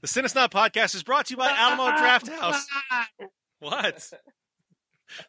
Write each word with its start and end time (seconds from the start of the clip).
The 0.00 0.06
Cinesnob 0.06 0.50
podcast 0.50 0.94
is 0.94 1.02
brought 1.02 1.26
to 1.26 1.32
you 1.32 1.36
by 1.36 1.50
Alamo 1.50 1.90
Drafthouse. 1.98 2.62
What? 3.58 4.10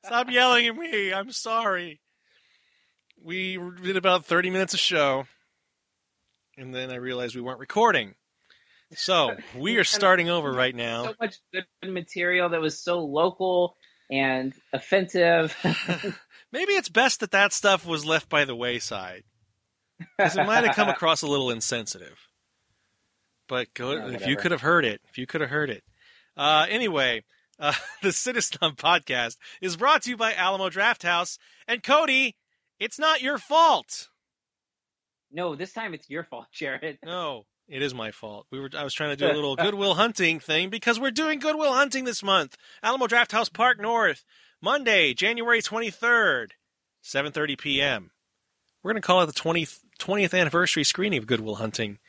Stop 0.05 0.29
yelling 0.29 0.67
at 0.67 0.75
me. 0.77 1.11
I'm 1.13 1.31
sorry. 1.31 1.99
We 3.21 3.59
did 3.83 3.97
about 3.97 4.25
30 4.25 4.49
minutes 4.49 4.73
of 4.73 4.79
show, 4.79 5.25
and 6.57 6.73
then 6.73 6.89
I 6.89 6.95
realized 6.95 7.35
we 7.35 7.41
weren't 7.41 7.59
recording. 7.59 8.15
So 8.93 9.35
we 9.57 9.77
are 9.77 9.83
starting 9.83 10.29
over 10.29 10.51
right 10.51 10.75
now. 10.75 11.05
So 11.05 11.13
much 11.19 11.35
good 11.53 11.65
material 11.83 12.49
that 12.49 12.61
was 12.61 12.81
so 12.81 13.03
local 13.03 13.75
and 14.09 14.53
offensive. 14.71 15.55
Maybe 16.51 16.73
it's 16.73 16.89
best 16.89 17.19
that 17.19 17.31
that 17.31 17.51
stuff 17.51 17.85
was 17.85 18.05
left 18.05 18.29
by 18.29 18.45
the 18.45 18.55
wayside. 18.55 19.23
Because 20.17 20.37
it 20.37 20.47
might 20.47 20.63
have 20.63 20.75
come 20.75 20.89
across 20.89 21.21
a 21.21 21.27
little 21.27 21.51
insensitive. 21.51 22.17
But 23.51 23.73
go, 23.73 23.91
Yeah, 23.91 24.11
if 24.11 24.27
you 24.27 24.37
could 24.37 24.51
have 24.51 24.61
heard 24.61 24.85
it, 24.85 25.01
if 25.09 25.17
you 25.17 25.27
could 25.27 25.41
have 25.41 25.49
heard 25.49 25.69
it. 25.69 25.83
Uh, 26.37 26.67
anyway, 26.69 27.25
uh, 27.59 27.73
the 28.01 28.07
Cinesnob 28.07 28.77
podcast 28.77 29.35
is 29.61 29.75
brought 29.75 30.03
to 30.03 30.09
you 30.09 30.15
by 30.15 30.33
Alamo 30.33 30.69
Drafthouse. 30.69 31.37
And 31.67 31.83
Cody, 31.83 32.37
it's 32.79 32.97
not 32.97 33.21
your 33.21 33.37
fault. 33.37 34.07
no, 35.33 35.53
this 35.57 35.73
time 35.73 35.93
it's 35.93 36.09
your 36.09 36.23
fault, 36.23 36.45
Jerrod. 36.55 36.99
No, 37.03 37.43
it 37.67 37.81
is 37.81 37.93
my 37.93 38.11
fault. 38.11 38.47
We 38.51 38.61
were 38.61 38.69
I 38.73 38.85
was 38.85 38.93
trying 38.93 39.09
to 39.09 39.17
do 39.17 39.29
a 39.29 39.35
little 39.35 39.57
Good 39.57 39.75
Will 39.75 39.95
Hunting 39.95 40.39
thing 40.39 40.69
because 40.69 40.97
we're 40.97 41.11
doing 41.11 41.39
Good 41.39 41.57
Will 41.57 41.73
Hunting 41.73 42.05
this 42.05 42.23
month. 42.23 42.55
Alamo 42.81 43.07
Drafthouse 43.07 43.51
Park 43.51 43.81
North, 43.81 44.23
Monday, 44.61 45.13
January 45.13 45.61
23rd, 45.61 46.51
7:30 47.03 47.57
p.m. 47.57 48.11
We're 48.81 48.93
going 48.93 49.01
to 49.01 49.05
call 49.05 49.21
it 49.23 49.25
the 49.25 49.33
20th 49.33 49.79
20th 49.99 50.39
anniversary 50.39 50.85
screening 50.85 51.19
of 51.19 51.27
Good 51.27 51.41
Will 51.41 51.55
Hunting 51.55 51.99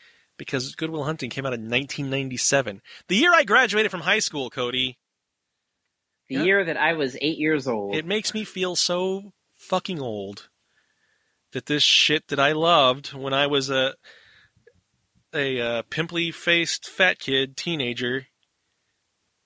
because 0.43 0.75
Good 0.75 0.91
Will 0.91 1.05
Hunting 1.05 1.31
came 1.31 1.47
out 1.47 1.55
in 1.55 1.63
1997. 1.63 2.83
The 3.07 3.17
year 3.17 3.33
I 3.33 3.45
graduated 3.45 3.93
from 3.93 4.01
high 4.01 4.19
school, 4.19 4.51
Cody. 4.51 4.99
The 6.29 6.43
year 6.45 6.65
that 6.65 6.77
I 6.77 6.95
was 6.95 7.17
eight 7.21 7.39
years 7.39 7.69
old. 7.69 7.95
It 7.95 8.07
makes 8.07 8.35
me 8.35 8.43
feel 8.43 8.75
so 8.75 9.33
fucking 9.55 10.01
old 10.01 10.49
that 11.53 11.67
this 11.67 11.85
shit 11.85 12.27
that 12.29 12.41
I 12.41 12.53
loved 12.53 13.13
when 13.13 13.33
I 13.33 13.47
was 13.47 13.71
a 13.71 13.95
a 15.33 15.61
uh, 15.61 15.83
pimply 15.91 16.33
faced 16.33 16.89
fat 16.89 17.19
kid 17.19 17.57
teenager 17.57 18.27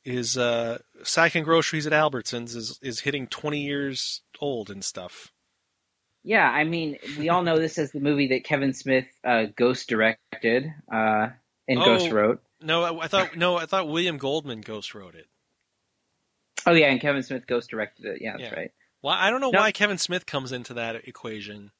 is 0.02 0.38
uh, 0.38 0.78
sacking 1.02 1.44
groceries 1.44 1.86
at 1.86 1.92
Albertsons 1.92 2.56
is 2.56 2.78
is 2.80 3.00
hitting 3.00 3.26
twenty 3.26 3.60
years 3.60 4.22
old 4.40 4.70
and 4.70 4.82
stuff. 4.82 5.30
Yeah, 6.26 6.46
I 6.50 6.64
mean, 6.64 6.98
we 7.18 7.28
all 7.30 7.42
know 7.42 7.58
this 7.58 7.78
as 7.78 7.92
the 7.92 8.00
movie 8.00 8.28
that 8.28 8.44
Kevin 8.44 8.74
Smith 8.74 9.06
uh, 9.24 9.44
ghost 9.56 9.88
directed 9.88 10.66
uh, 10.92 11.28
and 11.68 11.78
Oh. 11.78 11.84
ghost 11.84 12.10
wrote. 12.10 12.42
No, 12.60 13.00
I, 13.00 13.06
thought 13.06 13.36
no, 13.36 13.56
I 13.56 13.66
thought 13.66 13.86
William 13.88 14.18
Goldman 14.18 14.60
ghost 14.60 14.94
wrote 14.94 15.14
it. 15.14 15.26
Oh 16.66 16.72
yeah, 16.72 16.86
and 16.90 17.00
Kevin 17.00 17.22
Smith 17.22 17.46
ghost 17.46 17.70
directed 17.70 18.06
it. 18.06 18.18
Yeah, 18.22 18.32
that's 18.32 18.50
Yeah. 18.50 18.54
right. 18.58 18.70
Well, 19.02 19.14
I 19.14 19.30
don't 19.30 19.40
know 19.40 19.50
No. 19.50 19.60
why 19.60 19.70
Kevin 19.72 19.98
Smith 19.98 20.26
comes 20.26 20.50
into 20.52 20.74
that 20.74 21.06
equation, 21.06 21.70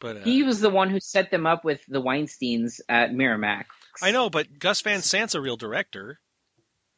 but 0.00 0.16
uh, 0.16 0.20
He 0.24 0.42
was 0.44 0.60
the 0.60 0.70
one 0.70 0.88
who 0.88 1.00
set 1.00 1.30
them 1.30 1.46
up 1.46 1.64
with 1.64 1.84
the 1.88 2.00
Weinstein's 2.00 2.80
at 2.88 3.10
Miramax. 3.10 3.66
I 4.00 4.12
know, 4.12 4.30
but 4.30 4.58
Gus 4.58 4.80
Van 4.80 5.02
Sant's 5.02 5.34
a 5.34 5.40
real 5.40 5.56
director. 5.56 6.20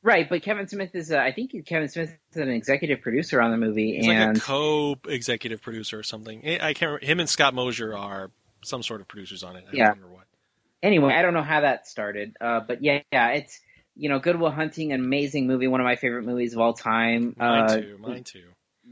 Right, 0.02 0.28
but 0.28 0.42
Kevin 0.42 0.66
Smith 0.66 0.94
is, 0.94 1.12
uh, 1.12 1.18
I 1.18 1.32
think 1.32 1.52
Kevin 1.66 1.88
Smith 1.88 2.10
is 2.32 2.36
an 2.36 2.48
executive 2.48 3.02
producer 3.02 3.40
on 3.42 3.50
the 3.50 3.58
movie, 3.58 3.96
He's 3.96 4.06
and 4.08 4.28
like 4.28 4.36
a 4.38 4.40
co-executive 4.40 5.60
producer 5.60 5.98
or 5.98 6.02
something. 6.02 6.40
I 6.46 6.72
can't. 6.72 6.80
Remember. 6.82 7.04
Him 7.04 7.20
and 7.20 7.28
Scott 7.28 7.52
Mosier 7.52 7.94
are 7.96 8.30
some 8.64 8.82
sort 8.82 9.02
of 9.02 9.08
producers 9.08 9.42
on 9.42 9.56
it. 9.56 9.64
I 9.70 9.76
Yeah. 9.76 9.86
don't 9.88 9.96
remember 9.98 10.14
what. 10.16 10.24
anyway, 10.82 11.12
I 11.12 11.20
don't 11.20 11.34
know 11.34 11.42
how 11.42 11.60
that 11.60 11.86
started, 11.86 12.34
uh, 12.40 12.60
but 12.66 12.82
yeah, 12.82 13.00
yeah, 13.12 13.28
it's 13.32 13.60
you 13.96 14.08
know, 14.08 14.18
Good 14.18 14.40
Will 14.40 14.50
Hunting, 14.50 14.92
an 14.92 15.00
amazing 15.00 15.46
movie, 15.46 15.66
one 15.66 15.80
of 15.80 15.84
my 15.84 15.96
favorite 15.96 16.22
movies 16.24 16.54
of 16.54 16.60
all 16.60 16.72
time. 16.72 17.34
Mine 17.36 17.62
uh, 17.64 17.76
too. 17.80 17.98
Mine 18.00 18.24
too. 18.24 18.44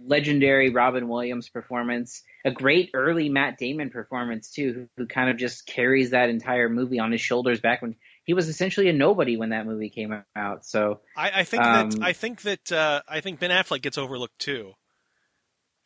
Legendary 0.05 0.71
Robin 0.71 1.09
Williams 1.09 1.49
performance, 1.49 2.23
a 2.45 2.51
great 2.51 2.91
early 2.95 3.29
Matt 3.29 3.59
Damon 3.59 3.91
performance 3.91 4.51
too, 4.51 4.73
who, 4.73 4.89
who 5.03 5.07
kind 5.07 5.31
of 5.31 5.39
just 5.39 5.67
carries 5.67 6.11
that 6.11 6.29
entire 6.29 6.69
movie 6.69 6.99
on 7.01 7.11
his 7.13 7.21
shoulders 7.21 7.61
back 7.61 7.81
when 7.83 7.97
he 8.29 8.35
was 8.35 8.51
essentially 8.51 8.91
a 8.91 8.93
nobody 8.93 9.39
when 9.39 9.49
that 9.49 9.65
movie 9.65 9.89
came 9.89 10.23
out. 10.37 10.67
So 10.67 11.01
I, 11.17 11.41
I 11.41 11.45
think 11.45 11.65
um, 11.65 11.89
that 11.89 11.99
I 12.03 12.13
think 12.13 12.43
that 12.43 12.71
uh, 12.71 13.01
I 13.09 13.23
think 13.23 13.41
Ben 13.41 13.51
Affleck 13.51 13.81
gets 13.81 13.97
overlooked 13.97 14.39
too. 14.39 14.75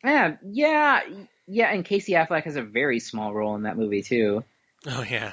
yeah, 0.03 0.35
yeah, 0.43 0.99
yeah, 1.47 1.71
and 1.73 1.85
Casey 1.85 2.11
Affleck 2.11 2.43
has 2.43 2.57
a 2.57 2.61
very 2.61 2.99
small 2.99 3.33
role 3.33 3.55
in 3.55 3.63
that 3.63 3.77
movie 3.77 4.01
too. 4.01 4.43
Oh 4.85 5.05
yeah, 5.09 5.31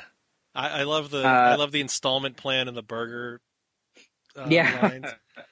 I, 0.55 0.69
I 0.69 0.83
love 0.85 1.11
the 1.11 1.27
Uh, 1.27 1.29
I 1.29 1.57
love 1.57 1.73
the 1.73 1.81
installment 1.81 2.37
plan 2.37 2.69
and 2.69 2.77
the 2.77 2.83
burger. 2.83 3.41
Uh, 4.37 4.47
yeah. 4.49 4.79
lines. 4.81 5.13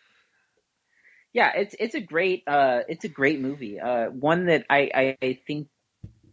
yeah, 1.32 1.50
it's 1.56 1.74
it's 1.80 1.96
a 1.96 2.00
great 2.00 2.44
uh 2.46 2.82
it's 2.88 3.04
a 3.04 3.08
great 3.08 3.40
movie. 3.40 3.80
Uh 3.80 4.10
one 4.10 4.46
that 4.46 4.64
I, 4.70 4.90
I, 4.94 5.16
I 5.20 5.38
think 5.44 5.66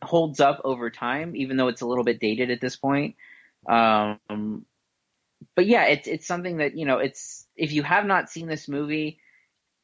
holds 0.04 0.40
up 0.40 0.62
over 0.64 0.92
time, 0.92 1.36
even 1.36 1.58
though 1.58 1.70
it's 1.70 1.82
a 1.82 1.88
little 1.88 2.04
bit 2.04 2.20
dated 2.20 2.52
at 2.52 2.62
this 2.62 2.76
point. 2.76 3.16
Um 3.68 4.68
but 5.56 5.66
yeah, 5.66 5.86
it's 5.86 6.08
it's 6.08 6.28
something 6.28 6.58
that, 6.58 6.78
you 6.78 6.86
know, 6.86 7.00
it's 7.00 7.46
if 7.56 7.72
you 7.72 7.84
have 7.84 8.06
not 8.06 8.30
seen 8.30 8.48
this 8.48 8.68
movie 8.68 9.20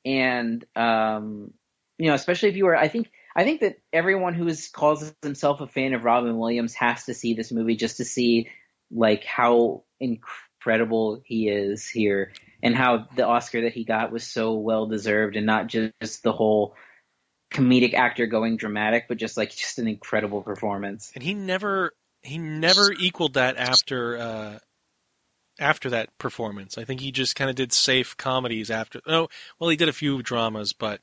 and 0.05 0.65
um 0.75 1.53
you 1.97 2.07
know, 2.07 2.15
especially 2.15 2.49
if 2.49 2.55
you 2.55 2.67
are, 2.67 2.75
I 2.75 2.87
think 2.87 3.11
I 3.35 3.43
think 3.43 3.61
that 3.61 3.77
everyone 3.93 4.33
who 4.33 4.47
is 4.47 4.69
calls 4.69 5.13
himself 5.21 5.61
a 5.61 5.67
fan 5.67 5.93
of 5.93 6.03
Robin 6.03 6.37
Williams 6.37 6.73
has 6.75 7.05
to 7.05 7.13
see 7.13 7.33
this 7.33 7.51
movie 7.51 7.75
just 7.75 7.97
to 7.97 8.05
see 8.05 8.49
like 8.89 9.23
how 9.23 9.83
incredible 9.99 11.21
he 11.23 11.47
is 11.47 11.87
here 11.87 12.33
and 12.63 12.75
how 12.75 13.07
the 13.15 13.25
Oscar 13.25 13.61
that 13.61 13.73
he 13.73 13.83
got 13.83 14.11
was 14.11 14.25
so 14.25 14.55
well 14.55 14.87
deserved 14.87 15.35
and 15.35 15.45
not 15.45 15.67
just 15.67 16.23
the 16.23 16.33
whole 16.33 16.75
comedic 17.51 17.93
actor 17.93 18.25
going 18.25 18.57
dramatic, 18.57 19.05
but 19.07 19.17
just 19.17 19.37
like 19.37 19.51
just 19.51 19.79
an 19.79 19.87
incredible 19.87 20.41
performance. 20.41 21.11
and 21.15 21.23
he 21.23 21.33
never 21.33 21.93
he 22.23 22.37
never 22.37 22.91
equaled 22.91 23.33
that 23.33 23.57
after 23.57 24.17
uh, 24.17 24.59
after 25.61 25.89
that 25.91 26.17
performance. 26.17 26.77
I 26.77 26.83
think 26.83 26.99
he 26.99 27.11
just 27.11 27.35
kind 27.35 27.49
of 27.49 27.55
did 27.55 27.71
safe 27.71 28.17
comedies 28.17 28.69
after. 28.71 28.99
Oh, 29.07 29.29
well, 29.59 29.69
he 29.69 29.77
did 29.77 29.87
a 29.89 29.93
few 29.93 30.21
dramas, 30.21 30.73
but 30.73 30.99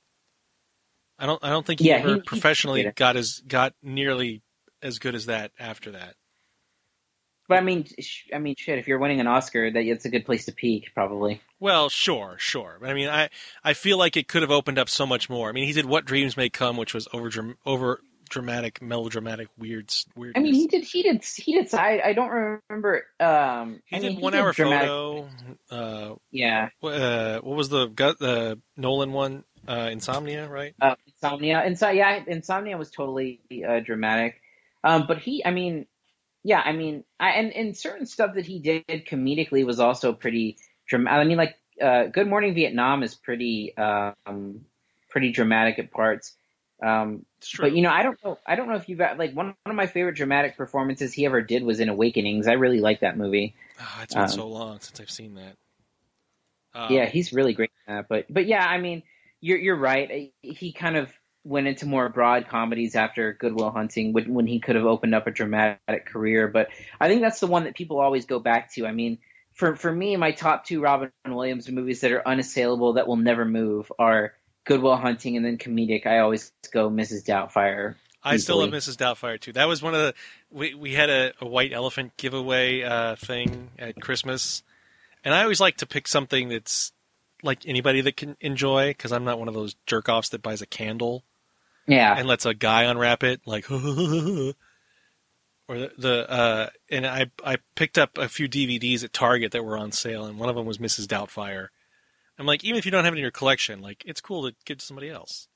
I 1.18 1.26
don't 1.26 1.42
I 1.42 1.48
don't 1.50 1.64
think 1.66 1.80
he 1.80 1.88
Yeah, 1.88 1.98
ever 1.98 2.08
he- 2.08 2.14
he 2.14 2.26
professionally 2.26 2.82
it. 2.82 2.96
got 2.96 3.16
as 3.16 3.40
got 3.46 3.74
nearly 3.82 4.42
as 4.82 4.98
good 4.98 5.14
as 5.14 5.26
that 5.26 5.52
after 5.58 5.90
that. 5.92 6.14
But 7.48 7.58
I 7.58 7.60
mean, 7.62 7.86
sh- 7.98 8.28
I 8.34 8.38
mean, 8.38 8.54
shit. 8.58 8.78
If 8.78 8.86
you're 8.86 8.98
winning 8.98 9.20
an 9.20 9.26
Oscar, 9.26 9.70
that 9.70 9.82
it's 9.82 10.04
a 10.04 10.10
good 10.10 10.26
place 10.26 10.44
to 10.44 10.52
peak, 10.52 10.90
probably. 10.94 11.40
Well, 11.60 11.88
sure, 11.88 12.36
sure. 12.38 12.76
But 12.80 12.90
I 12.90 12.94
mean, 12.94 13.08
I 13.08 13.30
I 13.64 13.72
feel 13.72 13.96
like 13.98 14.16
it 14.16 14.28
could 14.28 14.42
have 14.42 14.50
opened 14.50 14.78
up 14.78 14.88
so 14.88 15.06
much 15.06 15.30
more. 15.30 15.48
I 15.48 15.52
mean, 15.52 15.64
he 15.66 15.72
did 15.72 15.86
What 15.86 16.04
Dreams 16.04 16.36
May 16.36 16.50
Come, 16.50 16.76
which 16.76 16.94
was 16.94 17.08
over 17.12 17.56
over 17.64 18.00
dramatic, 18.28 18.80
melodramatic, 18.82 19.48
weird, 19.58 19.92
weird. 20.16 20.36
I 20.36 20.40
mean, 20.40 20.54
he 20.54 20.66
did, 20.66 20.84
he 20.84 21.02
did, 21.02 21.24
he 21.24 21.54
did. 21.54 21.72
I, 21.74 22.00
I 22.04 22.12
don't 22.12 22.60
remember. 22.70 23.04
Um, 23.20 23.80
He 23.86 23.96
I 23.96 24.00
did 24.00 24.12
mean, 24.12 24.20
one 24.20 24.34
hour 24.34 24.52
dramatic- 24.52 24.88
photo. 24.88 25.28
Uh, 25.70 26.14
Yeah, 26.30 26.68
uh, 26.82 27.38
what 27.40 27.56
was 27.56 27.68
the 27.68 27.86
gut? 27.86 28.18
The 28.18 28.60
Nolan 28.76 29.12
one, 29.12 29.44
uh, 29.66 29.88
Insomnia, 29.92 30.48
right? 30.48 30.74
uh, 30.80 30.94
Insomnia. 31.06 31.62
Inso- 31.66 31.94
yeah, 31.94 32.22
Insomnia 32.26 32.76
was 32.76 32.90
totally 32.90 33.40
uh, 33.66 33.80
dramatic. 33.80 34.40
Um, 34.84 35.06
but 35.08 35.18
he, 35.18 35.44
I 35.44 35.50
mean, 35.50 35.86
yeah, 36.44 36.60
I 36.64 36.72
mean, 36.72 37.04
I, 37.18 37.30
and 37.30 37.52
and 37.52 37.76
certain 37.76 38.06
stuff 38.06 38.34
that 38.36 38.46
he 38.46 38.60
did 38.60 38.84
comedically 39.06 39.66
was 39.66 39.80
also 39.80 40.12
pretty 40.12 40.56
dramatic. 40.86 41.20
I 41.20 41.24
mean, 41.24 41.36
like 41.36 41.56
uh, 41.82 42.04
Good 42.06 42.28
Morning 42.28 42.54
Vietnam 42.54 43.02
is 43.02 43.14
pretty 43.14 43.76
um, 43.76 44.64
pretty 45.10 45.32
dramatic 45.32 45.78
at 45.80 45.90
parts. 45.90 46.34
Um, 46.80 47.24
but 47.58 47.72
you 47.74 47.82
know, 47.82 47.90
I 47.90 48.02
don't 48.02 48.22
know. 48.24 48.38
I 48.46 48.54
don't 48.54 48.68
know 48.68 48.76
if 48.76 48.88
you've 48.88 48.98
got 48.98 49.18
like 49.18 49.34
one 49.34 49.46
one 49.46 49.56
of 49.66 49.74
my 49.74 49.86
favorite 49.86 50.16
dramatic 50.16 50.56
performances 50.56 51.12
he 51.12 51.26
ever 51.26 51.42
did 51.42 51.64
was 51.64 51.80
in 51.80 51.88
Awakenings. 51.88 52.46
I 52.46 52.52
really 52.52 52.80
like 52.80 53.00
that 53.00 53.16
movie. 53.16 53.54
Ah, 53.80 54.02
it's 54.02 54.14
been 54.14 54.24
um, 54.24 54.28
so 54.28 54.48
long 54.48 54.80
since 54.80 55.00
I've 55.00 55.10
seen 55.10 55.34
that. 55.34 55.56
Um, 56.74 56.92
yeah, 56.92 57.06
he's 57.06 57.32
really 57.32 57.52
great 57.52 57.70
that. 57.88 58.06
But 58.08 58.26
but 58.30 58.46
yeah, 58.46 58.64
I 58.64 58.78
mean, 58.78 59.02
you're 59.40 59.58
you're 59.58 59.76
right. 59.76 60.32
He 60.42 60.72
kind 60.72 60.96
of 60.96 61.12
went 61.44 61.66
into 61.66 61.86
more 61.86 62.08
broad 62.08 62.48
comedies 62.48 62.94
after 62.94 63.32
Good 63.32 63.54
Will 63.54 63.70
Hunting 63.70 64.12
when, 64.12 64.34
when 64.34 64.46
he 64.46 64.60
could 64.60 64.76
have 64.76 64.84
opened 64.84 65.14
up 65.14 65.26
a 65.26 65.30
dramatic 65.30 66.06
career. 66.06 66.46
But 66.48 66.68
I 67.00 67.08
think 67.08 67.22
that's 67.22 67.40
the 67.40 67.46
one 67.46 67.64
that 67.64 67.74
people 67.74 67.98
always 68.00 68.26
go 68.26 68.38
back 68.38 68.72
to. 68.74 68.86
I 68.86 68.92
mean, 68.92 69.18
for 69.54 69.74
for 69.74 69.90
me, 69.90 70.16
my 70.16 70.32
top 70.32 70.64
two 70.66 70.80
Robin 70.80 71.10
Williams 71.26 71.68
movies 71.68 72.02
that 72.02 72.12
are 72.12 72.26
unassailable 72.26 72.94
that 72.94 73.08
will 73.08 73.16
never 73.16 73.44
move 73.44 73.90
are 73.98 74.34
Good 74.68 74.82
Will 74.82 74.96
Hunting 74.96 75.34
and 75.38 75.46
then 75.46 75.56
comedic. 75.56 76.06
I 76.06 76.18
always 76.18 76.52
go 76.74 76.90
Mrs. 76.90 77.24
Doubtfire. 77.24 77.94
I 78.22 78.36
still 78.36 78.58
love. 78.58 78.68
Mrs. 78.68 78.98
Doubtfire 78.98 79.40
too. 79.40 79.54
That 79.54 79.66
was 79.66 79.82
one 79.82 79.94
of 79.94 80.00
the 80.00 80.14
we 80.50 80.74
we 80.74 80.92
had 80.92 81.08
a, 81.08 81.32
a 81.40 81.46
white 81.46 81.72
elephant 81.72 82.18
giveaway 82.18 82.82
uh, 82.82 83.16
thing 83.16 83.70
at 83.78 83.98
Christmas, 83.98 84.62
and 85.24 85.34
I 85.34 85.42
always 85.42 85.58
like 85.58 85.78
to 85.78 85.86
pick 85.86 86.06
something 86.06 86.50
that's 86.50 86.92
like 87.42 87.64
anybody 87.64 88.02
that 88.02 88.18
can 88.18 88.36
enjoy 88.42 88.90
because 88.90 89.10
I'm 89.10 89.24
not 89.24 89.38
one 89.38 89.48
of 89.48 89.54
those 89.54 89.74
jerk 89.86 90.10
offs 90.10 90.28
that 90.30 90.42
buys 90.42 90.60
a 90.60 90.66
candle 90.66 91.24
Yeah, 91.86 92.14
and 92.18 92.28
lets 92.28 92.44
a 92.44 92.52
guy 92.52 92.82
unwrap 92.82 93.24
it. 93.24 93.40
Like, 93.46 93.70
or 93.70 93.78
the, 95.68 95.92
the 95.96 96.30
uh, 96.30 96.68
and 96.90 97.06
I 97.06 97.30
I 97.42 97.56
picked 97.74 97.96
up 97.96 98.18
a 98.18 98.28
few 98.28 98.50
DVDs 98.50 99.02
at 99.02 99.14
Target 99.14 99.52
that 99.52 99.64
were 99.64 99.78
on 99.78 99.92
sale, 99.92 100.26
and 100.26 100.38
one 100.38 100.50
of 100.50 100.56
them 100.56 100.66
was 100.66 100.76
Mrs. 100.76 101.06
Doubtfire. 101.06 101.68
I'm 102.38 102.46
like, 102.46 102.64
even 102.64 102.78
if 102.78 102.84
you 102.84 102.92
don't 102.92 103.04
have 103.04 103.12
it 103.12 103.16
in 103.16 103.22
your 103.22 103.30
collection, 103.30 103.80
like 103.80 104.04
it's 104.06 104.20
cool 104.20 104.48
to 104.48 104.56
give 104.64 104.78
to 104.78 104.84
somebody 104.84 105.10
else. 105.10 105.48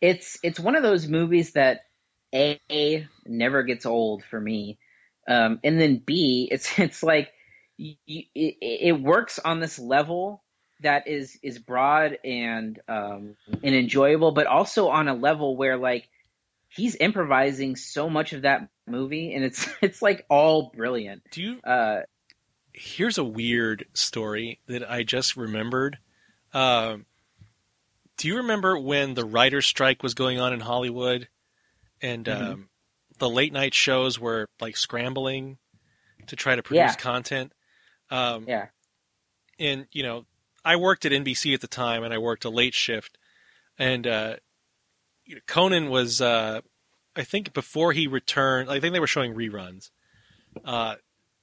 It's 0.00 0.38
it's 0.42 0.60
one 0.60 0.76
of 0.76 0.82
those 0.82 1.08
movies 1.08 1.52
that 1.52 1.82
a 2.34 3.06
never 3.26 3.62
gets 3.62 3.86
old 3.86 4.24
for 4.24 4.40
me, 4.40 4.78
um, 5.28 5.60
and 5.64 5.80
then 5.80 6.02
b 6.04 6.48
it's 6.50 6.78
it's 6.78 7.02
like 7.02 7.32
you, 7.76 7.94
it, 8.06 8.56
it 8.60 9.00
works 9.00 9.38
on 9.38 9.60
this 9.60 9.78
level 9.78 10.42
that 10.80 11.08
is 11.08 11.38
is 11.42 11.58
broad 11.58 12.18
and 12.24 12.80
um, 12.88 13.36
and 13.62 13.74
enjoyable, 13.74 14.32
but 14.32 14.46
also 14.46 14.88
on 14.88 15.08
a 15.08 15.14
level 15.14 15.56
where 15.56 15.76
like 15.76 16.08
he's 16.68 16.96
improvising 16.98 17.76
so 17.76 18.08
much 18.08 18.32
of 18.32 18.42
that 18.42 18.68
movie, 18.86 19.34
and 19.34 19.44
it's 19.44 19.68
it's 19.82 20.02
like 20.02 20.24
all 20.28 20.72
brilliant. 20.74 21.22
Do 21.30 21.42
you? 21.42 21.60
Uh, 21.60 22.00
here's 22.78 23.18
a 23.18 23.24
weird 23.24 23.86
story 23.92 24.60
that 24.66 24.88
I 24.88 25.02
just 25.02 25.36
remembered. 25.36 25.98
Um, 26.52 27.06
do 28.16 28.28
you 28.28 28.36
remember 28.36 28.78
when 28.78 29.14
the 29.14 29.24
writer's 29.24 29.66
strike 29.66 30.02
was 30.02 30.14
going 30.14 30.40
on 30.40 30.52
in 30.52 30.60
Hollywood, 30.60 31.28
and 32.00 32.26
Mhm. 32.26 32.40
um, 32.52 32.68
the 33.18 33.28
late 33.28 33.52
night 33.52 33.74
shows 33.74 34.18
were 34.18 34.48
like 34.60 34.76
scrambling 34.76 35.58
to 36.26 36.36
try 36.36 36.56
to 36.56 36.62
produce 36.62 36.92
Yeah. 36.92 37.00
content? 37.00 37.52
Um, 38.10 38.46
yeah, 38.48 38.68
and 39.58 39.86
you 39.92 40.02
know, 40.02 40.26
I 40.64 40.76
worked 40.76 41.04
at 41.04 41.12
NBC 41.12 41.54
at 41.54 41.60
the 41.60 41.68
time, 41.68 42.02
and 42.02 42.12
I 42.14 42.18
worked 42.18 42.44
a 42.44 42.50
late 42.50 42.74
shift, 42.74 43.18
and 43.78 44.06
uh, 44.06 44.36
you 45.24 45.34
know, 45.36 45.40
Conan 45.46 45.90
was, 45.90 46.20
uh, 46.20 46.62
I 47.14 47.22
think, 47.24 47.52
before 47.52 47.92
he 47.92 48.06
returned. 48.06 48.70
I 48.70 48.80
think 48.80 48.92
they 48.94 49.00
were 49.00 49.06
showing 49.06 49.34
reruns. 49.34 49.90
Uh, 50.64 50.96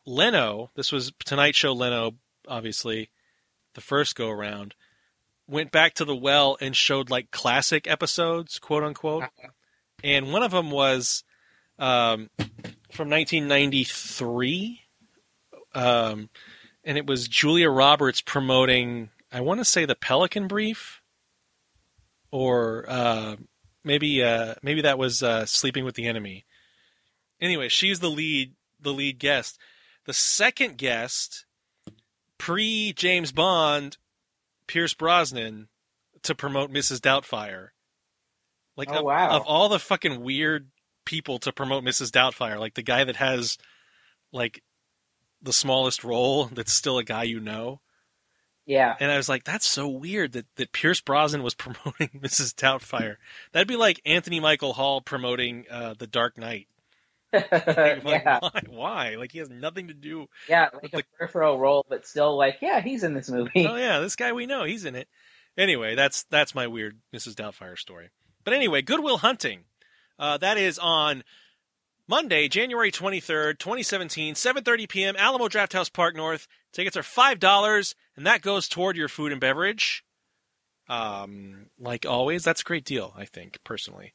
Leno, 0.05 0.71
this 0.75 0.91
was 0.91 1.11
Tonight 1.25 1.55
Show 1.55 1.73
Leno, 1.73 2.15
obviously, 2.47 3.09
the 3.73 3.81
first 3.81 4.15
go 4.15 4.29
around, 4.29 4.75
went 5.47 5.71
back 5.71 5.93
to 5.95 6.05
the 6.05 6.15
well 6.15 6.57
and 6.61 6.75
showed 6.75 7.09
like 7.09 7.31
classic 7.31 7.89
episodes, 7.89 8.59
quote 8.59 8.83
unquote, 8.83 9.25
and 10.03 10.31
one 10.31 10.43
of 10.43 10.51
them 10.51 10.71
was 10.71 11.23
um, 11.79 12.29
from 12.91 13.09
1993. 13.09 14.81
Um, 15.73 16.29
and 16.83 16.97
it 16.97 17.05
was 17.05 17.27
Julia 17.27 17.69
Roberts 17.69 18.21
promoting, 18.21 19.09
I 19.31 19.41
want 19.41 19.59
to 19.59 19.65
say 19.65 19.85
the 19.85 19.95
Pelican 19.95 20.47
Brief, 20.47 21.01
or 22.31 22.85
uh, 22.87 23.35
maybe 23.83 24.23
uh, 24.23 24.55
maybe 24.61 24.81
that 24.81 24.97
was 24.97 25.21
uh, 25.23 25.45
Sleeping 25.45 25.83
with 25.83 25.95
the 25.95 26.07
Enemy. 26.07 26.45
Anyway, 27.41 27.69
she's 27.69 27.99
the 27.99 28.09
lead 28.09 28.53
the 28.79 28.93
lead 28.93 29.19
guest. 29.19 29.59
The 30.05 30.13
second 30.13 30.77
guest, 30.77 31.45
pre 32.37 32.93
James 32.93 33.31
Bond, 33.31 33.97
Pierce 34.67 34.93
Brosnan, 34.93 35.67
to 36.23 36.35
promote 36.35 36.71
Mrs. 36.71 36.99
Doubtfire. 36.99 37.69
Like 38.77 38.89
Oh, 38.91 38.99
of, 38.99 39.03
wow. 39.05 39.29
of 39.37 39.43
all 39.43 39.69
the 39.69 39.79
fucking 39.79 40.21
weird 40.21 40.69
people 41.05 41.39
to 41.39 41.51
promote 41.53 41.83
Mrs. 41.83 42.11
Doubtfire, 42.11 42.59
like 42.59 42.73
the 42.73 42.81
guy 42.83 43.03
that 43.03 43.15
has 43.17 43.57
like 44.33 44.61
the 45.41 45.53
smallest 45.53 46.03
role 46.03 46.45
that's 46.45 46.73
still 46.73 46.97
a 46.97 47.03
guy 47.03 47.23
you 47.23 47.39
know. 47.39 47.79
yeah. 48.65 48.95
And 48.99 49.11
I 49.11 49.17
was 49.17 49.29
like, 49.29 49.43
that's 49.43 49.67
so 49.67 49.87
weird 49.87 50.31
that, 50.33 50.45
that 50.55 50.71
Pierce 50.71 50.99
Brosnan 51.01 51.43
was 51.43 51.53
promoting 51.55 52.09
Mrs. 52.19 52.53
Doubtfire. 52.55 53.15
That'd 53.53 53.67
be 53.67 53.75
like 53.75 54.01
Anthony 54.05 54.39
Michael 54.39 54.73
Hall 54.73 55.01
promoting 55.01 55.65
uh, 55.69 55.93
The 55.97 56.07
Dark 56.07 56.37
Knight. 56.37 56.67
Like, 58.03 58.03
yeah, 58.25 58.39
why? 58.39 58.61
Why? 58.69 59.15
Like 59.15 59.31
he 59.31 59.39
has 59.39 59.49
nothing 59.49 59.87
to 59.87 59.93
do. 59.93 60.27
yeah, 60.49 60.69
like 60.81 60.93
a 60.93 60.97
Like- 60.97 61.07
peripheral 61.17 61.59
role, 61.59 61.85
but 61.89 62.05
still 62.07 62.37
like, 62.37 62.57
yeah, 62.61 62.81
he's 62.81 63.03
in 63.03 63.13
this 63.13 63.29
movie. 63.29 63.67
Oh 63.67 63.75
yeah, 63.75 63.99
this 63.99 64.15
guy 64.15 64.33
we 64.33 64.45
know, 64.45 64.63
he's 64.63 64.85
in 64.85 64.95
it. 64.95 65.07
Anyway, 65.57 65.95
that's 65.95 66.23
that's 66.29 66.53
my 66.55 66.67
weird 66.67 66.97
Mrs. 67.15 67.33
Doubtfire 67.35 67.77
story. 67.77 68.09
But 68.43 68.53
anyway, 68.53 68.81
Good 68.81 69.01
Will 69.01 69.17
Hunting. 69.19 69.65
Uh, 70.19 70.37
that 70.37 70.57
is 70.57 70.77
on 70.79 71.23
Monday, 72.07 72.47
January 72.47 72.91
23rd, 72.91 73.57
2017, 73.59 74.35
7:30 74.35 74.87
p.m. 74.89 75.15
Alamo 75.17 75.47
Drafthouse 75.47 75.91
Park 75.91 76.15
North. 76.15 76.47
Tickets 76.71 76.95
are 76.97 77.03
five 77.03 77.39
dollars, 77.39 77.95
and 78.15 78.25
that 78.27 78.41
goes 78.41 78.67
toward 78.67 78.97
your 78.97 79.07
food 79.07 79.31
and 79.31 79.41
beverage. 79.41 80.03
Um, 80.87 81.67
like 81.79 82.05
always, 82.05 82.43
that's 82.43 82.61
a 82.61 82.65
great 82.65 82.85
deal, 82.85 83.13
I 83.17 83.25
think 83.25 83.57
personally. 83.63 84.13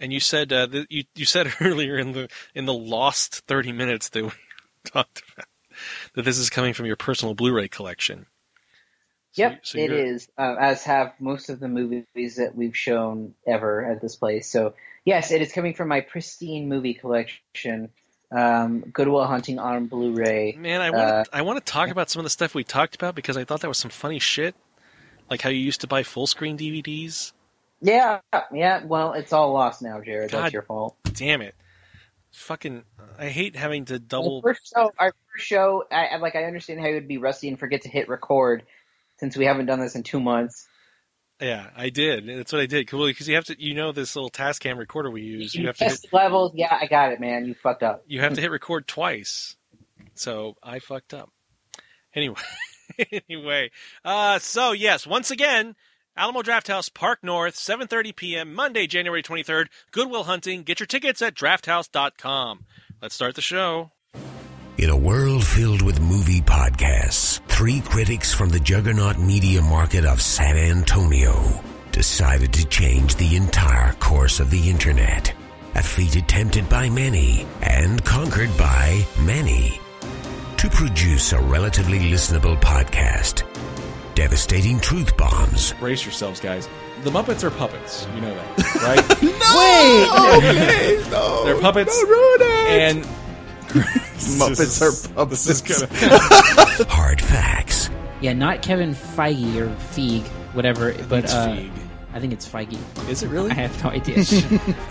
And 0.00 0.12
you 0.12 0.18
said 0.18 0.52
uh, 0.52 0.66
that 0.66 0.90
you 0.90 1.04
you 1.14 1.26
said 1.26 1.52
earlier 1.60 1.98
in 1.98 2.12
the 2.12 2.28
in 2.54 2.64
the 2.64 2.74
lost 2.74 3.42
30 3.46 3.72
minutes 3.72 4.08
that 4.08 4.24
we 4.24 4.30
talked 4.84 5.22
about 5.32 5.46
that 6.14 6.22
this 6.24 6.38
is 6.38 6.50
coming 6.50 6.74
from 6.74 6.86
your 6.86 6.96
personal 6.96 7.34
Blu-ray 7.34 7.68
collection. 7.68 8.26
So- 9.32 9.42
Yep, 9.42 9.60
so 9.62 9.78
it. 9.78 10.26
Uh, 10.36 10.56
as 10.58 10.82
have 10.84 11.12
most 11.20 11.50
of 11.50 11.60
the 11.60 11.68
movies 11.68 12.36
that 12.36 12.56
we've 12.56 12.76
shown 12.76 13.34
ever 13.46 13.84
at 13.84 14.00
this 14.00 14.16
place. 14.16 14.50
So 14.50 14.74
yes, 15.04 15.30
it 15.30 15.40
is 15.40 15.52
coming 15.52 15.74
from 15.74 15.86
my 15.88 16.00
pristine 16.00 16.68
movie 16.68 16.94
collection. 16.94 17.90
Um, 18.32 18.80
Good 18.80 19.06
Will 19.08 19.26
Hunting 19.26 19.58
on 19.58 19.86
Blu-ray. 19.86 20.56
Man, 20.58 20.80
I 20.80 20.90
want 20.90 21.02
Uh, 21.02 21.24
I 21.32 21.42
want 21.42 21.64
to 21.64 21.72
talk 21.72 21.90
about 21.90 22.10
some 22.10 22.20
of 22.20 22.24
the 22.24 22.30
stuff 22.30 22.54
we 22.54 22.64
talked 22.64 22.94
about 22.94 23.14
because 23.14 23.36
I 23.36 23.44
thought 23.44 23.60
that 23.60 23.68
was 23.68 23.78
some 23.78 23.90
funny 23.90 24.18
shit, 24.18 24.54
like 25.28 25.42
how 25.42 25.50
you 25.50 25.58
used 25.60 25.80
to 25.82 25.86
buy 25.86 26.02
full 26.02 26.26
screen 26.26 26.56
DVDs. 26.58 27.32
Yeah, 27.80 28.20
yeah. 28.52 28.84
Well, 28.84 29.14
it's 29.14 29.32
all 29.32 29.52
lost 29.52 29.82
now, 29.82 30.00
Jerrod. 30.00 30.30
God. 30.30 30.42
That's 30.44 30.52
your 30.52 30.62
fault. 30.62 30.96
Damn 31.14 31.40
it, 31.42 31.54
fucking! 32.32 32.84
I 33.18 33.28
hate 33.28 33.56
having 33.56 33.86
to 33.86 33.94
Our 33.94 33.98
double. 33.98 34.42
first 34.42 34.72
show, 34.74 34.92
our 34.98 35.12
first 35.32 35.46
show. 35.46 35.84
I, 35.90 36.16
like. 36.18 36.36
I 36.36 36.44
understand 36.44 36.80
how 36.80 36.86
you 36.88 36.94
would 36.94 37.08
be 37.08 37.18
rusty 37.18 37.48
and 37.48 37.58
forget 37.58 37.82
to 37.82 37.88
hit 37.88 38.08
record, 38.08 38.64
since 39.18 39.36
we 39.36 39.46
haven't 39.46 39.66
done 39.66 39.80
this 39.80 39.94
in 39.94 40.02
two 40.02 40.20
months. 40.20 40.66
Yeah, 41.40 41.70
I 41.74 41.88
did. 41.88 42.26
That's 42.28 42.52
what 42.52 42.60
I 42.60 42.66
did. 42.66 42.86
Cool, 42.86 43.06
because 43.06 43.26
you 43.26 43.34
have 43.36 43.46
to. 43.46 43.56
You 43.58 43.74
know 43.74 43.92
this 43.92 44.14
little 44.14 44.30
Tascam 44.30 44.76
recorder 44.76 45.10
we 45.10 45.22
use. 45.22 45.54
You 45.54 45.62
You 45.62 45.66
have 45.68 45.78
to. 45.78 45.84
Hit, 45.86 46.00
levels. 46.12 46.52
Yeah, 46.54 46.76
I 46.78 46.86
got 46.86 47.12
it, 47.12 47.20
man. 47.20 47.46
You 47.46 47.54
fucked 47.54 47.82
up. 47.82 48.04
you 48.06 48.20
have 48.20 48.34
to 48.34 48.40
hit 48.42 48.50
record 48.50 48.86
twice. 48.86 49.56
So 50.14 50.56
I 50.62 50.80
fucked 50.80 51.14
up. 51.14 51.30
Anyway, 52.14 52.36
anyway. 53.28 53.70
Uh, 54.04 54.38
so 54.38 54.72
yes, 54.72 55.06
once 55.06 55.30
again, 55.30 55.76
Alamo 56.20 56.42
Drafthouse 56.42 56.92
Park 56.92 57.20
North, 57.22 57.54
7:30 57.54 58.14
p.m. 58.14 58.52
Monday, 58.54 58.86
January 58.86 59.22
23rd. 59.22 59.68
Good 59.90 60.10
Will 60.10 60.24
Hunting. 60.24 60.64
Get 60.64 60.78
your 60.78 60.86
tickets 60.86 61.22
at 61.22 61.34
drafthouse.com. 61.34 62.66
Let's 63.00 63.14
start 63.14 63.36
the 63.36 63.40
show. 63.40 63.92
In 64.76 64.90
a 64.90 64.96
world 64.96 65.42
filled 65.42 65.80
with 65.80 65.98
movie 65.98 66.42
podcasts, 66.42 67.40
three 67.48 67.80
critics 67.80 68.34
from 68.34 68.50
the 68.50 68.60
juggernaut 68.60 69.18
media 69.18 69.62
market 69.62 70.04
of 70.04 70.20
San 70.20 70.58
Antonio 70.58 71.64
decided 71.90 72.52
to 72.52 72.66
change 72.66 73.16
the 73.16 73.34
entire 73.36 73.94
course 73.94 74.40
of 74.40 74.50
the 74.50 74.68
internet. 74.68 75.32
A 75.74 75.82
feat 75.82 76.16
attempted 76.16 76.68
by 76.68 76.90
many 76.90 77.46
and 77.62 78.04
conquered 78.04 78.54
by 78.58 79.06
many. 79.20 79.80
To 80.58 80.68
produce 80.68 81.32
a 81.32 81.40
relatively 81.40 81.98
listenable 81.98 82.60
podcast, 82.60 83.46
devastating 84.20 84.78
truth 84.80 85.16
bombs, 85.16 85.72
Brace 85.80 86.04
yourselves, 86.04 86.40
guys. 86.40 86.68
The 87.04 87.10
Muppets 87.10 87.42
are 87.42 87.50
puppets. 87.50 88.06
You 88.14 88.20
know 88.20 88.34
that, 88.34 88.74
right? 88.82 89.10
Okay, 90.36 91.02
no, 91.10 91.44
They're 91.46 91.58
puppets. 91.58 91.98
Don't 91.98 92.10
ruin 92.10 92.40
it. 92.42 92.68
and 92.82 93.04
Muppets 94.38 94.60
is- 94.60 94.82
are 94.82 95.14
puppets. 95.14 95.44
This 95.46 95.62
is 95.62 95.86
gonna. 95.86 96.18
hard 96.90 97.22
facts, 97.22 97.88
Yeah, 98.20 98.34
not 98.34 98.60
Kevin 98.60 98.94
Feige 98.94 99.56
or 99.56 99.68
Feig, 99.94 100.22
whatever. 100.52 100.92
but 101.08 101.24
it's 101.24 101.32
uh, 101.32 101.46
Feig. 101.48 101.70
I 102.12 102.20
think 102.20 102.34
it's 102.34 102.46
Feige. 102.46 102.76
Is 103.08 103.22
it 103.22 103.28
really? 103.28 103.50
I 103.52 103.54
have 103.54 103.82
no 103.82 103.88
idea. 103.88 104.18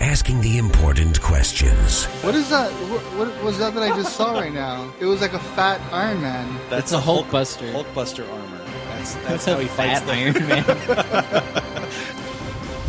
asking 0.00 0.40
the 0.40 0.58
important 0.58 1.20
questions. 1.22 2.06
What 2.24 2.34
is 2.34 2.50
that? 2.50 2.72
What, 2.90 3.00
what 3.28 3.44
was 3.44 3.58
that 3.58 3.74
that 3.74 3.82
I 3.84 3.94
just 3.94 4.16
saw 4.16 4.32
right 4.32 4.52
now? 4.52 4.92
It 4.98 5.04
was 5.04 5.20
like 5.20 5.34
a 5.34 5.38
fat 5.38 5.80
Iron 5.92 6.20
Man. 6.20 6.58
That's 6.68 6.90
a 6.92 6.98
Hulkbuster. 6.98 7.70
Hulkbuster 7.72 8.28
armor. 8.28 8.56
That's 9.00 9.14
that's, 9.14 9.26
That's 9.28 9.44
how 9.46 9.58
a 9.58 9.62
he 9.62 9.68
fights 9.68 10.00
fat 10.00 10.06
them. 10.06 10.16
Iron 10.18 10.48
Man. 10.48 11.92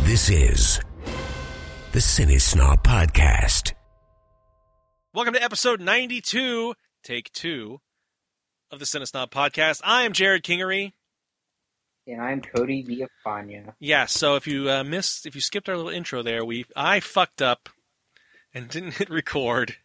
This 0.04 0.28
is 0.28 0.78
the 1.92 2.00
Cinesnob 2.00 2.82
Podcast. 2.84 3.72
Welcome 5.14 5.32
to 5.32 5.42
episode 5.42 5.80
92, 5.80 6.74
take 7.02 7.32
two 7.32 7.80
of 8.70 8.78
the 8.78 8.84
Cinesnob 8.84 9.30
podcast. 9.30 9.80
I 9.84 10.02
am 10.02 10.12
Jerrod 10.12 10.42
Kingery. 10.42 10.92
And 12.06 12.20
I'm 12.20 12.42
Cody 12.42 12.84
Villafana. 12.84 13.72
Yeah, 13.80 14.04
so 14.04 14.36
if 14.36 14.46
you 14.46 14.68
uh, 14.68 14.84
missed, 14.84 15.24
if 15.24 15.34
you 15.34 15.40
skipped 15.40 15.70
our 15.70 15.78
little 15.78 15.92
intro 15.92 16.22
there, 16.22 16.44
we 16.44 16.66
I 16.76 17.00
fucked 17.00 17.40
up 17.40 17.70
and 18.52 18.68
didn't 18.70 18.96
hit 18.96 19.08
record. 19.08 19.76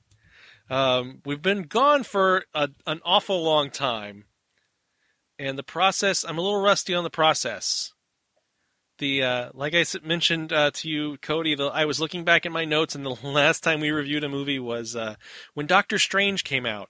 Um, 0.69 1.21
we've 1.25 1.41
been 1.41 1.63
gone 1.63 2.03
for 2.03 2.43
a, 2.53 2.67
an 2.85 2.99
awful 3.05 3.41
long 3.41 3.69
time, 3.69 4.25
and 5.39 5.57
the 5.57 5.63
process. 5.63 6.23
I'm 6.23 6.37
a 6.37 6.41
little 6.41 6.61
rusty 6.61 6.93
on 6.93 7.03
the 7.03 7.09
process. 7.09 7.93
The 8.99 9.21
uh, 9.23 9.49
like 9.53 9.75
i 9.75 9.85
mentioned 10.03 10.51
uh, 10.51 10.71
to 10.71 10.89
you, 10.89 11.17
Cody. 11.17 11.53
The, 11.55 11.67
I 11.67 11.85
was 11.85 11.99
looking 11.99 12.23
back 12.23 12.45
at 12.45 12.51
my 12.51 12.65
notes, 12.65 12.95
and 12.95 13.05
the 13.05 13.09
last 13.23 13.63
time 13.63 13.79
we 13.79 13.91
reviewed 13.91 14.23
a 14.23 14.29
movie 14.29 14.59
was 14.59 14.95
uh, 14.95 15.15
when 15.53 15.67
Doctor 15.67 15.99
Strange 15.99 16.43
came 16.43 16.65
out, 16.65 16.89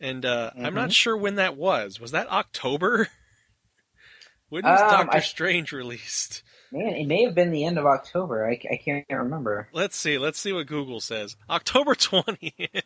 and 0.00 0.24
uh, 0.24 0.52
I'm 0.56 0.74
not 0.74 0.88
Mhm. 0.90 0.94
sure 0.94 1.16
when 1.16 1.34
that 1.34 1.56
was. 1.56 2.00
Was 2.00 2.12
that 2.12 2.28
October? 2.30 3.08
when 4.48 4.62
was 4.64 4.80
Um, 4.80 4.88
Doctor 4.88 5.16
I- 5.18 5.20
Strange 5.20 5.72
released? 5.72 6.42
Man, 6.72 6.94
it 6.94 7.06
may 7.06 7.22
have 7.24 7.34
been 7.34 7.52
the 7.52 7.64
end 7.64 7.78
of 7.78 7.86
October. 7.86 8.44
I, 8.48 8.58
I 8.72 8.76
can't 8.76 9.04
remember. 9.08 9.68
Let's 9.72 9.96
see. 9.96 10.18
Let's 10.18 10.40
see 10.40 10.52
what 10.52 10.66
Google 10.66 11.00
says. 11.00 11.36
October 11.50 11.94
twentieth, 11.94 12.82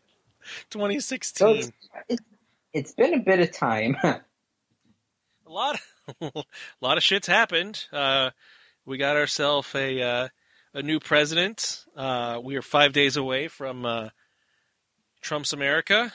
twenty 0.70 0.96
So 0.96 1.00
sixteen. 1.06 1.56
it's, 1.56 1.70
it's, 2.08 2.22
it's 2.74 2.92
been 2.92 3.14
a 3.14 3.20
bit 3.20 3.38
of 3.40 3.52
time. 3.52 3.96
A 5.50 5.52
lot 5.52 5.80
a 6.20 6.44
lot 6.80 6.96
of 6.96 7.02
shit's 7.02 7.26
happened. 7.26 7.84
Uh, 7.92 8.30
we 8.86 8.98
got 8.98 9.16
ourselves 9.16 9.68
a 9.74 10.00
uh, 10.00 10.28
a 10.74 10.82
new 10.82 11.00
president. 11.00 11.84
Uh, 11.96 12.40
we 12.42 12.56
are 12.56 12.62
five 12.62 12.92
days 12.92 13.16
away 13.16 13.48
from 13.48 13.84
uh, 13.84 14.08
Trump's 15.20 15.52
America. 15.52 16.12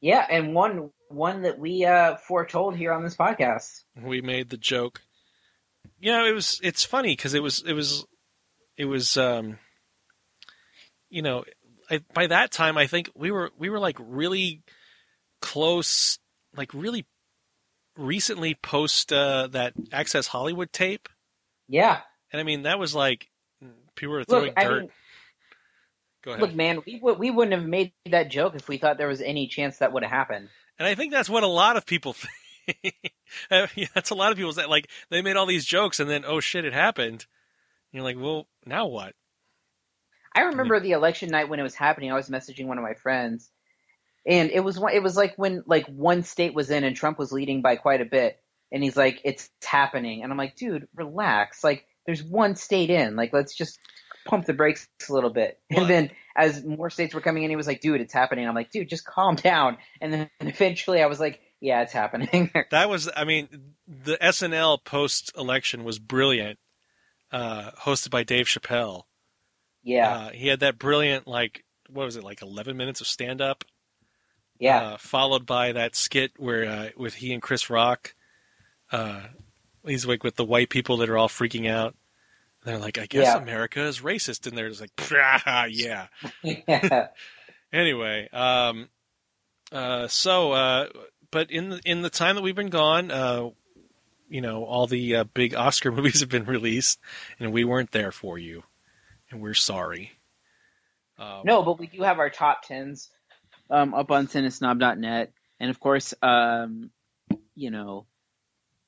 yeah, 0.00 0.24
and 0.30 0.54
one 0.54 0.90
one 1.08 1.42
that 1.42 1.58
we 1.58 1.84
uh, 1.84 2.16
foretold 2.16 2.76
here 2.76 2.92
on 2.92 3.02
this 3.02 3.16
podcast. 3.16 3.82
We 4.00 4.20
made 4.20 4.50
the 4.50 4.56
joke. 4.56 5.02
You 5.98 6.12
know, 6.12 6.24
it 6.24 6.32
was 6.32 6.60
it's 6.62 6.84
funny 6.84 7.12
because 7.12 7.34
it 7.34 7.42
was 7.42 7.62
it 7.66 7.72
was 7.72 8.06
it 8.76 8.84
was 8.84 9.16
um, 9.16 9.58
you 11.10 11.22
know 11.22 11.44
I, 11.90 12.00
by 12.14 12.28
that 12.28 12.52
time 12.52 12.78
I 12.78 12.86
think 12.86 13.10
we 13.16 13.32
were 13.32 13.50
we 13.58 13.70
were 13.70 13.80
like 13.80 13.96
really 13.98 14.62
close, 15.40 16.18
like 16.56 16.72
really 16.72 17.06
recently 17.98 18.54
post 18.54 19.12
uh, 19.12 19.48
that 19.48 19.74
Access 19.92 20.28
Hollywood 20.28 20.72
tape. 20.72 21.08
Yeah, 21.68 22.00
And 22.32 22.40
I 22.40 22.44
mean, 22.44 22.62
that 22.62 22.78
was 22.78 22.94
like 22.94 23.28
people 23.94 24.14
were 24.14 24.24
throwing 24.24 24.46
look, 24.46 24.54
I 24.56 24.64
dirt. 24.64 24.80
mean, 24.82 24.90
Go 26.24 26.30
ahead. 26.32 26.40
look, 26.42 26.54
man, 26.54 26.80
we 26.86 26.98
would 27.02 27.18
we 27.18 27.30
wouldn't 27.30 27.54
have 27.60 27.68
made 27.68 27.92
that 28.10 28.30
joke 28.30 28.54
if 28.54 28.68
we 28.68 28.78
thought 28.78 28.96
there 28.96 29.06
was 29.08 29.20
any 29.20 29.46
chance 29.48 29.78
that 29.78 29.92
would 29.92 30.02
have 30.02 30.10
happened. 30.12 30.48
and 30.78 30.88
I 30.88 30.94
think 30.94 31.12
that's 31.12 31.28
what 31.28 31.42
a 31.42 31.46
lot 31.48 31.76
of 31.76 31.84
people 31.84 32.12
think. 32.72 32.94
Uh, 33.50 33.66
yeah, 33.74 33.86
that's 33.94 34.10
a 34.10 34.14
lot 34.14 34.30
of 34.32 34.38
people 34.38 34.52
that 34.54 34.70
like 34.70 34.88
they 35.10 35.20
made 35.22 35.36
all 35.36 35.46
these 35.46 35.64
jokes 35.66 36.00
and 36.00 36.08
then 36.08 36.24
oh 36.24 36.40
shit, 36.40 36.64
it 36.64 36.72
happened. 36.72 37.26
And 37.92 37.98
you're 37.98 38.04
like, 38.04 38.16
well, 38.18 38.46
now 38.64 38.86
what? 38.86 39.14
I 40.34 40.42
remember 40.42 40.78
the 40.80 40.92
election 40.92 41.30
night 41.30 41.48
when 41.48 41.58
it 41.58 41.64
was 41.64 41.74
happening. 41.74 42.10
I 42.12 42.14
was 42.14 42.28
messaging 42.28 42.66
one 42.66 42.78
of 42.78 42.84
my 42.84 42.94
friends, 42.94 43.50
and 44.28 44.50
it 44.50 44.60
was 44.60 44.80
it 44.92 45.02
was 45.02 45.16
like 45.16 45.34
when 45.36 45.64
like 45.66 45.86
one 45.86 46.22
state 46.22 46.54
was 46.54 46.70
in 46.70 46.84
and 46.84 46.94
Trump 46.94 47.18
was 47.18 47.32
leading 47.32 47.62
by 47.62 47.76
quite 47.76 48.00
a 48.00 48.04
bit, 48.04 48.38
and 48.70 48.82
he's 48.84 48.96
like, 48.96 49.20
"It's 49.24 49.50
happening," 49.64 50.22
and 50.22 50.30
I'm 50.30 50.38
like, 50.38 50.54
"Dude, 50.54 50.86
relax. 50.94 51.64
Like, 51.64 51.86
there's 52.06 52.22
one 52.22 52.54
state 52.54 52.90
in. 52.90 53.16
Like, 53.16 53.32
let's 53.32 53.54
just 53.56 53.78
pump 54.26 54.44
the 54.46 54.52
brakes 54.52 54.86
a 55.08 55.12
little 55.12 55.30
bit." 55.30 55.58
Well, 55.70 55.80
and 55.80 55.90
then 55.90 56.10
as 56.36 56.64
more 56.64 56.90
states 56.90 57.14
were 57.14 57.20
coming 57.22 57.42
in, 57.42 57.50
he 57.50 57.56
was 57.56 57.66
like, 57.66 57.80
"Dude, 57.80 58.00
it's 58.00 58.12
happening." 58.12 58.46
I'm 58.46 58.54
like, 58.54 58.70
"Dude, 58.70 58.88
just 58.88 59.04
calm 59.06 59.34
down." 59.50 59.78
And 60.00 60.12
then 60.12 60.30
eventually, 60.40 61.02
I 61.02 61.06
was 61.06 61.18
like, 61.18 61.40
"Yeah, 61.60 61.80
it's 61.82 61.92
happening." 61.92 62.50
That 62.70 62.90
was, 62.90 63.08
I 63.16 63.24
mean, 63.24 63.48
the 63.86 64.18
SNL 64.20 64.84
post 64.84 65.32
election 65.36 65.84
was 65.84 65.98
brilliant, 65.98 66.58
uh, 67.32 67.70
hosted 67.80 68.10
by 68.10 68.24
Dave 68.24 68.46
Chappelle. 68.46 69.04
yeah, 69.82 70.10
Uh, 70.10 70.30
he 70.30 70.48
had 70.48 70.60
that 70.60 70.78
brilliant, 70.78 71.26
like, 71.26 71.64
what 71.88 72.04
was 72.04 72.16
it, 72.16 72.22
like 72.24 72.42
11 72.42 72.76
minutes 72.76 73.00
of 73.00 73.06
stand 73.06 73.40
up? 73.40 73.64
Yeah. 74.58 74.80
uh, 74.80 74.96
followed 74.98 75.46
by 75.46 75.72
that 75.72 75.94
skit 75.96 76.32
where 76.36 76.64
uh, 76.64 76.88
with 76.96 77.14
he 77.14 77.32
and 77.32 77.42
Chris 77.42 77.70
Rock, 77.70 78.14
uh, 78.92 79.22
he's 79.86 80.06
like 80.06 80.22
with 80.24 80.36
the 80.36 80.44
white 80.44 80.68
people 80.70 80.98
that 80.98 81.08
are 81.10 81.16
all 81.18 81.28
freaking 81.28 81.68
out. 81.70 81.94
They're 82.64 82.78
like, 82.78 82.98
I 82.98 83.06
guess 83.06 83.26
Yeah. 83.26 83.38
America 83.38 83.82
is 83.82 84.00
racist, 84.00 84.46
and 84.46 84.56
they're 84.58 84.68
just 84.68 84.80
like, 84.80 84.90
yeah. 85.70 86.06
yeah. 86.42 87.08
Anyway, 87.72 88.28
um, 88.32 88.88
uh, 89.70 90.08
so, 90.08 90.52
uh, 90.52 90.86
but 91.30 91.50
in 91.50 91.68
the 91.68 91.80
in 91.84 92.00
the 92.00 92.08
time 92.08 92.36
that 92.36 92.40
we've 92.42 92.54
been 92.56 92.70
gone, 92.70 93.10
uh, 93.10 93.50
you 94.30 94.40
know, 94.40 94.64
all 94.64 94.86
the 94.86 95.16
uh, 95.16 95.24
big 95.24 95.54
Oscar 95.54 95.92
movies 95.92 96.20
have 96.20 96.30
been 96.30 96.46
released, 96.46 96.98
and 97.38 97.52
we 97.52 97.64
weren't 97.64 97.90
there 97.90 98.10
for 98.10 98.38
you, 98.38 98.62
and 99.30 99.42
we're 99.42 99.52
sorry. 99.52 100.12
Um, 101.18 101.42
No, 101.44 101.62
but 101.62 101.78
we 101.78 101.88
do 101.88 102.02
have 102.04 102.18
our 102.18 102.30
top 102.30 102.62
tens 102.62 103.10
um, 103.70 103.94
up 103.94 104.10
on 104.10 104.26
cinesnob.net, 104.26 105.32
and 105.60 105.70
of 105.70 105.80
course, 105.80 106.14
um, 106.22 106.90
you 107.54 107.70
know, 107.70 108.06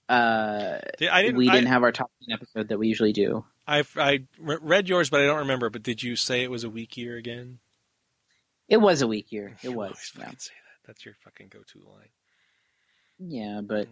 uh, 0.09 0.79
I 1.11 1.23
didn't. 1.23 1.37
we 1.37 1.49
didn't 1.49 1.69
have 1.69 1.83
our 1.83 1.93
top 1.93 2.11
ten 2.23 2.35
episode 2.35 2.69
that 2.69 2.79
we 2.79 2.89
usually 2.89 3.13
do. 3.13 3.45
I've 3.67 3.93
I 3.97 4.25
read 4.39 4.89
yours, 4.89 5.11
but 5.11 5.21
I 5.21 5.27
don't 5.27 5.41
remember. 5.41 5.71
But 5.71 5.83
did 5.83 6.03
you 6.03 6.17
say 6.17 6.43
it 6.43 6.51
was 6.51 6.65
a 6.65 6.71
weak 6.71 6.97
year 6.97 7.17
again? 7.17 7.59
It 8.69 8.79
was 8.79 9.03
a 9.03 9.07
weak 9.07 9.33
year. 9.33 9.57
It 9.63 9.75
was. 9.75 10.13
Yeah. 10.17 10.25
fucking 10.25 10.39
say 10.39 10.53
that. 10.55 10.87
That's 10.87 11.05
your 11.05 11.15
fucking 11.25 11.49
go-to 11.49 11.79
line. 11.79 12.09
yeah, 13.19 13.61
but 13.63 13.89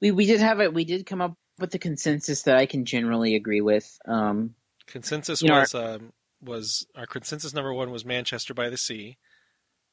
we 0.00 0.10
we 0.10 0.26
did 0.26 0.40
have 0.40 0.60
it. 0.60 0.72
We 0.72 0.84
did 0.84 1.06
come 1.06 1.20
up 1.20 1.36
with 1.58 1.74
a 1.74 1.78
consensus 1.78 2.42
that 2.42 2.56
I 2.56 2.66
can 2.66 2.84
generally 2.84 3.34
agree 3.34 3.60
with. 3.60 3.98
Um, 4.06 4.54
Consensus 4.86 5.40
You 5.40 5.48
know, 5.48 5.60
was 5.60 5.74
um, 5.74 6.12
was 6.42 6.86
our 6.96 7.06
consensus 7.06 7.54
number 7.54 7.72
one 7.72 7.90
was 7.90 8.04
Manchester 8.04 8.54
by 8.54 8.68
the 8.68 8.76
Sea, 8.76 9.16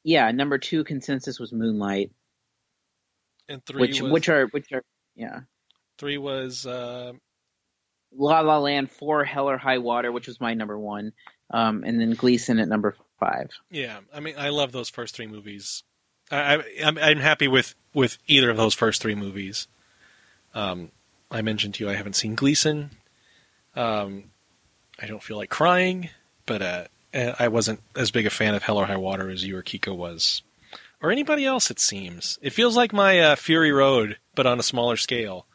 yeah, 0.03 0.31
number 0.31 0.57
two 0.57 0.83
consensus 0.83 1.39
was 1.39 1.51
Moonlight, 1.51 2.11
and 3.47 3.65
three 3.65 3.81
which 3.81 4.01
was 4.01 4.11
which 4.11 4.29
are 4.29 4.47
which 4.47 4.71
are 4.71 4.83
yeah. 5.15 5.41
three 5.97 6.17
was 6.17 6.65
uh, 6.65 7.13
La 8.15 8.41
La 8.41 8.59
Land, 8.59 8.91
four 8.91 9.23
Hell 9.23 9.49
or 9.49 9.57
High 9.57 9.77
Water, 9.77 10.11
which 10.11 10.27
was 10.27 10.41
my 10.41 10.53
number 10.53 10.77
one, 10.77 11.13
um, 11.51 11.83
and 11.83 11.99
then 11.99 12.13
Gleason 12.13 12.59
at 12.59 12.67
number 12.67 12.95
five. 13.19 13.49
yeah. 13.69 13.99
I 14.13 14.19
mean, 14.19 14.35
I 14.37 14.49
love 14.49 14.71
those 14.71 14.89
first 14.89 15.15
three 15.15 15.27
movies. 15.27 15.83
I, 16.31 16.55
I 16.55 16.63
I'm, 16.83 16.97
I'm 16.97 17.19
happy 17.19 17.47
with 17.47 17.75
with 17.93 18.17
either 18.27 18.49
of 18.49 18.57
those 18.57 18.73
first 18.73 19.01
three 19.01 19.15
movies. 19.15 19.67
Um, 20.53 20.91
I 21.29 21.41
mentioned 21.41 21.75
to 21.75 21.85
you 21.85 21.89
I 21.89 21.95
haven't 21.95 22.15
seen 22.15 22.35
Gleason. 22.35 22.91
Um, 23.75 24.25
I 24.99 25.07
don't 25.07 25.23
feel 25.23 25.37
like 25.37 25.49
crying, 25.49 26.09
but 26.45 26.61
uh, 26.61 26.85
I 27.13 27.47
wasn't 27.49 27.81
as 27.95 28.11
big 28.11 28.25
a 28.25 28.29
fan 28.29 28.55
of 28.55 28.63
Hell 28.63 28.77
or 28.77 28.85
High 28.85 28.97
Water 28.97 29.29
as 29.29 29.45
you 29.45 29.57
or 29.57 29.63
Kiko 29.63 29.95
was, 29.95 30.41
or 31.01 31.11
anybody 31.11 31.45
else. 31.45 31.69
It 31.69 31.79
seems 31.79 32.39
it 32.41 32.51
feels 32.51 32.77
like 32.77 32.93
my 32.93 33.19
uh, 33.19 33.35
Fury 33.35 33.71
Road, 33.71 34.17
but 34.35 34.45
on 34.45 34.59
a 34.59 34.63
smaller 34.63 34.97
scale. 34.97 35.45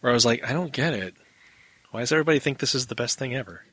Where 0.00 0.10
I 0.10 0.14
was 0.14 0.24
like, 0.24 0.42
I 0.48 0.54
don't 0.54 0.72
get 0.72 0.94
it. 0.94 1.14
Why 1.90 2.00
does 2.00 2.10
everybody 2.12 2.38
think 2.38 2.58
this 2.58 2.74
is 2.74 2.86
the 2.86 2.94
best 2.94 3.18
thing 3.18 3.34
ever? 3.34 3.64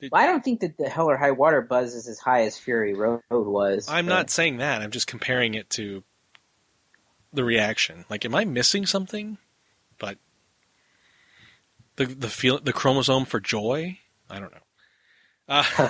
Well, 0.00 0.22
I 0.22 0.26
don't 0.26 0.42
think 0.44 0.60
that 0.60 0.78
the 0.78 0.88
Hell 0.88 1.10
or 1.10 1.16
High 1.16 1.32
Water 1.32 1.60
buzz 1.60 1.92
is 1.94 2.06
as 2.08 2.18
high 2.18 2.44
as 2.44 2.56
Fury 2.56 2.94
Road 2.94 3.20
was. 3.30 3.88
I'm 3.90 4.06
but- 4.06 4.10
not 4.14 4.30
saying 4.30 4.58
that. 4.58 4.80
I'm 4.80 4.90
just 4.92 5.06
comparing 5.06 5.54
it 5.54 5.68
to 5.70 6.02
the 7.32 7.44
reaction. 7.44 8.04
Like, 8.08 8.24
am 8.24 8.34
I 8.34 8.44
missing 8.44 8.86
something? 8.86 9.36
But 9.98 10.16
the 11.96 12.06
the 12.06 12.28
feel 12.28 12.58
the 12.60 12.72
chromosome 12.72 13.24
for 13.26 13.40
joy. 13.40 13.98
I 14.30 14.38
don't 14.38 14.52
know. 14.52 14.60
Uh, 15.48 15.64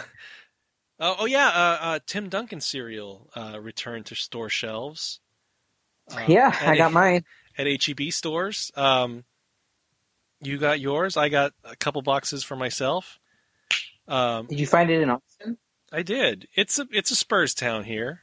oh, 1.00 1.16
oh 1.20 1.26
yeah, 1.26 1.48
uh, 1.48 1.78
uh, 1.80 1.98
Tim 2.06 2.28
Duncan 2.28 2.60
cereal 2.60 3.30
uh, 3.36 3.58
returned 3.60 4.06
to 4.06 4.14
store 4.14 4.48
shelves. 4.48 5.20
Uh, 6.12 6.24
Yeah, 6.26 6.54
I 6.60 6.76
got 6.76 6.90
a- 6.90 6.94
mine. 6.94 7.24
at 7.56 7.66
HEB 7.66 8.12
stores. 8.12 8.70
Um, 8.76 9.24
you 10.40 10.58
got 10.58 10.78
yours. 10.80 11.16
I 11.16 11.28
got 11.28 11.52
a 11.64 11.74
couple 11.76 12.00
boxes 12.02 12.44
for 12.44 12.54
myself. 12.56 13.18
Um, 14.06 14.46
Did 14.46 14.60
you 14.60 14.66
find 14.66 14.88
it 14.90 15.02
in 15.02 15.10
Austin? 15.10 15.58
I 15.92 16.02
did. 16.02 16.46
It's 16.54 16.78
a 16.78 16.86
it's 16.92 17.10
a 17.10 17.16
Spurs 17.16 17.54
town 17.54 17.84
here. 17.84 18.20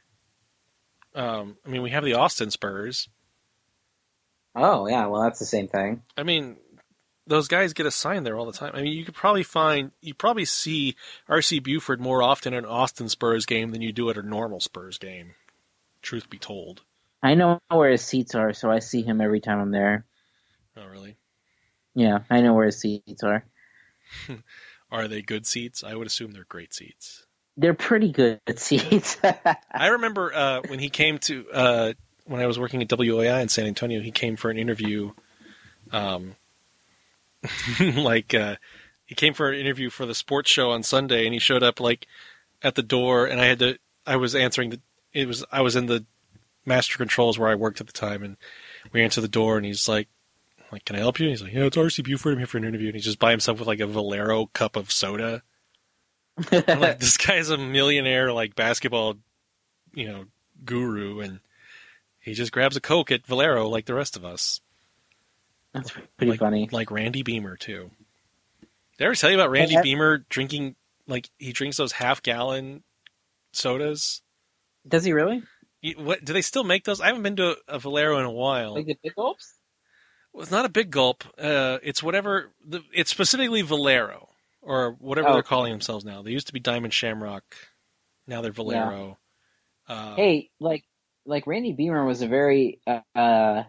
Um, 1.14 1.56
I 1.64 1.68
mean, 1.68 1.82
we 1.82 1.90
have 1.90 2.04
the 2.04 2.14
Austin 2.14 2.50
Spurs. 2.50 3.08
Oh 4.54 4.86
yeah, 4.88 5.06
well 5.06 5.22
that's 5.22 5.38
the 5.38 5.44
same 5.46 5.68
thing. 5.68 6.02
I 6.16 6.22
mean, 6.22 6.56
those 7.26 7.48
guys 7.48 7.72
get 7.72 7.86
assigned 7.86 8.24
there 8.24 8.36
all 8.36 8.46
the 8.46 8.52
time. 8.52 8.72
I 8.74 8.82
mean, 8.82 8.92
you 8.92 9.04
could 9.04 9.14
probably 9.14 9.42
find 9.42 9.90
you 10.00 10.14
probably 10.14 10.44
see 10.44 10.96
RC 11.28 11.62
Buford 11.62 12.00
more 12.00 12.22
often 12.22 12.54
at 12.54 12.60
an 12.60 12.70
Austin 12.70 13.08
Spurs 13.08 13.46
game 13.46 13.70
than 13.70 13.82
you 13.82 13.92
do 13.92 14.10
at 14.10 14.16
a 14.16 14.22
normal 14.22 14.60
Spurs 14.60 14.98
game. 14.98 15.34
Truth 16.02 16.30
be 16.30 16.38
told. 16.38 16.82
I 17.22 17.34
know 17.34 17.60
where 17.68 17.90
his 17.90 18.02
seats 18.02 18.34
are, 18.34 18.52
so 18.52 18.70
I 18.70 18.78
see 18.78 19.02
him 19.02 19.20
every 19.20 19.40
time 19.40 19.58
I'm 19.58 19.70
there. 19.70 20.04
Oh, 20.76 20.86
really? 20.86 21.16
Yeah, 21.94 22.20
I 22.30 22.40
know 22.40 22.54
where 22.54 22.66
his 22.66 22.78
seats 22.78 23.22
are. 23.22 23.44
Are 24.92 25.08
they 25.08 25.22
good 25.22 25.46
seats? 25.46 25.82
I 25.82 25.94
would 25.94 26.06
assume 26.06 26.30
they're 26.30 26.44
great 26.44 26.72
seats. 26.72 27.26
They're 27.56 27.74
pretty 27.74 28.12
good 28.12 28.40
seats. 28.56 29.16
I 29.72 29.88
remember 29.88 30.32
uh, 30.32 30.60
when 30.68 30.78
he 30.78 30.90
came 30.90 31.18
to 31.20 31.50
uh, 31.50 31.92
when 32.26 32.40
I 32.40 32.46
was 32.46 32.58
working 32.58 32.82
at 32.82 32.88
WOAI 32.88 33.42
in 33.42 33.48
San 33.48 33.66
Antonio. 33.66 34.00
He 34.00 34.12
came 34.12 34.36
for 34.36 34.50
an 34.50 34.58
interview. 34.58 35.12
Um, 35.90 36.36
like 37.80 38.34
uh, 38.34 38.56
he 39.04 39.14
came 39.14 39.34
for 39.34 39.50
an 39.50 39.58
interview 39.58 39.90
for 39.90 40.06
the 40.06 40.14
sports 40.14 40.50
show 40.50 40.70
on 40.70 40.82
Sunday, 40.82 41.24
and 41.24 41.34
he 41.34 41.40
showed 41.40 41.62
up 41.62 41.80
like 41.80 42.06
at 42.62 42.74
the 42.74 42.82
door, 42.82 43.26
and 43.26 43.40
I 43.40 43.46
had 43.46 43.58
to. 43.60 43.78
I 44.06 44.16
was 44.16 44.34
answering 44.34 44.70
the. 44.70 44.80
It 45.12 45.26
was 45.26 45.44
I 45.50 45.62
was 45.62 45.76
in 45.76 45.86
the 45.86 46.04
master 46.64 46.98
controls 46.98 47.38
where 47.38 47.48
I 47.48 47.54
worked 47.54 47.80
at 47.80 47.86
the 47.86 47.92
time, 47.92 48.22
and 48.22 48.36
we 48.92 49.02
answered 49.02 49.22
the 49.22 49.28
door, 49.28 49.56
and 49.56 49.64
he's 49.64 49.88
like, 49.88 50.08
like, 50.72 50.84
"Can 50.84 50.96
I 50.96 51.00
help 51.00 51.18
you?" 51.18 51.26
And 51.26 51.30
he's 51.30 51.42
like, 51.42 51.52
"Yeah, 51.52 51.64
it's 51.64 51.76
RC 51.76 52.04
Buford. 52.04 52.32
I'm 52.32 52.38
here 52.38 52.46
for 52.46 52.58
an 52.58 52.64
interview." 52.64 52.88
And 52.88 52.96
he's 52.96 53.04
just 53.04 53.18
by 53.18 53.30
himself 53.30 53.58
with 53.58 53.68
like 53.68 53.80
a 53.80 53.86
Valero 53.86 54.46
cup 54.46 54.76
of 54.76 54.92
soda. 54.92 55.42
I'm 56.52 56.80
like, 56.80 56.98
this 57.00 57.16
guy's 57.16 57.50
a 57.50 57.56
millionaire, 57.56 58.32
like 58.32 58.54
basketball, 58.54 59.14
you 59.94 60.08
know, 60.08 60.24
guru, 60.64 61.20
and 61.20 61.40
he 62.20 62.34
just 62.34 62.52
grabs 62.52 62.76
a 62.76 62.80
Coke 62.80 63.10
at 63.10 63.26
Valero 63.26 63.68
like 63.68 63.86
the 63.86 63.94
rest 63.94 64.16
of 64.16 64.24
us. 64.24 64.60
That's 65.76 65.90
pretty 66.16 66.30
like, 66.32 66.40
funny. 66.40 66.68
Like 66.72 66.90
Randy 66.90 67.22
Beamer 67.22 67.56
too. 67.56 67.90
Did 68.98 69.04
I 69.04 69.06
ever 69.06 69.14
tell 69.14 69.30
you 69.30 69.36
about 69.36 69.50
Randy 69.50 69.74
Yeah. 69.74 69.82
Beamer 69.82 70.24
drinking 70.28 70.76
like 71.06 71.28
he 71.38 71.52
drinks 71.52 71.76
those 71.76 71.92
half 71.92 72.22
gallon 72.22 72.82
sodas? 73.52 74.22
Does 74.86 75.04
he 75.04 75.12
really? 75.12 75.42
You- 75.82 75.96
What 75.98 76.24
do 76.24 76.32
they 76.32 76.42
still 76.42 76.64
make 76.64 76.84
those? 76.84 77.00
I 77.00 77.06
haven't 77.06 77.22
been 77.22 77.36
to 77.36 77.56
a, 77.68 77.74
a 77.74 77.78
Valero 77.78 78.18
in 78.18 78.24
a 78.24 78.30
while. 78.30 78.74
Like 78.74 78.86
the 78.86 78.98
big 79.02 79.14
gulps? 79.14 79.54
Well, 80.32 80.42
it's 80.42 80.50
not 80.52 80.64
a 80.64 80.70
big 80.70 80.90
gulp. 80.90 81.24
Uh, 81.38 81.78
it's 81.82 82.02
whatever. 82.02 82.52
The, 82.66 82.82
it's 82.92 83.10
specifically 83.10 83.62
Valero 83.62 84.28
or 84.62 84.92
whatever 84.98 85.28
Oh. 85.28 85.32
they're 85.34 85.42
calling 85.42 85.72
themselves 85.72 86.04
now. 86.04 86.22
They 86.22 86.30
used 86.32 86.48
to 86.48 86.52
be 86.52 86.60
Diamond 86.60 86.92
Shamrock. 86.92 87.44
Now 88.26 88.42
they're 88.42 88.52
Valero. 88.52 89.18
Uh, 89.88 90.16
hey, 90.16 90.50
like 90.60 90.84
like 91.24 91.46
Randy 91.46 91.72
Beamer 91.72 92.04
was 92.04 92.22
a 92.22 92.26
very 92.28 92.80
uh, 92.86 93.00
uh 93.14 93.64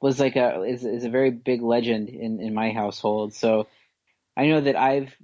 was 0.00 0.20
like 0.20 0.36
a 0.36 0.62
is 0.62 0.84
is 0.84 1.04
a 1.04 1.10
very 1.10 1.30
big 1.30 1.62
legend 1.62 2.08
in 2.08 2.40
in 2.40 2.54
my 2.54 2.70
household. 2.70 3.34
So 3.34 3.66
I 4.36 4.46
know 4.46 4.60
that 4.60 4.76
I've 4.76 5.14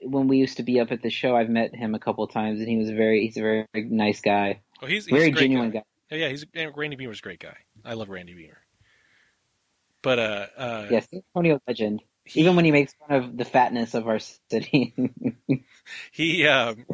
when 0.00 0.28
we 0.28 0.38
used 0.38 0.58
to 0.58 0.62
be 0.62 0.80
up 0.80 0.92
at 0.92 1.02
the 1.02 1.10
show, 1.10 1.36
I've 1.36 1.48
met 1.48 1.74
him 1.74 1.94
a 1.94 1.98
couple 1.98 2.26
times, 2.26 2.60
and 2.60 2.68
he 2.68 2.76
was 2.76 2.88
a 2.88 2.94
very 2.94 3.26
he's 3.26 3.36
a 3.36 3.40
very 3.40 3.66
nice 3.74 4.20
guy, 4.20 4.60
oh, 4.82 4.86
he's, 4.86 5.06
he's 5.06 5.12
very 5.12 5.28
a 5.28 5.30
great 5.30 5.42
genuine 5.42 5.70
guy. 5.70 5.78
guy. 5.78 6.16
Yeah, 6.16 6.26
yeah, 6.26 6.28
he's 6.28 6.46
Randy 6.74 6.96
Beamer's 6.96 7.18
a 7.18 7.22
great 7.22 7.40
guy. 7.40 7.56
I 7.84 7.94
love 7.94 8.08
Randy 8.08 8.34
Beamer. 8.34 8.58
But 10.02 10.18
uh, 10.20 10.46
uh, 10.56 10.86
Yes, 10.88 11.08
Antonio 11.12 11.60
legend. 11.66 12.00
he, 12.24 12.40
Even 12.40 12.54
when 12.54 12.64
he 12.64 12.70
makes 12.70 12.94
fun 12.94 13.24
of 13.24 13.36
the 13.36 13.44
fatness 13.44 13.94
of 13.94 14.06
our 14.06 14.20
city. 14.50 14.94
he 16.12 16.46
um, 16.46 16.86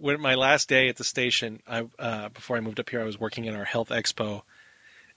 when 0.00 0.20
my 0.20 0.34
last 0.34 0.68
day 0.68 0.88
at 0.88 0.96
the 0.96 1.04
station, 1.04 1.60
I 1.66 1.86
uh, 1.98 2.30
before 2.30 2.56
I 2.56 2.60
moved 2.60 2.80
up 2.80 2.88
here, 2.88 3.00
I 3.00 3.04
was 3.04 3.20
working 3.20 3.44
in 3.44 3.54
our 3.54 3.64
health 3.64 3.90
expo, 3.90 4.42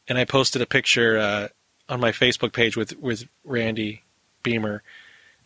and 0.10 0.18
I 0.18 0.26
posted 0.26 0.62
a 0.62 0.66
picture 0.66 1.18
uh, 1.18 1.48
on 1.88 2.02
my 2.02 2.12
Facebook 2.12 2.52
page 2.52 2.76
with 2.76 2.98
with 2.98 3.30
Randy 3.46 4.04
Beamer, 4.44 4.84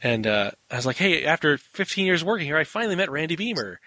and 0.01 0.25
uh, 0.25 0.51
I 0.71 0.75
was 0.75 0.85
like, 0.85 0.97
"Hey, 0.97 1.25
after 1.25 1.57
15 1.57 2.05
years 2.05 2.23
working 2.23 2.47
here, 2.47 2.57
I 2.57 2.63
finally 2.63 2.95
met 2.95 3.11
Randy 3.11 3.35
Beamer," 3.35 3.79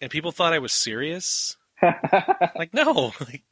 and 0.00 0.10
people 0.10 0.30
thought 0.30 0.52
I 0.52 0.60
was 0.60 0.72
serious. 0.72 1.56
Like, 2.56 2.74
no, 2.74 3.12
like, 3.20 3.44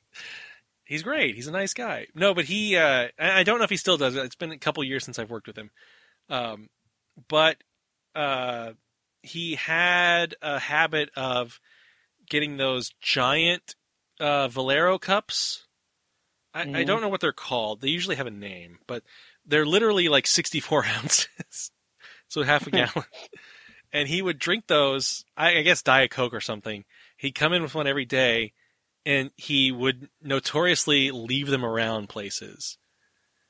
he's 0.84 1.04
great. 1.04 1.36
He's 1.36 1.46
a 1.46 1.52
nice 1.52 1.74
guy. 1.74 2.08
No, 2.14 2.34
but 2.34 2.44
he, 2.46 2.76
uh, 2.76 3.08
I 3.18 3.44
don't 3.44 3.58
know 3.58 3.64
if 3.64 3.70
he 3.70 3.76
still 3.76 3.96
does 3.96 4.16
it. 4.16 4.24
It's 4.24 4.34
been 4.34 4.50
a 4.50 4.58
couple 4.58 4.82
years 4.82 5.04
since 5.04 5.18
I've 5.18 5.30
worked 5.30 5.46
with 5.46 5.56
him. 5.56 5.70
Um, 6.28 6.68
but, 7.28 7.58
uh, 8.16 8.72
he 9.22 9.54
had 9.54 10.34
a 10.42 10.58
habit 10.58 11.10
of 11.16 11.60
getting 12.28 12.56
those 12.56 12.90
giant, 13.00 13.76
uh, 14.18 14.48
Valero 14.48 14.98
cups. 14.98 15.65
I, 16.56 16.62
I 16.62 16.64
Mhm. 16.64 16.86
don't 16.86 17.00
know 17.02 17.08
what 17.08 17.20
they're 17.20 17.32
called. 17.32 17.80
They 17.80 17.88
usually 17.88 18.16
have 18.16 18.26
a 18.26 18.30
name, 18.30 18.78
but 18.86 19.02
they're 19.44 19.66
literally 19.66 20.08
like 20.08 20.26
64 20.26 20.84
ounces. 20.98 21.70
so 22.28 22.42
half 22.42 22.66
a 22.66 22.70
gallon. 22.72 23.04
and 23.92 24.08
he 24.08 24.22
would 24.22 24.38
drink 24.38 24.66
those, 24.66 25.24
I, 25.36 25.58
I 25.58 25.62
guess 25.62 25.82
Diet 25.82 26.10
Coke 26.10 26.32
or 26.34 26.40
something. 26.40 26.84
He'd 27.16 27.34
come 27.34 27.52
in 27.52 27.62
with 27.62 27.74
one 27.74 27.86
every 27.86 28.04
day, 28.06 28.52
and 29.04 29.30
he 29.36 29.70
would 29.70 30.08
notoriously 30.22 31.10
leave 31.10 31.48
them 31.48 31.64
around 31.64 32.08
places. 32.08 32.78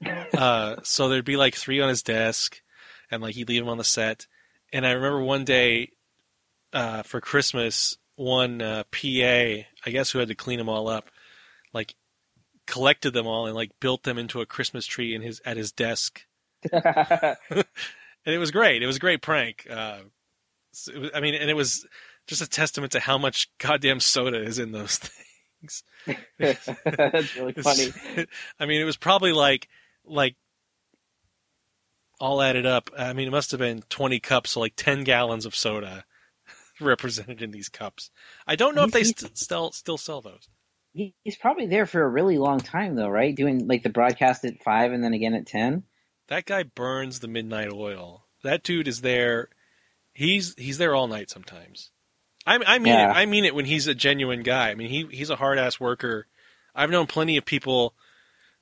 uh, 0.37 0.77
so 0.83 1.09
there'd 1.09 1.25
be 1.25 1.37
like 1.37 1.55
three 1.55 1.81
on 1.81 1.89
his 1.89 2.03
desk, 2.03 2.61
and 3.11 3.23
like 3.23 3.35
he'd 3.35 3.49
leave 3.49 3.63
them 3.63 3.69
on 3.71 3.79
the 3.79 3.85
set. 3.85 4.27
And 4.73 4.87
I 4.87 4.91
remember 4.93 5.21
one 5.23 5.45
day 5.45 5.91
uh, 6.73 7.03
for 7.03 7.21
Christmas, 7.21 7.97
one 8.17 8.61
uh, 8.61 8.85
PA, 8.91 8.99
I 9.87 9.91
guess 9.91 10.11
who 10.11 10.19
had 10.19 10.29
to 10.29 10.35
clean 10.35 10.59
them 10.59 10.69
all 10.69 10.89
up, 10.89 11.09
like 11.73 11.95
collected 12.67 13.13
them 13.13 13.27
all 13.27 13.47
and 13.47 13.55
like 13.55 13.71
built 13.81 14.03
them 14.03 14.19
into 14.19 14.41
a 14.41 14.47
Christmas 14.47 14.87
tree 14.87 15.15
in 15.15 15.23
his 15.23 15.41
at 15.45 15.57
his 15.57 15.73
desk 15.73 16.27
and 16.73 17.65
it 18.35 18.39
was 18.39 18.51
great. 18.51 18.83
It 18.83 18.87
was 18.87 18.97
a 18.97 19.01
great 19.01 19.23
prank. 19.23 19.67
Uh, 19.71 20.01
was, 20.71 21.11
I 21.15 21.21
mean, 21.21 21.35
and 21.35 21.51
it 21.51 21.55
was 21.55 21.87
just 22.27 22.43
a 22.43 22.49
testament 22.49 22.93
to 22.93 23.01
how 23.01 23.19
much 23.19 23.49
goddamn 23.59 24.01
soda 24.01 24.43
is 24.43 24.59
in 24.59 24.73
those 24.73 24.99
things. 25.61 25.85
That's 26.39 27.37
really 27.37 27.53
funny. 27.53 27.93
I 28.61 28.67
mean, 28.67 28.81
it 28.81 28.85
was 28.85 28.97
probably 28.97 29.33
like 29.33 29.69
like 30.05 30.37
all 32.21 32.43
added 32.43 32.67
up. 32.67 32.91
I 32.97 33.13
mean, 33.13 33.29
it 33.29 33.33
must 33.33 33.51
have 33.53 33.61
been 33.61 33.83
twenty 33.89 34.21
cups, 34.21 34.51
so 34.51 34.61
like 34.61 34.75
ten 34.77 35.05
gallons 35.05 35.47
of 35.47 35.55
soda 35.55 36.05
represented 36.81 37.43
in 37.43 37.51
these 37.53 37.69
cups. 37.69 38.11
I 38.47 38.57
don't 38.57 38.75
know 38.75 38.85
if 38.85 38.93
they 38.93 39.05
st- 39.05 39.37
still 39.39 39.73
still 39.73 39.99
sell 39.99 40.21
those. 40.21 40.49
He- 40.97 41.15
He's 41.25 41.37
probably 41.37 41.67
there 41.67 41.87
for 41.87 42.03
a 42.03 42.09
really 42.09 42.39
long 42.39 42.59
time 42.61 42.95
though, 42.97 43.09
right? 43.09 43.35
Doing 43.35 43.69
like 43.69 43.83
the 43.83 43.91
broadcast 43.91 44.45
at 44.45 44.63
five 44.63 44.93
and 44.93 45.05
then 45.05 45.13
again 45.15 45.35
at 45.35 45.47
ten. 45.47 45.83
That 46.29 46.47
guy 46.47 46.63
burns 46.65 47.21
the 47.21 47.29
midnight 47.29 47.71
oil. 47.73 48.25
That 48.43 48.63
dude 48.63 48.89
is 48.89 49.03
there. 49.03 49.49
He's 50.13 50.55
he's 50.57 50.79
there 50.79 50.95
all 50.95 51.07
night 51.09 51.29
sometimes. 51.31 51.91
I, 52.47 52.59
I 52.67 52.79
mean 52.79 52.95
Yeah. 52.95 53.11
it. 53.11 53.15
I 53.15 53.27
mean 53.27 53.45
it 53.45 53.55
when 53.55 53.67
he's 53.67 53.87
a 53.87 53.95
genuine 53.95 54.43
guy. 54.43 54.71
I 54.71 54.75
mean 54.75 54.89
he 54.89 55.07
he's 55.11 55.31
a 55.31 55.37
hard 55.37 55.59
ass 55.59 55.79
worker. 55.79 56.27
I've 56.75 56.91
known 56.91 57.07
plenty 57.07 57.37
of 57.37 57.45
people, 57.45 57.95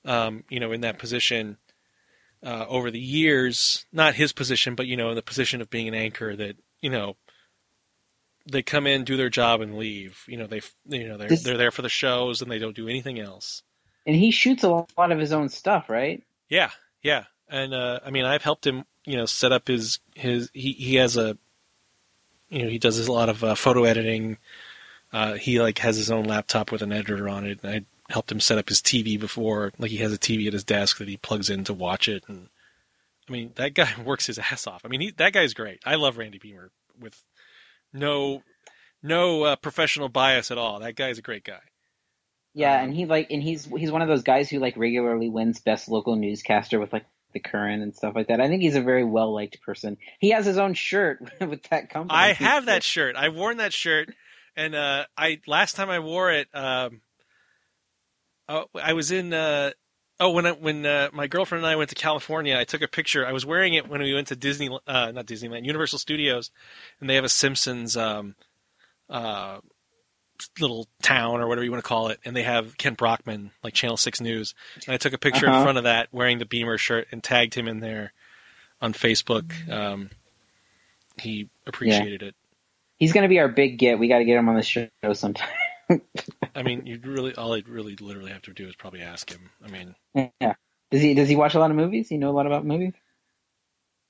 um, 0.04 0.44
you 0.48 0.58
know, 0.60 0.72
in 0.72 0.80
that 0.82 0.98
position 0.98 1.56
uh, 2.42 2.66
over 2.68 2.90
the 2.90 3.00
years. 3.00 3.86
Not 3.92 4.14
his 4.14 4.32
position, 4.32 4.74
but 4.74 4.86
you 4.86 4.96
know, 4.96 5.10
in 5.10 5.16
the 5.16 5.22
position 5.22 5.60
of 5.60 5.70
being 5.70 5.88
an 5.88 5.94
anchor. 5.94 6.34
That 6.34 6.56
you 6.80 6.90
know, 6.90 7.16
they 8.46 8.62
come 8.62 8.86
in, 8.86 9.04
do 9.04 9.16
their 9.16 9.30
job, 9.30 9.60
and 9.60 9.76
leave. 9.78 10.22
You 10.26 10.36
know, 10.36 10.46
they 10.46 10.60
you 10.86 11.08
know 11.08 11.16
they're 11.16 11.28
This- 11.28 11.42
they're 11.42 11.56
there 11.56 11.70
for 11.70 11.82
the 11.82 11.88
shows 11.88 12.42
and 12.42 12.50
they 12.50 12.58
don't 12.58 12.76
do 12.76 12.88
anything 12.88 13.18
else. 13.18 13.62
And 14.06 14.14
he 14.16 14.30
shoots 14.30 14.62
a 14.62 14.68
lot 14.68 15.12
of 15.12 15.18
his 15.18 15.32
own 15.32 15.48
stuff, 15.48 15.88
right? 15.88 16.22
Yeah, 16.50 16.70
yeah, 17.02 17.24
and 17.48 17.72
uh, 17.72 18.00
I 18.04 18.10
mean, 18.10 18.26
I've 18.26 18.42
helped 18.42 18.66
him, 18.66 18.84
you 19.06 19.16
know, 19.16 19.26
set 19.26 19.50
up 19.52 19.68
his 19.68 19.98
his. 20.14 20.50
He 20.52 20.72
he 20.72 20.96
has 20.96 21.16
a, 21.16 21.38
you 22.50 22.62
know, 22.64 22.68
he 22.68 22.78
does 22.78 22.98
a 23.06 23.10
lot 23.12 23.28
of 23.30 23.42
uh, 23.42 23.54
photo 23.54 23.84
editing. 23.84 24.36
Uh, 25.12 25.34
he 25.34 25.60
like 25.60 25.78
has 25.78 25.96
his 25.96 26.10
own 26.10 26.24
laptop 26.24 26.70
with 26.70 26.82
an 26.82 26.92
editor 26.92 27.28
on 27.28 27.46
it, 27.46 27.60
and 27.62 27.72
I 28.08 28.12
helped 28.12 28.30
him 28.30 28.40
set 28.40 28.58
up 28.58 28.68
his 28.68 28.82
TV 28.82 29.18
before. 29.18 29.72
Like 29.78 29.90
he 29.90 29.98
has 29.98 30.12
a 30.12 30.18
TV 30.18 30.46
at 30.46 30.52
his 30.52 30.64
desk 30.64 30.98
that 30.98 31.08
he 31.08 31.16
plugs 31.16 31.48
in 31.48 31.64
to 31.64 31.72
watch 31.72 32.06
it, 32.08 32.24
and 32.28 32.48
I 33.28 33.32
mean, 33.32 33.52
that 33.54 33.72
guy 33.74 33.88
works 34.04 34.26
his 34.26 34.38
ass 34.38 34.66
off. 34.66 34.82
I 34.84 34.88
mean, 34.88 35.00
he 35.00 35.10
that 35.12 35.32
guy's 35.32 35.54
great. 35.54 35.80
I 35.86 35.94
love 35.94 36.18
Randy 36.18 36.38
Beamer 36.38 36.70
with 37.00 37.22
no 37.94 38.42
no 39.02 39.44
uh, 39.44 39.56
professional 39.56 40.08
bias 40.08 40.50
at 40.50 40.58
all. 40.58 40.80
That 40.80 40.96
guy's 40.96 41.18
a 41.18 41.22
great 41.22 41.44
guy. 41.44 41.60
Yeah, 42.54 42.78
Um, 42.78 42.84
and 42.84 42.94
he 42.94 43.06
like 43.06 43.30
and 43.30 43.42
he's 43.42 43.64
he's 43.64 43.90
one 43.90 44.02
of 44.02 44.08
those 44.08 44.22
guys 44.22 44.50
who 44.50 44.58
like 44.58 44.76
regularly 44.76 45.28
wins 45.28 45.60
best 45.60 45.88
local 45.88 46.16
newscaster 46.16 46.78
with 46.78 46.92
like 46.92 47.06
the 47.32 47.40
current 47.40 47.82
and 47.82 47.94
stuff 47.94 48.14
like 48.14 48.28
that. 48.28 48.40
I 48.40 48.48
think 48.48 48.62
he's 48.62 48.76
a 48.76 48.80
very 48.80 49.04
well 49.04 49.34
liked 49.34 49.60
person. 49.62 49.96
He 50.20 50.30
has 50.30 50.46
his 50.46 50.58
own 50.58 50.74
shirt 50.74 51.20
with 51.40 51.62
that 51.64 51.90
company. 51.90 52.18
I 52.18 52.32
have 52.32 52.66
that 52.66 52.82
shirt. 52.82 53.16
I've 53.16 53.34
worn 53.34 53.56
that 53.58 53.72
shirt, 53.72 54.14
and 54.56 54.74
uh, 54.74 55.06
I 55.16 55.40
last 55.46 55.76
time 55.76 55.90
I 55.90 55.98
wore 55.98 56.30
it, 56.30 56.48
um, 56.54 57.00
oh, 58.48 58.66
I 58.74 58.92
was 58.92 59.10
in. 59.10 59.32
Uh, 59.32 59.72
oh, 60.20 60.30
when 60.30 60.46
I, 60.46 60.52
when 60.52 60.84
uh, 60.86 61.08
my 61.12 61.26
girlfriend 61.26 61.64
and 61.64 61.70
I 61.72 61.76
went 61.76 61.90
to 61.90 61.96
California, 61.96 62.56
I 62.58 62.64
took 62.64 62.82
a 62.82 62.88
picture. 62.88 63.26
I 63.26 63.32
was 63.32 63.44
wearing 63.46 63.74
it 63.74 63.88
when 63.88 64.00
we 64.02 64.14
went 64.14 64.28
to 64.28 64.36
Disney, 64.36 64.68
uh, 64.86 65.12
not 65.12 65.26
Disneyland, 65.26 65.64
Universal 65.64 65.98
Studios, 65.98 66.50
and 67.00 67.08
they 67.10 67.14
have 67.16 67.24
a 67.24 67.28
Simpsons 67.28 67.96
um, 67.96 68.34
uh, 69.10 69.58
little 70.60 70.88
town 71.02 71.40
or 71.40 71.48
whatever 71.48 71.64
you 71.64 71.70
want 71.70 71.82
to 71.82 71.88
call 71.88 72.08
it, 72.08 72.20
and 72.24 72.34
they 72.36 72.42
have 72.42 72.76
Ken 72.78 72.94
Brockman, 72.94 73.50
like 73.62 73.74
Channel 73.74 73.96
Six 73.96 74.20
News, 74.20 74.54
and 74.86 74.94
I 74.94 74.98
took 74.98 75.12
a 75.12 75.18
picture 75.18 75.46
in 75.46 75.52
Uh-huh. 75.52 75.62
front 75.64 75.78
of 75.78 75.84
that 75.84 76.08
wearing 76.12 76.38
the 76.38 76.46
Beamer 76.46 76.78
shirt 76.78 77.08
and 77.12 77.22
tagged 77.22 77.54
him 77.54 77.68
in 77.68 77.80
there 77.80 78.12
on 78.80 78.92
Facebook. 78.92 79.52
Um, 79.70 80.10
he 81.18 81.48
appreciated 81.66 82.22
it. 82.22 82.34
He's 82.98 83.12
gonna 83.12 83.28
be 83.28 83.38
our 83.40 83.48
big 83.48 83.78
get. 83.78 83.98
We 83.98 84.08
got 84.08 84.18
to 84.18 84.24
get 84.24 84.36
him 84.38 84.48
on 84.48 84.56
the 84.56 84.62
show 84.62 84.88
sometime. 85.12 85.48
I 86.54 86.62
mean, 86.62 86.86
you 86.86 87.00
really 87.02 87.34
all 87.34 87.54
I'd 87.54 87.68
really 87.68 87.96
literally 87.96 88.32
have 88.32 88.42
to 88.42 88.52
do 88.52 88.68
is 88.68 88.76
probably 88.76 89.02
ask 89.02 89.30
him. 89.30 89.50
I 89.64 89.68
mean, 89.68 89.94
yeah. 90.14 90.54
Does 90.90 91.02
he 91.02 91.14
does 91.14 91.28
he 91.28 91.36
watch 91.36 91.54
a 91.54 91.58
lot 91.58 91.70
of 91.70 91.76
movies? 91.76 92.10
You 92.10 92.18
know 92.18 92.30
a 92.30 92.36
lot 92.36 92.46
about 92.46 92.64
movies? 92.64 92.94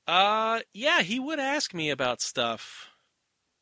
uh, 0.07 0.61
yeah, 0.73 1.03
he 1.03 1.19
would 1.19 1.39
ask 1.39 1.73
me 1.73 1.91
about 1.91 2.21
stuff. 2.21 2.89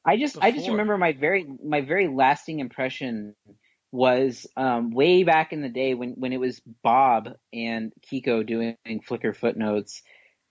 I 0.05 0.17
just 0.17 0.37
I 0.41 0.51
just 0.51 0.69
remember 0.69 0.99
my 0.99 1.13
very 1.13 1.47
my 1.65 1.83
very 1.83 2.09
lasting 2.09 2.59
impression 2.59 3.37
was 3.93 4.47
um, 4.57 4.91
way 4.91 5.23
back 5.23 5.53
in 5.53 5.63
the 5.63 5.69
day 5.69 5.95
when 5.95 6.13
when 6.13 6.33
it 6.33 6.41
was 6.41 6.61
Bob 6.83 7.29
and 7.53 7.93
Kiko 8.11 8.45
doing 8.45 8.77
Flickr 9.09 9.37
footnotes. 9.37 10.03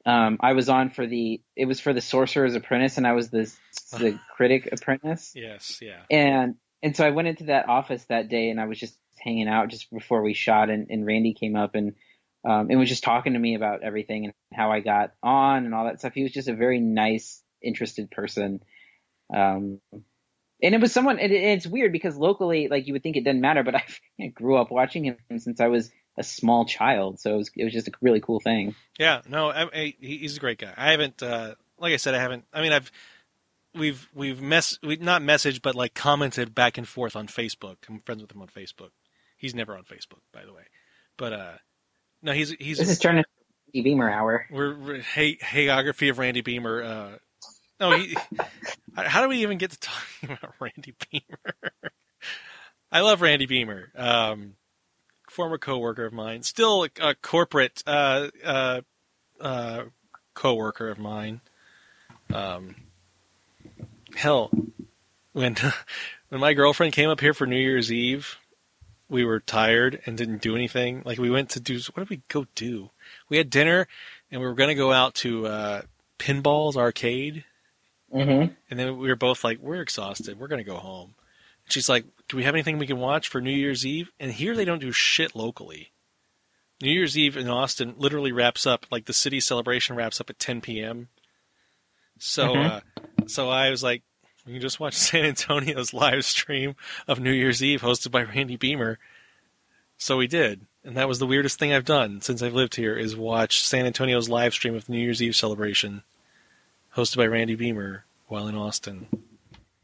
Um, 0.05 0.37
I 0.39 0.53
was 0.53 0.69
on 0.69 0.89
for 0.89 1.05
the 1.05 1.41
it 1.55 1.65
was 1.65 1.79
for 1.79 1.93
the 1.93 2.01
Sorcerer's 2.01 2.55
Apprentice 2.55 2.97
and 2.97 3.05
I 3.05 3.13
was 3.13 3.29
the 3.29 3.51
the 3.91 4.19
critic 4.35 4.69
apprentice 4.71 5.33
Yes, 5.35 5.79
yeah. 5.81 6.03
and 6.09 6.55
and 6.83 6.95
so 6.95 7.05
I 7.05 7.11
went 7.11 7.27
into 7.27 7.45
that 7.45 7.69
office 7.69 8.03
that 8.05 8.29
day 8.29 8.49
and 8.49 8.59
I 8.59 8.65
was 8.65 8.79
just 8.79 8.97
hanging 9.19 9.47
out 9.47 9.69
just 9.69 9.91
before 9.91 10.21
we 10.21 10.33
shot 10.33 10.69
and, 10.69 10.87
and 10.89 11.05
Randy 11.05 11.33
came 11.33 11.55
up 11.55 11.75
and 11.75 11.93
um, 12.43 12.69
and 12.69 12.79
was 12.79 12.89
just 12.89 13.03
talking 13.03 13.33
to 13.33 13.39
me 13.39 13.55
about 13.55 13.83
everything 13.83 14.25
and 14.25 14.33
how 14.53 14.71
I 14.71 14.79
got 14.79 15.13
on 15.21 15.65
and 15.65 15.75
all 15.75 15.85
that 15.85 15.99
stuff. 15.99 16.13
He 16.13 16.23
was 16.23 16.31
just 16.31 16.47
a 16.47 16.55
very 16.55 16.79
nice, 16.79 17.43
interested 17.61 18.09
person. 18.09 18.61
Um, 19.31 19.79
and 20.63 20.75
it 20.75 20.81
was 20.81 20.91
someone. 20.91 21.19
It, 21.19 21.31
it's 21.31 21.67
weird 21.67 21.91
because 21.91 22.15
locally, 22.15 22.67
like 22.67 22.87
you 22.87 22.93
would 22.93 23.03
think 23.03 23.15
it 23.15 23.23
doesn't 23.23 23.41
matter, 23.41 23.63
but 23.63 23.75
I, 23.75 23.83
I 24.21 24.27
grew 24.27 24.57
up 24.57 24.71
watching 24.71 25.05
him 25.05 25.17
since 25.37 25.59
I 25.59 25.67
was 25.67 25.91
a 26.17 26.23
small 26.23 26.65
child, 26.65 27.19
so 27.19 27.33
it 27.33 27.37
was 27.37 27.51
it 27.55 27.63
was 27.63 27.73
just 27.73 27.87
a 27.87 27.91
really 28.01 28.21
cool 28.21 28.39
thing. 28.39 28.75
Yeah, 28.99 29.21
no, 29.27 29.49
I, 29.49 29.63
I, 29.65 29.95
he's 29.99 30.37
a 30.37 30.39
great 30.39 30.59
guy. 30.59 30.73
I 30.75 30.91
haven't, 30.91 31.23
uh, 31.23 31.55
like 31.77 31.93
I 31.93 31.97
said, 31.97 32.15
I 32.15 32.19
haven't. 32.19 32.45
I 32.53 32.61
mean, 32.61 32.73
I've 32.73 32.91
we've 33.75 34.09
we've 34.13 34.41
mess 34.41 34.77
we 34.83 34.97
not 34.97 35.21
messaged, 35.21 35.61
but 35.61 35.75
like 35.75 35.93
commented 35.93 36.53
back 36.55 36.77
and 36.77 36.87
forth 36.87 37.15
on 37.15 37.27
Facebook. 37.27 37.77
I'm 37.89 37.99
friends 37.99 38.21
with 38.21 38.31
him 38.31 38.41
on 38.41 38.47
Facebook. 38.47 38.91
He's 39.37 39.55
never 39.55 39.75
on 39.75 39.83
Facebook, 39.83 40.21
by 40.31 40.45
the 40.45 40.53
way. 40.53 40.63
But 41.17 41.33
uh, 41.33 41.53
no, 42.21 42.31
he's 42.33 42.51
he's. 42.51 42.77
This 42.77 42.89
is 42.89 42.99
turning 42.99 43.23
Randy 43.73 43.89
Beamer 43.89 44.09
hour. 44.09 44.47
We're, 44.51 44.75
we're 44.75 45.01
hey, 45.01 45.37
hagiography 45.37 46.09
of 46.09 46.19
Randy 46.19 46.41
Beamer. 46.41 46.83
Uh, 46.83 47.11
no, 47.79 47.91
he, 47.97 48.15
how 48.95 49.21
do 49.21 49.29
we 49.29 49.41
even 49.41 49.57
get 49.57 49.71
to 49.71 49.79
talking 49.79 50.29
about 50.41 50.53
Randy 50.59 50.93
Beamer? 51.11 51.71
I 52.91 53.01
love 53.01 53.21
Randy 53.21 53.45
Beamer. 53.45 53.91
Um, 53.95 54.55
former 55.29 55.57
coworker 55.57 56.05
of 56.05 56.13
mine, 56.13 56.43
still 56.43 56.83
a, 56.83 56.89
a 57.01 57.15
corporate 57.15 57.81
uh, 57.87 58.27
uh, 58.43 58.81
uh, 59.39 59.83
coworker 60.33 60.89
of 60.89 60.99
mine. 60.99 61.41
Um, 62.33 62.75
hell, 64.15 64.51
when 65.33 65.55
when 66.29 66.41
my 66.41 66.53
girlfriend 66.53 66.93
came 66.93 67.09
up 67.09 67.19
here 67.19 67.33
for 67.33 67.45
New 67.45 67.57
Year's 67.59 67.91
Eve, 67.91 68.37
we 69.09 69.25
were 69.25 69.39
tired 69.39 70.01
and 70.05 70.17
didn't 70.17 70.41
do 70.41 70.55
anything. 70.55 71.01
Like 71.05 71.17
we 71.17 71.29
went 71.29 71.49
to 71.51 71.59
do 71.59 71.79
what 71.93 72.03
did 72.03 72.09
we 72.09 72.21
go 72.27 72.47
do? 72.55 72.89
We 73.29 73.37
had 73.37 73.49
dinner 73.49 73.87
and 74.31 74.41
we 74.41 74.47
were 74.47 74.53
going 74.55 74.69
to 74.69 74.75
go 74.75 74.91
out 74.93 75.15
to 75.15 75.47
uh, 75.47 75.81
Pinballz 76.19 76.75
arcade. 76.77 77.43
Mm-hmm. 78.13 78.53
And 78.69 78.79
then 78.79 78.97
we 78.97 79.07
were 79.07 79.15
both 79.15 79.43
like, 79.43 79.59
we're 79.59 79.81
exhausted. 79.81 80.39
We're 80.39 80.47
going 80.47 80.63
to 80.63 80.69
go 80.69 80.77
home. 80.77 81.15
And 81.65 81.73
she's 81.73 81.89
like, 81.89 82.05
do 82.27 82.37
we 82.37 82.43
have 82.43 82.55
anything 82.55 82.77
we 82.77 82.87
can 82.87 82.99
watch 82.99 83.27
for 83.29 83.41
New 83.41 83.51
Year's 83.51 83.85
Eve? 83.85 84.11
And 84.19 84.31
here 84.31 84.55
they 84.55 84.65
don't 84.65 84.79
do 84.79 84.91
shit 84.91 85.35
locally. 85.35 85.91
New 86.81 86.91
Year's 86.91 87.17
Eve 87.17 87.37
in 87.37 87.47
Austin 87.47 87.93
literally 87.97 88.31
wraps 88.31 88.65
up 88.65 88.85
like 88.91 89.05
the 89.05 89.13
city 89.13 89.39
celebration 89.39 89.95
wraps 89.95 90.19
up 90.19 90.29
at 90.29 90.39
10 90.39 90.61
p.m. 90.61 91.09
So, 92.17 92.53
Mhm. 92.55 92.69
uh, 92.69 92.79
so 93.27 93.49
I 93.49 93.69
was 93.69 93.83
like, 93.83 94.03
we 94.45 94.53
can 94.53 94.61
just 94.61 94.79
watch 94.79 94.93
San 94.97 95.25
Antonio's 95.25 95.93
live 95.93 96.25
stream 96.25 96.75
of 97.07 97.19
New 97.19 97.31
Year's 97.31 97.63
Eve 97.63 97.81
hosted 97.81 98.11
by 98.11 98.23
Randy 98.23 98.55
Beamer. 98.55 98.99
So 99.97 100.17
we 100.17 100.27
did, 100.27 100.65
and 100.83 100.97
that 100.97 101.07
was 101.07 101.19
the 101.19 101.27
weirdest 101.27 101.59
thing 101.59 101.73
I've 101.73 101.85
done 101.85 102.21
since 102.21 102.41
I've 102.41 102.55
lived 102.55 102.75
here 102.75 102.95
is 102.95 103.15
watch 103.15 103.63
San 103.63 103.85
Antonio's 103.85 104.29
live 104.29 104.53
stream 104.53 104.75
of 104.75 104.85
the 104.85 104.93
New 104.93 104.99
Year's 104.99 105.21
Eve 105.21 105.35
celebration, 105.35 106.01
hosted 106.95 107.17
by 107.17 107.27
Randy 107.27 107.55
Beamer 107.55 108.05
while 108.27 108.47
in 108.47 108.55
Austin. 108.55 109.07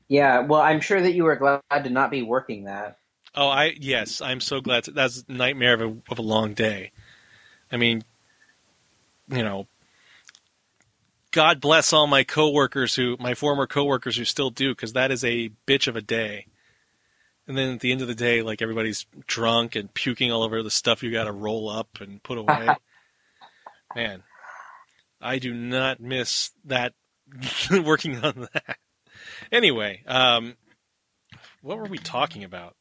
Yeah, 0.08 0.40
well, 0.40 0.62
I'm 0.62 0.80
sure 0.80 1.02
that 1.02 1.14
you 1.14 1.26
were 1.26 1.36
glad 1.36 1.62
to 1.84 1.90
not 1.90 2.10
be 2.10 2.24
working 2.24 2.64
that. 2.64 2.98
Oh, 3.36 3.50
I 3.50 3.76
yes, 3.78 4.22
I'm 4.22 4.40
so 4.40 4.62
glad. 4.62 4.86
To, 4.86 4.92
that's 4.92 5.24
a 5.28 5.32
nightmare 5.32 5.74
of 5.76 5.82
a 5.82 5.98
of 6.10 6.18
a 6.18 6.24
long 6.24 6.54
day. 6.54 6.92
I 7.72 7.78
mean, 7.78 8.04
you 9.30 9.44
know, 9.44 9.68
God 11.38 11.62
bless 11.62 11.94
all 11.94 12.08
my 12.08 12.24
coworkers 12.24 12.96
who, 12.96 13.16
my 13.20 13.36
former 13.36 13.68
coworkers 13.68 14.18
who 14.18 14.26
still 14.26 14.50
do, 14.50 14.72
because 14.72 14.94
that 14.94 15.12
is 15.12 15.24
a 15.24 15.52
bitch 15.68 15.88
of 15.88 15.96
a 15.96 16.02
day. 16.02 16.48
And 17.48 17.56
then 17.56 17.76
at 17.76 17.80
the 17.80 17.92
end 17.92 18.02
of 18.02 18.08
the 18.08 18.16
day, 18.16 18.42
like 18.42 18.60
everybody's 18.60 19.06
drunk 19.28 19.76
and 19.76 19.94
puking 19.94 20.32
all 20.32 20.42
over 20.42 20.64
the 20.64 20.72
stuff 20.72 21.04
you 21.04 21.12
got 21.12 21.26
to 21.26 21.32
roll 21.32 21.70
up 21.70 22.02
and 22.02 22.24
put 22.24 22.40
away. 22.40 22.76
Man, 23.96 24.24
I 25.22 25.38
do 25.38 25.54
not 25.54 26.00
miss 26.00 26.54
that 26.66 26.96
working 27.84 28.18
on 28.26 28.48
that. 28.54 28.78
Anyway, 29.52 30.02
um, 30.08 30.56
what 31.62 31.78
were 31.78 31.86
we 31.86 32.00
talking 32.00 32.46
about? 32.46 32.76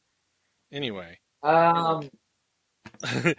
Anyway, 0.71 1.19
Um, 1.43 2.09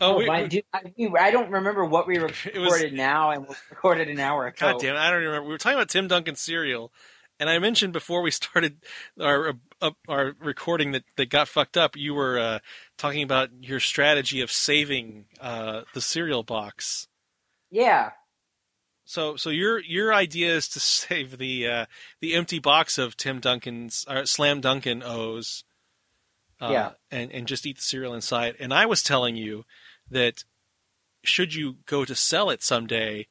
oh, 0.00 0.18
we, 0.18 0.26
my, 0.26 0.42
we- 0.42 0.48
dude, 0.48 0.64
I, 0.72 0.80
I 1.18 1.30
don't 1.30 1.50
remember 1.50 1.84
what 1.84 2.06
we 2.06 2.16
It 2.18 2.22
was- 2.22 2.44
recorded 2.44 2.92
now 2.94 3.30
and 3.30 3.46
we 3.48 3.54
recorded 3.70 4.08
an 4.08 4.18
hour 4.20 4.46
ago. 4.46 4.72
God 4.72 4.80
damn 4.80 4.94
it, 4.96 4.98
I 4.98 5.10
don't 5.10 5.20
remember. 5.22 5.42
We 5.46 5.52
were 5.52 5.58
talking 5.58 5.78
about 5.78 5.88
Tim 5.88 6.08
Duncan 6.08 6.36
cereal, 6.36 6.92
and 7.40 7.48
I 7.50 7.58
mentioned 7.58 7.92
before 7.92 8.22
we 8.22 8.30
started 8.30 8.78
our 9.20 9.54
uh, 9.82 9.90
our 10.08 10.34
recording 10.40 10.92
that, 10.92 11.04
that 11.16 11.28
got 11.30 11.48
fucked 11.48 11.76
up. 11.76 11.96
You 11.96 12.14
were 12.14 12.38
uh, 12.38 12.58
talking 12.96 13.22
about 13.22 13.50
your 13.60 13.80
strategy 13.80 14.40
of 14.40 14.50
saving 14.50 15.26
uh, 15.40 15.82
the 15.94 16.00
cereal 16.00 16.42
box. 16.42 17.08
Yeah, 17.70 18.10
So, 19.04 19.36
so 19.36 19.50
your 19.50 19.80
your 19.80 20.14
idea 20.14 20.54
is 20.54 20.68
to 20.68 20.80
save 20.80 21.36
the 21.38 21.66
uh, 21.66 21.86
the 22.20 22.34
empty 22.34 22.58
box 22.58 22.96
of 22.96 23.16
Tim 23.16 23.40
Duncan's 23.40 24.04
or 24.08 24.24
Slam 24.24 24.60
Duncan 24.60 25.02
O's, 25.04 25.64
uh, 26.60 26.70
Yeah. 26.72 26.90
and 27.10 27.30
and 27.32 27.46
just 27.46 27.66
eat 27.66 27.76
the 27.76 27.82
cereal 27.82 28.14
inside. 28.14 28.54
And 28.60 28.72
I 28.72 28.86
was 28.86 29.02
telling 29.02 29.36
you 29.36 29.64
that 30.10 30.44
should 31.24 31.54
you 31.54 31.76
go 31.86 32.04
to 32.04 32.14
sell 32.14 32.50
it 32.50 32.62
someday, 32.62 33.26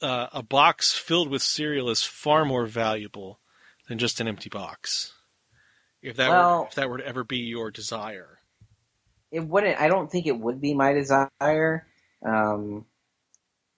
uh, 0.00 0.28
a 0.32 0.42
box 0.42 0.92
filled 0.92 1.28
with 1.28 1.42
cereal 1.42 1.90
is 1.90 2.02
far 2.02 2.44
more 2.44 2.66
valuable 2.66 3.40
than 3.88 3.98
just 3.98 4.20
an 4.20 4.28
empty 4.28 4.48
box. 4.48 5.12
If 6.00 6.16
that 6.16 6.28
were, 6.30 6.34
Well- 6.36 6.66
if 6.68 6.74
that 6.76 6.88
were 6.88 6.98
to 6.98 7.06
ever 7.06 7.24
be 7.24 7.38
your 7.38 7.70
desire, 7.70 8.38
it 9.30 9.40
wouldn't. 9.40 9.80
I 9.80 9.88
don't 9.88 10.10
think 10.10 10.26
it 10.26 10.38
would 10.38 10.60
be 10.60 10.74
my 10.74 10.92
desire. 10.92 11.86
Um, 12.24 12.84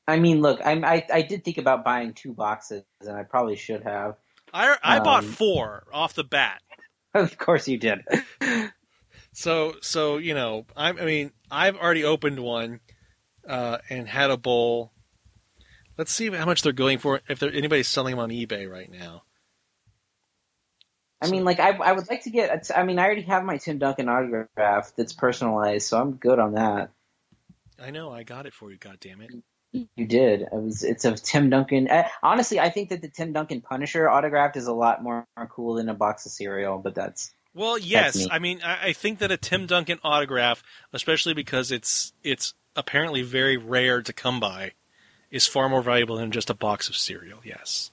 I 0.06 0.18
mean, 0.18 0.40
look, 0.42 0.60
I'm, 0.64 0.84
I 0.84 1.06
I 1.12 1.22
did 1.22 1.44
think 1.44 1.58
about 1.58 1.84
buying 1.84 2.12
two 2.12 2.32
boxes, 2.34 2.84
and 3.00 3.16
I 3.16 3.22
probably 3.22 3.56
should 3.56 3.82
have. 3.84 4.16
I 4.52 4.76
I 4.82 4.98
bought 5.00 5.24
Um, 5.24 5.30
four 5.32 5.86
off 5.92 6.14
the 6.14 6.24
bat. 6.24 6.60
Of 7.14 7.38
course, 7.38 7.68
you 7.68 7.78
did. 7.78 8.00
So 9.34 9.74
so 9.82 10.16
you 10.16 10.32
know, 10.32 10.64
I, 10.76 10.90
I 10.90 11.04
mean, 11.04 11.32
I've 11.50 11.76
already 11.76 12.04
opened 12.04 12.40
one 12.40 12.80
uh, 13.46 13.78
and 13.90 14.08
had 14.08 14.30
a 14.30 14.36
bowl. 14.36 14.92
Let's 15.98 16.12
see 16.12 16.30
how 16.30 16.46
much 16.46 16.62
they're 16.62 16.72
going 16.72 16.98
for. 16.98 17.20
If 17.28 17.40
there 17.40 17.52
anybody's 17.52 17.88
selling 17.88 18.12
them 18.12 18.20
on 18.20 18.30
eBay 18.30 18.70
right 18.70 18.90
now. 18.90 19.22
I 21.20 21.30
mean, 21.30 21.44
like, 21.44 21.58
I 21.58 21.70
I 21.70 21.92
would 21.92 22.08
like 22.08 22.22
to 22.24 22.30
get. 22.30 22.54
a 22.54 22.60
t- 22.60 22.74
I 22.74 22.84
mean, 22.84 22.98
I 22.98 23.04
already 23.04 23.22
have 23.22 23.44
my 23.44 23.56
Tim 23.56 23.78
Duncan 23.78 24.08
autograph 24.08 24.92
that's 24.96 25.12
personalized, 25.12 25.88
so 25.88 26.00
I'm 26.00 26.12
good 26.12 26.38
on 26.38 26.54
that. 26.54 26.90
I 27.82 27.90
know 27.90 28.12
I 28.12 28.22
got 28.22 28.46
it 28.46 28.54
for 28.54 28.70
you. 28.70 28.76
God 28.76 28.98
damn 29.00 29.20
it! 29.20 29.30
You 29.72 30.06
did. 30.06 30.42
It 30.42 30.52
was. 30.52 30.84
It's 30.84 31.04
a 31.04 31.12
Tim 31.12 31.50
Duncan. 31.50 31.88
Uh, 31.88 32.06
honestly, 32.22 32.60
I 32.60 32.70
think 32.70 32.90
that 32.90 33.02
the 33.02 33.08
Tim 33.08 33.32
Duncan 33.32 33.62
Punisher 33.62 34.08
autographed 34.08 34.56
is 34.56 34.66
a 34.68 34.72
lot 34.72 35.02
more 35.02 35.26
cool 35.50 35.74
than 35.74 35.88
a 35.88 35.94
box 35.94 36.26
of 36.26 36.32
cereal. 36.32 36.78
But 36.78 36.94
that's 36.94 37.32
Well, 37.54 37.78
yes. 37.78 38.16
me. 38.16 38.28
I 38.30 38.38
mean, 38.38 38.60
I, 38.64 38.88
I 38.88 38.92
think 38.92 39.20
that 39.20 39.30
a 39.30 39.36
Tim 39.36 39.66
Duncan 39.66 39.98
autograph, 40.02 40.62
especially 40.92 41.34
because 41.34 41.70
it's 41.70 42.12
it's 42.22 42.54
apparently 42.76 43.22
very 43.22 43.56
rare 43.56 44.02
to 44.02 44.12
come 44.12 44.40
by, 44.40 44.72
is 45.30 45.46
far 45.46 45.68
more 45.68 45.82
valuable 45.82 46.16
than 46.16 46.32
just 46.32 46.50
a 46.50 46.54
box 46.54 46.88
of 46.88 46.96
cereal. 46.96 47.40
Yes, 47.44 47.90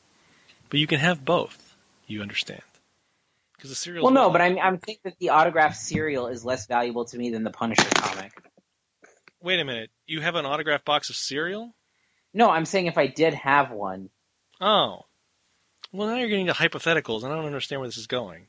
but 0.69 0.79
you 0.79 0.87
can 0.87 0.99
have 0.99 1.23
both. 1.23 1.75
You 2.07 2.21
understand? 2.21 2.61
Because 3.55 3.69
the 3.69 3.75
cereal. 3.75 4.03
well, 4.03 4.13
no, 4.13 4.31
but 4.31 4.41
I'm 4.41 4.57
I'm 4.57 4.77
thinking 4.79 5.01
that 5.05 5.19
the 5.19 5.29
autographed 5.29 5.77
cereal 5.77 6.27
is 6.27 6.43
less 6.43 6.65
valuable 6.65 7.05
to 7.05 7.17
me 7.17 7.29
than 7.29 7.43
the 7.43 7.51
Punisher 7.51 7.87
comic. 7.95 8.31
Wait 9.43 9.59
a 9.59 9.63
minute. 9.63 9.91
You 10.07 10.21
have 10.21 10.35
an 10.35 10.45
autographed 10.45 10.85
box 10.85 11.09
of 11.09 11.15
cereal? 11.15 11.73
No, 12.33 12.49
I'm 12.49 12.65
saying 12.65 12.87
if 12.87 12.97
I 12.97 13.07
did 13.07 13.33
have 13.33 13.71
one, 13.71 14.09
Oh. 14.61 15.05
Well, 15.91 16.07
now 16.07 16.15
you're 16.15 16.29
getting 16.29 16.45
to 16.45 16.53
hypotheticals, 16.53 17.23
and 17.23 17.33
I 17.33 17.35
don't 17.35 17.45
understand 17.45 17.81
where 17.81 17.87
this 17.87 17.97
is 17.97 18.07
going. 18.07 18.45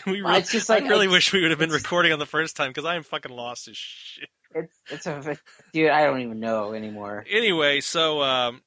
we 0.06 0.20
really, 0.20 0.38
it's 0.38 0.50
just 0.50 0.68
like- 0.68 0.84
I 0.84 0.88
really 0.88 1.08
I- 1.08 1.10
wish 1.10 1.32
we 1.32 1.42
would 1.42 1.50
have 1.50 1.58
been 1.58 1.70
recording 1.70 2.12
on 2.12 2.18
the 2.18 2.26
first 2.26 2.56
time 2.56 2.70
because 2.70 2.84
I 2.84 2.96
am 2.96 3.02
fucking 3.02 3.32
lost 3.32 3.68
as 3.68 3.76
shit. 3.76 4.28
it's 4.54 4.78
it's 4.90 5.06
a 5.06 5.38
dude. 5.72 5.90
I 5.90 6.04
don't 6.04 6.20
even 6.20 6.40
know 6.40 6.74
anymore. 6.74 7.24
Anyway, 7.30 7.80
so 7.80 8.22
um, 8.22 8.62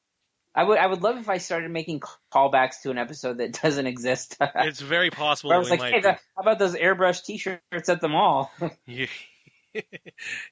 I 0.54 0.64
would 0.64 0.78
I 0.78 0.88
would 0.88 1.02
love 1.04 1.18
if 1.18 1.30
I 1.30 1.38
started 1.38 1.72
making 1.72 2.02
callbacks 2.34 2.82
to 2.84 2.92
an 2.92 2.98
episode 2.98 3.38
that 3.38 3.60
doesn't 3.62 3.88
exist. 3.88 4.38
it's 4.56 4.82
very 4.82 5.12
possible 5.12 5.54
I 5.54 5.58
was 5.58 5.70
like, 5.70 5.80
might. 5.80 5.94
hey, 5.94 6.02
the, 6.02 6.12
how 6.14 6.42
about 6.42 6.60
those 6.60 6.76
airbrush 6.76 7.24
T-shirts 7.24 7.90
at 7.90 8.02
the 8.02 8.10
mall? 8.10 8.52
Yeah. 8.86 9.06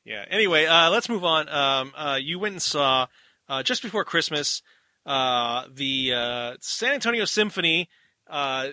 yeah. 0.04 0.26
Anyway, 0.30 0.66
uh, 0.66 0.92
let's 0.92 1.10
move 1.10 1.24
on. 1.24 1.50
Um, 1.50 1.94
uh, 1.96 2.20
you 2.22 2.38
went 2.38 2.54
and 2.54 2.62
saw 2.62 3.08
uh, 3.50 3.64
just 3.64 3.82
before 3.82 4.04
Christmas 4.04 4.62
uh, 5.06 5.66
the 5.74 6.14
uh, 6.14 6.54
San 6.60 6.94
Antonio 6.94 7.26
Symphony 7.26 7.90
uh, 8.30 8.68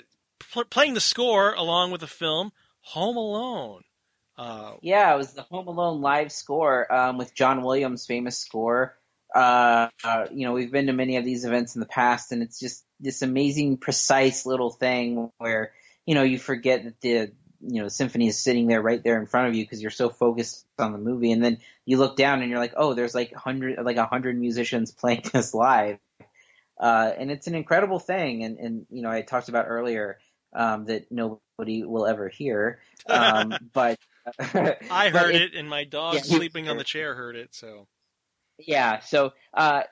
pl- 0.51 0.65
playing 0.65 0.95
the 0.95 1.01
score 1.01 1.53
along 1.55 1.91
with 1.91 2.01
the 2.01 2.07
film 2.07 2.53
Home 2.81 3.17
Alone. 3.17 3.83
Uh, 4.37 4.75
yeah, 4.83 5.15
it 5.15 5.17
was 5.17 5.35
the 5.35 5.43
Home 5.43 5.69
Alone 5.69 6.01
live 6.01 6.33
score 6.33 6.93
um, 6.93 7.19
with 7.19 7.35
John 7.35 7.63
Williams' 7.63 8.07
famous 8.07 8.39
score. 8.39 8.97
Uh, 9.35 9.89
uh, 10.05 10.27
you 10.33 10.47
know, 10.47 10.53
we've 10.53 10.73
been 10.73 10.87
to 10.87 10.93
many 10.93 11.17
of 11.17 11.25
these 11.25 11.45
events 11.45 11.75
in 11.75 11.81
the 11.81 11.87
past, 11.87 12.33
and 12.33 12.43
it's 12.43 12.59
just 12.59 12.85
this 13.01 13.23
amazing, 13.23 13.79
precise 13.79 14.45
little 14.45 14.71
thing 14.71 15.31
where 15.39 15.73
you 16.07 16.15
know 16.15 16.23
you 16.23 16.39
forget 16.39 16.85
that 16.85 17.01
the 17.01 17.33
you 17.61 17.81
know 17.81 17.89
symphony 17.89 18.27
is 18.29 18.39
sitting 18.39 18.67
there 18.67 18.83
right 18.83 19.03
there 19.03 19.21
in 19.21 19.27
front 19.27 19.49
of 19.49 19.55
you 19.55 19.65
because 19.65 19.81
you're 19.81 19.91
so 19.91 20.09
focused 20.09 20.67
on 20.79 20.93
the 20.93 20.99
movie, 20.99 21.33
and 21.33 21.43
then 21.43 21.59
you 21.87 21.99
look 21.99 22.17
down 22.17 22.41
and 22.41 22.51
you're 22.51 22.59
like, 22.59 22.75
oh, 22.77 22.95
there's 22.95 23.15
like 23.15 23.33
hundred 23.35 23.79
like 23.83 23.97
a 23.97 24.07
hundred 24.07 24.39
musicians 24.39 24.93
playing 24.99 25.23
this 25.33 25.55
live, 25.55 25.99
uh, 26.81 27.13
and 27.17 27.31
it's 27.31 27.47
an 27.47 27.55
incredible 27.55 27.99
thing. 27.99 28.45
And 28.45 28.59
and 28.59 28.87
you 28.91 29.03
know 29.03 29.11
I 29.11 29.23
talked 29.23 29.49
about 29.49 29.67
earlier 29.69 30.19
um, 30.53 30.87
that 30.87 31.11
nobody 31.11 31.85
will 31.85 32.07
ever 32.07 32.29
hear, 32.29 32.81
um, 33.09 33.57
but 33.73 33.99
I 34.39 35.11
but 35.11 35.13
heard 35.13 35.35
it- 35.35 35.43
it, 35.55 35.55
and 35.55 35.69
my 35.69 35.85
dog 35.85 36.15
Yeah, 36.15 36.23
sleeping 36.23 36.69
on 36.69 36.79
the 36.79 36.85
chair 36.85 37.15
heard 37.15 37.37
it. 37.37 37.55
So 37.55 37.87
Yeah, 38.59 39.01
so 39.01 39.33
uh, 39.55 39.83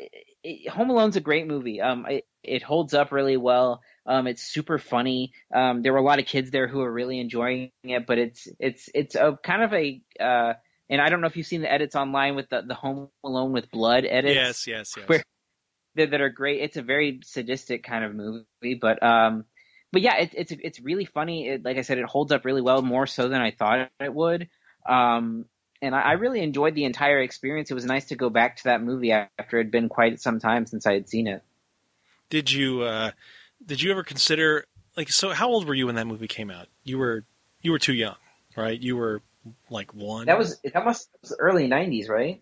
it, 0.44 0.68
Home 0.70 0.90
Alone's 0.90 1.16
a 1.16 1.20
great 1.20 1.46
movie. 1.46 1.80
Um, 1.80 2.06
it, 2.08 2.26
it 2.42 2.62
holds 2.62 2.94
up 2.94 3.10
really 3.12 3.36
well. 3.36 3.82
Um, 4.06 4.26
it's 4.26 4.42
super 4.42 4.78
funny. 4.78 5.32
Um, 5.52 5.82
there 5.82 5.92
were 5.92 5.98
a 5.98 6.04
lot 6.04 6.18
of 6.20 6.26
kids 6.26 6.50
there 6.50 6.68
who 6.68 6.80
are 6.80 6.92
really 6.92 7.18
enjoying 7.20 7.70
it, 7.84 8.06
but 8.06 8.18
it's 8.18 8.48
it's 8.58 8.88
it's 8.94 9.14
a 9.14 9.38
kind 9.42 9.62
of 9.62 9.72
a 9.74 10.00
uh, 10.20 10.54
and 10.88 11.00
I 11.00 11.08
don't 11.08 11.20
know 11.20 11.26
if 11.26 11.36
you've 11.36 11.46
seen 11.46 11.62
the 11.62 11.72
edits 11.72 11.94
online 11.96 12.36
with 12.36 12.48
the 12.48 12.62
the 12.62 12.74
Home 12.74 13.08
Alone 13.24 13.52
with 13.52 13.70
blood 13.70 14.04
edits 14.04 14.34
yes, 14.36 14.66
yes, 14.66 14.94
yes. 14.96 15.08
Where- 15.08 15.24
that, 15.96 16.12
that 16.12 16.20
are 16.20 16.30
great. 16.30 16.60
It's 16.60 16.76
a 16.76 16.82
very 16.82 17.20
sadistic 17.24 17.82
kind 17.82 18.04
of 18.04 18.14
movie, 18.14 18.78
but 18.80 19.02
um, 19.02 19.44
but 19.92 20.02
yeah, 20.02 20.16
it, 20.16 20.30
it's 20.34 20.52
it's 20.52 20.80
really 20.80 21.04
funny. 21.04 21.48
It, 21.48 21.64
like 21.64 21.76
I 21.76 21.82
said, 21.82 21.98
it 21.98 22.04
holds 22.04 22.32
up 22.32 22.44
really 22.44 22.62
well, 22.62 22.82
more 22.82 23.06
so 23.06 23.28
than 23.28 23.40
I 23.40 23.50
thought 23.50 23.90
it 24.00 24.14
would. 24.14 24.48
Um, 24.86 25.46
and 25.82 25.94
I, 25.94 26.00
I 26.00 26.12
really 26.12 26.42
enjoyed 26.42 26.74
the 26.74 26.84
entire 26.84 27.20
experience. 27.20 27.70
It 27.70 27.74
was 27.74 27.84
nice 27.84 28.06
to 28.06 28.16
go 28.16 28.30
back 28.30 28.56
to 28.56 28.64
that 28.64 28.82
movie 28.82 29.12
after 29.12 29.58
it 29.58 29.64
had 29.64 29.70
been 29.70 29.88
quite 29.88 30.20
some 30.20 30.38
time 30.38 30.66
since 30.66 30.86
I 30.86 30.94
had 30.94 31.08
seen 31.08 31.26
it. 31.26 31.42
Did 32.28 32.50
you 32.50 32.82
uh, 32.82 33.12
did 33.64 33.82
you 33.82 33.90
ever 33.90 34.04
consider 34.04 34.64
like 34.96 35.10
so? 35.10 35.30
How 35.30 35.48
old 35.48 35.66
were 35.66 35.74
you 35.74 35.86
when 35.86 35.96
that 35.96 36.06
movie 36.06 36.28
came 36.28 36.50
out? 36.50 36.68
You 36.84 36.98
were 36.98 37.24
you 37.62 37.72
were 37.72 37.78
too 37.78 37.94
young, 37.94 38.16
right? 38.56 38.80
You 38.80 38.96
were 38.96 39.22
like 39.68 39.92
one. 39.94 40.26
That 40.26 40.38
was 40.38 40.60
that 40.62 40.84
must 40.84 41.08
was 41.22 41.34
early 41.38 41.68
'90s, 41.68 42.08
right? 42.08 42.40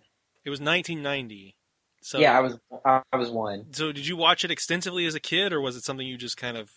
it 0.48 0.50
was 0.50 0.61
1990. 0.61 1.54
So 2.00 2.20
yeah, 2.20 2.37
I 2.37 2.40
was 2.40 2.58
I 2.84 3.16
was 3.16 3.30
one. 3.30 3.66
So 3.72 3.92
did 3.92 4.06
you 4.06 4.16
watch 4.16 4.44
it 4.44 4.50
extensively 4.50 5.04
as 5.04 5.14
a 5.14 5.20
kid, 5.20 5.52
or 5.52 5.61
was 5.61 5.76
it 5.76 5.84
something 5.84 6.06
you 6.06 6.16
just 6.16 6.38
kind 6.38 6.56
of 6.56 6.70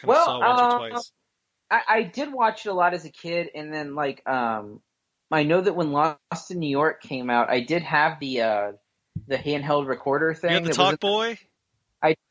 kind 0.00 0.08
Well, 0.08 0.20
of 0.20 0.24
saw 0.24 0.42
uh, 0.42 0.78
twice? 0.78 1.12
I, 1.70 1.82
I 1.88 2.02
did 2.04 2.32
watch 2.32 2.66
it 2.66 2.70
a 2.70 2.74
lot 2.74 2.94
as 2.94 3.04
a 3.04 3.10
kid, 3.10 3.48
and 3.54 3.72
then 3.72 3.94
like 3.94 4.22
um, 4.28 4.80
I 5.30 5.42
know 5.44 5.60
that 5.60 5.74
when 5.76 5.92
Lost 5.92 6.50
in 6.50 6.58
New 6.58 6.70
York 6.70 7.02
came 7.02 7.30
out, 7.30 7.50
I 7.50 7.60
did 7.60 7.82
have 7.82 8.20
the 8.20 8.42
uh, 8.42 8.72
the 9.26 9.36
handheld 9.38 9.86
recorder 9.86 10.34
thing. 10.34 10.50
You 10.50 10.56
had 10.56 10.64
the 10.64 10.70
Talkboy. 10.70 11.38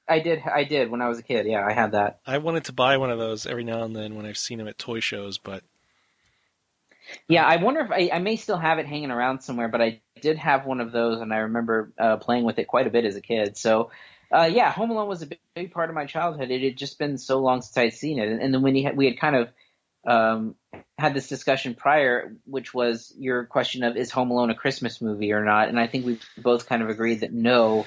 I 0.08 0.20
did. 0.20 0.42
I 0.46 0.64
did 0.64 0.92
when 0.92 1.02
I 1.02 1.10
was 1.10 1.20
a 1.20 1.24
kid. 1.24 1.48
Yeah, 1.48 1.66
I 1.66 1.74
had 1.74 1.94
that. 1.94 2.20
I 2.26 2.38
wanted 2.38 2.66
to 2.66 2.74
buy 2.74 2.98
one 2.98 3.10
of 3.10 3.18
those 3.20 3.48
every 3.48 3.64
now 3.64 3.84
and 3.84 3.96
then 3.96 4.16
when 4.16 4.26
I've 4.26 4.38
seen 4.38 4.60
them 4.60 4.68
at 4.68 4.78
toy 4.78 5.00
shows, 5.00 5.38
but 5.38 5.64
Yeah, 7.28 7.46
I 7.46 7.58
wonder 7.58 7.82
if 7.82 7.92
I, 7.92 8.10
I 8.14 8.20
may 8.20 8.36
still 8.36 8.58
have 8.58 8.80
it 8.80 8.86
hanging 8.88 9.12
around 9.12 9.42
somewhere, 9.42 9.68
but 9.68 9.82
I 9.82 10.02
did 10.22 10.38
have 10.38 10.66
one 10.66 10.80
of 10.80 10.92
those, 10.92 11.22
and 11.22 11.34
I 11.34 11.38
remember 11.38 11.92
uh, 11.98 12.18
playing 12.18 12.44
with 12.46 12.60
it 12.60 12.68
quite 12.68 12.88
a 12.88 12.92
bit 12.92 13.06
as 13.06 13.16
a 13.16 13.22
kid. 13.22 13.58
So, 13.58 13.92
uh, 14.36 14.46
yeah, 14.46 14.72
Home 14.72 14.92
Alone 14.92 15.08
was 15.08 15.22
a 15.22 15.28
big, 15.28 15.40
big 15.54 15.72
part 15.72 15.90
of 15.90 15.96
my 15.96 16.06
childhood. 16.06 16.52
It 16.52 16.62
had 16.62 16.78
just 16.78 17.00
been 17.00 17.18
so 17.18 17.40
long 17.40 17.62
since 17.62 17.78
I'd 17.78 17.94
seen 17.94 18.20
it, 18.20 18.28
and, 18.28 18.42
and 18.42 18.54
then 18.54 18.62
when 18.62 18.76
had, 18.84 18.98
we 18.98 19.06
had 19.06 19.20
kind 19.20 19.36
of 19.36 19.50
um, 20.06 20.56
had 20.98 21.14
this 21.14 21.28
discussion 21.28 21.74
prior, 21.74 22.36
which 22.46 22.74
was 22.74 23.14
your 23.18 23.46
question 23.46 23.84
of 23.84 23.96
is 23.96 24.12
Home 24.12 24.32
Alone 24.32 24.50
a 24.50 24.56
Christmas 24.56 25.02
movie 25.02 25.32
or 25.32 25.44
not, 25.44 25.70
and 25.70 25.80
I 25.80 25.88
think 25.88 26.06
we 26.06 26.20
both 26.38 26.68
kind 26.68 26.82
of 26.82 26.90
agreed 26.90 27.22
that 27.22 27.32
no, 27.32 27.86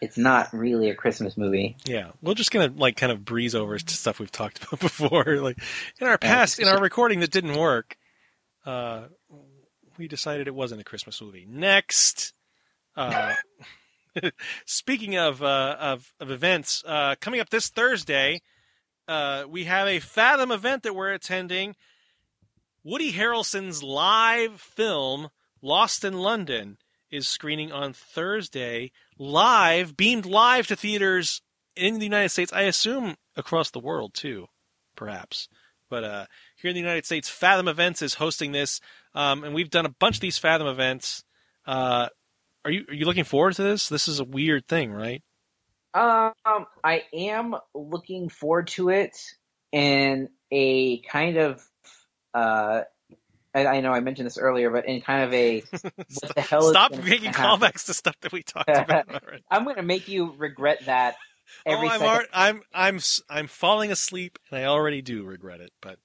it's 0.00 0.16
not 0.16 0.52
really 0.52 0.88
a 0.88 0.94
Christmas 0.94 1.36
movie. 1.36 1.76
yeah, 1.84 2.12
we're 2.22 2.34
just 2.34 2.50
gonna 2.50 2.72
like 2.74 2.96
kind 2.96 3.12
of 3.12 3.24
breeze 3.24 3.54
over 3.54 3.78
to 3.78 3.94
stuff 3.94 4.18
we've 4.18 4.32
talked 4.32 4.64
about 4.64 4.80
before. 4.80 5.36
Like 5.36 5.58
in 6.00 6.06
our 6.06 6.18
past, 6.18 6.58
in 6.58 6.68
our 6.68 6.80
recording 6.80 7.20
that 7.20 7.30
didn't 7.30 7.56
work, 7.56 7.96
uh, 8.64 9.04
we 9.98 10.08
decided 10.08 10.48
it 10.48 10.54
wasn't 10.54 10.80
a 10.80 10.84
Christmas 10.84 11.20
movie. 11.20 11.46
Next, 11.48 12.32
uh, 12.96 13.34
speaking 14.66 15.16
of, 15.16 15.42
uh, 15.42 15.76
of 15.78 16.12
of 16.20 16.30
events, 16.30 16.82
uh, 16.86 17.14
coming 17.20 17.40
up 17.40 17.50
this 17.50 17.68
Thursday, 17.68 18.42
uh, 19.08 19.44
we 19.48 19.64
have 19.64 19.88
a 19.88 20.00
Fathom 20.00 20.50
event 20.50 20.82
that 20.82 20.94
we're 20.94 21.12
attending. 21.12 21.76
Woody 22.84 23.12
Harrelson's 23.12 23.82
live 23.82 24.60
film 24.60 25.28
Lost 25.64 26.04
in 26.04 26.14
London 26.14 26.78
is 27.08 27.28
screening 27.28 27.70
on 27.70 27.92
Thursday, 27.92 28.90
live, 29.16 29.96
beamed 29.96 30.26
live 30.26 30.66
to 30.66 30.74
theaters 30.74 31.40
in 31.76 32.00
the 32.00 32.04
United 32.04 32.30
States. 32.30 32.52
I 32.52 32.62
assume 32.62 33.14
across 33.36 33.70
the 33.70 33.78
world 33.78 34.12
too, 34.12 34.48
perhaps. 34.96 35.48
But 35.88 36.02
uh, 36.02 36.26
here 36.56 36.70
in 36.70 36.74
the 36.74 36.80
United 36.80 37.06
States, 37.06 37.28
Fathom 37.28 37.68
Events 37.68 38.02
is 38.02 38.14
hosting 38.14 38.50
this, 38.50 38.80
um, 39.14 39.44
and 39.44 39.54
we've 39.54 39.70
done 39.70 39.86
a 39.86 39.90
bunch 39.90 40.16
of 40.16 40.20
these 40.20 40.38
Fathom 40.38 40.66
events. 40.66 41.22
Uh, 41.64 42.08
are 42.64 42.70
you 42.70 42.84
are 42.88 42.94
you 42.94 43.04
looking 43.04 43.24
forward 43.24 43.54
to 43.54 43.62
this? 43.62 43.88
This 43.88 44.08
is 44.08 44.20
a 44.20 44.24
weird 44.24 44.66
thing, 44.66 44.92
right? 44.92 45.22
Um, 45.94 46.32
I 46.82 47.04
am 47.12 47.54
looking 47.74 48.28
forward 48.28 48.68
to 48.68 48.88
it 48.88 49.16
in 49.72 50.28
a 50.50 51.00
kind 51.02 51.36
of 51.36 51.62
uh, 52.34 52.82
I, 53.54 53.66
I 53.66 53.80
know 53.80 53.92
I 53.92 54.00
mentioned 54.00 54.26
this 54.26 54.38
earlier, 54.38 54.70
but 54.70 54.86
in 54.86 55.00
kind 55.00 55.24
of 55.24 55.34
a 55.34 55.60
what 55.82 56.34
the 56.34 56.40
hell 56.40 56.62
Stop 56.70 56.92
making 56.92 57.32
happen? 57.32 57.68
callbacks 57.68 57.86
to 57.86 57.94
stuff 57.94 58.16
that 58.22 58.32
we 58.32 58.42
talked 58.42 58.70
about 58.70 59.08
already. 59.08 59.42
I'm 59.50 59.64
going 59.64 59.76
to 59.76 59.82
make 59.82 60.08
you 60.08 60.34
regret 60.38 60.86
that 60.86 61.16
every 61.66 61.88
oh, 61.88 61.90
I'm, 61.90 62.00
alre- 62.00 62.26
I'm 62.32 62.62
I'm 62.72 63.00
I'm 63.28 63.46
falling 63.46 63.90
asleep, 63.90 64.38
and 64.50 64.60
I 64.60 64.64
already 64.64 65.02
do 65.02 65.24
regret 65.24 65.60
it. 65.60 65.72
But 65.80 65.98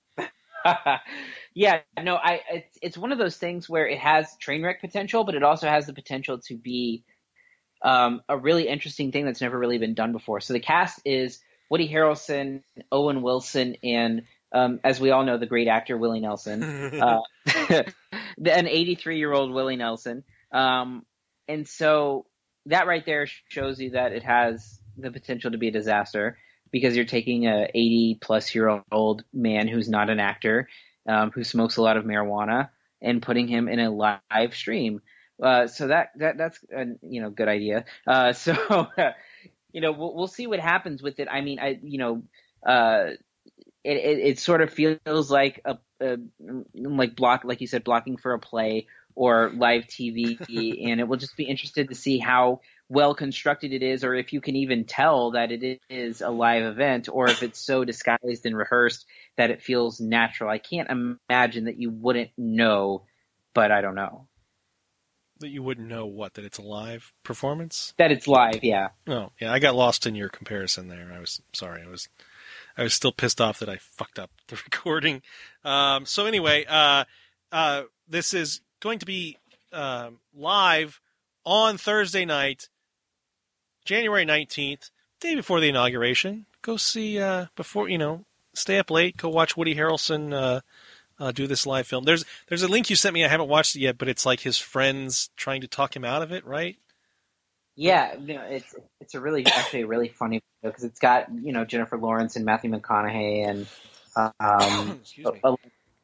yeah, 1.53 1.80
no, 2.01 2.15
I 2.15 2.41
it's 2.51 2.77
it's 2.82 2.97
one 2.97 3.12
of 3.12 3.17
those 3.17 3.38
things 3.38 3.69
where 3.69 3.88
it 3.88 3.99
has 3.99 4.36
train 4.38 4.63
wreck 4.63 4.82
potential, 4.82 5.23
but 5.23 5.36
it 5.36 5.43
also 5.43 5.67
has 5.67 5.86
the 5.86 5.93
potential 5.93 6.39
to 6.47 6.56
be 6.56 7.03
um, 7.82 8.21
a 8.27 8.38
really 8.38 8.67
interesting 8.67 9.12
thing 9.12 9.25
that's 9.25 9.41
never 9.41 9.58
really 9.58 9.77
been 9.77 9.93
done 9.93 10.12
before. 10.12 10.39
So 10.39 10.53
the 10.53 10.60
cast 10.60 11.01
is 11.06 11.39
Woody 11.69 11.88
Harrelson, 11.88 12.63
Owen 12.91 13.21
Wilson, 13.21 13.77
and 13.84 14.23
um, 14.51 14.80
as 14.84 14.99
we 14.99 15.12
all 15.12 15.25
know, 15.25 15.38
the 15.38 15.45
great 15.45 15.67
actor 15.67 15.97
Willie 15.97 16.21
Nelson, 16.21 16.63
uh, 17.01 17.21
an 18.45 18.67
83 18.67 19.17
year 19.17 19.34
old 19.34 19.51
Willie 19.51 19.75
Nelson. 19.75 20.23
Um, 20.51 21.06
and 21.47 21.67
so 21.67 22.25
that 22.65 22.88
right 22.88 23.06
there 23.06 23.27
shows 23.47 23.80
you 23.80 23.91
that 23.91 24.12
it 24.12 24.23
has 24.23 24.80
the 24.97 25.12
potential 25.12 25.51
to 25.51 25.58
be 25.58 25.67
a 25.67 25.71
disaster 25.71 26.38
because 26.71 26.95
you're 26.95 27.06
taking 27.06 27.47
a 27.47 27.67
80 27.73 28.17
plus 28.21 28.53
year 28.53 28.82
old 28.91 29.23
man 29.34 29.67
who's 29.67 29.89
not 29.89 30.10
an 30.10 30.19
actor, 30.19 30.67
um, 31.08 31.32
who 31.32 31.43
smokes 31.43 31.77
a 31.77 31.82
lot 31.82 31.97
of 31.97 32.06
marijuana, 32.06 32.69
and 33.01 33.21
putting 33.21 33.47
him 33.47 33.67
in 33.67 33.80
a 33.80 33.89
live 33.89 34.56
stream. 34.56 35.01
Uh, 35.41 35.67
so 35.67 35.88
that, 35.88 36.10
that 36.17 36.38
that's 36.38 36.60
a 36.75 36.86
you 37.01 37.21
know 37.21 37.30
good 37.30 37.47
idea. 37.47 37.86
Uh, 38.06 38.34
so 38.34 38.88
you 39.71 39.82
know 39.82 39.91
we'll, 39.91 40.15
we'll 40.15 40.27
see 40.27 40.47
what 40.47 40.60
happens 40.60 41.01
with 41.01 41.19
it. 41.19 41.27
I 41.30 41.41
mean, 41.41 41.60
I 41.60 41.80
you 41.82 41.97
know 41.97 42.23
uh, 42.65 43.12
it, 43.84 43.97
it 43.97 44.19
it 44.19 44.39
sort 44.39 44.62
of 44.62 44.73
feels 44.73 45.32
like 45.32 45.62
a, 45.65 45.77
a 46.01 46.17
like 46.75 47.15
block 47.15 47.43
like 47.43 47.62
you 47.62 47.67
said 47.67 47.84
blocking 47.84 48.17
for 48.17 48.34
a 48.34 48.39
play 48.39 48.88
or 49.15 49.51
live 49.56 49.86
TV, 49.86 50.38
and 50.89 50.99
it 50.99 51.08
will 51.08 51.17
just 51.17 51.38
be 51.38 51.45
interested 51.45 51.89
to 51.89 51.95
see 51.95 52.19
how 52.19 52.62
well 52.89 53.13
constructed 53.13 53.73
it 53.73 53.84
is, 53.84 54.04
or 54.04 54.13
if 54.15 54.34
you 54.34 54.41
can 54.41 54.56
even 54.56 54.86
tell 54.86 55.32
that 55.32 55.52
it 55.52 55.82
is 55.89 56.21
a 56.21 56.30
live 56.30 56.63
event, 56.63 57.10
or 57.12 57.30
if 57.30 57.43
it's 57.43 57.60
so 57.60 57.84
disguised 57.84 58.45
and 58.45 58.58
rehearsed 58.58 59.06
that 59.36 59.52
it 59.52 59.62
feels 59.62 60.00
natural. 60.00 60.50
I 60.50 60.58
can't 60.58 60.89
imagine 60.89 61.65
that 61.65 61.80
you 61.80 61.89
wouldn't 61.89 62.32
know, 62.38 63.04
but 63.54 63.71
I 63.71 63.82
don't 63.82 63.95
know 63.95 64.28
that 65.39 65.50
you 65.50 65.62
wouldn't 65.63 65.88
know 65.88 66.06
what 66.06 66.34
that 66.36 66.45
it's 66.45 66.58
a 66.58 66.63
live 66.63 67.13
performance. 67.23 67.93
that 67.97 68.12
it's 68.12 68.28
live. 68.28 68.63
Yeah. 68.63 68.89
Oh, 69.08 69.32
yeah, 69.39 69.52
I 69.52 69.60
got 69.60 69.76
lost 69.76 70.08
in 70.08 70.15
your 70.15 70.30
comparison 70.30 70.88
there. 70.88 71.12
I 71.13 71.19
was 71.19 71.41
sorry. 71.54 71.84
I 71.86 71.89
was 71.89 72.10
I 72.78 72.84
was 72.84 72.93
still 72.93 73.12
pissed 73.12 73.41
off 73.41 73.60
that 73.60 73.69
I 73.69 73.78
fucked 73.78 74.19
up 74.19 74.32
the 74.47 74.56
recording. 74.71 75.21
Um, 75.63 76.06
so 76.06 76.26
anyway, 76.26 76.65
uh, 76.67 77.06
uh, 77.52 77.84
this 78.08 78.34
is 78.34 78.62
going 78.80 79.00
to 79.00 79.06
be 79.06 79.38
um, 79.73 80.19
live 80.36 81.02
on 81.45 81.78
Thursday 81.78 82.26
night, 82.26 82.69
January 83.88 84.26
nineteenth, 84.26 84.89
day 85.19 85.34
before 85.34 85.60
the 85.60 85.69
inauguration. 85.69 86.45
Go 86.62 86.78
see 86.78 87.19
uh, 87.19 87.47
before 87.56 87.89
you 87.89 87.97
know. 87.97 88.26
Stay 88.54 88.80
up 88.80 88.91
late. 88.91 89.17
Go 89.17 89.30
watch 89.30 89.56
Woody 89.56 89.76
Harrelson 89.76 90.34
uh, 90.34 90.62
uh, 91.19 91.32
do 91.32 91.47
this 91.47 91.65
live 91.65 91.88
film. 91.88 92.04
There's 92.04 92.26
there's 92.47 92.63
a 92.63 92.67
link 92.67 92.89
you 92.89 92.95
sent 92.95 93.13
me. 93.13 93.23
I 93.23 93.30
haven't 93.30 93.50
watched 93.50 93.76
it 93.76 93.80
yet, 93.80 93.97
but 93.97 94.10
it's 94.10 94.26
like 94.26 94.41
his 94.41 94.58
friends 94.58 95.30
trying 95.38 95.62
to 95.62 95.67
talk 95.67 95.95
him 95.95 96.04
out 96.04 96.21
of 96.21 96.32
it, 96.32 96.45
right? 96.45 96.78
Yeah, 97.76 98.15
you 98.15 98.34
know, 98.36 98.43
it's 98.43 98.76
it's 99.00 99.15
a 99.15 99.21
really 99.21 99.45
actually 99.45 99.84
a 99.84 99.88
really 99.88 100.10
funny 100.10 100.41
because 100.62 100.84
it's 100.84 101.00
got 101.00 101.28
you 101.32 101.54
know 101.54 101.63
Jennifer 101.63 101.97
Lawrence 101.97 102.36
and 102.36 102.43
Matthew 102.43 102.71
McConaughey 102.71 103.47
and 103.47 103.67
um, 104.39 105.02
a, 105.43 105.54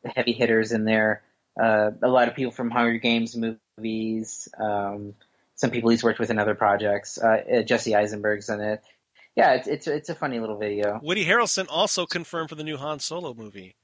a 0.05 0.09
heavy 0.15 0.31
hitters 0.31 0.71
in 0.71 0.85
there. 0.85 1.21
Uh, 1.61 1.91
a 2.01 2.07
lot 2.07 2.27
of 2.27 2.35
people 2.35 2.51
from 2.51 2.71
Hunger 2.71 2.97
Games 2.97 3.35
movies. 3.35 4.47
Um, 4.57 5.15
some 5.63 5.71
people 5.71 5.91
he's 5.91 6.03
worked 6.03 6.19
with 6.19 6.29
in 6.29 6.39
other 6.39 6.55
projects. 6.55 7.17
Uh, 7.17 7.59
uh, 7.59 7.61
Jesse 7.61 7.95
Eisenberg's 7.95 8.49
in 8.49 8.59
it. 8.59 8.83
Yeah, 9.33 9.53
it's 9.53 9.67
it's 9.69 9.87
it's 9.87 10.09
a 10.09 10.15
funny 10.15 10.41
little 10.41 10.57
video. 10.57 10.99
Woody 11.01 11.25
Harrelson 11.25 11.67
also 11.69 12.05
confirmed 12.05 12.49
for 12.49 12.55
the 12.55 12.65
new 12.65 12.75
Han 12.75 12.99
Solo 12.99 13.33
movie. 13.33 13.77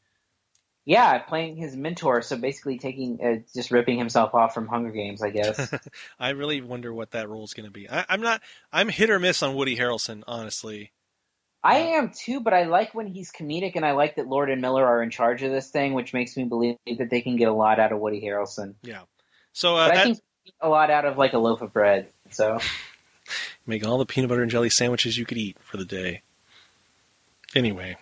Yeah, 0.83 1.19
playing 1.19 1.55
his 1.55 1.77
mentor. 1.77 2.21
So 2.21 2.35
basically, 2.35 2.79
taking 2.79 3.19
uh, 3.23 3.35
just 3.55 3.71
ripping 3.71 3.97
himself 3.97 4.35
off 4.35 4.53
from 4.53 4.67
Hunger 4.67 4.91
Games, 4.91 5.23
I 5.23 5.29
guess. 5.29 5.73
I 6.19 6.31
really 6.31 6.59
wonder 6.59 6.93
what 6.93 7.11
that 7.11 7.29
role 7.29 7.45
is 7.45 7.53
going 7.53 7.65
to 7.65 7.71
be. 7.71 7.89
I, 7.89 8.05
I'm 8.09 8.19
not. 8.19 8.41
I'm 8.73 8.89
hit 8.89 9.09
or 9.09 9.17
miss 9.19 9.41
on 9.41 9.55
Woody 9.55 9.77
Harrelson, 9.77 10.23
honestly. 10.27 10.91
I 11.63 11.77
am 11.77 12.11
too, 12.11 12.41
but 12.41 12.53
I 12.53 12.63
like 12.63 12.93
when 12.93 13.07
he's 13.07 13.31
comedic, 13.31 13.73
and 13.75 13.85
I 13.85 13.93
like 13.93 14.17
that 14.17 14.27
Lord 14.27 14.49
and 14.49 14.61
Miller 14.61 14.85
are 14.85 15.01
in 15.01 15.11
charge 15.11 15.43
of 15.43 15.51
this 15.51 15.69
thing, 15.69 15.93
which 15.93 16.13
makes 16.13 16.35
me 16.35 16.43
believe 16.43 16.75
that 16.97 17.09
they 17.09 17.21
can 17.21 17.37
get 17.37 17.47
a 17.47 17.53
lot 17.53 17.79
out 17.79 17.93
of 17.93 17.99
Woody 17.99 18.21
Harrelson. 18.21 18.75
Yeah. 18.83 19.03
So 19.53 19.77
uh, 19.77 19.89
But 19.89 19.97
I 19.97 20.03
think 20.03 20.19
a 20.61 20.69
lot 20.69 20.89
out 20.91 21.05
of 21.05 21.17
like 21.17 21.33
a 21.33 21.37
loaf 21.39 21.61
of 21.61 21.73
bread. 21.73 22.07
So 22.31 22.59
make 23.65 23.85
all 23.85 23.97
the 23.97 24.05
peanut 24.05 24.29
butter 24.29 24.41
and 24.41 24.51
jelly 24.51 24.69
sandwiches 24.69 25.17
you 25.17 25.25
could 25.25 25.37
eat 25.37 25.57
for 25.61 25.77
the 25.77 25.85
day. 25.85 26.21
Anyway. 27.55 27.97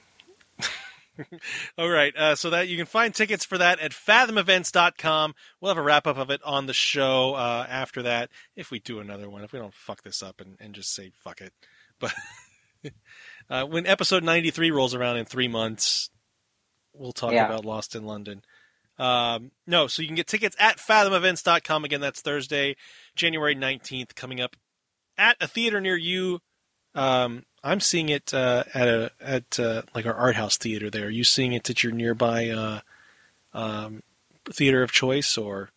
all 1.77 1.89
right. 1.89 2.15
Uh, 2.15 2.35
so 2.35 2.49
that 2.51 2.67
you 2.67 2.77
can 2.77 2.85
find 2.85 3.13
tickets 3.13 3.43
for 3.45 3.57
that 3.57 3.79
at 3.79 3.93
fathomevents.com. 3.93 5.33
We'll 5.59 5.69
have 5.71 5.77
a 5.77 5.81
wrap 5.81 6.05
up 6.07 6.17
of 6.17 6.29
it 6.29 6.41
on 6.43 6.65
the 6.67 6.73
show 6.73 7.33
uh, 7.33 7.65
after 7.69 8.03
that 8.03 8.29
if 8.55 8.69
we 8.71 8.79
do 8.79 8.99
another 8.99 9.29
one. 9.29 9.43
If 9.43 9.53
we 9.53 9.59
don't 9.59 9.73
fuck 9.73 10.03
this 10.03 10.21
up 10.21 10.41
and, 10.41 10.57
and 10.59 10.73
just 10.75 10.93
say 10.93 11.11
fuck 11.15 11.41
it. 11.41 11.53
But 11.99 12.93
uh, 13.49 13.65
when 13.65 13.87
episode 13.87 14.23
93 14.23 14.69
rolls 14.69 14.93
around 14.93 15.17
in 15.17 15.25
three 15.25 15.47
months, 15.47 16.11
we'll 16.93 17.11
talk 17.11 17.31
Yeah. 17.31 17.47
about 17.47 17.65
Lost 17.65 17.95
in 17.95 18.05
London. 18.05 18.43
Um, 18.99 19.51
no, 19.65 19.87
so 19.87 20.01
you 20.01 20.07
can 20.07 20.15
get 20.15 20.27
tickets 20.27 20.55
at 20.59 20.79
fathomevents.com. 20.79 21.85
Again, 21.85 22.01
that's 22.01 22.21
Thursday, 22.21 22.75
January 23.15 23.55
19th, 23.55 24.15
coming 24.15 24.41
up 24.41 24.55
at 25.17 25.37
a 25.39 25.47
theater 25.47 25.79
near 25.81 25.97
you. 25.97 26.39
Um, 26.95 27.43
I'm 27.63 27.79
seeing 27.79 28.09
it 28.09 28.33
uh, 28.33 28.63
at 28.73 28.87
a 28.87 29.11
at 29.21 29.59
uh, 29.59 29.83
like 29.93 30.05
our 30.05 30.13
art 30.13 30.35
house 30.35 30.57
theater. 30.57 30.89
There, 30.89 31.07
are 31.07 31.11
you 31.11 31.23
seeing 31.23 31.53
it 31.53 31.69
at 31.69 31.83
your 31.83 31.91
nearby 31.91 32.49
uh, 32.49 32.79
um, 33.53 34.01
theater 34.45 34.83
of 34.83 34.91
choice, 34.91 35.37
or 35.37 35.69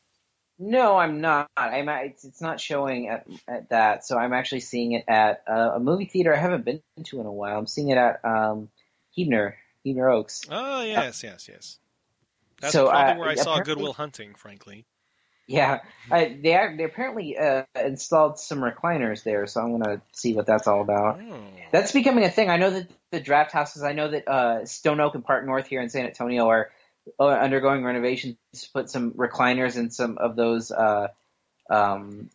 no, 0.59 0.97
I'm 0.97 1.21
not. 1.21 1.51
I'm 1.57 1.89
it's, 1.89 2.25
it's 2.25 2.41
not 2.41 2.61
showing 2.61 3.09
at, 3.09 3.27
at 3.49 3.71
that. 3.71 4.07
So 4.07 4.17
I'm 4.17 4.33
actually 4.33 4.61
seeing 4.61 4.93
it 4.93 5.05
at 5.09 5.43
uh, 5.49 5.73
a 5.75 5.81
movie 5.81 6.05
theater 6.05 6.35
I 6.35 6.39
haven't 6.39 6.65
been 6.65 6.81
to 7.05 7.21
in 7.21 7.27
a 7.27 7.33
while. 7.33 7.59
I'm 7.59 7.67
seeing 7.67 7.89
it 7.89 7.99
at 7.99 8.25
um, 8.25 8.69
Huebner, 9.15 9.57
Huebner 9.85 10.09
Oaks. 10.11 10.43
oh 10.51 10.83
yes, 10.83 11.23
yes, 11.23 11.49
yes. 11.51 11.79
That's 12.61 12.73
So, 12.73 12.89
probably 12.89 13.13
uh, 13.15 13.19
where 13.19 13.29
I 13.29 13.35
saw 13.37 13.61
Good 13.61 13.79
Will 13.79 13.93
Hunting. 13.93 14.35
Frankly, 14.35 14.85
Yeah, 15.47 15.81
I, 16.11 16.39
they 16.41 16.55
are, 16.55 16.77
they 16.77 16.85
apparently 16.85 17.37
uh, 17.37 17.65
installed 17.75 18.39
some 18.39 18.61
recliners 18.61 19.25
there, 19.25 19.47
so 19.47 19.61
I'm 19.61 19.79
gonna 19.79 20.03
see 20.13 20.35
what 20.35 20.47
that's 20.47 20.67
all 20.67 20.83
about. 20.83 21.21
oh. 21.21 21.43
That's 21.73 21.93
becoming 21.93 22.25
a 22.25 22.31
thing. 22.31 22.51
I 22.51 22.57
know 22.57 22.71
that 22.71 22.91
the 23.11 23.21
Drafthouses. 23.21 23.83
I 23.83 23.93
know 23.93 24.11
that 24.11 24.29
uh, 24.29 24.65
Stone 24.67 25.01
Oak 25.01 25.15
and 25.15 25.25
Park 25.25 25.47
North 25.47 25.67
here 25.67 25.81
in 25.81 25.89
San 25.89 26.07
Antonio 26.07 26.49
are 26.49 26.71
uh, 27.19 27.27
undergoing 27.27 27.85
renovations 27.85 28.37
to 28.55 28.71
put 28.73 28.91
some 28.91 29.13
recliners 29.13 29.77
and 29.77 29.93
some 29.93 30.19
of 30.19 30.37
those 30.37 30.71
uh, 30.71 31.09
um, 31.71 32.31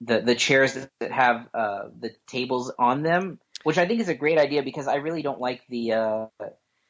the 0.00 0.20
the 0.20 0.34
chairs 0.34 0.74
that, 0.74 1.12
have 1.12 1.48
uh, 1.52 1.88
the 1.98 2.14
tables 2.26 2.72
on 2.78 3.02
them, 3.02 3.38
which 3.64 3.78
I 3.78 3.86
think 3.86 4.00
is 4.00 4.08
a 4.08 4.14
great 4.14 4.38
idea 4.38 4.62
because 4.62 4.88
I 4.88 4.96
really 4.96 5.22
don't 5.22 5.40
like 5.40 5.62
the. 5.68 6.28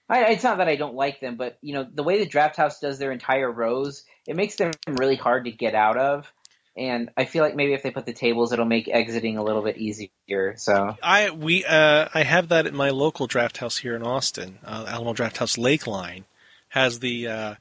I, 0.08 0.26
it's 0.32 0.44
not 0.44 0.58
that 0.58 0.68
I 0.68 0.76
don't 0.76 0.94
like 0.94 1.20
them, 1.20 1.36
but 1.36 1.58
you 1.60 1.74
know 1.74 1.86
the 1.92 2.02
way 2.02 2.22
the 2.22 2.30
Drafthouse 2.30 2.80
does 2.80 2.98
their 2.98 3.12
entire 3.12 3.50
rows, 3.50 4.04
it 4.26 4.36
makes 4.36 4.56
them 4.56 4.72
really 4.88 5.16
hard 5.16 5.44
to 5.44 5.50
get 5.50 5.74
out 5.74 5.98
of. 5.98 6.32
And 6.76 7.10
I 7.16 7.24
feel 7.24 7.42
like 7.42 7.56
maybe 7.56 7.72
if 7.74 7.82
they 7.82 7.90
put 7.90 8.06
the 8.06 8.12
tables, 8.12 8.52
it'll 8.52 8.64
make 8.64 8.88
exiting 8.88 9.36
a 9.36 9.42
little 9.42 9.62
bit 9.62 9.78
easier. 9.78 10.54
So 10.56 10.96
I 11.02 11.30
we 11.30 11.64
uh, 11.64 12.08
I 12.14 12.22
have 12.22 12.48
that 12.48 12.66
at 12.66 12.74
my 12.74 12.90
local 12.90 13.28
Drafthouse 13.28 13.80
here 13.80 13.96
in 13.96 14.02
Austin. 14.02 14.58
Uh, 14.64 14.86
Alamo 14.88 15.12
Drafthouse 15.12 15.58
Lakeline 15.58 16.24
has 16.68 17.00
the 17.00 17.26
uh, 17.26 17.54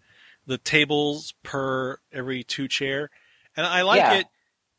the 0.46 0.58
tables 0.58 1.34
per 1.44 2.00
every 2.12 2.44
two 2.44 2.68
chair, 2.68 3.10
and 3.56 3.66
I 3.66 3.82
like 3.82 4.00
Yeah. 4.00 4.20
it. 4.20 4.28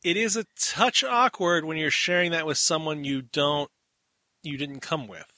It 0.05 0.17
is 0.17 0.37
a 0.37 0.47
touch 0.59 1.03
awkward 1.03 1.65
when 1.65 1.77
you're 1.77 1.91
sharing 1.91 2.31
that 2.31 2.47
with 2.47 2.59
someone 2.59 3.05
you 3.05 3.21
don't 3.21 3.71
you 4.43 4.57
didn't 4.57 4.81
come 4.81 5.09
with. 5.09 5.38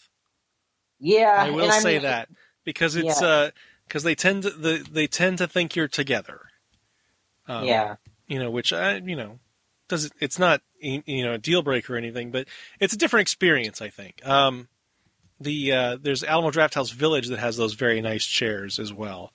Yeah, 1.00 1.34
I 1.38 1.50
will 1.50 1.64
and 1.64 1.72
I 1.72 1.78
say 1.80 1.94
mean, 1.94 2.02
that 2.02 2.28
because 2.64 2.96
it's 2.96 3.20
Yeah. 3.20 3.50
because 3.86 4.02
they 4.02 4.14
tend 4.14 4.42
to 4.44 4.50
the, 4.50 4.86
they 4.90 5.06
tend 5.06 5.38
to 5.38 5.48
think 5.48 5.74
you're 5.74 5.88
together. 5.88 6.42
Um, 7.48 7.64
yeah. 7.64 7.96
you 8.28 8.38
know, 8.38 8.50
which 8.50 8.72
I, 8.72 8.96
you 8.96 9.16
know, 9.16 9.40
does 9.88 10.10
it's 10.20 10.38
not 10.38 10.62
you 10.80 11.24
know 11.24 11.32
a 11.34 11.38
deal 11.38 11.62
breaker 11.62 11.94
or 11.94 11.96
anything, 11.98 12.30
but 12.30 12.46
it's 12.78 12.94
a 12.94 12.98
different 12.98 13.22
experience. 13.22 13.80
I 13.82 13.88
think. 13.88 14.26
Um, 14.26 14.68
the 15.40 15.72
uh, 15.72 15.98
there's 16.00 16.22
Alamo 16.22 16.50
Drafthouse 16.50 16.92
Village 16.92 17.28
that 17.28 17.38
has 17.38 17.56
those 17.56 17.74
very 17.74 18.00
nice 18.00 18.26
chairs 18.26 18.78
as 18.78 18.92
well. 18.92 19.32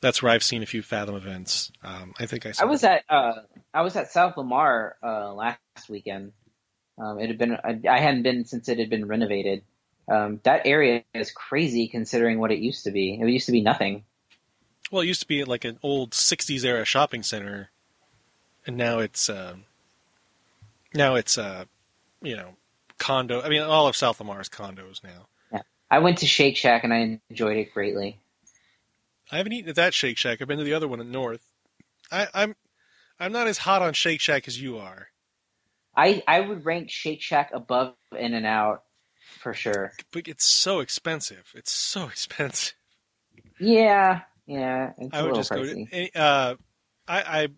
That's 0.00 0.22
where 0.22 0.32
I've 0.32 0.42
seen 0.42 0.62
a 0.62 0.66
few 0.66 0.82
Fathom 0.82 1.14
events. 1.14 1.70
Um, 1.82 2.12
I 2.18 2.26
think 2.26 2.44
I. 2.44 2.52
I 2.60 2.64
was 2.66 2.84
at 2.84 3.04
uh, 3.08 3.34
I 3.72 3.82
was 3.82 3.96
at 3.96 4.10
South 4.10 4.36
Lamar 4.36 4.96
uh, 5.02 5.32
last 5.32 5.88
weekend. 5.88 6.32
Um, 6.98 7.18
it 7.18 7.28
had 7.28 7.38
been 7.38 7.52
I, 7.52 7.80
I 7.88 8.00
hadn't 8.00 8.24
been 8.24 8.44
since 8.44 8.68
it 8.68 8.78
had 8.78 8.90
been 8.90 9.06
renovated. 9.06 9.62
Um, 10.08 10.40
that 10.44 10.62
area 10.66 11.02
is 11.14 11.30
crazy 11.30 11.88
considering 11.88 12.38
what 12.38 12.52
it 12.52 12.58
used 12.58 12.84
to 12.84 12.90
be. 12.90 13.18
It 13.20 13.28
used 13.28 13.46
to 13.46 13.52
be 13.52 13.62
nothing. 13.62 14.04
well, 14.90 15.02
it 15.02 15.06
used 15.06 15.22
to 15.22 15.26
be 15.26 15.44
like 15.44 15.64
an 15.64 15.78
old 15.82 16.10
'60s 16.10 16.64
era 16.64 16.84
shopping 16.84 17.22
center, 17.22 17.70
and 18.66 18.76
now 18.76 18.98
it's 18.98 19.30
uh, 19.30 19.56
now 20.94 21.14
it's 21.14 21.38
uh, 21.38 21.64
you 22.22 22.36
know 22.36 22.56
condo. 22.98 23.40
I 23.40 23.48
mean, 23.48 23.62
all 23.62 23.86
of 23.86 23.96
South 23.96 24.20
Lamar 24.20 24.40
is 24.40 24.48
condos 24.48 25.02
now. 25.02 25.60
I 25.90 25.98
went 25.98 26.18
to 26.18 26.26
Shake 26.26 26.56
Shack 26.56 26.82
and 26.82 26.92
I 26.92 27.20
enjoyed 27.30 27.56
it 27.56 27.72
greatly. 27.72 28.18
I 29.30 29.36
haven't 29.36 29.52
eaten 29.52 29.70
at 29.70 29.76
that 29.76 29.94
Shake 29.94 30.18
Shack. 30.18 30.40
I've 30.40 30.48
been 30.48 30.58
to 30.58 30.64
the 30.64 30.74
other 30.74 30.88
one 30.88 31.00
in 31.00 31.12
North. 31.12 31.46
I, 32.10 32.26
I'm 32.34 32.56
I'm 33.20 33.32
not 33.32 33.46
as 33.46 33.58
hot 33.58 33.82
on 33.82 33.92
Shake 33.92 34.20
Shack 34.20 34.48
as 34.48 34.60
you 34.60 34.78
are. 34.78 35.08
I 35.96 36.22
I 36.26 36.40
would 36.40 36.64
rank 36.64 36.90
Shake 36.90 37.22
Shack 37.22 37.50
above 37.52 37.94
In 38.18 38.34
and 38.34 38.46
Out 38.46 38.82
for 39.40 39.54
sure. 39.54 39.92
but 40.12 40.28
it's 40.28 40.44
so 40.44 40.80
expensive. 40.80 41.52
It's 41.54 41.72
so 41.72 42.04
expensive. 42.08 42.74
Yeah, 43.58 44.22
yeah. 44.46 44.92
I 45.12 45.22
would 45.22 45.34
just 45.34 45.50
pricey. 45.50 45.90
go. 45.90 45.96
To, 45.96 46.18
uh, 46.20 46.54
I, 47.06 47.20
I, 47.20 47.48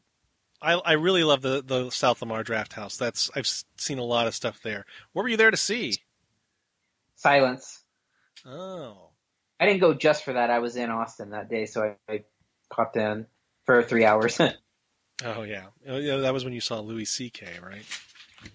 I, 0.61 0.73
I 0.75 0.93
really 0.93 1.25
love 1.25 1.43
the 1.43 1.63
the 1.65 1.91
South 1.91 2.21
Lamar 2.23 2.45
Drafthouse. 2.45 2.99
That's 2.99 3.31
I've 3.35 3.49
seen 3.77 3.99
a 3.99 4.05
lot 4.05 4.27
of 4.27 4.35
stuff 4.35 4.61
there. 4.63 4.85
What 5.13 5.23
were 5.23 5.29
you 5.29 5.37
there 5.37 5.51
to 5.51 5.57
see? 5.57 5.95
Silence. 7.17 7.83
Oh, 8.45 9.11
I 9.59 9.67
didn't 9.67 9.81
go 9.81 9.95
just 9.95 10.25
for 10.25 10.35
that. 10.35 10.51
I 10.51 10.59
was 10.59 10.77
in 10.77 10.91
Austin 10.91 11.31
that 11.31 11.49
day, 11.49 11.67
so 11.67 11.95
I, 12.09 12.13
I 12.13 12.25
popped 12.71 12.97
in 12.97 13.27
for 13.65 13.83
three 13.83 14.05
hours. 14.05 14.41
oh 15.25 15.43
yeah. 15.43 15.67
Oh, 15.89 15.99
yeah. 15.99 16.17
That 16.19 16.35
was 16.35 16.45
when 16.45 16.53
you 16.53 16.61
saw 16.61 16.81
Louis 16.81 17.07
C.K. 17.07 17.47
Right? 17.63 17.85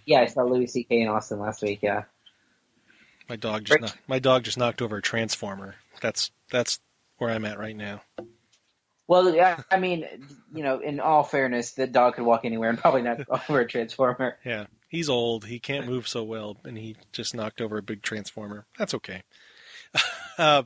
yeah, 0.06 0.22
I 0.22 0.26
saw 0.28 0.44
Louis 0.44 0.68
C.K. 0.68 1.02
in 1.02 1.08
Austin 1.08 1.40
last 1.40 1.62
week. 1.62 1.80
Yeah. 1.82 2.04
My 3.32 3.38
dog 3.38 3.64
just 3.64 3.72
Right. 3.72 3.82
knocked, 3.84 4.10
my 4.10 4.20
dog 4.20 4.44
just 4.44 4.58
knocked 4.58 4.82
over 4.82 4.98
a 4.98 5.02
transformer. 5.02 5.76
That's 6.02 6.32
that's 6.50 6.82
where 7.16 7.30
I'm 7.30 7.46
at 7.46 7.58
right 7.58 7.78
now. 7.78 8.02
Well, 9.08 9.34
yeah, 9.34 9.62
I 9.72 9.80
mean, 9.80 10.06
you 10.54 10.64
know, 10.64 10.80
in 10.80 11.00
all 11.00 11.24
fairness, 11.24 11.72
the 11.72 11.88
dog 11.88 12.16
could 12.16 12.26
walk 12.26 12.42
anywhere 12.44 12.70
and 12.70 12.78
probably 12.78 13.04
not 13.04 13.22
over 13.50 13.62
a 13.62 13.66
transformer. 13.66 14.38
Yeah, 14.44 14.66
he's 14.90 15.08
old. 15.08 15.46
He 15.46 15.60
can't 15.60 15.88
move 15.88 16.10
so 16.10 16.24
well, 16.26 16.58
and 16.66 16.78
he 16.78 16.98
just 17.14 17.34
knocked 17.34 17.62
over 17.62 17.78
a 17.78 17.82
big 17.82 18.02
transformer. 18.02 18.66
That's 18.78 18.94
okay. 18.96 19.24
uh, 20.38 20.64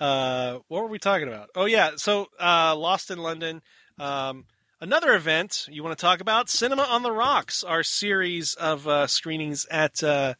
uh, 0.00 0.60
what 0.68 0.84
were 0.84 0.88
we 0.88 0.98
talking 0.98 1.28
about? 1.28 1.50
Oh 1.54 1.66
yeah, 1.66 1.90
so 1.96 2.28
uh, 2.40 2.74
Lost 2.74 3.10
in 3.10 3.18
London. 3.18 3.60
Um, 3.98 4.46
another 4.80 5.14
event 5.14 5.66
you 5.70 5.84
want 5.84 5.98
to 5.98 6.00
talk 6.00 6.22
about? 6.22 6.48
Cinema 6.48 6.84
on 6.84 7.02
the 7.02 7.12
Rocks, 7.12 7.62
our 7.62 7.82
series 7.82 8.54
of 8.54 8.88
uh, 8.88 9.06
screenings 9.06 9.66
at 9.70 10.02
uh, 10.02 10.32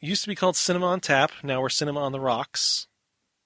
used 0.00 0.22
to 0.22 0.28
be 0.28 0.34
called 0.34 0.56
Cinema 0.56 0.86
on 0.86 1.00
Tap. 1.00 1.32
Now 1.42 1.60
we're 1.60 1.68
Cinema 1.68 2.00
on 2.00 2.12
the 2.12 2.20
Rocks. 2.20 2.86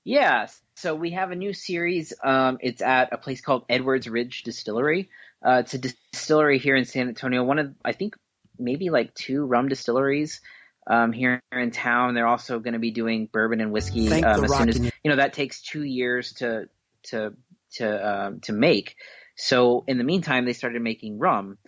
Yeah, 0.04 0.48
so 0.76 0.94
we 0.94 1.10
have 1.10 1.30
a 1.30 1.36
new 1.36 1.52
series. 1.52 2.12
Um, 2.24 2.58
it's 2.60 2.82
at 2.82 3.12
a 3.12 3.18
place 3.18 3.40
called 3.40 3.64
Edwards 3.68 4.08
Ridge 4.08 4.42
Distillery. 4.42 5.10
Uh, 5.44 5.62
it's 5.64 5.74
a 5.74 5.78
distillery 5.78 6.58
here 6.58 6.76
in 6.76 6.84
San 6.84 7.08
Antonio. 7.08 7.44
One 7.44 7.58
of, 7.58 7.74
I 7.84 7.92
think, 7.92 8.16
maybe 8.58 8.90
like 8.90 9.14
two 9.14 9.44
rum 9.44 9.68
distilleries 9.68 10.40
um, 10.86 11.12
here 11.12 11.42
in 11.52 11.70
town. 11.70 12.14
They're 12.14 12.26
also 12.26 12.58
going 12.58 12.72
to 12.74 12.78
be 12.78 12.90
doing 12.90 13.28
bourbon 13.30 13.60
and 13.60 13.72
whiskey. 13.72 14.10
Um, 14.22 14.44
as 14.44 14.56
soon 14.56 14.68
as 14.68 14.78
you 14.78 15.10
know, 15.10 15.16
that 15.16 15.32
takes 15.32 15.62
two 15.62 15.82
years 15.82 16.32
to 16.34 16.68
to 17.04 17.34
to 17.72 18.26
um, 18.26 18.40
to 18.40 18.52
make. 18.52 18.96
So 19.36 19.84
in 19.86 19.98
the 19.98 20.04
meantime, 20.04 20.44
they 20.44 20.52
started 20.52 20.82
making 20.82 21.18
rum, 21.18 21.58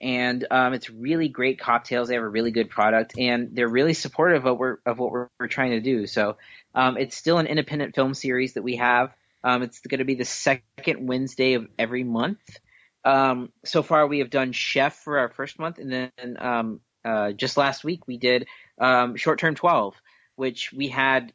and 0.00 0.46
um, 0.50 0.72
it's 0.72 0.88
really 0.88 1.28
great 1.28 1.60
cocktails. 1.60 2.08
They 2.08 2.14
have 2.14 2.22
a 2.22 2.28
really 2.28 2.50
good 2.50 2.70
product, 2.70 3.18
and 3.18 3.50
they're 3.52 3.68
really 3.68 3.92
supportive 3.92 4.38
of 4.38 4.44
what 4.44 4.58
we're 4.58 4.76
of 4.86 4.98
what 4.98 5.10
we're, 5.10 5.28
we're 5.38 5.48
trying 5.48 5.72
to 5.72 5.80
do. 5.80 6.06
So 6.06 6.36
um, 6.74 6.96
it's 6.96 7.16
still 7.16 7.38
an 7.38 7.46
independent 7.46 7.94
film 7.94 8.14
series 8.14 8.54
that 8.54 8.62
we 8.62 8.76
have. 8.76 9.12
Um, 9.44 9.62
it's 9.62 9.80
going 9.80 9.98
to 9.98 10.04
be 10.04 10.14
the 10.14 10.24
second 10.24 11.06
Wednesday 11.06 11.54
of 11.54 11.66
every 11.78 12.04
month. 12.04 12.40
Um, 13.04 13.50
so 13.64 13.82
far, 13.82 14.06
we 14.06 14.18
have 14.18 14.30
done 14.30 14.52
Chef 14.52 14.96
for 14.96 15.18
our 15.18 15.28
first 15.30 15.58
month, 15.58 15.78
and 15.78 15.92
then 15.92 16.36
um, 16.38 16.80
uh, 17.04 17.32
just 17.32 17.56
last 17.56 17.84
week 17.84 18.06
we 18.06 18.16
did 18.16 18.46
um, 18.78 19.16
Short 19.16 19.38
Term 19.38 19.54
12, 19.54 19.94
which 20.36 20.72
we 20.72 20.88
had 20.88 21.32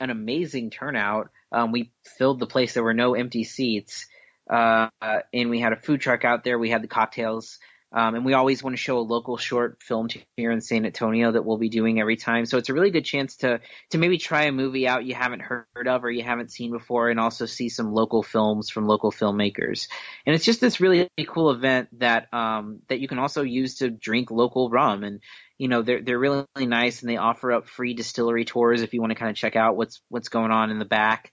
an 0.00 0.10
amazing 0.10 0.70
turnout. 0.70 1.30
We 1.70 1.92
filled 2.18 2.40
the 2.40 2.46
place. 2.46 2.74
There 2.74 2.82
were 2.82 2.94
no 2.94 3.14
empty 3.14 3.44
seats, 3.44 4.06
uh, 4.48 4.88
and 5.00 5.50
we 5.50 5.60
had 5.60 5.72
a 5.72 5.76
food 5.76 6.00
truck 6.00 6.24
out 6.24 6.42
there. 6.44 6.58
We 6.58 6.70
had 6.70 6.82
the 6.82 6.88
cocktails. 6.88 7.58
Um, 7.94 8.14
and 8.14 8.24
we 8.24 8.32
always 8.32 8.62
want 8.62 8.74
to 8.74 8.82
show 8.82 8.98
a 8.98 9.00
local 9.00 9.36
short 9.36 9.82
film 9.82 10.08
here 10.36 10.50
in 10.50 10.62
San 10.62 10.86
Antonio 10.86 11.32
that 11.32 11.44
we'll 11.44 11.58
be 11.58 11.68
doing 11.68 12.00
every 12.00 12.16
time. 12.16 12.46
So 12.46 12.56
it's 12.56 12.70
a 12.70 12.74
really 12.74 12.90
good 12.90 13.04
chance 13.04 13.36
to 13.38 13.60
to 13.90 13.98
maybe 13.98 14.16
try 14.16 14.44
a 14.44 14.52
movie 14.52 14.88
out 14.88 15.04
you 15.04 15.14
haven't 15.14 15.40
heard 15.40 15.86
of 15.86 16.02
or 16.02 16.10
you 16.10 16.22
haven't 16.22 16.50
seen 16.50 16.72
before, 16.72 17.10
and 17.10 17.20
also 17.20 17.44
see 17.44 17.68
some 17.68 17.92
local 17.92 18.22
films 18.22 18.70
from 18.70 18.86
local 18.86 19.12
filmmakers. 19.12 19.88
And 20.24 20.34
it's 20.34 20.44
just 20.44 20.60
this 20.60 20.80
really 20.80 21.10
cool 21.26 21.50
event 21.50 21.88
that 21.98 22.32
um, 22.32 22.80
that 22.88 23.00
you 23.00 23.08
can 23.08 23.18
also 23.18 23.42
use 23.42 23.76
to 23.76 23.90
drink 23.90 24.30
local 24.30 24.70
rum. 24.70 25.04
And 25.04 25.20
you 25.58 25.68
know 25.68 25.82
they're 25.82 26.00
they're 26.00 26.18
really, 26.18 26.46
really 26.56 26.66
nice, 26.66 27.02
and 27.02 27.10
they 27.10 27.18
offer 27.18 27.52
up 27.52 27.68
free 27.68 27.92
distillery 27.92 28.46
tours 28.46 28.80
if 28.80 28.94
you 28.94 29.00
want 29.00 29.10
to 29.10 29.18
kind 29.18 29.30
of 29.30 29.36
check 29.36 29.54
out 29.54 29.76
what's 29.76 30.00
what's 30.08 30.30
going 30.30 30.50
on 30.50 30.70
in 30.70 30.78
the 30.78 30.86
back. 30.86 31.30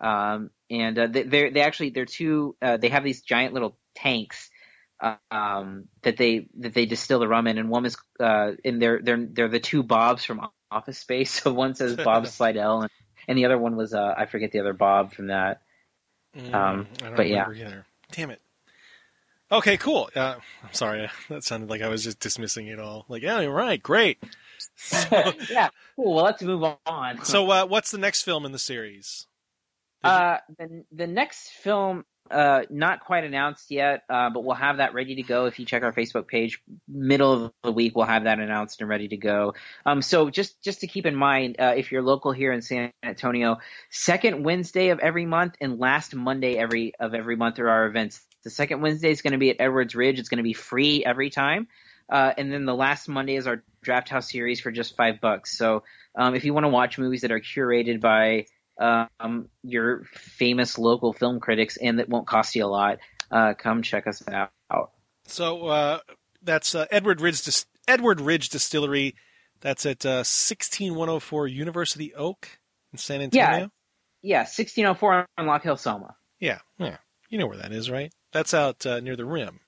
Um, 0.00 0.50
and 0.70 0.98
uh, 0.98 1.06
they 1.06 1.22
they 1.24 1.60
actually 1.62 1.90
they're 1.90 2.04
two 2.04 2.56
uh, 2.60 2.76
they 2.76 2.90
have 2.90 3.04
these 3.04 3.22
giant 3.22 3.54
little 3.54 3.78
tanks 3.94 4.50
um, 5.30 5.84
that 6.02 6.16
they 6.16 6.48
that 6.58 6.74
they 6.74 6.86
distill 6.86 7.18
the 7.20 7.28
rum 7.28 7.46
in, 7.46 7.58
and 7.58 7.68
one 7.70 7.86
is 7.86 7.96
uh, 8.20 8.52
in 8.64 8.78
they're 8.78 9.00
they're 9.02 9.24
they're 9.24 9.48
the 9.48 9.60
two 9.60 9.82
Bobs 9.82 10.24
from 10.24 10.46
Office 10.70 10.98
Space. 10.98 11.40
So 11.42 11.52
one 11.52 11.74
says 11.74 11.96
Bob 12.04 12.26
Slidell, 12.26 12.82
and, 12.82 12.90
and 13.26 13.38
the 13.38 13.44
other 13.44 13.58
one 13.58 13.76
was 13.76 13.94
uh, 13.94 14.14
I 14.16 14.26
forget 14.26 14.52
the 14.52 14.60
other 14.60 14.72
Bob 14.72 15.12
from 15.12 15.28
that. 15.28 15.62
Mm, 16.36 16.54
Um, 16.54 16.86
but 17.16 17.28
yeah. 17.28 17.50
either. 17.50 17.86
Damn 18.12 18.30
it. 18.30 18.40
Okay, 19.50 19.78
cool. 19.78 20.10
Uh, 20.14 20.36
I'm 20.62 20.72
sorry. 20.72 21.08
That 21.30 21.42
sounded 21.44 21.70
like 21.70 21.80
I 21.80 21.88
was 21.88 22.04
just 22.04 22.20
dismissing 22.20 22.66
it 22.66 22.78
all. 22.78 23.06
Like, 23.08 23.22
yeah, 23.22 23.40
you're 23.40 23.50
right. 23.52 23.82
Great. 23.82 24.18
yeah, 24.92 25.68
cool. 25.96 26.14
Well, 26.14 26.24
let's 26.24 26.42
move 26.42 26.64
on. 26.86 27.24
So, 27.24 27.50
uh, 27.50 27.66
what's 27.66 27.90
the 27.90 27.98
next 27.98 28.22
film 28.22 28.44
in 28.44 28.52
the 28.52 28.58
series? 28.58 29.26
Uh, 30.04 30.38
the 30.58 30.84
the 30.92 31.06
next 31.06 31.50
film, 31.50 32.04
uh, 32.30 32.62
not 32.70 33.00
quite 33.00 33.24
announced 33.24 33.70
yet, 33.70 34.04
uh, 34.08 34.30
but 34.30 34.44
we'll 34.44 34.56
have 34.56 34.78
that 34.78 34.94
ready 34.94 35.16
to 35.16 35.22
go. 35.22 35.46
If 35.46 35.58
you 35.58 35.66
check 35.66 35.82
our 35.82 35.92
Facebook 35.92 36.28
page, 36.28 36.60
middle 36.86 37.46
of 37.46 37.52
the 37.62 37.72
week, 37.72 37.96
we'll 37.96 38.06
have 38.06 38.24
that 38.24 38.38
announced 38.38 38.80
and 38.80 38.88
ready 38.88 39.08
to 39.08 39.16
go. 39.16 39.54
Um, 39.86 40.02
so 40.02 40.30
just 40.30 40.62
just 40.62 40.80
to 40.80 40.86
keep 40.86 41.06
in 41.06 41.14
mind, 41.14 41.56
uh, 41.58 41.74
if 41.76 41.92
you're 41.92 42.02
local 42.02 42.32
here 42.32 42.52
in 42.52 42.62
San 42.62 42.92
Antonio, 43.02 43.58
second 43.90 44.44
Wednesday 44.44 44.90
of 44.90 44.98
every 44.98 45.26
month 45.26 45.54
and 45.60 45.78
last 45.78 46.14
Monday 46.14 46.56
every 46.56 46.92
of 46.98 47.14
every 47.14 47.36
month 47.36 47.58
are 47.58 47.68
our 47.68 47.86
events. 47.86 48.20
The 48.44 48.50
second 48.50 48.80
Wednesday 48.80 49.10
is 49.10 49.22
going 49.22 49.32
to 49.32 49.38
be 49.38 49.50
at 49.50 49.56
Edwards 49.58 49.94
Ridge. 49.94 50.18
It's 50.18 50.28
going 50.28 50.38
to 50.38 50.44
be 50.44 50.52
free 50.52 51.04
every 51.04 51.30
time. 51.30 51.68
Uh, 52.10 52.32
and 52.38 52.52
then 52.52 52.64
the 52.64 52.74
last 52.74 53.08
Monday 53.08 53.36
is 53.36 53.46
our 53.46 53.62
Drafthouse 53.84 54.30
series 54.30 54.60
for 54.60 54.70
just 54.70 54.96
five 54.96 55.20
bucks. 55.20 55.56
So 55.56 55.84
um, 56.14 56.34
if 56.34 56.44
you 56.44 56.54
want 56.54 56.64
to 56.64 56.68
watch 56.68 56.98
movies 56.98 57.20
that 57.22 57.32
are 57.32 57.40
curated 57.40 58.00
by 58.00 58.46
um, 58.78 59.48
your 59.62 60.04
famous 60.12 60.78
local 60.78 61.12
film 61.12 61.40
critics 61.40 61.76
and 61.76 61.98
that 61.98 62.08
won't 62.08 62.26
cost 62.26 62.54
you 62.54 62.64
a 62.64 62.66
lot, 62.66 62.98
uh, 63.30 63.54
come 63.54 63.82
check 63.82 64.06
us 64.06 64.22
out. 64.28 64.92
So, 65.24 65.66
uh, 65.66 65.98
that's 66.42 66.74
uh, 66.74 66.86
Edward 66.90 67.20
Ridge 67.20 67.42
Dis- 67.42 67.66
Edward 67.86 68.20
Ridge 68.20 68.48
Distillery. 68.48 69.14
That's 69.60 69.84
at 69.86 70.06
uh, 70.06 70.22
16104 70.22 71.48
University 71.48 72.14
Oak 72.14 72.48
in 72.92 72.98
San 72.98 73.20
Antonio. 73.20 73.42
Yeah, 73.42 73.66
yeah 74.22 74.38
1604 74.40 75.26
on 75.36 75.46
Lock 75.46 75.62
Hill, 75.64 75.76
Selma. 75.76 76.14
Yeah, 76.38 76.58
yeah. 76.78 76.98
You 77.28 77.38
know 77.38 77.46
where 77.46 77.58
that 77.58 77.72
is, 77.72 77.90
right? 77.90 78.12
That's 78.32 78.54
out 78.54 78.86
uh, 78.86 79.00
near 79.00 79.16
the 79.16 79.24
rim. 79.24 79.60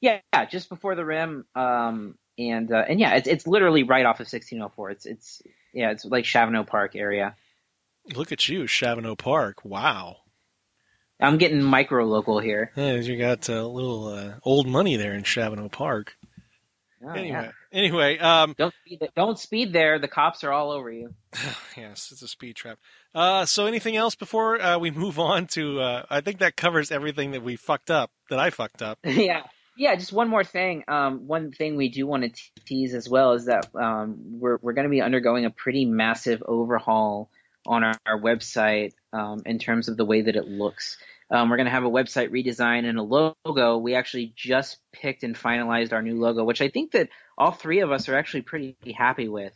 Yeah, 0.00 0.20
yeah, 0.32 0.44
just 0.44 0.68
before 0.68 0.96
the 0.96 1.04
rim. 1.04 1.46
Um, 1.54 2.18
and 2.36 2.70
uh, 2.72 2.84
and 2.88 2.98
yeah, 2.98 3.14
it's 3.14 3.28
it's 3.28 3.46
literally 3.46 3.84
right 3.84 4.04
off 4.04 4.16
of 4.16 4.26
1604. 4.26 4.90
It's 4.90 5.06
it's 5.06 5.42
yeah, 5.72 5.90
it's 5.90 6.04
like 6.04 6.24
Shavano 6.24 6.66
Park 6.66 6.96
area. 6.96 7.36
Look 8.12 8.32
at 8.32 8.48
you, 8.48 8.64
Shavano 8.64 9.16
Park. 9.16 9.64
Wow. 9.64 10.18
I'm 11.20 11.38
getting 11.38 11.62
micro 11.62 12.04
local 12.04 12.38
here. 12.38 12.72
Yeah, 12.76 12.94
you 12.94 13.16
got 13.16 13.48
a 13.48 13.66
little 13.66 14.08
uh, 14.08 14.34
old 14.42 14.66
money 14.66 14.96
there 14.96 15.14
in 15.14 15.22
Shavano 15.22 15.70
Park. 15.70 16.16
Oh, 17.06 17.10
anyway, 17.10 17.28
yeah. 17.28 17.50
anyway, 17.72 18.18
um, 18.18 18.54
Don't 18.56 18.74
speed, 18.84 19.08
don't 19.14 19.38
speed 19.38 19.72
there. 19.72 19.98
The 19.98 20.08
cops 20.08 20.42
are 20.42 20.52
all 20.52 20.70
over 20.70 20.90
you. 20.90 21.14
yes, 21.76 22.10
it's 22.12 22.22
a 22.22 22.28
speed 22.28 22.56
trap. 22.56 22.78
Uh, 23.14 23.44
so 23.44 23.66
anything 23.66 23.96
else 23.96 24.14
before 24.14 24.60
uh, 24.60 24.78
we 24.78 24.90
move 24.90 25.18
on 25.18 25.46
to? 25.48 25.80
Uh, 25.80 26.06
I 26.08 26.20
think 26.22 26.38
that 26.38 26.56
covers 26.56 26.90
everything 26.90 27.32
that 27.32 27.42
we 27.42 27.56
fucked 27.56 27.90
up. 27.90 28.10
That 28.30 28.38
I 28.38 28.50
fucked 28.50 28.82
up. 28.82 28.98
yeah. 29.04 29.42
Yeah, 29.76 29.96
just 29.96 30.12
one 30.12 30.28
more 30.28 30.44
thing. 30.44 30.84
Um, 30.86 31.26
one 31.26 31.50
thing 31.50 31.76
we 31.76 31.88
do 31.88 32.06
want 32.06 32.22
to 32.22 32.42
tease 32.64 32.94
as 32.94 33.08
well 33.08 33.32
is 33.32 33.46
that 33.46 33.68
um, 33.74 34.38
we're 34.38 34.58
we're 34.62 34.72
going 34.72 34.86
to 34.86 34.90
be 34.90 35.02
undergoing 35.02 35.46
a 35.46 35.50
pretty 35.50 35.84
massive 35.84 36.42
overhaul 36.46 37.28
on 37.66 37.84
our, 37.84 37.94
our 38.06 38.20
website 38.20 38.92
um, 39.12 39.42
in 39.46 39.58
terms 39.58 39.88
of 39.88 39.96
the 39.96 40.04
way 40.04 40.22
that 40.22 40.36
it 40.36 40.46
looks. 40.46 40.96
Um, 41.30 41.48
we're 41.48 41.56
going 41.56 41.66
to 41.66 41.72
have 41.72 41.84
a 41.84 41.90
website 41.90 42.30
redesign 42.30 42.84
and 42.88 42.98
a 42.98 43.02
logo. 43.02 43.78
We 43.78 43.94
actually 43.94 44.32
just 44.36 44.78
picked 44.92 45.22
and 45.22 45.34
finalized 45.34 45.92
our 45.92 46.02
new 46.02 46.20
logo, 46.20 46.44
which 46.44 46.60
I 46.60 46.68
think 46.68 46.92
that 46.92 47.08
all 47.38 47.50
three 47.50 47.80
of 47.80 47.90
us 47.90 48.08
are 48.08 48.16
actually 48.16 48.42
pretty 48.42 48.76
happy 48.96 49.28
with. 49.28 49.54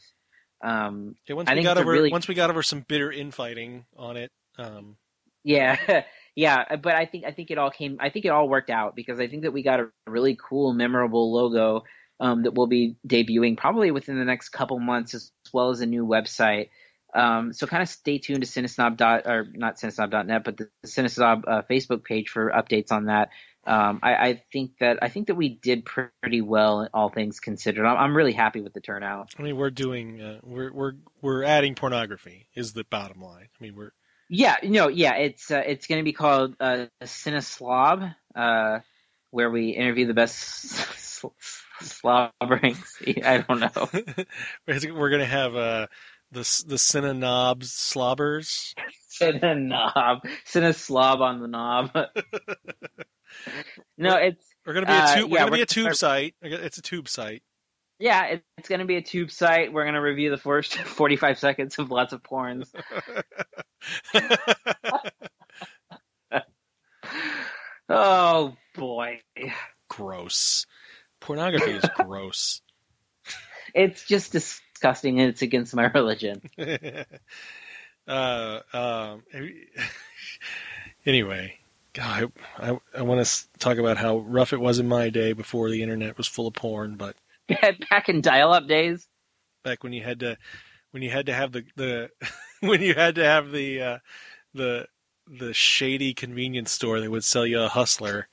Um, 0.64 1.14
Okay, 1.26 1.34
once 1.34 1.48
I 1.48 1.54
we 1.54 1.62
got 1.62 1.78
over 1.78 1.90
really- 1.90 2.10
once 2.10 2.26
we 2.26 2.34
got 2.34 2.50
over 2.50 2.62
some 2.62 2.84
bitter 2.88 3.12
infighting 3.12 3.84
on 3.96 4.16
it. 4.16 4.30
Um, 4.58 4.96
Yeah, 5.44 5.76
yeah, 6.34 6.76
but 6.76 6.94
I 6.94 7.06
think 7.06 7.24
I 7.24 7.30
think 7.30 7.50
it 7.50 7.58
all 7.58 7.70
came. 7.70 7.98
I 8.00 8.10
think 8.10 8.24
it 8.24 8.30
all 8.30 8.48
worked 8.48 8.70
out 8.70 8.96
because 8.96 9.20
I 9.20 9.28
think 9.28 9.42
that 9.42 9.52
we 9.52 9.62
got 9.62 9.78
a 9.80 9.88
really 10.06 10.36
cool, 10.48 10.72
memorable 10.72 11.32
logo 11.32 11.84
um, 12.18 12.42
that 12.42 12.54
we'll 12.54 12.66
be 12.66 12.96
debuting 13.06 13.56
probably 13.56 13.90
within 13.92 14.18
the 14.18 14.24
next 14.24 14.48
couple 14.48 14.80
months, 14.80 15.14
as 15.14 15.30
well 15.52 15.70
as 15.70 15.80
a 15.80 15.86
new 15.86 16.04
website. 16.04 16.70
Um, 17.14 17.52
so 17.52 17.66
kind 17.66 17.82
of 17.82 17.88
stay 17.88 18.18
tuned 18.18 18.42
to 18.42 18.46
Cinesnob 18.46 18.96
dot 18.96 19.26
or 19.26 19.46
not 19.54 19.76
Cinesnob.net, 19.76 20.44
but 20.44 20.56
the 20.56 20.68
Cinesnob 20.86 21.44
uh, 21.46 21.62
Facebook 21.62 22.04
page 22.04 22.28
for 22.28 22.50
updates 22.50 22.92
on 22.92 23.06
that. 23.06 23.30
Um, 23.68 24.00
I, 24.02 24.14
I 24.14 24.42
think 24.50 24.78
that 24.80 24.98
I 25.02 25.08
think 25.08 25.26
that 25.26 25.34
we 25.34 25.50
did 25.50 25.84
pretty 25.84 26.40
well, 26.40 26.88
all 26.94 27.10
things 27.10 27.38
considered. 27.38 27.84
I'm, 27.84 27.98
I'm 27.98 28.16
really 28.16 28.32
happy 28.32 28.62
with 28.62 28.72
the 28.72 28.80
turnout. 28.80 29.34
I 29.38 29.42
mean, 29.42 29.56
we're 29.56 29.70
doing 29.70 30.20
uh, 30.20 30.40
we're 30.42 30.72
we're 30.72 30.92
we're 31.20 31.44
adding 31.44 31.74
pornography 31.74 32.46
is 32.54 32.72
the 32.72 32.84
bottom 32.84 33.20
line. 33.20 33.48
I 33.60 33.62
mean, 33.62 33.74
we're 33.76 33.92
Yeah, 34.30 34.56
no, 34.62 34.88
yeah, 34.88 35.16
it's 35.16 35.50
uh, 35.50 35.62
it's 35.66 35.86
going 35.86 35.98
to 35.98 36.04
be 36.04 36.14
called 36.14 36.56
uh, 36.60 36.86
Cineslob, 37.02 38.14
uh, 38.34 38.78
where 39.32 39.50
we 39.50 39.70
interview 39.70 40.06
the 40.06 40.14
best 40.14 40.38
sl- 40.98 41.28
slobberings. 41.82 42.94
I 43.24 43.44
don't 43.46 43.60
know. 43.60 44.24
we're 44.94 45.10
gonna 45.10 45.26
have 45.26 45.54
uh, 45.54 45.86
the 46.30 46.40
the 46.66 46.76
Cinenobs 46.76 47.64
slobbers. 47.66 48.74
Cinenob, 49.20 50.20
Cineslob 50.46 51.20
on 51.20 51.40
the 51.40 51.48
knob. 51.48 51.90
no, 53.98 54.14
it's 54.16 54.44
We're 54.66 54.74
gonna 54.74 54.86
be 54.86 54.92
a 54.92 54.96
Uh, 54.96 55.14
tube. 55.16 55.30
we're 55.30 55.38
gonna 55.38 55.50
be 55.50 55.62
a 55.62 55.66
tube 55.66 55.94
site. 55.94 56.34
It's 56.42 56.78
a 56.78 56.82
tube 56.82 57.08
site. 57.08 57.42
yeah, 57.98 58.26
it, 58.26 58.44
it's 58.58 58.68
going 58.68 58.78
to 58.78 58.84
be 58.84 58.94
a 58.96 59.02
tube 59.02 59.32
site. 59.32 59.72
We're 59.72 59.82
going 59.82 59.96
to 59.96 60.00
review 60.00 60.30
the 60.30 60.36
first 60.36 60.74
45 60.78 61.36
seconds 61.38 61.76
of 61.80 61.90
lots 61.90 62.12
of 62.12 62.22
porns. 62.22 62.68
Oh 67.88 68.54
boy, 68.74 69.20
gross. 69.88 70.66
Pornography 71.20 71.72
is 71.72 71.84
gross. 71.96 72.60
it's 73.74 74.04
just 74.04 74.32
disgusting, 74.78 75.20
and 75.20 75.28
it's 75.30 75.42
against 75.42 75.74
my 75.74 75.84
religion. 75.94 76.40
uh, 78.08 78.60
um, 78.72 79.22
anyway, 81.06 81.58
God, 81.92 82.32
I, 82.58 82.70
I, 82.70 82.78
I 82.98 83.02
want 83.02 83.24
to 83.26 83.58
talk 83.58 83.78
about 83.78 83.96
how 83.96 84.18
rough 84.18 84.52
it 84.52 84.60
was 84.60 84.78
in 84.78 84.88
my 84.88 85.10
day 85.10 85.32
before 85.32 85.70
the 85.70 85.82
internet 85.82 86.16
was 86.16 86.26
full 86.26 86.46
of 86.46 86.54
porn, 86.54 86.96
but 86.96 87.16
Back 87.90 88.08
in 88.10 88.20
dial-up 88.20 88.68
days. 88.68 89.08
back 89.64 89.82
when 89.82 89.92
you 89.94 90.02
had 90.02 90.20
to 90.20 90.36
when 90.90 91.02
you 91.02 91.10
had 91.10 91.26
to 91.26 91.32
have 91.34 91.52
the 91.52 91.64
the 91.76 92.10
when 92.60 92.82
you 92.82 92.94
had 92.94 93.14
to 93.14 93.24
have 93.24 93.50
the 93.52 93.80
uh, 93.80 93.98
the 94.52 94.86
the 95.26 95.54
shady 95.54 96.12
convenience 96.14 96.70
store 96.70 97.00
that 97.00 97.10
would 97.10 97.24
sell 97.24 97.46
you 97.46 97.60
a 97.60 97.68
hustler 97.68 98.28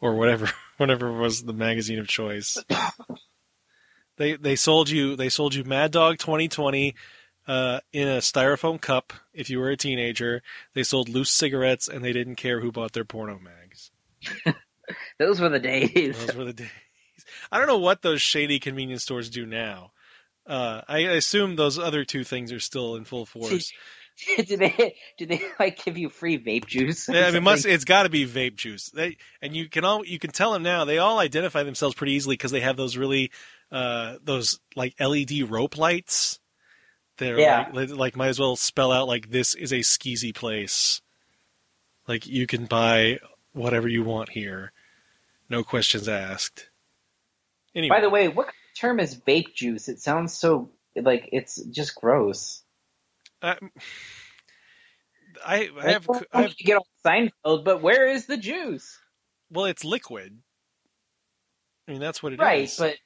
or 0.00 0.14
whatever 0.14 0.50
whatever 0.76 1.12
was 1.12 1.42
the 1.42 1.52
magazine 1.52 1.98
of 1.98 2.06
choice 2.08 2.62
they 4.22 4.36
they 4.36 4.56
sold 4.56 4.88
you 4.88 5.16
they 5.16 5.28
sold 5.28 5.54
you 5.54 5.64
Mad 5.64 5.90
Dog 5.90 6.18
2020 6.18 6.94
uh, 7.48 7.80
in 7.92 8.06
a 8.06 8.18
styrofoam 8.18 8.80
cup 8.80 9.12
if 9.34 9.50
you 9.50 9.58
were 9.58 9.70
a 9.70 9.76
teenager 9.76 10.42
they 10.74 10.82
sold 10.82 11.08
loose 11.08 11.30
cigarettes 11.30 11.88
and 11.88 12.04
they 12.04 12.12
didn't 12.12 12.36
care 12.36 12.60
who 12.60 12.70
bought 12.70 12.92
their 12.92 13.04
porno 13.04 13.38
mags 13.38 13.90
Those 15.18 15.40
were 15.40 15.48
the 15.48 15.58
days. 15.58 16.26
those 16.26 16.36
were 16.36 16.44
the 16.44 16.52
days 16.52 16.70
I 17.50 17.58
don't 17.58 17.66
know 17.66 17.78
what 17.78 18.02
those 18.02 18.22
shady 18.22 18.58
convenience 18.58 19.02
stores 19.02 19.28
do 19.28 19.44
now 19.44 19.92
uh, 20.46 20.82
I 20.88 20.98
assume 20.98 21.56
those 21.56 21.78
other 21.78 22.04
two 22.04 22.24
things 22.24 22.52
are 22.52 22.60
still 22.60 22.96
in 22.96 23.04
full 23.04 23.26
force. 23.26 23.72
do 24.46 24.56
they 24.56 24.94
do 25.18 25.26
they 25.26 25.42
like 25.58 25.84
give 25.84 25.96
you 25.96 26.08
free 26.08 26.38
vape 26.38 26.66
juice? 26.66 27.08
Yeah, 27.08 27.22
I 27.22 27.26
mean, 27.28 27.36
it 27.36 27.42
must 27.42 27.64
it's 27.64 27.84
got 27.84 28.02
to 28.02 28.08
be 28.08 28.26
vape 28.26 28.56
juice. 28.56 28.90
They 28.90 29.16
and 29.40 29.56
you 29.56 29.68
can 29.68 29.84
all 29.84 30.04
you 30.04 30.18
can 30.18 30.30
tell 30.30 30.52
them 30.52 30.62
now. 30.62 30.84
They 30.84 30.98
all 30.98 31.18
identify 31.18 31.62
themselves 31.62 31.94
pretty 31.94 32.12
easily 32.12 32.34
because 32.34 32.50
they 32.50 32.60
have 32.60 32.76
those 32.76 32.96
really 32.96 33.30
uh, 33.72 34.18
those 34.22 34.60
like 34.76 34.94
LED 35.00 35.50
rope 35.50 35.78
lights 35.78 36.38
They're 37.18 37.38
Yeah. 37.38 37.68
like, 37.72 37.90
like 37.90 38.16
might 38.16 38.28
as 38.28 38.40
well 38.40 38.56
spell 38.56 38.92
out 38.92 39.08
like 39.08 39.30
this 39.30 39.54
is 39.54 39.72
a 39.72 39.78
skeezy 39.80 40.34
place. 40.34 41.00
Like 42.08 42.26
you 42.26 42.46
can 42.46 42.66
buy 42.66 43.18
whatever 43.52 43.88
you 43.88 44.02
want 44.04 44.30
here, 44.30 44.72
no 45.48 45.62
questions 45.64 46.08
asked. 46.08 46.70
Anyway, 47.74 47.96
By 47.96 48.00
the 48.02 48.10
way, 48.10 48.28
what 48.28 48.48
term 48.76 49.00
is 49.00 49.14
vape 49.16 49.54
juice? 49.54 49.88
It 49.88 50.00
sounds 50.00 50.34
so 50.36 50.70
like 50.96 51.28
it's 51.32 51.62
just 51.66 51.94
gross. 51.94 52.62
I, 53.42 53.56
I, 55.44 55.70
I 55.80 55.90
have, 55.92 56.08
I 56.32 56.42
have 56.42 56.56
get 56.56 56.76
on 56.78 56.82
Seinfeld, 57.04 57.64
but 57.64 57.82
where 57.82 58.06
is 58.08 58.26
the 58.26 58.36
juice? 58.36 58.98
well, 59.50 59.66
it's 59.66 59.84
liquid. 59.84 60.38
I 61.88 61.92
mean, 61.92 62.00
that's 62.00 62.22
what 62.22 62.32
it 62.32 62.40
is, 62.40 62.40
right, 62.40 62.74
but 62.78 62.96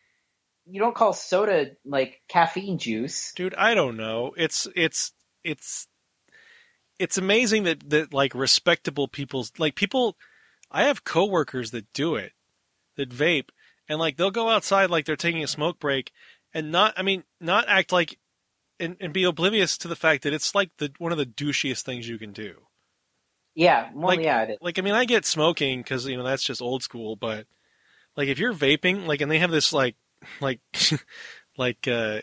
you 0.68 0.80
don't 0.80 0.94
call 0.94 1.12
soda 1.12 1.70
like 1.84 2.20
caffeine 2.28 2.78
juice. 2.78 3.32
dude, 3.34 3.54
I 3.54 3.74
don't 3.74 3.96
know. 3.96 4.32
It's 4.36 4.66
it's 4.74 5.12
it's 5.44 5.86
it's 6.98 7.18
amazing 7.18 7.64
that 7.64 7.88
that 7.90 8.12
like 8.12 8.34
respectable 8.34 9.08
people's 9.08 9.52
like 9.58 9.74
people. 9.74 10.16
I 10.70 10.84
have 10.84 11.04
coworkers 11.04 11.70
that 11.70 11.92
do 11.92 12.16
it, 12.16 12.32
that 12.96 13.10
vape, 13.10 13.50
and 13.88 13.98
like 13.98 14.16
they'll 14.16 14.30
go 14.32 14.48
outside 14.48 14.90
like 14.90 15.04
they're 15.04 15.14
taking 15.16 15.44
a 15.44 15.48
smoke 15.48 15.78
break, 15.78 16.10
and 16.52 16.72
not 16.72 16.94
I 16.96 17.02
mean 17.02 17.22
not 17.40 17.66
act 17.68 17.92
like 17.92 18.18
and, 18.80 18.96
and 19.00 19.12
be 19.12 19.24
oblivious 19.24 19.78
to 19.78 19.88
the 19.88 19.96
fact 19.96 20.24
that 20.24 20.32
it's 20.34 20.54
like 20.54 20.70
the 20.78 20.92
one 20.98 21.12
of 21.12 21.18
the 21.18 21.26
douchiest 21.26 21.82
things 21.82 22.08
you 22.08 22.18
can 22.18 22.32
do. 22.32 22.54
Yeah, 23.54 23.88
well, 23.94 24.08
Like- 24.08 24.20
yeah, 24.20 24.46
like 24.60 24.78
I 24.78 24.82
mean 24.82 24.94
I 24.94 25.04
get 25.04 25.24
smoking 25.24 25.80
because 25.80 26.06
you 26.06 26.16
know 26.16 26.24
that's 26.24 26.42
just 26.44 26.60
old 26.60 26.82
school, 26.82 27.14
but 27.16 27.46
like 28.16 28.28
if 28.28 28.38
you're 28.38 28.52
vaping, 28.52 29.06
like 29.06 29.20
and 29.20 29.30
they 29.30 29.38
have 29.38 29.50
this 29.50 29.72
like 29.72 29.94
like 30.40 30.60
like 31.56 31.86
uh 31.88 32.20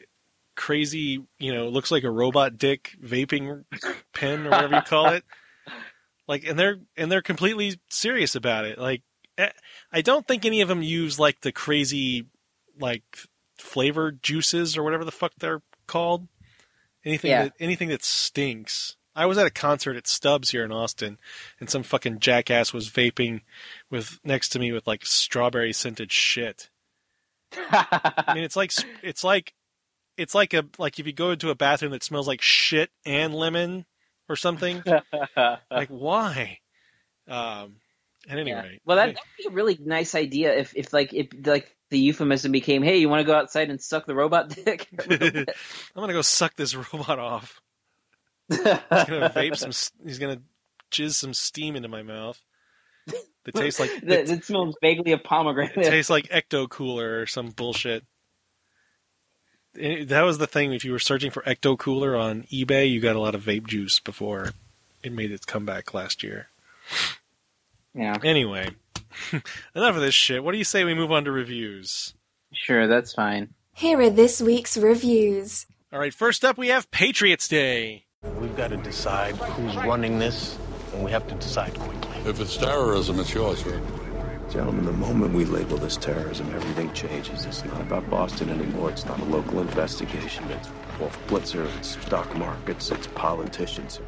crazy 0.56 1.20
you 1.39 1.52
know 1.54 1.68
looks 1.68 1.89
like 1.91 2.04
a 2.04 2.12
robot 2.12 2.58
dick 2.58 2.96
vaping 3.04 3.64
pen 4.14 4.46
or 4.46 4.52
whatever 4.52 4.76
you 4.76 4.82
call 4.82 5.10
it, 5.10 5.24
like 6.28 6.44
and 6.46 6.58
they're 6.60 6.78
and 6.98 7.12
they're 7.12 7.22
completely 7.22 7.80
serious 7.89 8.36
about 8.36 8.66
it. 8.66 8.78
Like 8.78 9.02
eh, 9.38 9.50
I 9.91 10.02
don't 10.02 10.28
think 10.28 10.46
any 10.46 10.62
of 10.62 10.68
them 10.68 10.82
use 10.84 11.20
like 11.20 11.41
the 11.41 11.52
crazy 11.52 12.28
like 12.80 13.04
flavored 13.58 14.22
juices 14.22 14.78
or 14.78 14.84
whatever 14.84 15.06
the 15.06 15.12
fuck 15.12 15.34
they're 15.39 15.62
called. 15.88 16.28
Anything 17.06 17.32
Yeah. 17.32 17.44
that 17.44 17.54
anything 17.60 17.89
that 17.89 18.04
stinks. 18.04 18.96
I 19.16 19.28
was 19.28 19.38
at 19.38 19.46
a 19.46 19.52
concert 19.52 19.96
at 19.96 20.08
Stubbs 20.08 20.50
here 20.50 20.66
in 20.66 20.72
Austin, 20.72 21.20
and 21.60 21.70
some 21.70 21.84
fucking 21.84 22.18
jackass 22.20 22.74
was 22.74 22.89
vaping 22.89 23.41
with 23.91 24.20
next 24.24 24.50
to 24.50 24.60
me 24.60 24.72
with 24.72 24.88
like 24.88 25.06
strawberry 25.06 25.72
scented 25.72 26.12
shit. 26.12 26.70
I 27.72 28.34
mean, 28.34 28.43
it's 28.43 28.56
like 28.56 28.72
it's 29.01 29.24
like 29.24 29.54
it's 30.18 30.36
like 30.36 30.54
a 30.54 30.66
like 30.78 30.99
if 30.99 31.08
you 31.08 31.14
go 31.14 31.32
into 31.32 31.49
a 31.49 31.56
bathroom 31.56 31.91
that 31.91 32.04
smells 32.04 32.28
like 32.28 32.41
shit 32.41 32.89
and 33.06 33.34
lemon 33.34 33.86
or 34.30 34.36
something. 34.36 34.84
like 35.72 35.89
why? 35.89 36.60
Um. 37.28 37.76
At 38.30 38.39
any 38.39 38.51
Yeah. 38.51 38.62
rate, 38.64 38.82
Well, 38.86 38.95
that, 38.95 39.08
that'd 39.08 39.20
be 39.38 39.47
a 39.47 39.49
really 39.49 39.78
nice 39.84 40.16
idea 40.16 40.56
if, 40.56 40.74
if 40.78 40.93
like 40.93 41.14
if 41.14 41.28
like 41.45 41.76
the 41.89 41.99
euphemism 41.99 42.54
became, 42.54 42.82
"Hey, 42.82 42.99
you 42.99 43.10
want 43.10 43.20
to 43.20 43.26
go 43.26 43.36
outside 43.36 43.70
and 43.70 43.82
suck 43.82 44.06
the 44.06 44.16
robot 44.16 44.47
dick?" 44.47 44.88
I'm 45.10 45.45
gonna 45.93 46.14
go 46.14 46.22
suck 46.22 46.56
this 46.56 46.74
robot 46.74 47.20
off. 47.20 47.60
He's 48.47 48.60
gonna 48.60 49.30
vape 49.36 49.58
some. 49.58 49.72
He's 50.08 50.20
gonna 50.20 50.41
jizz 50.89 51.16
some 51.16 51.34
steam 51.34 51.76
into 51.76 51.89
my 51.89 52.01
mouth. 52.01 52.41
That 53.46 53.56
tastes 53.56 53.80
like 53.80 53.91
that, 54.04 54.28
that 54.28 54.46
smells 54.46 54.76
vaguely 54.82 55.12
of 55.12 55.24
pomegranate. 55.24 55.76
It 55.78 55.89
tastes 55.89 56.10
like 56.10 56.30
Ecto 56.30 56.70
Cooler 56.70 57.20
or 57.22 57.26
some 57.26 57.50
bullshit. 57.50 58.04
Eh, 59.78 60.06
That 60.06 60.22
was 60.22 60.38
the 60.38 60.48
thing. 60.48 60.72
If 60.74 60.86
you 60.86 60.91
were 60.94 61.00
searching 61.00 61.30
for 61.32 61.41
Ecto 61.44 61.78
Cooler 61.78 62.16
on 62.16 62.44
eBay, 62.44 62.89
you 62.89 63.02
got 63.02 63.16
a 63.16 63.20
lot 63.20 63.36
of 63.36 63.44
vape 63.44 63.68
juice 63.68 64.00
before 64.00 64.52
it 65.04 65.12
made 65.12 65.32
its 65.32 65.46
comeback 65.46 65.94
last 65.94 66.24
year. 66.24 66.48
yeah, 67.94 68.16
Anyway, 68.24 68.70
enough 69.76 69.96
of 69.96 70.02
this 70.02 70.16
shit. 70.16 70.44
What 70.44 70.54
do 70.54 70.58
you 70.58 70.64
say 70.64 70.84
we 70.84 70.94
move 70.94 71.12
on 71.12 71.26
to 71.26 71.32
reviews? 71.32 72.14
sure, 72.54 72.88
that's 72.88 73.14
fine. 73.14 73.50
Here 73.74 74.00
are 74.00 74.10
this 74.10 74.39
week's 74.41 74.78
reviews. 74.78 75.66
All 75.91 76.00
right, 76.00 76.14
first 76.14 76.46
up 76.46 76.58
we 76.58 76.68
have 76.70 76.89
Patriots 76.91 77.48
Day. 77.48 78.06
We've 78.39 78.56
got 78.56 78.70
to 78.70 78.78
decide 78.78 79.36
who's 79.36 79.76
running 79.76 80.20
this, 80.20 80.58
and 80.94 81.04
we 81.04 81.12
have 81.12 81.28
to 81.28 81.36
decide 81.36 81.74
quickly. 81.80 82.12
If 82.26 82.40
it's 82.40 82.56
terrorism, 82.56 83.20
it's 83.20 83.34
yours, 83.34 83.60
sir. 83.60 83.82
Gentlemen, 84.50 84.86
the 84.86 84.94
moment 84.94 85.34
we 85.34 85.44
label 85.44 85.76
this 85.78 85.98
terrorism, 85.98 86.50
everything 86.56 86.94
changes. 86.94 87.46
It's 87.46 87.66
not 87.66 87.82
about 87.82 88.10
Boston 88.10 88.50
anymore. 88.50 88.92
It's 88.92 89.06
not 89.06 89.20
a 89.20 89.26
local 89.26 89.60
investigation. 89.60 90.50
It's 90.52 90.70
Wolf 91.02 91.20
Blitzer, 91.28 91.68
it's 91.78 91.98
stock 92.02 92.34
markets, 92.38 92.92
it's 92.92 93.08
politicians. 93.08 94.00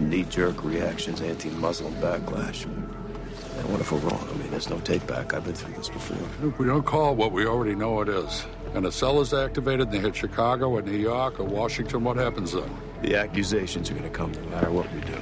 Knee-jerk 0.00 0.64
reactions, 0.64 1.20
anti-Muslim 1.20 1.94
backlash. 1.96 2.64
And 2.64 3.70
what 3.70 3.80
if 3.80 3.92
we're 3.92 3.98
wrong? 3.98 4.28
I 4.32 4.36
mean, 4.36 4.50
there's 4.50 4.68
no 4.68 4.80
take 4.80 5.06
back. 5.06 5.32
I've 5.32 5.44
been 5.44 5.54
through 5.54 5.74
this 5.74 5.88
before. 5.88 6.48
If 6.48 6.58
we 6.58 6.66
don't 6.66 6.84
call 6.84 7.14
what 7.14 7.30
we 7.30 7.46
already 7.46 7.76
know 7.76 8.00
it 8.00 8.08
is, 8.08 8.46
and 8.74 8.84
a 8.84 8.90
cell 8.90 9.20
is 9.20 9.32
activated 9.32 9.82
and 9.82 9.92
they 9.92 9.98
hit 10.00 10.16
Chicago 10.16 10.70
or 10.70 10.82
New 10.82 10.98
York 10.98 11.38
or 11.38 11.44
Washington, 11.44 12.02
what 12.02 12.16
happens 12.16 12.50
then? 12.50 12.68
The 13.02 13.14
accusations 13.14 13.92
are 13.92 13.94
going 13.94 14.10
to 14.10 14.10
come 14.10 14.32
no 14.32 14.42
matter 14.50 14.72
what 14.72 14.92
we 14.92 15.00
do. 15.02 15.14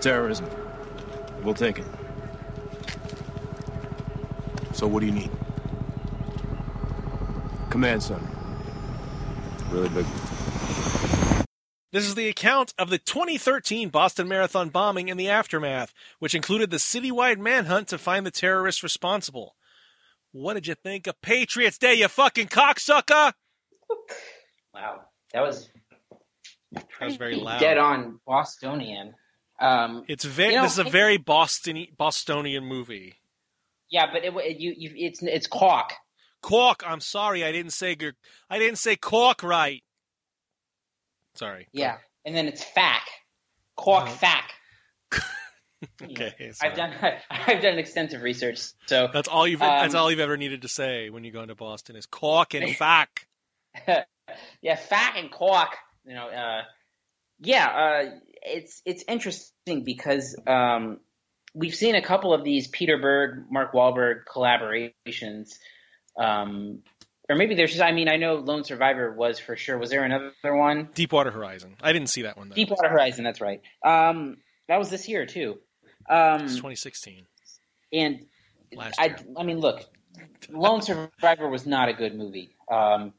Terrorism. 0.00 0.46
We'll 1.42 1.54
take 1.54 1.78
it. 1.78 1.86
So 4.72 4.86
what 4.86 5.00
do 5.00 5.06
you 5.06 5.12
need? 5.12 5.30
Command 7.70 8.02
center. 8.02 8.26
Really 9.70 9.88
big. 9.90 10.06
This 11.92 12.06
is 12.06 12.14
the 12.14 12.28
account 12.28 12.72
of 12.78 12.88
the 12.88 12.98
2013 12.98 13.88
Boston 13.88 14.28
Marathon 14.28 14.68
bombing 14.68 15.10
and 15.10 15.18
the 15.18 15.28
aftermath, 15.28 15.92
which 16.20 16.34
included 16.36 16.70
the 16.70 16.76
citywide 16.76 17.38
manhunt 17.38 17.88
to 17.88 17.98
find 17.98 18.24
the 18.24 18.30
terrorists 18.30 18.82
responsible. 18.82 19.56
What 20.32 20.54
did 20.54 20.68
you 20.68 20.76
think 20.76 21.08
of 21.08 21.20
Patriots 21.20 21.78
Day, 21.78 21.94
you 21.94 22.06
fucking 22.06 22.46
cocksucker? 22.46 23.32
Wow, 24.72 25.00
that 25.32 25.40
was 25.40 25.68
That 26.72 26.86
was 27.00 27.16
very 27.16 27.34
loud. 27.34 27.58
dead 27.58 27.76
on 27.76 28.20
Bostonian. 28.24 29.14
Um, 29.60 30.04
It's 30.08 30.24
very. 30.24 30.50
You 30.50 30.56
know, 30.56 30.62
this 30.64 30.72
is 30.72 30.78
a 30.78 30.84
very 30.84 31.16
Boston 31.18 31.86
Bostonian 31.96 32.64
movie. 32.64 33.16
yeah, 33.90 34.06
but 34.12 34.24
it, 34.24 34.32
you, 34.60 34.74
you, 34.76 34.92
it's 34.96 35.22
it's 35.22 35.46
caulk. 35.46 35.92
Cork. 36.42 36.82
I'm 36.86 37.00
sorry, 37.00 37.44
I 37.44 37.52
didn't 37.52 37.72
say. 37.72 37.96
I 38.48 38.58
didn't 38.58 38.78
say 38.78 38.96
cork 38.96 39.42
right. 39.42 39.82
Sorry. 41.34 41.68
Yeah, 41.72 41.98
and 42.24 42.34
then 42.34 42.48
it's 42.48 42.64
fac, 42.64 43.06
caulk 43.76 44.04
Uh, 44.08 44.10
fac. 44.12 44.50
Okay. 46.02 46.52
I've 46.60 46.74
done 46.76 46.92
I've 47.30 47.62
done 47.62 47.78
extensive 47.78 48.20
research, 48.22 48.60
so 48.86 49.08
That's 49.12 49.28
all 49.28 49.48
you've. 49.48 49.60
that's 49.60 49.94
Um, 49.94 50.00
all 50.00 50.10
you've 50.10 50.20
ever 50.20 50.36
needed 50.36 50.60
to 50.62 50.68
say 50.68 51.08
when 51.08 51.24
you 51.24 51.32
go 51.32 51.40
into 51.40 51.54
Boston 51.54 51.96
is 51.96 52.04
cork 52.04 52.52
and 52.54 52.76
fac. 52.76 53.26
yeah, 54.60 54.76
fac 54.76 55.16
and 55.16 55.30
caulk. 55.30 55.74
You 56.04 56.14
know, 56.14 56.28
uh, 56.28 56.62
yeah, 57.40 57.66
uh, 57.66 58.10
it's 58.42 58.82
it's 58.84 59.04
interesting 59.08 59.84
because 59.84 60.36
um, 60.46 61.00
we've 61.54 61.74
seen 61.74 61.94
a 61.94 62.02
couple 62.02 62.32
of 62.32 62.44
these 62.44 62.68
Peter 62.68 62.98
Berg, 62.98 63.44
Mark 63.50 63.72
Wahlberg 63.72 64.22
collaborations. 64.28 65.50
Um, 66.18 66.82
or 67.28 67.36
maybe 67.36 67.54
there's 67.54 67.70
just, 67.70 67.82
I 67.82 67.92
mean, 67.92 68.08
I 68.08 68.16
know 68.16 68.34
Lone 68.36 68.64
Survivor 68.64 69.12
was 69.12 69.38
for 69.38 69.54
sure. 69.54 69.78
Was 69.78 69.90
there 69.90 70.02
another 70.02 70.32
one? 70.42 70.88
Deepwater 70.94 71.30
Horizon. 71.30 71.76
I 71.80 71.92
didn't 71.92 72.08
see 72.08 72.22
that 72.22 72.36
one 72.36 72.48
though. 72.48 72.56
Deepwater 72.56 72.88
Horizon, 72.88 73.22
that's 73.24 73.40
right. 73.40 73.62
Um, 73.84 74.38
that 74.66 74.78
was 74.78 74.90
this 74.90 75.08
year 75.08 75.26
too. 75.26 75.58
Um, 76.08 76.42
It's 76.42 76.56
2016. 76.56 77.26
and 77.92 78.26
Last 78.74 79.00
I, 79.00 79.06
year. 79.06 79.16
I 79.36 79.44
mean, 79.44 79.60
look, 79.60 79.84
Lone 80.48 80.82
Survivor 80.82 81.48
was 81.48 81.66
not 81.66 81.88
a 81.88 81.92
good 81.92 82.16
movie. 82.16 82.56
Um, 82.70 83.12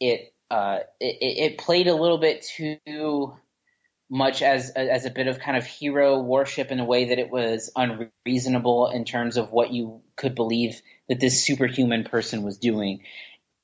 it, 0.00 0.34
uh, 0.50 0.80
it 1.00 1.16
it 1.20 1.52
it 1.52 1.58
played 1.58 1.86
a 1.86 1.94
little 1.94 2.18
bit 2.18 2.42
too 2.44 3.32
much 4.08 4.40
as 4.42 4.70
as 4.70 5.04
a 5.04 5.10
bit 5.10 5.26
of 5.26 5.38
kind 5.40 5.56
of 5.56 5.66
hero 5.66 6.20
worship 6.20 6.70
in 6.70 6.78
a 6.78 6.84
way 6.84 7.06
that 7.06 7.18
it 7.18 7.30
was 7.30 7.70
unreasonable 7.74 8.88
in 8.88 9.04
terms 9.04 9.36
of 9.36 9.50
what 9.50 9.72
you 9.72 10.00
could 10.14 10.34
believe 10.34 10.80
that 11.08 11.20
this 11.20 11.44
superhuman 11.44 12.04
person 12.04 12.42
was 12.42 12.58
doing. 12.58 13.00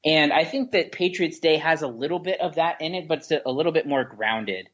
And 0.04 0.32
I 0.32 0.44
think 0.44 0.72
that 0.72 0.90
Patriots 0.90 1.38
Day 1.38 1.58
has 1.58 1.82
a 1.82 1.86
little 1.86 2.18
bit 2.18 2.40
of 2.40 2.56
that 2.56 2.80
in 2.80 2.94
it, 2.94 3.06
but 3.06 3.18
it's 3.18 3.30
a, 3.30 3.50
little 3.50 3.70
bit 3.70 3.86
more 3.86 4.04
grounded 4.04 4.68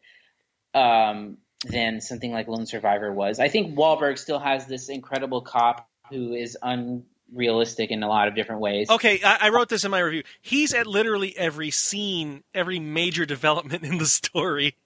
um, 0.74 1.36
than 1.64 2.00
something 2.00 2.32
like 2.32 2.48
Lone 2.48 2.64
Survivor 2.64 3.12
was. 3.12 3.38
I 3.38 3.48
think 3.48 3.76
Wahlberg 3.76 4.18
still 4.18 4.38
has 4.38 4.66
this 4.66 4.88
incredible 4.88 5.42
cop 5.42 5.86
who 6.08 6.32
is 6.32 6.56
unrealistic 6.62 7.90
in 7.90 8.02
a 8.02 8.08
lot 8.08 8.28
of 8.28 8.34
different 8.34 8.62
ways. 8.62 8.88
Okay, 8.88 9.20
I, 9.22 9.38
I 9.42 9.48
wrote 9.50 9.68
this 9.68 9.84
in 9.84 9.90
my 9.90 10.00
review. 10.00 10.22
He's 10.40 10.72
at 10.72 10.86
literally 10.86 11.36
every 11.36 11.70
scene, 11.70 12.42
every 12.54 12.80
major 12.80 13.26
development 13.26 13.84
in 13.84 13.98
the 13.98 14.06
story, 14.06 14.76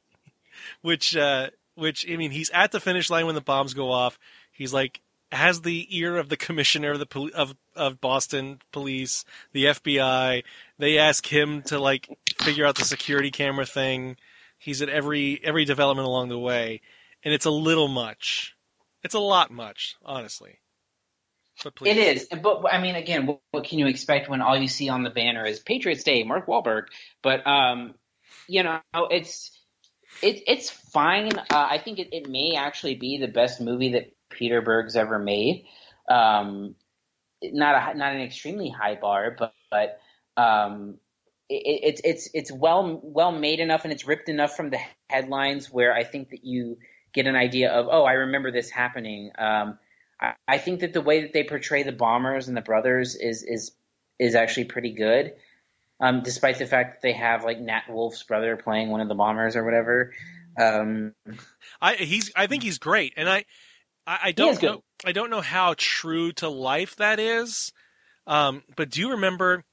which, 0.83 1.17
uh, 1.17 1.51
which 1.75 2.07
I 2.11 2.17
mean, 2.17 2.31
he's 2.31 2.51
at 2.51 2.73
the 2.73 2.81
finish 2.81 3.11
line 3.11 3.27
when 3.27 3.35
the 3.35 3.41
bombs 3.41 3.75
go 3.75 3.91
off. 3.91 4.19
He's 4.53 4.73
like 4.73 5.01
has 5.33 5.63
the 5.63 5.87
ear 5.97 6.19
of 6.19 6.29
the 6.29 6.37
commissioner 6.37 6.93
of 6.93 6.99
the 6.99 7.07
poli- 7.07 7.33
of 7.33 7.55
of 7.75 8.01
Boston 8.01 8.61
police, 8.71 9.25
the 9.53 9.65
FBI. 9.65 10.45
They 10.79 10.99
ask 10.99 11.27
him 11.27 11.63
to 11.63 11.79
like 11.79 12.09
figure 12.41 12.67
out 12.67 12.77
the 12.77 12.85
security 12.85 13.31
camera 13.31 13.67
thing. 13.67 14.17
He's 14.59 14.83
at 14.83 14.89
every 14.89 15.41
every 15.43 15.65
development 15.65 16.07
along 16.07 16.29
the 16.29 16.39
way, 16.39 16.83
and 17.25 17.33
it's 17.33 17.47
a 17.47 17.51
little 17.51 17.89
much. 17.89 18.55
It's 19.03 19.15
a 19.15 19.21
lot 19.21 19.51
much, 19.51 19.97
honestly. 20.05 20.61
But 21.65 21.75
please. 21.75 21.97
It 21.97 21.99
is, 21.99 22.29
but 22.43 22.63
I 22.71 22.81
mean, 22.81 22.95
again, 22.95 23.27
what, 23.27 23.41
what 23.51 23.65
can 23.65 23.79
you 23.79 23.87
expect 23.87 24.29
when 24.29 24.41
all 24.41 24.57
you 24.57 24.69
see 24.69 24.89
on 24.89 25.03
the 25.03 25.11
banner 25.11 25.45
is 25.45 25.61
Patriots 25.61 26.03
Day, 26.03 26.25
Mark 26.25 26.47
Wahlberg? 26.47 26.85
But 27.23 27.47
um, 27.47 27.95
you 28.49 28.63
know, 28.63 28.81
it's 29.11 29.62
it, 30.21 30.43
it's 30.47 30.71
fine. 30.71 31.37
Uh, 31.39 31.45
I 31.51 31.79
think 31.79 31.99
it, 31.99 32.09
it 32.13 32.29
may 32.29 32.55
actually 32.57 32.95
be 32.95 33.19
the 33.19 33.29
best 33.29 33.61
movie 33.61 33.93
that 33.93 34.13
Peter 34.31 34.61
Berg's 34.61 34.97
ever 34.97 35.19
made. 35.19 35.67
Um, 36.09 36.75
not 37.43 37.95
a 37.95 37.99
not 37.99 38.15
an 38.15 38.23
extremely 38.23 38.69
high 38.69 38.97
bar, 38.97 39.35
but 39.39 39.55
but 39.71 40.01
um, 40.37 40.99
it, 41.49 41.81
it's 41.85 42.01
it's 42.05 42.31
it's 42.35 42.53
well 42.53 43.01
well 43.03 43.33
made 43.33 43.61
enough 43.61 43.85
and 43.85 43.93
it's 43.93 44.07
ripped 44.07 44.29
enough 44.29 44.57
from 44.57 44.71
the 44.71 44.79
headlines 45.11 45.71
where 45.71 45.95
I 45.95 46.05
think 46.05 46.31
that 46.31 46.45
you 46.45 46.79
get 47.13 47.27
an 47.27 47.37
idea 47.37 47.71
of 47.73 47.89
oh 47.91 48.05
I 48.05 48.13
remember 48.13 48.51
this 48.51 48.71
happening. 48.71 49.33
Um, 49.39 49.79
I, 50.21 50.35
I 50.47 50.59
think 50.59 50.81
that 50.81 50.93
the 50.93 51.01
way 51.01 51.23
that 51.23 51.33
they 51.33 51.45
portray 51.45 51.83
the 51.83 51.93
bombers 51.93 52.49
and 52.49 52.57
the 52.57 52.63
brothers 52.63 53.17
is 53.17 53.43
is 53.43 53.73
is 54.19 54.35
actually 54.35 54.65
pretty 54.65 54.93
good. 54.93 55.33
Um, 56.03 56.21
despite 56.25 56.59
the 56.59 56.67
fact 56.67 56.95
that 56.95 57.03
they 57.07 57.13
have 57.13 57.45
like 57.45 57.61
Nat 57.61 57.85
Wolff's 57.89 58.25
brother 58.25 58.57
playing 58.57 58.91
one 58.91 59.01
of 59.01 59.09
the 59.09 59.15
bombers 59.15 59.55
or 59.55 59.65
whatever. 59.65 60.13
Um, 60.59 61.15
I 61.81 61.95
he's 61.95 62.33
I 62.35 62.49
think 62.49 62.65
he's 62.65 62.79
great, 62.79 63.15
and 63.17 63.29
I 63.29 63.45
I, 64.05 64.19
I 64.25 64.33
don't 64.33 64.61
know 64.61 64.83
I 65.05 65.13
don't 65.13 65.31
know 65.31 65.41
how 65.41 65.75
true 65.79 66.33
to 66.33 66.49
life 66.49 66.97
that 66.97 67.21
is. 67.21 67.73
Um, 68.27 68.65
but 68.77 68.91
do 68.91 69.01
you 69.01 69.13
remember? 69.13 69.65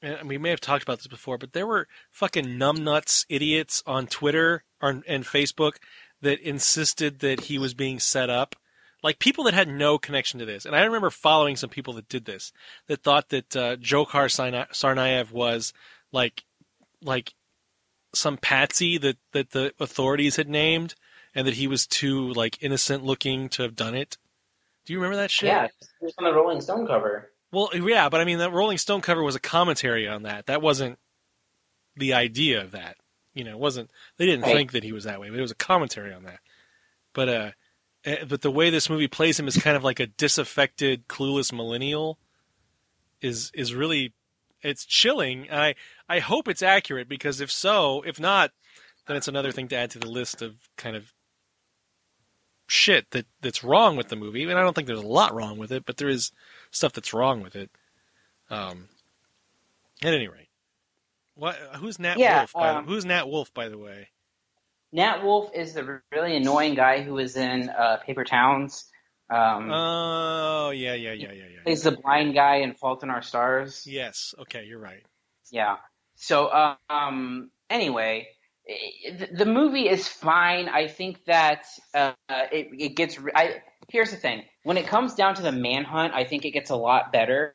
And 0.00 0.28
we 0.28 0.38
may 0.38 0.50
have 0.50 0.60
talked 0.60 0.84
about 0.84 0.98
this 0.98 1.08
before, 1.08 1.38
but 1.38 1.52
there 1.52 1.66
were 1.66 1.88
fucking 2.12 2.46
numbnuts 2.46 3.24
idiots 3.28 3.82
on 3.84 4.06
Twitter 4.06 4.64
or, 4.80 5.02
and 5.06 5.24
Facebook 5.24 5.74
that 6.20 6.40
insisted 6.40 7.18
that 7.18 7.40
he 7.40 7.58
was 7.58 7.74
being 7.74 7.98
set 7.98 8.30
up. 8.30 8.54
Like 9.02 9.18
people 9.18 9.44
that 9.44 9.54
had 9.54 9.68
no 9.68 9.98
connection 9.98 10.38
to 10.40 10.46
this. 10.46 10.64
And 10.64 10.76
I 10.76 10.82
remember 10.84 11.10
following 11.10 11.56
some 11.56 11.70
people 11.70 11.94
that 11.94 12.08
did 12.08 12.24
this, 12.24 12.52
that 12.86 13.02
thought 13.02 13.30
that 13.30 13.56
uh, 13.56 13.76
Dzhokhar 13.76 14.28
Tsarnaev 14.70 15.32
was 15.32 15.72
like, 16.12 16.44
like 17.02 17.34
some 18.14 18.36
patsy 18.36 18.98
that, 18.98 19.16
that 19.32 19.50
the 19.50 19.72
authorities 19.80 20.36
had 20.36 20.48
named 20.48 20.94
and 21.34 21.46
that 21.46 21.54
he 21.54 21.66
was 21.66 21.86
too 21.86 22.32
like 22.32 22.62
innocent 22.62 23.04
looking 23.04 23.48
to 23.50 23.62
have 23.62 23.74
done 23.74 23.94
it. 23.94 24.18
Do 24.84 24.92
you 24.92 24.98
remember 24.98 25.16
that 25.16 25.30
shit? 25.30 25.48
Yeah, 25.48 25.64
it 25.64 25.72
was 26.00 26.14
on 26.18 26.24
the 26.24 26.32
Rolling 26.34 26.60
Stone 26.60 26.86
cover. 26.86 27.30
Well, 27.52 27.70
yeah, 27.74 28.08
but 28.08 28.20
I 28.20 28.24
mean, 28.24 28.38
the 28.38 28.50
Rolling 28.50 28.78
Stone 28.78 29.00
cover 29.00 29.22
was 29.22 29.34
a 29.34 29.40
commentary 29.40 30.08
on 30.08 30.22
that. 30.24 30.46
That 30.46 30.62
wasn't 30.62 30.98
the 31.96 32.14
idea 32.14 32.62
of 32.62 32.72
that. 32.72 32.96
You 33.34 33.44
know, 33.44 33.52
it 33.52 33.58
wasn't. 33.58 33.90
They 34.16 34.26
didn't 34.26 34.42
Right. 34.42 34.54
think 34.54 34.72
that 34.72 34.84
he 34.84 34.92
was 34.92 35.04
that 35.04 35.20
way, 35.20 35.30
but 35.30 35.38
it 35.38 35.42
was 35.42 35.50
a 35.50 35.56
commentary 35.56 36.12
on 36.12 36.24
that. 36.24 36.40
But 37.14 37.28
uh, 37.28 37.50
but 38.28 38.42
the 38.42 38.50
way 38.50 38.70
this 38.70 38.90
movie 38.90 39.08
plays 39.08 39.38
him 39.38 39.46
is 39.48 39.56
kind 39.56 39.76
of 39.76 39.84
like 39.84 40.00
a 40.00 40.06
disaffected, 40.06 41.08
clueless 41.08 41.52
millennial. 41.52 42.18
Is 43.20 43.52
is 43.54 43.74
really, 43.74 44.12
it's 44.62 44.84
chilling. 44.84 45.48
And 45.48 45.60
I 45.60 45.74
I 46.08 46.18
hope 46.18 46.48
it's 46.48 46.62
accurate 46.62 47.08
because 47.08 47.40
if 47.40 47.52
so, 47.52 48.02
if 48.02 48.18
not, 48.18 48.50
then 49.06 49.16
it's 49.16 49.28
another 49.28 49.52
thing 49.52 49.68
to 49.68 49.76
add 49.76 49.90
to 49.92 49.98
the 49.98 50.08
list 50.08 50.42
of 50.42 50.68
kind 50.76 50.96
of 50.96 51.12
shit 52.66 53.10
that 53.10 53.26
that's 53.40 53.62
wrong 53.62 53.96
with 53.96 54.08
the 54.08 54.16
movie. 54.16 54.42
And 54.42 54.58
I 54.58 54.62
don't 54.62 54.74
think 54.74 54.86
there's 54.86 54.98
a 54.98 55.06
lot 55.06 55.34
wrong 55.34 55.58
with 55.58 55.70
it, 55.70 55.84
but 55.84 55.98
there 55.98 56.08
is 56.08 56.32
stuff 56.70 56.92
that's 56.92 57.12
wrong 57.14 57.42
with 57.42 57.54
it. 57.54 57.70
Um, 58.50 58.88
at 60.02 60.12
any 60.12 60.26
rate, 60.26 60.48
what? 61.36 61.56
Who's 61.76 61.98
Nat 61.98 62.18
Yeah, 62.18 62.40
Wolff? 62.40 62.52
By, 62.54 62.68
um, 62.70 62.86
who's 62.86 63.04
Nat 63.04 63.28
Wolff, 63.28 63.54
by 63.54 63.68
the 63.68 63.78
way? 63.78 64.08
Nat 64.92 65.24
Wolff 65.24 65.50
is 65.54 65.74
the 65.74 66.00
really 66.12 66.36
annoying 66.36 66.74
guy 66.74 67.02
who 67.02 67.14
was 67.14 67.36
in 67.36 67.70
uh, 67.70 67.98
Paper 68.04 68.24
Towns. 68.24 68.84
Um, 69.30 69.70
Oh, 69.70 70.70
yeah, 70.70 70.94
yeah, 70.94 71.12
yeah, 71.12 71.32
yeah, 71.32 71.44
yeah. 71.44 71.60
He's 71.64 71.82
the 71.82 71.92
blind 71.92 72.34
guy 72.34 72.56
in 72.56 72.74
Fault 72.74 73.02
in 73.02 73.10
Our 73.10 73.22
Stars. 73.22 73.86
Yes. 73.86 74.34
Okay, 74.38 74.64
you're 74.64 74.78
right. 74.78 75.02
Yeah. 75.50 75.76
So, 76.16 76.50
um, 76.90 77.50
anyway, 77.70 78.28
the, 78.66 79.28
the 79.32 79.46
movie 79.46 79.88
is 79.88 80.06
fine. 80.06 80.68
I 80.68 80.88
think 80.88 81.24
that 81.24 81.64
uh, 81.94 82.12
it, 82.28 82.68
it 82.78 82.96
gets. 82.96 83.18
I, 83.34 83.62
here's 83.88 84.10
the 84.10 84.16
thing: 84.16 84.42
when 84.62 84.76
it 84.76 84.86
comes 84.86 85.14
down 85.14 85.34
to 85.36 85.42
the 85.42 85.52
manhunt, 85.52 86.14
I 86.14 86.24
think 86.24 86.44
it 86.44 86.50
gets 86.52 86.70
a 86.70 86.76
lot 86.76 87.12
better 87.12 87.54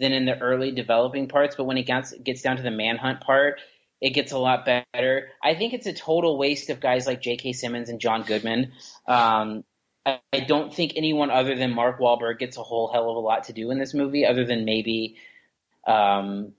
than 0.00 0.12
in 0.12 0.24
the 0.24 0.38
early 0.38 0.70
developing 0.70 1.28
parts. 1.28 1.56
But 1.56 1.64
when 1.64 1.76
it 1.76 1.86
gets 1.86 2.14
gets 2.24 2.42
down 2.42 2.56
to 2.56 2.62
the 2.62 2.70
manhunt 2.70 3.20
part, 3.20 3.60
it 4.00 4.10
gets 4.10 4.32
a 4.32 4.38
lot 4.38 4.64
better. 4.64 5.30
I 5.42 5.54
think 5.54 5.74
it's 5.74 5.86
a 5.86 5.92
total 5.92 6.38
waste 6.38 6.70
of 6.70 6.80
guys 6.80 7.06
like 7.06 7.20
J.K. 7.20 7.52
Simmons 7.52 7.88
and 7.88 8.00
John 8.00 8.22
Goodman. 8.22 8.72
Um, 9.06 9.64
I, 10.06 10.20
I 10.32 10.40
don't 10.40 10.72
think 10.72 10.92
anyone 10.96 11.30
other 11.30 11.56
than 11.56 11.72
Mark 11.74 11.98
Wahlberg 12.00 12.38
gets 12.38 12.56
a 12.56 12.62
whole 12.62 12.90
hell 12.92 13.10
of 13.10 13.16
a 13.16 13.20
lot 13.20 13.44
to 13.44 13.52
do 13.52 13.70
in 13.70 13.78
this 13.78 13.94
movie, 13.94 14.24
other 14.24 14.44
than 14.44 14.64
maybe. 14.64 15.16
Um, 15.86 16.52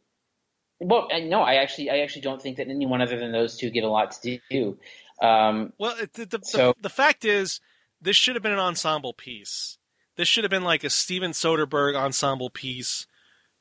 well, 0.80 1.08
no, 1.24 1.42
I 1.42 1.56
actually, 1.56 1.90
I 1.90 2.00
actually 2.00 2.22
don't 2.22 2.42
think 2.42 2.58
that 2.58 2.68
anyone 2.68 3.02
other 3.02 3.18
than 3.20 3.32
those 3.32 3.58
two 3.58 3.70
get 3.70 3.84
a 3.84 3.90
lot 3.90 4.12
to 4.24 4.40
do. 4.50 4.78
Um, 5.22 5.74
Well, 5.78 5.96
the, 6.14 6.26
the, 6.26 6.40
So- 6.44 6.74
the, 6.78 6.84
the 6.84 6.90
fact 6.90 7.26
is, 7.26 7.60
this 8.02 8.16
should 8.16 8.36
have 8.36 8.44
been 8.44 8.54
an 8.54 8.60
ensemble 8.60 9.14
piece. 9.14 9.78
This 10.16 10.28
should 10.28 10.44
have 10.44 10.52
been 10.52 10.64
like 10.64 10.84
a 10.84 10.90
Steven 10.90 11.32
Soderbergh 11.32 11.96
ensemble 11.96 12.50
piece, 12.50 13.08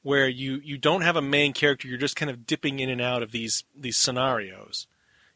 where 0.03 0.29
you 0.29 0.61
you 0.65 0.79
don't 0.79 1.03
have 1.03 1.17
a 1.17 1.23
main 1.23 1.53
character. 1.53 1.89
You're 1.89 1.99
just 1.99 2.17
kind 2.17 2.31
of 2.31 2.47
dipping 2.47 2.81
in 2.81 2.91
and 2.91 3.01
out 3.01 3.23
of 3.23 3.33
these 3.33 3.65
these 3.77 3.97
scenarios. 3.97 4.87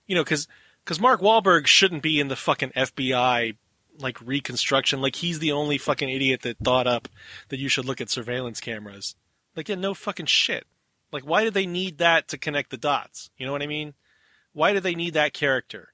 You 0.07 0.15
know, 0.15 0.25
because 0.25 0.49
because 0.85 1.01
Mark 1.01 1.21
Wahlberg 1.21 1.67
shouldn't 1.67 2.03
be 2.03 2.21
in 2.21 2.29
the 2.29 2.37
fucking 2.37 2.71
FBI 2.71 3.57
like 3.99 4.21
reconstruction. 4.21 5.01
Like 5.01 5.17
he's 5.17 5.39
the 5.39 5.53
only 5.53 5.79
fucking 5.79 6.09
idiot 6.09 6.43
that 6.43 6.59
thought 6.59 6.87
up 6.87 7.09
that 7.49 7.59
you 7.59 7.69
should 7.69 7.85
look 7.85 8.01
at 8.01 8.11
surveillance 8.11 8.61
cameras. 8.61 9.15
Like 9.57 9.69
yeah, 9.69 9.77
no 9.77 9.95
fucking 9.95 10.27
shit. 10.27 10.67
Like 11.13 11.25
why 11.25 11.45
did 11.45 11.55
they 11.55 11.67
need 11.67 11.99
that 11.99 12.29
to 12.29 12.39
connect 12.39 12.71
the 12.71 12.77
dots? 12.79 13.31
You 13.37 13.47
know 13.47 13.53
what 13.53 13.63
I 13.63 13.67
mean? 13.67 13.95
Why 14.53 14.73
did 14.73 14.83
they 14.83 14.95
need 14.95 15.15
that 15.15 15.33
character? 15.33 15.89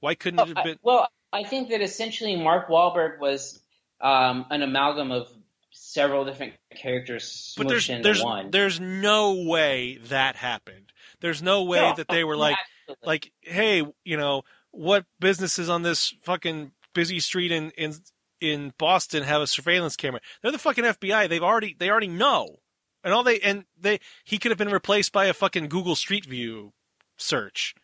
Why 0.00 0.14
couldn't 0.14 0.40
it 0.40 0.48
have 0.48 0.56
I- 0.58 0.62
been? 0.64 0.78
well, 0.82 1.08
I 1.32 1.42
think 1.44 1.68
that 1.70 1.82
essentially 1.82 2.36
Mark 2.36 2.68
Wahlberg 2.68 3.18
was 3.18 3.60
um, 4.00 4.46
an 4.50 4.62
amalgam 4.62 5.10
of 5.10 5.28
several 5.78 6.24
different 6.24 6.54
characters 6.74 7.54
But 7.56 7.68
there's 7.68 7.86
there's 7.86 8.22
one. 8.22 8.50
there's 8.50 8.80
no 8.80 9.42
way 9.44 9.98
that 10.08 10.36
happened. 10.36 10.92
There's 11.20 11.42
no 11.42 11.62
way 11.64 11.80
No, 11.80 11.94
that 11.96 12.08
they 12.08 12.24
were 12.24 12.36
like 12.36 12.56
absolutely. 12.88 13.06
like 13.06 13.32
hey, 13.42 13.84
you 14.04 14.16
know, 14.16 14.42
what 14.70 15.04
businesses 15.20 15.68
on 15.68 15.82
this 15.82 16.14
fucking 16.22 16.72
busy 16.94 17.20
street 17.20 17.52
in 17.52 17.70
in 17.72 17.94
in 18.40 18.72
Boston 18.78 19.22
have 19.22 19.40
a 19.42 19.46
surveillance 19.46 19.96
camera? 19.96 20.20
They're 20.42 20.52
the 20.52 20.58
fucking 20.58 20.84
FBI. 20.84 21.28
They've 21.28 21.42
already 21.42 21.74
they 21.78 21.90
already 21.90 22.08
know. 22.08 22.56
And 23.04 23.14
all 23.14 23.22
they 23.22 23.38
and 23.40 23.64
they 23.78 24.00
he 24.24 24.38
could 24.38 24.50
have 24.50 24.58
been 24.58 24.70
replaced 24.70 25.12
by 25.12 25.26
a 25.26 25.32
fucking 25.34 25.68
Google 25.68 25.94
Street 25.96 26.24
View 26.26 26.72
search. 27.16 27.74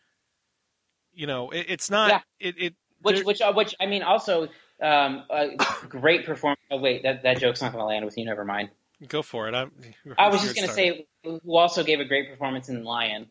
You 1.13 1.27
know, 1.27 1.49
it, 1.51 1.65
it's 1.69 1.89
not 1.89 2.09
Yeah. 2.09 2.21
it 2.39 2.55
it 2.57 2.75
which, 3.01 3.23
which, 3.25 3.41
uh, 3.41 3.51
which, 3.51 3.75
I 3.81 3.85
mean, 3.85 4.01
also 4.01 4.47
um, 4.83 5.23
a 5.29 5.49
great 5.87 6.25
performance. 6.25 6.59
Oh 6.69 6.77
wait, 6.77 7.03
that 7.03 7.23
that 7.23 7.39
joke's 7.39 7.61
not 7.61 7.71
going 7.71 7.81
to 7.81 7.85
land 7.85 8.05
with 8.05 8.17
you. 8.17 8.25
Never 8.25 8.45
mind. 8.45 8.69
go 9.07 9.21
for 9.21 9.47
it. 9.47 9.55
I'm, 9.55 9.71
I 10.17 10.29
was 10.29 10.41
just 10.41 10.55
going 10.55 10.67
to 10.67 10.73
say 10.73 11.07
who 11.23 11.57
also 11.57 11.83
gave 11.83 11.99
a 11.99 12.05
great 12.05 12.29
performance 12.29 12.69
in 12.69 12.83
Lion. 12.83 13.27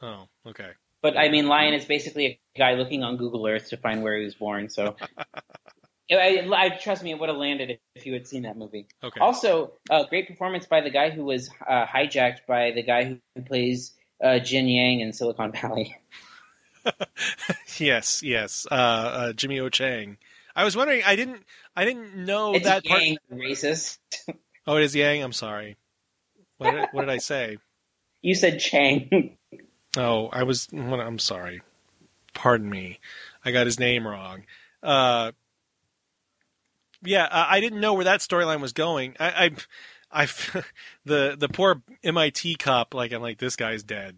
Oh, 0.00 0.28
okay. 0.46 0.70
But 1.02 1.16
I 1.16 1.28
mean, 1.28 1.46
Lion 1.46 1.74
is 1.74 1.84
basically 1.84 2.26
a 2.26 2.38
guy 2.56 2.74
looking 2.74 3.02
on 3.02 3.16
Google 3.16 3.46
Earth 3.46 3.68
to 3.70 3.76
find 3.76 4.02
where 4.02 4.16
he 4.18 4.24
was 4.24 4.34
born. 4.34 4.68
So, 4.68 4.96
I, 6.10 6.48
I 6.52 6.70
trust 6.70 7.02
me, 7.02 7.10
it 7.10 7.18
would 7.18 7.28
have 7.28 7.38
landed 7.38 7.78
if, 7.94 8.06
you 8.06 8.12
had 8.14 8.26
seen 8.26 8.42
that 8.42 8.56
movie. 8.56 8.86
Okay. 9.02 9.20
Also, 9.20 9.72
uh, 9.90 10.04
great 10.04 10.26
performance 10.26 10.66
by 10.66 10.80
the 10.80 10.90
guy 10.90 11.10
who 11.10 11.24
was 11.24 11.50
uh, 11.68 11.86
hijacked 11.86 12.46
by 12.48 12.72
the 12.72 12.82
guy 12.82 13.04
who, 13.04 13.18
who 13.34 13.42
plays 13.42 13.92
uh, 14.22 14.38
Jin 14.38 14.66
Yang 14.66 15.00
in 15.00 15.12
Silicon 15.12 15.52
Valley. 15.52 15.96
Yes, 17.78 18.22
yes. 18.22 18.66
Uh, 18.70 18.74
uh, 18.74 19.32
Jimmy 19.32 19.60
O 19.60 19.68
Chang. 19.68 20.16
I 20.58 20.64
was 20.64 20.76
wondering. 20.76 21.02
I 21.06 21.14
didn't. 21.14 21.44
I 21.76 21.84
didn't 21.84 22.16
know 22.16 22.52
it's 22.52 22.64
that 22.64 22.84
part. 22.84 23.00
Yang, 23.00 23.18
racist. 23.32 23.98
Oh, 24.66 24.76
it 24.76 24.82
is 24.82 24.94
Yang. 24.94 25.22
I'm 25.22 25.32
sorry. 25.32 25.76
What 26.56 26.72
did, 26.72 26.88
what 26.90 27.02
did 27.02 27.10
I 27.10 27.18
say? 27.18 27.58
You 28.22 28.34
said 28.34 28.58
Chang. 28.58 29.36
Oh, 29.96 30.26
I 30.32 30.42
was. 30.42 30.66
I'm 30.72 31.20
sorry. 31.20 31.62
Pardon 32.34 32.68
me. 32.68 32.98
I 33.44 33.52
got 33.52 33.66
his 33.66 33.78
name 33.78 34.06
wrong. 34.06 34.42
Uh, 34.82 35.30
yeah, 37.04 37.28
I 37.30 37.60
didn't 37.60 37.80
know 37.80 37.94
where 37.94 38.04
that 38.04 38.20
storyline 38.20 38.60
was 38.60 38.72
going. 38.72 39.14
I, 39.20 39.50
I, 40.10 40.22
I, 40.22 40.26
the 41.04 41.36
the 41.38 41.48
poor 41.48 41.82
MIT 42.02 42.56
cop, 42.56 42.94
like 42.94 43.12
I'm 43.12 43.22
like 43.22 43.38
this 43.38 43.54
guy's 43.54 43.84
dead. 43.84 44.16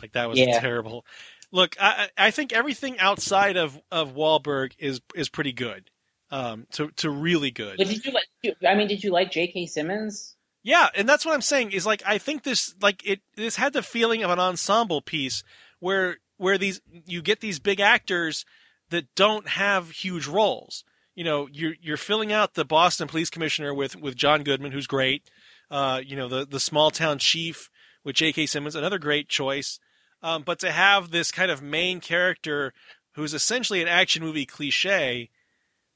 Like 0.00 0.12
that 0.12 0.28
was 0.28 0.38
Yeah. 0.38 0.60
terrible. 0.60 1.04
Look, 1.52 1.76
I 1.80 2.08
I 2.16 2.30
think 2.30 2.52
everything 2.52 2.98
outside 2.98 3.56
of 3.56 3.80
of 3.90 4.14
Wahlberg 4.14 4.72
is 4.78 5.00
is 5.14 5.28
pretty 5.28 5.52
good. 5.52 5.90
Um, 6.30 6.66
to 6.72 6.90
to 6.96 7.10
really 7.10 7.50
good. 7.50 7.76
But 7.76 7.88
did 7.88 8.04
you 8.04 8.12
like? 8.12 8.56
I 8.66 8.74
mean, 8.74 8.88
did 8.88 9.04
you 9.04 9.12
like 9.12 9.30
J.K. 9.30 9.66
Simmons? 9.66 10.34
Yeah, 10.62 10.88
and 10.94 11.06
that's 11.08 11.26
what 11.26 11.34
I'm 11.34 11.42
saying 11.42 11.72
is 11.72 11.84
like 11.84 12.02
I 12.06 12.18
think 12.18 12.42
this 12.42 12.74
like 12.80 13.06
it 13.06 13.20
this 13.36 13.56
had 13.56 13.74
the 13.74 13.82
feeling 13.82 14.24
of 14.24 14.30
an 14.30 14.38
ensemble 14.38 15.02
piece 15.02 15.44
where 15.78 16.18
where 16.38 16.56
these 16.56 16.80
you 17.06 17.20
get 17.20 17.40
these 17.40 17.58
big 17.58 17.80
actors 17.80 18.46
that 18.88 19.14
don't 19.14 19.46
have 19.48 19.90
huge 19.90 20.26
roles. 20.26 20.84
You 21.14 21.24
know, 21.24 21.48
you're 21.52 21.74
you're 21.82 21.98
filling 21.98 22.32
out 22.32 22.54
the 22.54 22.64
Boston 22.64 23.08
police 23.08 23.28
commissioner 23.28 23.74
with 23.74 23.96
with 23.96 24.16
John 24.16 24.42
Goodman, 24.42 24.72
who's 24.72 24.86
great. 24.86 25.28
Uh, 25.70 26.00
you 26.02 26.16
know, 26.16 26.28
the 26.28 26.46
the 26.46 26.60
small 26.60 26.90
town 26.90 27.18
chief 27.18 27.68
with 28.04 28.16
J.K. 28.16 28.46
Simmons, 28.46 28.74
another 28.74 28.98
great 28.98 29.28
choice. 29.28 29.78
Um, 30.22 30.42
but 30.42 30.60
to 30.60 30.70
have 30.70 31.10
this 31.10 31.30
kind 31.30 31.50
of 31.50 31.62
main 31.62 32.00
character 32.00 32.72
who's 33.12 33.34
essentially 33.34 33.82
an 33.82 33.88
action 33.88 34.22
movie 34.22 34.46
cliche, 34.46 35.30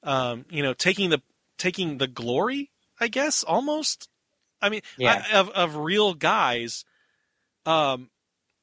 um, 0.03 0.45
you 0.51 0.63
know, 0.63 0.75
taking 0.75 1.11
the 1.11 1.23
taking 1.59 1.99
the 1.99 2.07
glory, 2.07 2.71
I 3.01 3.09
guess, 3.09 3.43
almost. 3.43 4.09
I 4.61 4.69
mean, 4.69 4.83
Yeah. 4.99 5.25
I, 5.33 5.37
of 5.37 5.51
of 5.51 5.77
real 5.77 6.15
guys. 6.15 6.85
Um, 7.65 8.11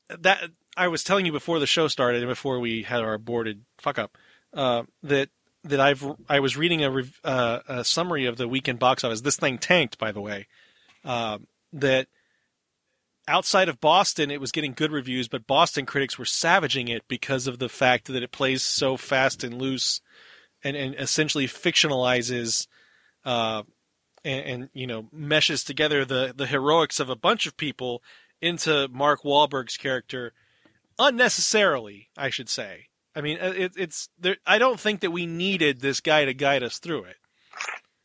that 0.09 0.49
I 0.77 0.87
was 0.87 1.03
telling 1.03 1.25
you 1.25 1.31
before 1.31 1.59
the 1.59 1.67
show 1.67 1.87
started 1.87 2.21
and 2.21 2.29
before 2.29 2.59
we 2.59 2.83
had 2.83 3.01
our 3.01 3.13
aborted 3.13 3.63
fuck 3.79 3.97
up, 3.99 4.17
uh, 4.53 4.83
that 5.03 5.29
that 5.63 5.79
I've 5.79 6.05
I 6.29 6.39
was 6.39 6.57
reading 6.57 6.83
a, 6.83 6.91
rev- 6.91 7.19
uh, 7.23 7.59
a 7.67 7.83
summary 7.83 8.25
of 8.25 8.37
the 8.37 8.47
weekend 8.47 8.79
box 8.79 9.03
office. 9.03 9.21
This 9.21 9.37
thing 9.37 9.57
tanked, 9.57 9.97
by 9.97 10.11
the 10.11 10.21
way. 10.21 10.47
Um, 11.05 11.47
that 11.73 12.07
outside 13.27 13.69
of 13.69 13.79
Boston, 13.79 14.31
it 14.31 14.41
was 14.41 14.51
getting 14.51 14.73
good 14.73 14.91
reviews, 14.91 15.27
but 15.27 15.47
Boston 15.47 15.85
critics 15.85 16.17
were 16.17 16.25
savaging 16.25 16.87
it 16.87 17.03
because 17.07 17.47
of 17.47 17.59
the 17.59 17.69
fact 17.69 18.07
that 18.07 18.23
it 18.23 18.31
plays 18.31 18.61
so 18.61 18.97
fast 18.97 19.43
and 19.43 19.53
loose, 19.53 20.01
and, 20.63 20.75
and 20.75 20.95
essentially 20.95 21.47
fictionalizes, 21.47 22.67
uh, 23.25 23.63
and, 24.25 24.45
and 24.45 24.69
you 24.73 24.87
know 24.87 25.07
meshes 25.11 25.63
together 25.63 26.05
the 26.05 26.33
the 26.35 26.47
heroics 26.47 26.99
of 26.99 27.09
a 27.09 27.15
bunch 27.15 27.45
of 27.45 27.57
people 27.57 28.01
into 28.41 28.87
Mark 28.89 29.23
Wahlberg's 29.23 29.77
character 29.77 30.33
unnecessarily, 30.99 32.09
I 32.17 32.29
should 32.29 32.49
say. 32.49 32.87
I 33.15 33.21
mean, 33.21 33.37
uh, 33.41 33.53
it, 33.55 33.73
it's 33.77 34.09
there. 34.19 34.37
I 34.45 34.57
don't 34.57 34.79
think 34.79 35.01
that 35.01 35.11
we 35.11 35.25
needed 35.25 35.79
this 35.79 36.01
guy 36.01 36.25
to 36.25 36.33
guide 36.33 36.63
us 36.63 36.79
through 36.79 37.03
it. 37.05 37.17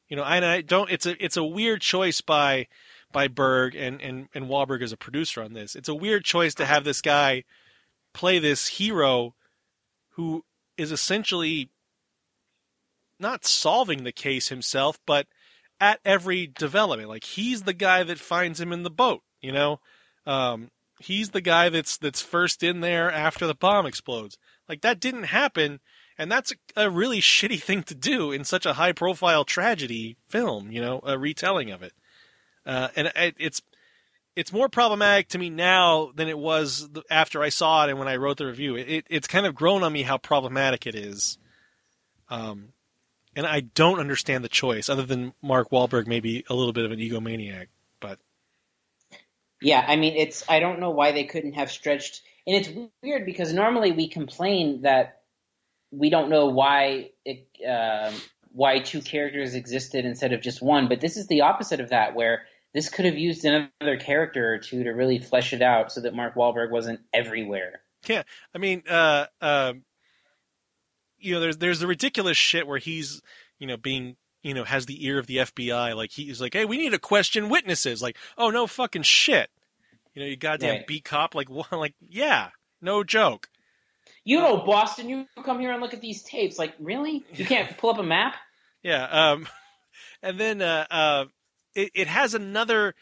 You 0.08 0.16
know, 0.16 0.24
and 0.24 0.44
I 0.44 0.60
don't. 0.60 0.90
It's 0.90 1.06
a 1.06 1.22
it's 1.22 1.36
a 1.36 1.44
weird 1.44 1.80
choice 1.80 2.20
by 2.20 2.68
by 3.12 3.28
Berg 3.28 3.74
and 3.74 4.00
and 4.00 4.28
and 4.34 4.46
Wahlberg 4.46 4.82
as 4.82 4.92
a 4.92 4.96
producer 4.96 5.42
on 5.42 5.52
this. 5.52 5.74
It's 5.74 5.88
a 5.88 5.94
weird 5.94 6.24
choice 6.24 6.54
to 6.56 6.66
have 6.66 6.84
this 6.84 7.00
guy 7.00 7.44
play 8.12 8.38
this 8.38 8.68
hero 8.68 9.34
who 10.11 10.44
is 10.76 10.92
essentially 10.92 11.70
not 13.20 13.44
solving 13.44 14.04
the 14.04 14.12
case 14.12 14.48
himself, 14.48 14.98
but 15.06 15.26
at 15.80 16.00
every 16.04 16.46
development. 16.46 17.09
Like 17.09 17.24
he's 17.24 17.62
the 17.62 17.72
guy 17.72 18.02
that 18.02 18.18
finds 18.18 18.61
him 18.61 18.72
in 18.72 18.82
the 18.82 18.90
boat. 18.90 19.22
You 19.40 19.52
know, 19.52 19.80
um, 20.26 20.70
he's 21.00 21.30
the 21.30 21.40
guy 21.40 21.68
that's 21.68 21.96
that's 21.96 22.20
first 22.22 22.62
in 22.62 22.80
there 22.80 23.11
after 23.11 23.46
the 23.46 23.54
bomb 23.54 23.86
explodes. 23.86 24.36
Like 24.68 24.80
that 24.82 25.00
didn't 25.00 25.24
happen, 25.24 25.80
and 26.16 26.30
that's 26.30 26.52
a, 26.52 26.84
a 26.84 26.90
really 26.90 27.20
shitty 27.20 27.61
thing 27.61 27.82
to 27.84 27.94
do 27.94 28.32
in 28.32 28.44
such 28.44 28.66
a 28.66 28.74
high 28.74 28.92
profile 28.92 29.44
tragedy 29.44 30.16
film. 30.28 30.70
You 30.70 30.80
know, 30.80 31.00
a 31.04 31.18
retelling 31.18 31.70
of 31.70 31.82
it, 31.82 31.92
uh, 32.68 32.90
and 32.96 33.12
it, 33.16 33.36
it's 33.38 33.62
it's 34.36 34.52
more 34.52 34.68
problematic 34.68 35.28
to 35.30 35.38
me 35.38 35.50
now 35.50 36.12
than 36.14 36.28
it 36.28 36.38
was 36.38 36.88
after 37.10 37.42
I 37.42 37.50
saw 37.50 37.86
it 37.86 37.90
and 37.90 37.98
when 37.98 38.08
I 38.08 38.16
wrote 38.16 38.38
the 38.38 38.46
review. 38.46 38.76
It, 38.76 38.88
it 38.88 39.06
it's 39.10 39.28
kind 39.28 39.46
of 39.46 39.56
grown 39.56 39.82
on 39.82 39.92
me 39.92 40.02
how 40.04 40.18
problematic 40.18 40.86
it 40.86 40.94
is. 40.94 41.38
Um, 42.30 42.70
and 43.36 43.46
I 43.46 43.60
don't 43.60 44.00
understand 44.00 44.44
the 44.44 44.48
choice, 44.48 44.88
other 44.88 45.04
than 45.04 45.34
Mark 45.42 45.70
Wahlberg 45.70 46.06
maybe 46.06 46.44
a 46.50 46.54
little 46.54 46.72
bit 46.74 46.84
of 46.84 46.92
an 46.92 47.00
egomaniac, 47.00 47.68
but 48.00 48.20
Yeah, 49.60 49.84
I 49.86 49.96
mean, 49.96 50.16
it's. 50.16 50.44
I 50.48 50.60
don't 50.60 50.80
know 50.80 50.90
why 50.90 51.12
they 51.12 51.24
couldn't 51.24 51.54
have 51.54 51.70
stretched. 51.72 52.22
And 52.46 52.56
it's 52.56 52.70
weird 53.02 53.26
because 53.26 53.52
normally 53.52 53.92
we 53.92 54.08
complain 54.08 54.82
that 54.82 55.22
we 55.90 56.10
don't 56.10 56.30
know 56.30 56.46
why 56.48 57.10
it, 57.24 57.48
um 57.68 58.14
why 58.52 58.80
two 58.80 59.02
characters 59.02 59.54
existed 59.54 60.04
instead 60.04 60.32
of 60.32 60.42
just 60.42 60.62
one. 60.62 60.88
But 60.88 61.00
this 61.00 61.16
is 61.16 61.26
the 61.28 61.42
opposite 61.42 61.80
of 61.80 61.90
that, 61.90 62.14
where 62.14 62.44
this 62.74 62.88
could 62.88 63.04
have 63.04 63.16
used 63.18 63.44
another 63.44 63.96
character 63.98 64.54
or 64.54 64.58
two 64.58 64.84
to 64.84 64.90
really 64.90 65.18
flesh 65.18 65.52
it 65.52 65.62
out, 65.62 65.90
so 65.92 66.00
that 66.02 66.14
Mark 66.14 66.34
Wahlberg 66.34 66.70
wasn't 66.70 67.00
everywhere. 67.12 67.80
Yeah, 68.06 68.22
I 68.54 68.58
mean, 68.58 68.82
uh, 68.88 69.26
um, 69.40 69.82
you 71.18 71.34
know, 71.34 71.40
there's 71.40 71.56
there's 71.58 71.80
the 71.80 71.86
ridiculous 71.86 72.36
shit 72.36 72.66
where 72.66 72.78
he's, 72.78 73.20
you 73.58 73.66
know, 73.66 73.76
being, 73.76 74.16
you 74.42 74.54
know, 74.54 74.64
has 74.64 74.86
the 74.86 75.04
ear 75.06 75.18
of 75.18 75.26
the 75.26 75.38
FBI. 75.38 75.96
Like 75.96 76.12
he's 76.12 76.40
like, 76.40 76.54
hey, 76.54 76.64
we 76.64 76.78
need 76.78 76.90
to 76.90 76.98
question 76.98 77.48
witnesses. 77.48 78.00
Like, 78.00 78.16
oh 78.36 78.50
no, 78.50 78.66
fucking 78.66 79.02
shit. 79.02 79.50
You 80.14 80.22
know, 80.22 80.28
you 80.28 80.36
goddamn 80.36 80.76
Right. 80.76 80.86
beat 80.86 81.04
cop. 81.04 81.34
Like, 81.34 81.48
what? 81.50 81.72
Like, 81.72 81.94
yeah, 82.08 82.50
no 82.80 83.02
joke. 83.04 83.48
You 84.24 84.40
know, 84.40 84.58
Boston, 84.58 85.08
you 85.08 85.26
come 85.44 85.58
here 85.60 85.72
and 85.72 85.80
look 85.80 85.94
at 85.94 86.00
these 86.00 86.22
tapes. 86.22 86.58
Like, 86.58 86.74
really? 86.78 87.24
You 87.34 87.44
can't 87.46 87.76
pull 87.78 87.90
up 87.90 87.98
a 87.98 88.02
map? 88.02 88.34
Yeah. 88.80 89.04
Um, 89.04 89.48
and 90.22 90.38
then 90.38 90.62
uh, 90.62 90.86
uh, 90.88 91.24
it 91.74 91.90
it 91.94 92.08
has 92.08 92.34
another 92.34 92.94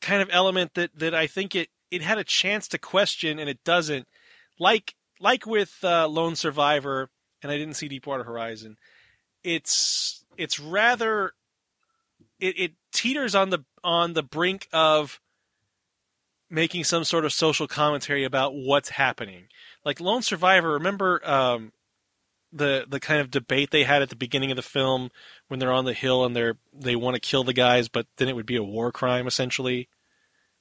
kind 0.00 0.22
of 0.22 0.28
element 0.32 0.74
that 0.74 0.90
that 0.98 1.14
I 1.14 1.26
think 1.26 1.54
it 1.54 1.68
it 1.90 2.02
had 2.02 2.18
a 2.18 2.24
chance 2.24 2.68
to 2.68 2.78
question 2.78 3.38
and 3.38 3.48
it 3.48 3.62
doesn't. 3.64 4.06
Like 4.58 4.94
like 5.20 5.46
with 5.46 5.78
uh, 5.82 6.08
Lone 6.08 6.36
Survivor, 6.36 7.10
and 7.42 7.50
I 7.50 7.56
didn't 7.56 7.74
see 7.74 7.88
Deepwater 7.88 8.24
Horizon. 8.24 8.76
It's 9.42 10.24
it's 10.36 10.58
rather 10.58 11.32
it, 12.40 12.58
it 12.58 12.72
teeters 12.92 13.34
on 13.34 13.50
the 13.50 13.64
on 13.82 14.14
the 14.14 14.22
brink 14.22 14.68
of 14.72 15.20
making 16.50 16.84
some 16.84 17.04
sort 17.04 17.24
of 17.24 17.32
social 17.32 17.66
commentary 17.66 18.24
about 18.24 18.54
what's 18.54 18.90
happening. 18.90 19.44
Like 19.84 20.00
Lone 20.00 20.22
Survivor, 20.22 20.72
remember 20.72 21.20
um, 21.28 21.72
the 22.52 22.86
the 22.88 23.00
kind 23.00 23.20
of 23.20 23.30
debate 23.30 23.70
they 23.70 23.84
had 23.84 24.00
at 24.02 24.08
the 24.08 24.16
beginning 24.16 24.50
of 24.50 24.56
the 24.56 24.62
film 24.62 25.10
when 25.48 25.60
they're 25.60 25.72
on 25.72 25.84
the 25.84 25.92
hill 25.92 26.24
and 26.24 26.34
they're 26.34 26.56
they 26.72 26.96
want 26.96 27.14
to 27.14 27.20
kill 27.20 27.44
the 27.44 27.52
guys, 27.52 27.88
but 27.88 28.06
then 28.16 28.28
it 28.28 28.36
would 28.36 28.46
be 28.46 28.56
a 28.56 28.62
war 28.62 28.90
crime 28.90 29.26
essentially 29.26 29.88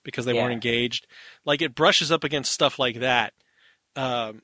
because 0.04 0.26
they 0.26 0.34
Yeah. 0.34 0.42
weren't 0.44 0.54
engaged. 0.54 1.08
Like 1.46 1.62
it 1.62 1.76
brushes 1.76 2.12
up 2.12 2.24
against 2.24 2.52
stuff 2.52 2.78
like 2.80 3.00
that. 3.00 3.34
Um, 3.96 4.42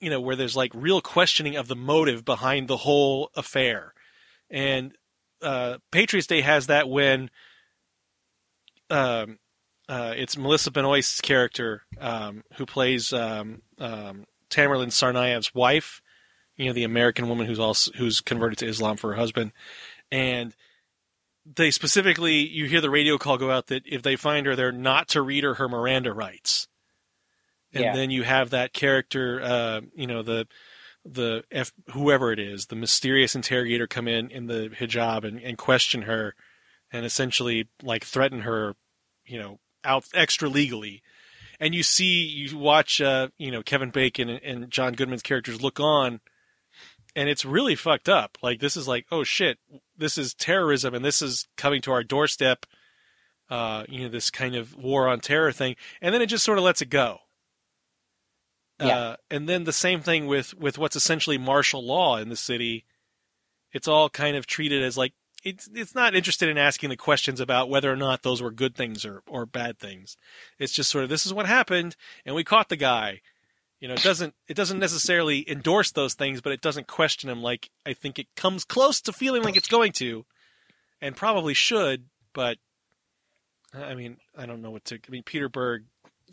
you 0.00 0.10
know, 0.10 0.20
where 0.20 0.36
there's 0.36 0.56
like 0.56 0.72
real 0.74 1.00
questioning 1.00 1.56
of 1.56 1.68
the 1.68 1.76
motive 1.76 2.24
behind 2.24 2.68
the 2.68 2.78
whole 2.78 3.30
affair. 3.34 3.94
And 4.50 4.94
uh, 5.40 5.78
Patriots 5.90 6.26
Day 6.26 6.42
has 6.42 6.66
that 6.66 6.88
when 6.88 7.30
um, 8.90 9.38
uh, 9.88 10.14
it's 10.16 10.36
Melissa 10.36 10.70
Benoist's 10.70 11.20
character 11.20 11.82
um, 12.00 12.42
who 12.56 12.66
plays 12.66 13.12
um, 13.12 13.62
um, 13.78 14.26
Tamerlan 14.50 14.88
Tsarnaev's 14.88 15.54
wife, 15.54 16.02
you 16.56 16.66
know, 16.66 16.72
the 16.72 16.84
American 16.84 17.28
woman 17.28 17.46
who's 17.46 17.58
also 17.58 17.90
who's 17.96 18.20
converted 18.20 18.58
to 18.58 18.66
Islam 18.66 18.96
for 18.96 19.10
her 19.10 19.16
husband, 19.16 19.52
and 20.10 20.54
they 21.46 21.70
specifically 21.70 22.46
you 22.48 22.66
hear 22.66 22.80
the 22.80 22.90
radio 22.90 23.18
call 23.18 23.36
go 23.38 23.50
out 23.50 23.66
that 23.66 23.82
if 23.86 24.02
they 24.02 24.16
find 24.16 24.46
her, 24.46 24.56
they're 24.56 24.72
not 24.72 25.08
to 25.08 25.22
read 25.22 25.44
her 25.44 25.54
her 25.54 25.68
Miranda 25.68 26.12
rights, 26.12 26.68
and 27.72 27.84
Yeah. 27.84 27.92
then 27.94 28.10
you 28.10 28.22
have 28.22 28.50
that 28.50 28.72
character, 28.72 29.40
uh, 29.42 29.80
you 29.94 30.06
know, 30.06 30.22
the 30.22 30.46
the 31.04 31.44
F, 31.50 31.72
whoever 31.90 32.32
it 32.32 32.38
is, 32.38 32.66
the 32.66 32.76
mysterious 32.76 33.34
interrogator 33.34 33.86
come 33.86 34.08
in 34.08 34.30
in 34.30 34.46
the 34.46 34.70
hijab 34.70 35.24
and, 35.24 35.38
and 35.38 35.58
question 35.58 36.02
her, 36.02 36.34
and 36.90 37.04
essentially 37.04 37.68
like 37.82 38.04
threaten 38.04 38.40
her, 38.40 38.74
you 39.26 39.38
know, 39.38 39.58
out 39.84 40.04
extra 40.14 40.48
legally. 40.48 41.02
And 41.60 41.74
you 41.74 41.82
see, 41.82 42.24
you 42.24 42.56
watch, 42.58 43.00
uh, 43.02 43.28
you 43.36 43.50
know, 43.50 43.62
Kevin 43.62 43.90
Bacon 43.90 44.28
and, 44.30 44.42
and 44.42 44.70
John 44.70 44.94
Goodman's 44.94 45.22
characters 45.22 45.60
look 45.62 45.78
on, 45.78 46.20
and 47.16 47.28
it's 47.28 47.44
really 47.44 47.74
fucked 47.74 48.08
up. 48.08 48.38
Like 48.42 48.60
this 48.60 48.76
is 48.76 48.88
like, 48.88 49.06
oh 49.10 49.24
shit, 49.24 49.58
this 49.96 50.18
is 50.18 50.34
terrorism, 50.34 50.94
and 50.94 51.04
this 51.04 51.22
is 51.22 51.48
coming 51.56 51.80
to 51.82 51.92
our 51.92 52.02
doorstep. 52.02 52.66
Uh, 53.50 53.84
you 53.88 54.02
know, 54.02 54.08
this 54.08 54.30
kind 54.30 54.54
of 54.54 54.74
war 54.74 55.06
on 55.06 55.20
terror 55.20 55.52
thing, 55.52 55.76
and 56.00 56.14
then 56.14 56.22
it 56.22 56.26
just 56.26 56.44
sort 56.44 56.58
of 56.58 56.64
lets 56.64 56.80
it 56.80 56.88
go. 56.88 57.18
Yeah. 58.80 58.98
Uh, 58.98 59.16
and 59.30 59.48
then 59.48 59.64
the 59.64 59.72
same 59.72 60.00
thing 60.00 60.26
with 60.26 60.54
with 60.54 60.78
what's 60.78 60.96
essentially 60.96 61.38
martial 61.38 61.84
law 61.84 62.16
in 62.16 62.28
the 62.28 62.36
city. 62.36 62.84
It's 63.72 63.88
all 63.88 64.08
kind 64.08 64.36
of 64.36 64.46
treated 64.46 64.82
as 64.82 64.96
like 64.96 65.12
it's 65.44 65.68
it's 65.74 65.94
not 65.94 66.14
interested 66.14 66.48
in 66.48 66.58
asking 66.58 66.88
the 66.88 66.96
questions 66.96 67.38
about 67.38 67.68
whether 67.68 67.92
or 67.92 67.96
not 67.96 68.22
those 68.22 68.42
were 68.42 68.50
good 68.50 68.74
things 68.74 69.04
or 69.04 69.22
or 69.26 69.46
bad 69.46 69.78
things. 69.78 70.16
It's 70.58 70.72
just 70.72 70.90
sort 70.90 71.04
of 71.04 71.10
this 71.10 71.26
is 71.26 71.34
what 71.34 71.46
happened, 71.46 71.96
and 72.24 72.34
we 72.34 72.44
caught 72.44 72.68
the 72.68 72.76
guy, 72.76 73.20
You 73.80 73.88
know, 73.88 73.94
it 73.94 74.02
doesn't 74.02 74.34
it 74.48 74.54
doesn't 74.54 74.78
necessarily 74.78 75.48
endorse 75.48 75.92
those 75.92 76.14
things, 76.14 76.40
but 76.40 76.52
it 76.52 76.60
doesn't 76.60 76.86
question 76.86 77.28
them 77.28 77.42
like 77.42 77.70
I 77.84 77.92
think 77.92 78.18
it 78.18 78.26
comes 78.36 78.64
close 78.64 79.00
to 79.02 79.12
feeling 79.12 79.42
like 79.42 79.56
it's 79.56 79.68
going 79.68 79.92
to, 79.92 80.24
and 81.00 81.16
probably 81.16 81.54
should. 81.54 82.06
But 82.32 82.58
I 83.74 83.94
mean, 83.94 84.16
I 84.36 84.46
don't 84.46 84.62
know 84.62 84.70
what 84.70 84.84
to. 84.86 84.96
I 84.96 85.10
mean, 85.10 85.22
Peter 85.22 85.48
Berg. 85.48 85.84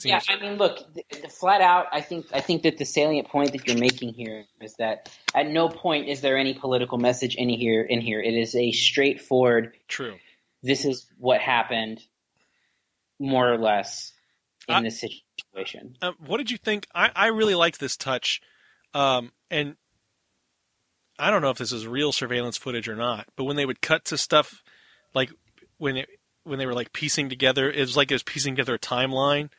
Yeah, 0.04 0.20
I 0.30 0.40
mean, 0.40 0.58
look, 0.58 0.80
the, 0.94 1.04
the 1.22 1.28
flat 1.28 1.62
out. 1.62 1.88
I 1.92 2.02
think 2.02 2.28
I 2.34 2.40
think 2.40 2.64
that 2.64 2.78
the 2.78 2.86
salient 2.86 3.28
point 3.28 3.52
that 3.52 3.68
you're 3.68 3.78
making 3.78 4.14
here 4.14 4.46
is 4.62 4.76
that 4.76 5.12
at 5.36 5.48
no 5.48 5.68
point 5.68 6.08
is 6.08 6.22
there 6.22 6.38
any 6.38 6.54
political 6.54 6.98
message 6.98 7.36
in 7.36 7.50
here. 7.50 7.84
In 7.84 8.00
here, 8.00 8.22
it 8.22 8.34
is 8.34 8.56
a 8.56 8.72
straightforward. 8.72 9.74
true. 9.88 10.16
This 10.64 10.86
is 10.86 11.08
what 11.18 11.42
happened, 11.42 12.02
more 13.20 13.52
or 13.52 13.58
less, 13.58 14.14
in 14.68 14.76
I- 14.76 14.82
this 14.84 15.00
situation. 15.02 15.96
Um, 16.02 16.16
what 16.26 16.38
did 16.38 16.52
you 16.52 16.58
think? 16.58 16.88
I, 16.94 17.10
I 17.16 17.28
really 17.28 17.56
liked 17.56 17.80
this 17.80 17.96
touch, 17.98 18.42
um, 18.94 19.32
and 19.50 19.76
I 21.20 21.30
don't 21.30 21.42
know 21.42 21.50
if 21.52 21.58
this 21.58 21.72
is 21.72 21.86
real 21.88 22.12
surveillance 22.12 22.58
footage 22.58 22.88
or 22.88 22.96
not. 22.96 23.28
But 23.36 23.44
when 23.44 23.56
they 23.56 23.66
would 23.66 23.82
cut 23.82 24.06
to 24.06 24.18
stuff, 24.18 24.64
like 25.14 25.32
when 25.78 25.98
it 25.98 26.10
when 26.44 26.58
they 26.58 26.66
were 26.66 26.74
like 26.74 26.94
piecing 26.94 27.30
together, 27.30 27.70
it 27.70 27.80
was 27.80 27.96
like 27.98 28.10
it 28.12 28.16
was 28.16 28.24
piecing 28.24 28.56
together 28.56 28.76
a 28.76 28.80
timeline, 28.80 29.50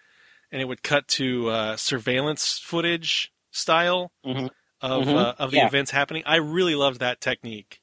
and 0.50 0.61
it 0.61 0.66
would 0.66 0.82
cut 0.82 1.07
to 1.09 1.48
uh, 1.48 1.76
surveillance 1.76 2.59
footage 2.59 3.32
style 3.50 4.11
Mhm. 4.24 4.50
of 4.80 5.05
Mhm. 5.07 5.16
uh, 5.16 5.34
of 5.38 5.50
the 5.53 5.59
Yeah. 5.59 5.66
events 5.66 5.90
happening. 5.92 6.22
I 6.26 6.36
really 6.36 6.74
loved 6.74 6.98
that 7.00 7.20
technique, 7.20 7.80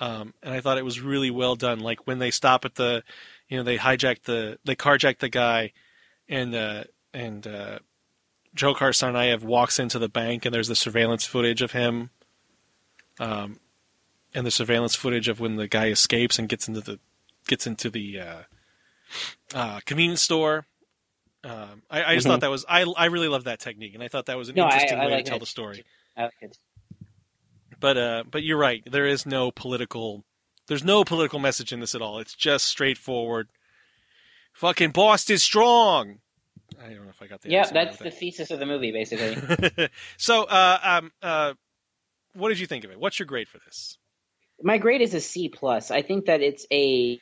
um, 0.00 0.34
and 0.42 0.52
I 0.52 0.60
thought 0.60 0.78
it 0.78 0.84
was 0.84 1.00
really 1.00 1.30
well 1.30 1.54
done. 1.54 1.78
Like 1.80 2.06
when 2.06 2.18
they 2.18 2.30
stop 2.32 2.64
at 2.64 2.74
the, 2.74 3.04
you 3.48 3.56
know, 3.56 3.62
they 3.62 3.78
hijack 3.78 4.22
the 4.24 4.58
they 4.64 4.74
carjack 4.74 5.18
the 5.18 5.28
guy, 5.28 5.72
and 6.28 6.54
uh, 6.54 6.84
and 7.14 7.46
uh, 7.46 7.78
Dzhokhar 8.56 8.90
Tsarnaev 8.92 9.42
walks 9.42 9.78
into 9.78 9.98
the 9.98 10.08
bank, 10.08 10.44
and 10.44 10.54
there's 10.54 10.68
the 10.68 10.76
surveillance 10.76 11.24
footage 11.24 11.62
of 11.62 11.72
him, 11.72 12.10
um, 13.20 13.60
and 14.34 14.46
the 14.46 14.50
surveillance 14.50 14.94
footage 14.94 15.28
of 15.28 15.40
when 15.40 15.56
the 15.56 15.68
guy 15.68 15.88
escapes 15.88 16.38
and 16.38 16.48
gets 16.48 16.68
into 16.68 16.80
the 16.80 16.98
gets 17.46 17.66
into 17.66 17.90
the 17.90 18.20
uh, 18.20 18.42
uh, 19.54 19.80
convenience 19.84 20.22
store. 20.22 20.66
Um, 21.44 21.82
I, 21.90 22.02
I 22.04 22.14
just 22.16 22.26
Mhm. 22.26 22.30
thought 22.30 22.40
that 22.40 22.50
was 22.50 22.64
I 22.68 22.82
I 22.96 23.06
really 23.06 23.28
loved 23.28 23.44
that 23.46 23.60
technique, 23.60 23.94
and 23.94 24.02
I 24.02 24.08
thought 24.08 24.26
that 24.26 24.36
was 24.38 24.48
an 24.48 24.56
No, 24.56 24.64
interesting 24.64 24.98
I 24.98 25.06
way 25.06 25.12
like 25.12 25.24
to 25.24 25.30
tell 25.30 25.38
the 25.38 25.46
story. 25.46 25.84
I 26.16 26.24
like 26.24 26.32
it. 26.40 26.58
But 27.78 27.96
uh, 27.96 28.24
but 28.30 28.42
you're 28.42 28.58
right. 28.58 28.82
There 28.90 29.06
is 29.06 29.26
no 29.26 29.50
political. 29.50 30.24
There's 30.66 30.82
no 30.82 31.04
political 31.04 31.38
message 31.38 31.72
in 31.72 31.78
this 31.80 31.94
at 31.94 32.02
all. 32.02 32.18
It's 32.18 32.34
just 32.34 32.64
straightforward. 32.64 33.48
Fucking 34.56 34.92
Boston 34.92 35.36
strong. 35.36 36.18
I 36.82 36.88
don't 36.88 37.04
know 37.04 37.10
if 37.10 37.20
I 37.20 37.26
got 37.26 37.42
the 37.42 37.50
Yeah, 37.50 37.68
that's 37.70 38.00
right 38.00 38.10
the 38.10 38.10
thesis 38.10 38.50
of 38.50 38.58
the 38.58 38.64
movie, 38.64 38.90
basically. 38.90 39.88
so, 40.16 40.44
uh, 40.44 40.78
um, 40.82 41.12
uh, 41.20 41.52
what 42.32 42.48
did 42.48 42.58
you 42.58 42.66
think 42.66 42.84
of 42.84 42.90
it? 42.90 42.98
What's 42.98 43.18
your 43.18 43.26
grade 43.26 43.48
for 43.48 43.58
this? 43.58 43.98
My 44.62 44.78
grade 44.78 45.02
is 45.02 45.12
a 45.12 45.20
C 45.20 45.50
plus. 45.50 45.90
I 45.90 46.00
think 46.00 46.24
that 46.26 46.40
it's 46.40 46.66
a 46.72 47.20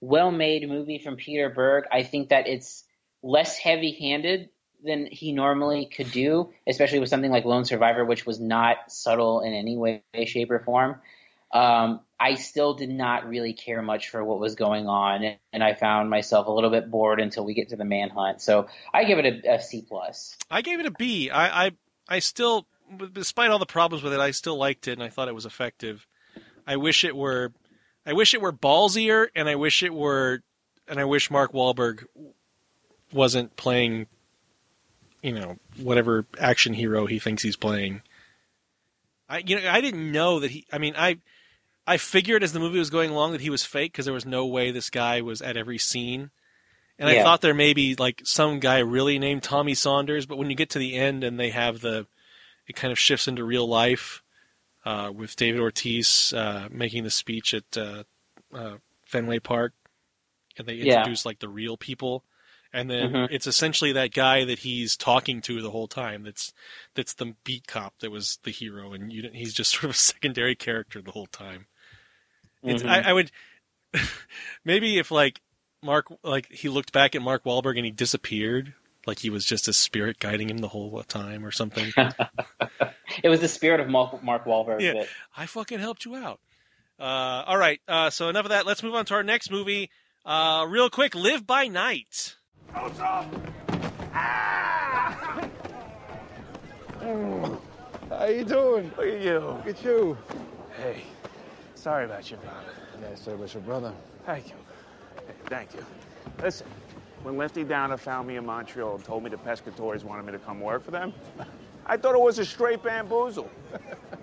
well-made 0.00 0.68
movie 0.68 0.98
from 0.98 1.16
Peter 1.16 1.50
Berg. 1.50 1.84
I 1.90 2.04
think 2.04 2.28
that 2.28 2.46
it's 2.46 2.84
less 3.24 3.58
heavy-handed 3.58 4.48
than 4.84 5.06
he 5.06 5.32
normally 5.32 5.86
could 5.86 6.12
do, 6.12 6.52
especially 6.68 7.00
with 7.00 7.08
something 7.08 7.32
like 7.32 7.44
Lone 7.44 7.64
Survivor, 7.64 8.04
which 8.04 8.24
was 8.24 8.38
not 8.38 8.76
subtle 8.86 9.40
in 9.40 9.52
any 9.52 9.76
way, 9.76 10.04
shape, 10.26 10.52
or 10.52 10.60
form. 10.60 11.00
Um, 11.52 12.00
I 12.18 12.34
still 12.36 12.74
did 12.74 12.88
not 12.88 13.28
really 13.28 13.52
care 13.52 13.82
much 13.82 14.08
for 14.08 14.24
what 14.24 14.38
was 14.38 14.54
going 14.54 14.86
on, 14.86 15.36
and 15.52 15.62
I 15.62 15.74
found 15.74 16.08
myself 16.08 16.46
a 16.46 16.52
little 16.52 16.70
bit 16.70 16.90
bored 16.90 17.20
until 17.20 17.44
we 17.44 17.52
get 17.52 17.70
to 17.70 17.76
the 17.76 17.84
manhunt. 17.84 18.40
So 18.40 18.68
I 18.94 19.04
give 19.04 19.18
it 19.18 19.44
a, 19.44 19.54
a 19.54 19.60
C 19.60 19.84
plus. 19.86 20.36
I 20.50 20.62
gave 20.62 20.80
it 20.80 20.86
a 20.86 20.90
B. 20.90 21.30
I, 21.30 21.66
I, 21.66 21.70
I 22.08 22.18
still, 22.20 22.66
despite 23.12 23.50
all 23.50 23.58
the 23.58 23.66
problems 23.66 24.02
with 24.02 24.12
it, 24.12 24.20
I 24.20 24.30
still 24.30 24.56
liked 24.56 24.88
it 24.88 24.92
and 24.92 25.02
I 25.02 25.08
thought 25.08 25.28
it 25.28 25.34
was 25.34 25.46
effective. 25.46 26.06
I 26.66 26.76
wish 26.76 27.04
it 27.04 27.16
were, 27.16 27.52
I 28.06 28.12
wish 28.12 28.34
it 28.34 28.40
were 28.40 28.52
ballsier, 28.52 29.26
and 29.34 29.48
I 29.48 29.56
wish 29.56 29.82
it 29.82 29.92
were, 29.92 30.42
and 30.86 31.00
I 31.00 31.04
wish 31.04 31.30
Mark 31.30 31.52
Wahlberg 31.52 32.04
wasn't 33.12 33.56
playing, 33.56 34.06
you 35.22 35.32
know, 35.32 35.56
whatever 35.76 36.24
action 36.38 36.72
hero 36.72 37.06
he 37.06 37.18
thinks 37.18 37.42
he's 37.42 37.56
playing. 37.56 38.02
I, 39.28 39.38
you 39.38 39.60
know, 39.60 39.68
I 39.68 39.80
didn't 39.80 40.12
know 40.12 40.40
that 40.40 40.50
he. 40.50 40.66
I 40.72 40.78
mean, 40.78 40.94
I, 40.96 41.18
I 41.86 41.96
figured 41.96 42.42
as 42.42 42.52
the 42.52 42.60
movie 42.60 42.78
was 42.78 42.90
going 42.90 43.10
along 43.10 43.32
that 43.32 43.40
he 43.40 43.50
was 43.50 43.64
fake 43.64 43.92
because 43.92 44.04
there 44.04 44.14
was 44.14 44.26
no 44.26 44.46
way 44.46 44.70
this 44.70 44.90
guy 44.90 45.20
was 45.20 45.42
at 45.42 45.56
every 45.56 45.78
scene. 45.78 46.30
And 46.98 47.08
I 47.10 47.22
thought 47.22 47.40
there 47.40 47.54
may 47.54 47.72
be 47.72 47.96
like 47.96 48.22
some 48.24 48.60
guy 48.60 48.78
really 48.78 49.18
named 49.18 49.42
Tommy 49.42 49.74
Saunders, 49.74 50.26
but 50.26 50.38
when 50.38 50.50
you 50.50 50.56
get 50.56 50.70
to 50.70 50.78
the 50.78 50.94
end 50.94 51.24
and 51.24 51.40
they 51.40 51.50
have 51.50 51.80
the, 51.80 52.06
it 52.68 52.76
kind 52.76 52.92
of 52.92 52.98
shifts 52.98 53.26
into 53.26 53.42
real 53.42 53.66
life, 53.66 54.22
uh, 54.84 55.10
with 55.14 55.34
David 55.36 55.60
Ortiz 55.60 56.32
uh, 56.32 56.68
making 56.70 57.04
the 57.04 57.10
speech 57.10 57.54
at 57.54 57.76
uh, 57.76 58.04
uh, 58.54 58.76
Fenway 59.06 59.40
Park, 59.40 59.72
and 60.56 60.66
they 60.66 60.74
Yeah. 60.74 60.98
introduce 60.98 61.24
like 61.26 61.38
the 61.40 61.48
real 61.48 61.76
people, 61.76 62.24
and 62.72 62.88
then 62.90 63.12
Mhm. 63.12 63.28
it's 63.30 63.46
essentially 63.46 63.92
that 63.92 64.12
guy 64.12 64.44
that 64.44 64.60
he's 64.60 64.96
talking 64.96 65.40
to 65.42 65.60
the 65.62 65.70
whole 65.70 65.88
time. 65.88 66.22
That's 66.24 66.52
that's 66.94 67.14
the 67.14 67.34
beat 67.44 67.66
cop 67.66 67.98
that 68.00 68.10
was 68.10 68.38
the 68.44 68.50
hero, 68.50 68.92
and 68.92 69.12
you, 69.12 69.30
he's 69.32 69.54
just 69.54 69.70
sort 69.72 69.84
of 69.84 69.90
a 69.90 69.94
secondary 69.94 70.54
character 70.54 71.00
the 71.02 71.12
whole 71.12 71.26
time. 71.26 71.66
It's, 72.62 72.82
Mhm. 72.82 72.88
I, 72.88 73.10
I 73.10 73.12
would 73.12 73.30
maybe 74.64 74.98
if 74.98 75.10
like 75.10 75.40
Mark 75.82 76.06
like 76.22 76.50
he 76.50 76.68
looked 76.68 76.92
back 76.92 77.14
at 77.14 77.22
Mark 77.22 77.44
Wahlberg 77.44 77.76
and 77.76 77.84
he 77.84 77.90
disappeared, 77.90 78.74
like 79.06 79.18
he 79.18 79.30
was 79.30 79.44
just 79.44 79.66
a 79.68 79.72
spirit 79.72 80.18
guiding 80.20 80.48
him 80.48 80.58
the 80.58 80.68
whole 80.68 81.02
time 81.04 81.44
or 81.44 81.50
something. 81.50 81.92
It 83.22 83.28
was 83.28 83.40
the 83.40 83.48
spirit 83.48 83.78
of 83.80 83.88
Mark, 83.90 84.22
Mark 84.24 84.46
Wahlberg. 84.46 84.80
Yeah. 84.80 84.94
that- 84.94 85.08
I 85.36 85.44
fucking 85.44 85.80
helped 85.80 86.06
you 86.06 86.16
out. 86.16 86.40
Uh, 86.98 87.44
all 87.46 87.58
right, 87.58 87.78
uh, 87.88 88.08
so 88.08 88.28
enough 88.30 88.46
of 88.46 88.50
that. 88.50 88.64
Let's 88.64 88.82
move 88.82 88.94
on 88.94 89.04
to 89.06 89.14
our 89.14 89.22
next 89.22 89.50
movie. 89.50 89.90
Uh, 90.24 90.64
real 90.68 90.88
quick, 90.88 91.14
Live 91.14 91.46
by 91.46 91.66
Night. 91.66 92.36
How 97.02 98.26
you 98.26 98.44
doing? 98.44 98.92
Look 98.96 99.06
at 99.06 99.20
you. 99.20 99.38
Look 99.38 99.66
at 99.66 99.84
you. 99.84 100.16
Hey, 100.76 101.02
sorry 101.82 102.04
about 102.04 102.30
your 102.30 102.38
father. 102.40 102.72
Yeah, 103.00 103.14
so 103.16 103.34
was 103.34 103.54
your 103.54 103.62
brother. 103.64 103.92
Thank 104.24 104.50
you. 104.50 104.54
Hey, 105.26 105.34
thank 105.46 105.74
you. 105.74 105.84
Listen, 106.40 106.68
when 107.24 107.36
Lefty 107.36 107.64
Downer 107.64 107.96
found 107.96 108.28
me 108.28 108.36
in 108.36 108.46
Montreal 108.46 108.94
and 108.94 109.04
told 109.04 109.24
me 109.24 109.30
the 109.30 109.36
Pescatores 109.36 110.04
wanted 110.04 110.24
me 110.24 110.30
to 110.30 110.38
come 110.38 110.60
work 110.60 110.84
for 110.84 110.92
them, 110.92 111.12
I 111.84 111.96
thought 111.96 112.14
it 112.14 112.20
was 112.20 112.38
a 112.38 112.44
straight 112.44 112.84
bamboozle. 112.84 113.50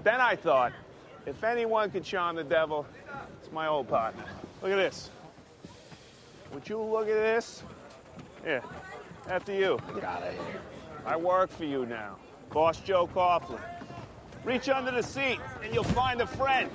then 0.05 0.21
I 0.21 0.37
thought, 0.37 0.71
if 1.25 1.43
anyone 1.43 1.91
could 1.91 2.05
charm 2.05 2.37
the 2.37 2.45
devil, 2.45 2.85
it's 3.41 3.51
my 3.51 3.67
old 3.67 3.89
partner. 3.89 4.23
Look 4.61 4.71
at 4.71 4.77
this. 4.77 5.09
Would 6.53 6.67
you 6.69 6.79
look 6.81 7.09
at 7.09 7.13
this? 7.13 7.63
Here, 8.45 8.63
after 9.27 9.51
you. 9.51 9.79
Get 9.95 10.05
out 10.05 10.23
of 10.23 10.31
here. 10.31 10.61
I 11.05 11.17
work 11.17 11.49
for 11.51 11.65
you 11.65 11.85
now. 11.85 12.15
Boss 12.51 12.79
Joe 12.79 13.05
Coughlin. 13.07 13.59
Reach 14.45 14.69
under 14.69 14.91
the 14.91 15.03
seat 15.03 15.39
and 15.61 15.73
you'll 15.73 15.83
find 15.83 16.21
a 16.21 16.27
friend. 16.27 16.71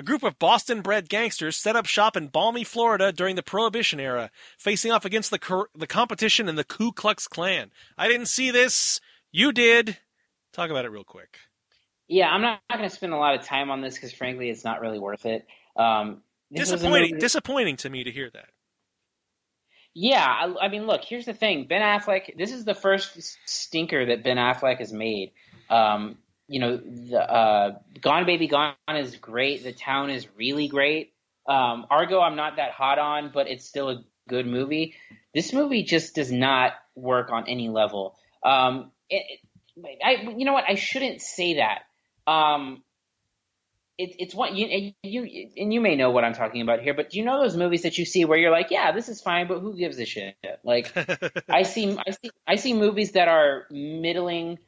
A 0.00 0.02
group 0.02 0.22
of 0.22 0.38
Boston 0.38 0.80
bred 0.80 1.10
gangsters 1.10 1.58
set 1.58 1.76
up 1.76 1.84
shop 1.84 2.16
in 2.16 2.28
balmy 2.28 2.64
Florida 2.64 3.12
during 3.12 3.36
the 3.36 3.42
Prohibition 3.42 4.00
era, 4.00 4.30
facing 4.56 4.90
off 4.90 5.04
against 5.04 5.30
the, 5.30 5.38
cor- 5.38 5.68
the 5.74 5.86
competition 5.86 6.48
in 6.48 6.54
the 6.54 6.64
Ku 6.64 6.90
Klux 6.90 7.28
Klan. 7.28 7.70
I 7.98 8.08
didn't 8.08 8.28
see 8.28 8.50
this. 8.50 8.98
You 9.30 9.52
did. 9.52 9.98
Talk 10.54 10.70
about 10.70 10.86
it 10.86 10.90
real 10.90 11.04
quick. 11.04 11.36
Yeah, 12.08 12.30
I'm 12.30 12.40
not, 12.40 12.60
not 12.70 12.78
going 12.78 12.88
to 12.88 12.96
spend 12.96 13.12
a 13.12 13.18
lot 13.18 13.34
of 13.34 13.44
time 13.44 13.70
on 13.70 13.82
this 13.82 13.92
because, 13.92 14.10
frankly, 14.10 14.48
it's 14.48 14.64
not 14.64 14.80
really 14.80 14.98
worth 14.98 15.26
it. 15.26 15.46
Um, 15.76 16.22
this 16.50 16.72
was 16.72 16.80
a 16.82 16.86
Disappointing, 16.86 17.18
disappointing 17.18 17.76
to 17.76 17.90
me 17.90 18.04
to 18.04 18.10
hear 18.10 18.30
that. 18.32 18.48
Yeah, 19.92 20.24
I, 20.24 20.64
I 20.64 20.68
mean, 20.68 20.86
look, 20.86 21.04
here's 21.04 21.26
the 21.26 21.34
thing. 21.34 21.66
Ben 21.68 21.82
Affleck, 21.82 22.38
this 22.38 22.52
is 22.52 22.64
the 22.64 22.72
first 22.72 23.18
stinker 23.44 24.06
that 24.06 24.24
Ben 24.24 24.38
Affleck 24.38 24.78
has 24.78 24.94
made. 24.94 25.32
Um, 25.68 26.16
you 26.50 26.58
know, 26.58 26.76
the, 26.78 27.20
uh, 27.20 27.78
Gone 28.00 28.26
Baby 28.26 28.48
Gone 28.48 28.74
is 28.92 29.14
great. 29.14 29.62
The 29.62 29.72
Town 29.72 30.10
is 30.10 30.26
really 30.36 30.66
great. 30.66 31.12
Um, 31.46 31.86
Argo, 31.88 32.20
I'm 32.20 32.34
not 32.34 32.56
that 32.56 32.72
hot 32.72 32.98
on, 32.98 33.30
but 33.32 33.48
it's 33.48 33.64
still 33.64 33.88
a 33.88 34.04
good 34.28 34.48
movie. 34.48 34.96
This 35.32 35.52
movie 35.52 35.84
just 35.84 36.16
does 36.16 36.32
not 36.32 36.72
work 36.96 37.30
on 37.30 37.48
any 37.48 37.68
level. 37.68 38.16
Um, 38.44 38.90
it, 39.08 39.40
it, 39.76 39.98
I, 40.04 40.34
you 40.36 40.44
know 40.44 40.52
what? 40.52 40.64
I 40.68 40.74
shouldn't 40.74 41.22
say 41.22 41.54
that. 41.58 41.82
Um, 42.26 42.82
it, 43.96 44.16
it's 44.18 44.34
what 44.34 44.54
you 44.54 44.92
you 45.02 45.50
and 45.56 45.72
you 45.72 45.80
may 45.80 45.94
know 45.94 46.10
what 46.10 46.24
I'm 46.24 46.34
talking 46.34 46.62
about 46.62 46.80
here, 46.80 46.94
but 46.94 47.10
do 47.10 47.18
you 47.18 47.24
know 47.24 47.42
those 47.42 47.56
movies 47.56 47.82
that 47.82 47.96
you 47.96 48.04
see 48.04 48.24
where 48.24 48.38
you're 48.38 48.50
like, 48.50 48.70
yeah, 48.70 48.90
this 48.90 49.08
is 49.08 49.20
fine, 49.20 49.46
but 49.46 49.60
who 49.60 49.76
gives 49.76 49.98
a 50.00 50.04
shit? 50.04 50.34
Like, 50.64 50.92
I 51.48 51.62
see, 51.62 51.96
I 51.96 52.10
see, 52.10 52.30
I 52.46 52.56
see 52.56 52.72
movies 52.72 53.12
that 53.12 53.28
are 53.28 53.66
middling 53.70 54.58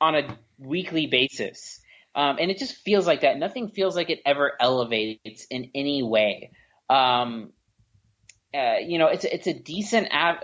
on 0.00 0.14
a 0.14 0.38
weekly 0.58 1.06
basis, 1.06 1.80
um, 2.14 2.36
and 2.40 2.50
it 2.50 2.58
just 2.58 2.76
feels 2.76 3.06
like 3.06 3.22
that. 3.22 3.38
Nothing 3.38 3.68
feels 3.68 3.96
like 3.96 4.10
it 4.10 4.20
ever 4.24 4.52
elevates 4.60 5.46
in 5.50 5.70
any 5.74 6.02
way. 6.02 6.52
Um, 6.88 7.52
uh, 8.54 8.76
you 8.84 8.98
know, 8.98 9.08
it's 9.08 9.24
it's 9.24 9.46
a 9.46 9.54
decent 9.54 10.08
uh, 10.12 10.36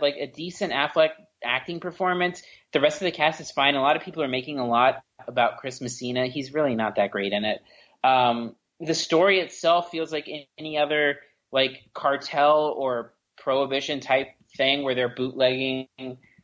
like 0.00 0.16
a 0.16 0.26
decent 0.26 0.72
Affleck 0.72 1.10
acting 1.44 1.80
performance. 1.80 2.42
The 2.72 2.80
rest 2.80 3.00
of 3.00 3.04
the 3.04 3.12
cast 3.12 3.40
is 3.40 3.50
fine. 3.50 3.74
A 3.74 3.80
lot 3.80 3.96
of 3.96 4.02
people 4.02 4.22
are 4.22 4.28
making 4.28 4.58
a 4.58 4.66
lot 4.66 5.02
about 5.26 5.58
Chris 5.58 5.80
Messina. 5.80 6.26
He's 6.26 6.52
really 6.52 6.74
not 6.74 6.96
that 6.96 7.10
great 7.10 7.32
in 7.32 7.44
it. 7.44 7.60
Um, 8.02 8.56
the 8.80 8.94
story 8.94 9.40
itself 9.40 9.90
feels 9.90 10.10
like 10.10 10.28
any 10.58 10.78
other 10.78 11.16
like 11.52 11.80
cartel 11.94 12.74
or 12.76 13.14
prohibition 13.36 14.00
type 14.00 14.28
thing 14.56 14.82
where 14.82 14.94
they're 14.94 15.14
bootlegging 15.14 15.88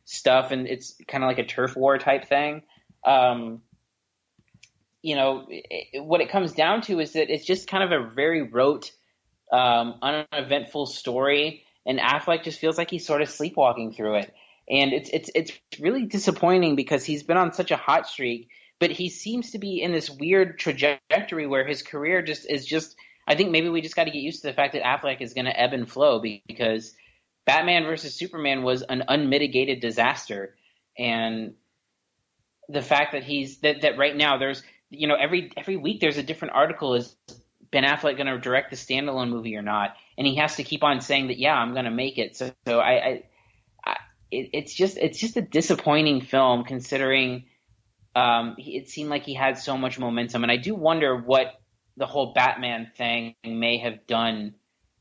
stuff 0.07 0.51
and 0.51 0.67
it's 0.67 0.95
kind 1.05 1.23
of 1.23 1.27
like 1.27 1.37
a 1.37 1.45
turf 1.45 1.75
war 1.75 1.97
type 1.97 2.27
thing. 2.27 2.63
Um, 3.05 3.61
you 5.03 5.15
know, 5.15 5.45
it, 5.49 6.03
what 6.03 6.21
it 6.21 6.29
comes 6.29 6.53
down 6.53 6.81
to 6.83 6.99
is 6.99 7.13
that 7.13 7.29
it's 7.29 7.45
just 7.45 7.69
kind 7.69 7.83
of 7.83 7.91
a 7.91 8.09
very 8.09 8.41
rote, 8.41 8.91
um, 9.51 9.99
uneventful 10.01 10.85
story, 10.85 11.63
and 11.85 11.99
Affleck 11.99 12.43
just 12.43 12.59
feels 12.59 12.77
like 12.77 12.89
he's 12.89 13.05
sort 13.05 13.21
of 13.21 13.29
sleepwalking 13.29 13.93
through 13.93 14.15
it, 14.15 14.33
and 14.69 14.93
it's 14.93 15.09
it's 15.13 15.29
it's 15.35 15.51
really 15.79 16.05
disappointing 16.05 16.75
because 16.75 17.05
he's 17.05 17.23
been 17.23 17.37
on 17.37 17.53
such 17.53 17.71
a 17.71 17.77
hot 17.77 18.07
streak, 18.07 18.49
but 18.79 18.91
he 18.91 19.09
seems 19.09 19.51
to 19.51 19.59
be 19.59 19.81
in 19.81 19.91
this 19.91 20.09
weird 20.09 20.57
trajectory 20.57 21.47
where 21.47 21.65
his 21.65 21.83
career 21.83 22.21
just 22.21 22.49
is 22.49 22.65
just. 22.65 22.95
I 23.29 23.35
think 23.35 23.51
maybe 23.51 23.67
we 23.67 23.81
just 23.81 23.95
got 23.95 24.05
to 24.05 24.11
get 24.11 24.21
used 24.21 24.41
to 24.43 24.47
the 24.47 24.53
fact 24.53 24.71
that 24.71 24.83
Affleck 24.83 25.19
is 25.19 25.33
going 25.33 25.45
to 25.45 25.59
ebb 25.59 25.73
and 25.73 25.89
flow 25.89 26.21
because 26.47 26.93
Batman 27.47 27.85
versus 27.85 28.13
Superman 28.13 28.61
was 28.61 28.81
an 28.81 29.05
unmitigated 29.07 29.79
disaster, 29.79 30.55
and 30.97 31.53
the 32.67 32.81
fact 32.81 33.13
that 33.13 33.23
he's 33.23 33.59
that 33.59 33.81
that 33.81 33.97
right 33.97 34.15
now 34.15 34.37
there's 34.37 34.61
you 34.89 35.07
know 35.07 35.15
every 35.15 35.51
every 35.55 35.77
week 35.77 36.01
there's 36.01 36.17
a 36.17 36.23
different 36.23 36.53
article 36.55 36.93
is 36.93 37.15
Ben 37.71 37.85
Affleck 37.85 38.17
going 38.17 38.27
to 38.27 38.37
direct 38.37 38.69
the 38.69 38.75
standalone 38.75 39.29
movie 39.29 39.55
or 39.55 39.61
not, 39.61 39.95
and 40.17 40.27
he 40.27 40.35
has 40.35 40.57
to 40.57 40.63
keep 40.63 40.83
on 40.83 40.99
saying 40.99 41.27
that 41.27 41.39
yeah 41.39 41.55
I'm 41.55 41.71
going 41.71 41.85
to 41.85 41.91
make 41.91 42.17
it. 42.17 42.35
So 42.35 42.51
so 42.67 42.79
I, 42.79 42.91
I, 42.91 43.23
I 43.85 43.95
it, 44.29 44.49
it's 44.51 44.73
just 44.73 44.97
it's 44.97 45.17
just 45.17 45.37
a 45.37 45.41
disappointing 45.41 46.21
film 46.21 46.65
considering 46.65 47.45
um, 48.13 48.55
it 48.57 48.89
seemed 48.89 49.09
like 49.09 49.23
he 49.23 49.35
had 49.35 49.57
so 49.57 49.77
much 49.77 49.97
momentum, 49.97 50.43
and 50.43 50.51
I 50.51 50.57
do 50.57 50.75
wonder 50.75 51.15
what 51.15 51.61
the 51.95 52.07
whole 52.07 52.33
Batman 52.33 52.91
thing 52.97 53.35
may 53.45 53.77
have 53.77 54.05
done 54.05 54.55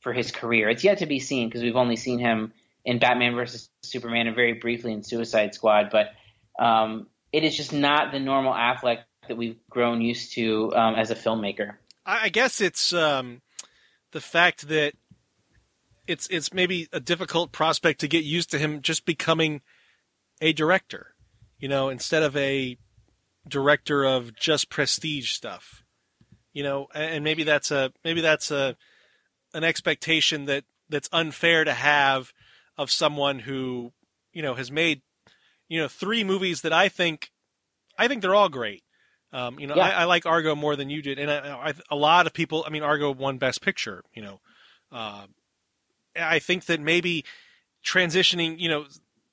for 0.06 0.12
his 0.12 0.30
career. 0.30 0.68
It's 0.68 0.84
yet 0.84 0.98
to 0.98 1.06
be 1.06 1.18
seen 1.18 1.48
because 1.48 1.62
we've 1.62 1.74
only 1.74 1.96
seen 1.96 2.20
him 2.20 2.52
in 2.84 3.00
Batman 3.00 3.34
versus 3.34 3.68
Superman 3.82 4.28
and 4.28 4.36
very 4.36 4.52
briefly 4.52 4.92
in 4.92 5.02
Suicide 5.02 5.52
Squad, 5.52 5.90
but 5.90 6.10
um, 6.64 7.08
it 7.32 7.42
is 7.42 7.56
just 7.56 7.72
not 7.72 8.12
the 8.12 8.20
normal 8.20 8.52
Affleck 8.52 8.98
that 9.26 9.36
we've 9.36 9.58
grown 9.68 10.00
used 10.00 10.34
to 10.34 10.72
um, 10.76 10.94
as 10.94 11.10
a 11.10 11.16
filmmaker. 11.16 11.72
I 12.06 12.28
guess 12.28 12.60
it's 12.60 12.92
um, 12.92 13.42
the 14.12 14.20
fact 14.20 14.68
that 14.68 14.92
it's 16.06 16.28
it's 16.28 16.54
maybe 16.54 16.86
a 16.92 17.00
difficult 17.00 17.50
prospect 17.50 17.98
to 18.02 18.06
get 18.06 18.22
used 18.22 18.52
to 18.52 18.60
him 18.60 18.82
just 18.82 19.06
becoming 19.06 19.60
a 20.40 20.52
director, 20.52 21.16
you 21.58 21.68
know, 21.68 21.88
instead 21.88 22.22
of 22.22 22.36
a 22.36 22.78
director 23.48 24.04
of 24.04 24.36
just 24.36 24.70
prestige 24.70 25.32
stuff, 25.32 25.82
you 26.52 26.62
know, 26.62 26.86
and 26.94 27.24
maybe 27.24 27.42
that's 27.42 27.72
a 27.72 27.92
maybe 28.04 28.20
that's 28.20 28.52
a 28.52 28.76
an 29.56 29.64
expectation 29.64 30.44
that 30.44 30.64
that's 30.88 31.08
unfair 31.12 31.64
to 31.64 31.72
have 31.72 32.32
of 32.78 32.90
someone 32.90 33.40
who 33.40 33.92
you 34.32 34.42
know 34.42 34.54
has 34.54 34.70
made 34.70 35.02
you 35.68 35.80
know 35.80 35.88
three 35.88 36.22
movies 36.22 36.60
that 36.60 36.72
I 36.72 36.88
think 36.88 37.30
I 37.98 38.08
think 38.08 38.22
they're 38.22 38.34
all 38.34 38.48
great. 38.48 38.82
Um, 39.32 39.58
you 39.58 39.66
know, 39.66 39.74
yeah. 39.74 39.88
I, 39.88 39.90
I, 39.90 40.04
like 40.04 40.24
Argo 40.24 40.54
more 40.54 40.76
than 40.76 40.88
you 40.88 41.02
did, 41.02 41.18
and 41.18 41.30
I, 41.30 41.68
I, 41.68 41.74
a 41.90 41.96
lot 41.96 42.26
of 42.26 42.32
people. 42.32 42.64
I 42.66 42.70
mean, 42.70 42.82
Argo 42.82 43.10
won 43.10 43.38
Best 43.38 43.60
Picture. 43.60 44.02
You 44.14 44.22
know, 44.22 44.40
uh, 44.92 45.26
I 46.18 46.38
think 46.38 46.66
that 46.66 46.80
maybe 46.80 47.24
transitioning. 47.84 48.58
You 48.58 48.68
know, 48.68 48.86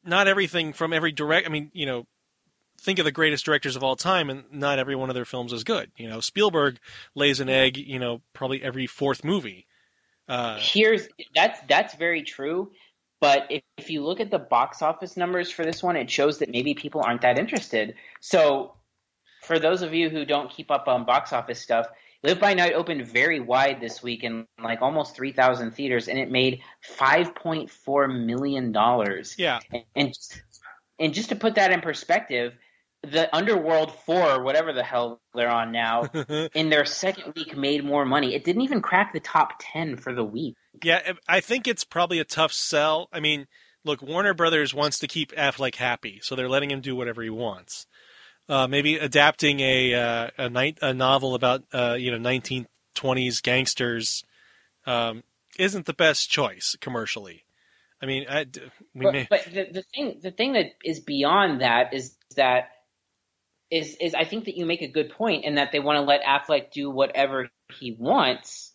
not 0.04 0.28
everything 0.28 0.74
from 0.74 0.94
every 0.94 1.12
direct. 1.12 1.48
I 1.48 1.52
mean, 1.52 1.70
you 1.74 1.86
know, 1.86 2.08
think 2.82 3.00
of 3.00 3.06
the 3.06 3.12
greatest 3.12 3.46
directors 3.46 3.76
of 3.76 3.84
all 3.84 3.96
time, 3.96 4.30
and 4.30 4.44
not 4.52 4.80
every 4.80 4.96
one 4.96 5.10
of 5.10 5.16
their 5.16 5.26
films 5.26 5.54
is 5.54 5.64
good. 5.64 5.92
You 5.96 6.10
know, 6.10 6.20
Spielberg 6.20 6.80
lays 7.14 7.40
an 7.40 7.50
egg. 7.50 7.78
You 7.78 8.00
know, 8.00 8.22
probably 8.34 8.64
every 8.64 8.88
fourth 8.88 9.24
movie. 9.24 9.68
Uh, 10.28 10.58
Here's 10.60 11.08
that's 11.36 11.60
that's 11.68 11.96
very 11.96 12.24
true. 12.24 12.72
But 13.20 13.48
if, 13.50 13.64
if 13.78 13.90
you 13.90 14.04
look 14.04 14.20
at 14.20 14.32
the 14.32 14.40
box 14.40 14.82
office 14.82 15.16
numbers 15.16 15.50
for 15.50 15.64
this 15.64 15.82
one, 15.82 15.96
it 15.96 16.10
shows 16.10 16.40
that 16.40 16.50
maybe 16.50 16.74
people 16.74 17.02
aren't 17.02 17.22
that 17.22 17.40
interested. 17.40 17.96
So 18.20 18.74
for 19.42 19.60
those 19.60 19.82
of 19.82 19.94
you 19.94 20.10
who 20.10 20.26
don't 20.26 20.50
keep 20.50 20.70
up 20.70 20.88
on 20.88 21.06
box 21.06 21.32
office 21.32 21.60
stuff, 21.60 21.88
Live 22.24 22.40
by 22.40 22.54
Night 22.54 22.74
opened 22.74 23.06
very 23.06 23.42
wide 23.42 23.82
this 23.82 24.02
week 24.02 24.24
in 24.24 24.48
like 24.62 24.82
almost 24.82 25.16
3,000 25.16 25.72
theaters, 25.72 26.08
and 26.08 26.18
it 26.18 26.32
made 26.32 26.62
5.4 26.98 28.26
million 28.26 28.72
dollars. 28.72 29.36
Yeah, 29.38 29.60
and, 29.72 29.84
and 29.96 30.14
and 31.00 31.14
just 31.14 31.30
to 31.30 31.36
put 31.36 31.56
that 31.56 31.72
in 31.74 31.82
perspective, 31.82 32.54
the 33.04 33.34
Underworld 33.36 33.94
Four, 34.06 34.44
whatever 34.44 34.74
the 34.74 34.84
hell 34.84 35.22
they're 35.34 35.50
on 35.50 35.72
now, 35.72 36.04
in 36.54 36.70
their 36.70 36.86
second 36.86 37.34
week 37.36 37.56
made 37.56 37.84
more 37.84 38.06
money. 38.06 38.34
It 38.34 38.44
didn't 38.44 38.62
even 38.64 38.82
crack 38.82 39.14
the 39.14 39.20
top 39.20 39.54
ten 39.60 39.98
for 39.98 40.14
the 40.14 40.24
week. 40.24 40.56
Yeah, 40.84 41.14
I 41.28 41.40
think 41.40 41.68
it's 41.68 41.84
probably 41.84 42.20
a 42.20 42.26
tough 42.26 42.54
sell. 42.54 43.10
I 43.12 43.20
mean, 43.20 43.48
look, 43.84 44.02
Warner 44.02 44.34
Brothers 44.34 44.74
wants 44.74 45.00
to 45.00 45.08
keep 45.08 45.32
Affleck 45.34 45.76
happy, 45.76 46.20
so 46.22 46.36
they're 46.36 46.50
letting 46.50 46.72
him 46.72 46.82
do 46.82 46.96
whatever 46.96 47.22
he 47.22 47.30
wants 47.30 47.86
uh, 48.50 48.68
maybe 48.68 48.98
adapting 48.98 49.60
a 49.60 49.94
uh, 49.94 50.30
a, 50.38 50.50
night, 50.50 50.78
a 50.82 50.94
novel 50.94 51.36
about 51.36 51.64
uh, 51.74 51.96
you 51.98 52.12
know 52.12 52.30
1920s 52.30 53.42
gangsters 53.42 54.24
um, 54.86 55.24
isn't 55.58 55.86
the 55.86 55.94
best 55.94 56.30
choice 56.30 56.76
commercially. 56.82 57.46
I 58.02 58.06
mean, 58.06 58.26
I, 58.30 58.46
we 58.94 59.06
but, 59.06 59.14
may... 59.14 59.28
but 59.30 59.46
the, 59.46 59.68
the 59.72 59.84
thing 59.96 60.20
the 60.22 60.32
thing 60.32 60.54
that 60.54 60.74
is 60.84 61.00
beyond 61.00 61.62
that 61.62 61.94
is 61.94 62.18
that 62.36 62.70
is 63.74 63.98
is 64.00 64.14
I 64.14 64.24
think 64.24 64.46
that 64.46 64.56
you 64.56 64.68
make 64.68 64.84
a 64.84 64.88
good 64.88 65.10
point 65.10 65.46
in 65.46 65.56
that 65.56 65.72
they 65.72 65.80
want 65.80 65.98
to 65.98 66.04
let 66.04 66.22
Affleck 66.22 66.72
do 66.72 66.92
whatever 66.92 67.50
he 67.80 67.98
wants, 68.00 68.72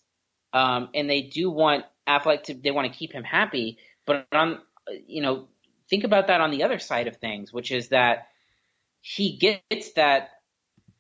um, 0.53 0.89
and 0.93 1.09
they 1.09 1.23
do 1.23 1.51
want 1.51 1.85
Affleck 2.09 2.45
to 2.45 2.55
they 2.55 2.73
want 2.73 2.93
to 2.93 2.99
keep 2.99 3.13
him 3.13 3.23
happy. 3.23 3.79
But 4.07 4.27
on 4.33 4.59
you 5.07 5.23
know 5.23 5.47
think 5.89 6.03
about 6.03 6.27
that 6.27 6.41
on 6.41 6.51
the 6.51 6.65
other 6.65 6.81
side 6.81 7.07
of 7.07 7.19
things, 7.19 7.53
which 7.53 7.71
is 7.71 7.91
that 7.91 8.27
he 9.01 9.39
gets 9.39 9.93
that 9.93 10.31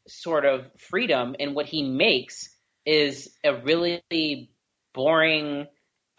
sort 0.06 0.44
of 0.44 0.66
freedom, 0.78 1.34
and 1.40 1.56
what 1.56 1.66
he 1.66 1.82
makes 1.82 2.54
is 2.86 3.36
a 3.42 3.52
really 3.52 4.52
boring, 4.94 5.66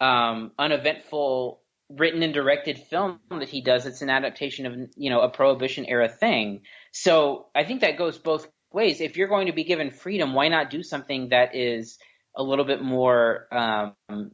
um, 0.00 0.52
uneventful, 0.58 1.62
written 1.88 2.22
and 2.22 2.34
directed 2.34 2.78
film 2.78 3.20
that 3.30 3.48
he 3.48 3.62
does. 3.62 3.86
It's 3.86 4.02
an 4.02 4.10
adaptation 4.10 4.66
of 4.66 4.90
you 4.96 5.08
know 5.08 5.22
a 5.22 5.30
Prohibition 5.30 5.86
era 5.86 6.10
thing. 6.10 6.60
So 6.92 7.46
I 7.54 7.64
think 7.64 7.80
that 7.80 7.98
goes 7.98 8.18
both 8.18 8.48
ways. 8.72 9.00
If 9.00 9.16
you're 9.16 9.28
going 9.28 9.46
to 9.46 9.52
be 9.52 9.64
given 9.64 9.90
freedom, 9.90 10.34
why 10.34 10.48
not 10.48 10.70
do 10.70 10.82
something 10.82 11.30
that 11.30 11.54
is 11.54 11.98
a 12.36 12.42
little 12.42 12.64
bit 12.64 12.82
more, 12.82 13.46
um, 13.52 14.32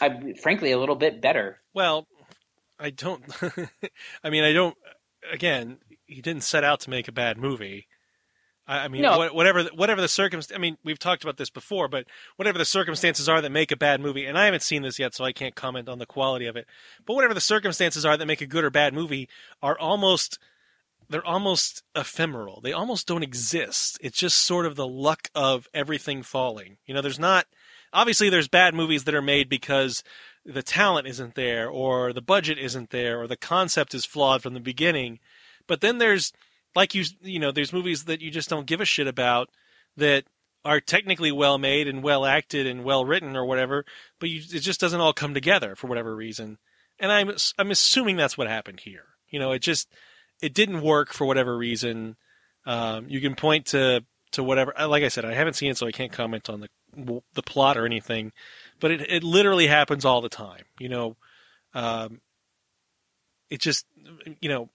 I, 0.00 0.34
frankly, 0.40 0.72
a 0.72 0.78
little 0.78 0.96
bit 0.96 1.20
better? 1.20 1.60
Well, 1.74 2.06
I 2.78 2.90
don't. 2.90 3.22
I 4.24 4.30
mean, 4.30 4.44
I 4.44 4.52
don't. 4.52 4.76
Again, 5.30 5.78
he 6.06 6.20
didn't 6.20 6.42
set 6.42 6.64
out 6.64 6.80
to 6.80 6.90
make 6.90 7.08
a 7.08 7.12
bad 7.12 7.38
movie. 7.38 7.86
I, 8.66 8.84
I 8.84 8.88
mean, 8.88 9.02
no. 9.02 9.30
whatever 9.32 9.64
whatever 9.74 10.00
the 10.00 10.08
circumstance. 10.08 10.56
I 10.56 10.60
mean, 10.60 10.76
we've 10.84 10.98
talked 10.98 11.22
about 11.22 11.36
this 11.36 11.50
before, 11.50 11.88
but 11.88 12.06
whatever 12.36 12.58
the 12.58 12.64
circumstances 12.64 13.28
are 13.28 13.40
that 13.40 13.50
make 13.50 13.70
a 13.70 13.76
bad 13.76 14.00
movie, 14.00 14.26
and 14.26 14.36
I 14.36 14.46
haven't 14.46 14.62
seen 14.62 14.82
this 14.82 14.98
yet, 14.98 15.14
so 15.14 15.24
I 15.24 15.32
can't 15.32 15.54
comment 15.54 15.88
on 15.88 15.98
the 15.98 16.06
quality 16.06 16.46
of 16.46 16.56
it. 16.56 16.66
But 17.06 17.14
whatever 17.14 17.34
the 17.34 17.40
circumstances 17.40 18.04
are 18.04 18.16
that 18.16 18.26
make 18.26 18.40
a 18.40 18.46
good 18.46 18.64
or 18.64 18.70
bad 18.70 18.94
movie, 18.94 19.28
are 19.62 19.78
almost 19.78 20.38
they're 21.12 21.26
almost 21.26 21.82
ephemeral. 21.94 22.60
They 22.60 22.72
almost 22.72 23.06
don't 23.06 23.22
exist. 23.22 23.98
It's 24.00 24.18
just 24.18 24.38
sort 24.38 24.66
of 24.66 24.76
the 24.76 24.86
luck 24.86 25.28
of 25.34 25.68
everything 25.72 26.22
falling. 26.22 26.78
You 26.86 26.94
know, 26.94 27.02
there's 27.02 27.18
not 27.18 27.46
obviously 27.92 28.30
there's 28.30 28.48
bad 28.48 28.74
movies 28.74 29.04
that 29.04 29.14
are 29.14 29.22
made 29.22 29.48
because 29.48 30.02
the 30.44 30.62
talent 30.62 31.06
isn't 31.06 31.34
there 31.34 31.68
or 31.68 32.12
the 32.12 32.22
budget 32.22 32.58
isn't 32.58 32.90
there 32.90 33.20
or 33.20 33.26
the 33.28 33.36
concept 33.36 33.94
is 33.94 34.04
flawed 34.04 34.42
from 34.42 34.54
the 34.54 34.60
beginning 34.60 35.20
but 35.68 35.80
then 35.80 35.98
there's 35.98 36.32
like 36.74 36.94
you 36.94 37.04
you 37.20 37.38
know 37.38 37.52
there's 37.52 37.72
movies 37.72 38.04
that 38.04 38.20
you 38.20 38.30
just 38.30 38.48
don't 38.48 38.66
give 38.66 38.80
a 38.80 38.84
shit 38.84 39.06
about 39.06 39.48
that 39.96 40.24
are 40.64 40.80
technically 40.80 41.32
well 41.32 41.58
made 41.58 41.88
and 41.88 42.02
well 42.02 42.24
acted 42.24 42.66
and 42.66 42.84
well 42.84 43.04
written 43.04 43.36
or 43.36 43.44
whatever, 43.44 43.84
but 44.20 44.28
you, 44.28 44.38
it 44.38 44.60
just 44.60 44.80
doesn't 44.80 45.00
all 45.00 45.12
come 45.12 45.34
together 45.34 45.74
for 45.74 45.88
whatever 45.88 46.14
reason. 46.14 46.58
And 46.98 47.10
I'm 47.10 47.32
I'm 47.58 47.70
assuming 47.70 48.16
that's 48.16 48.38
what 48.38 48.48
happened 48.48 48.80
here. 48.80 49.04
You 49.28 49.38
know, 49.38 49.52
it 49.52 49.60
just 49.60 49.88
it 50.42 50.54
didn't 50.54 50.82
work 50.82 51.12
for 51.12 51.26
whatever 51.26 51.56
reason. 51.56 52.16
Um, 52.66 53.06
you 53.08 53.20
can 53.20 53.34
point 53.34 53.66
to 53.66 54.04
to 54.32 54.42
whatever. 54.42 54.74
Like 54.78 55.04
I 55.04 55.08
said, 55.08 55.24
I 55.24 55.34
haven't 55.34 55.54
seen 55.54 55.70
it, 55.70 55.78
so 55.78 55.86
I 55.86 55.92
can't 55.92 56.12
comment 56.12 56.50
on 56.50 56.60
the 56.60 57.22
the 57.34 57.42
plot 57.42 57.78
or 57.78 57.86
anything. 57.86 58.32
But 58.80 58.90
it 58.90 59.00
it 59.10 59.24
literally 59.24 59.66
happens 59.66 60.04
all 60.04 60.20
the 60.20 60.28
time. 60.28 60.64
You 60.78 60.88
know, 60.88 61.16
um, 61.74 62.20
it 63.48 63.60
just 63.60 63.86
you 64.40 64.48
know 64.48 64.68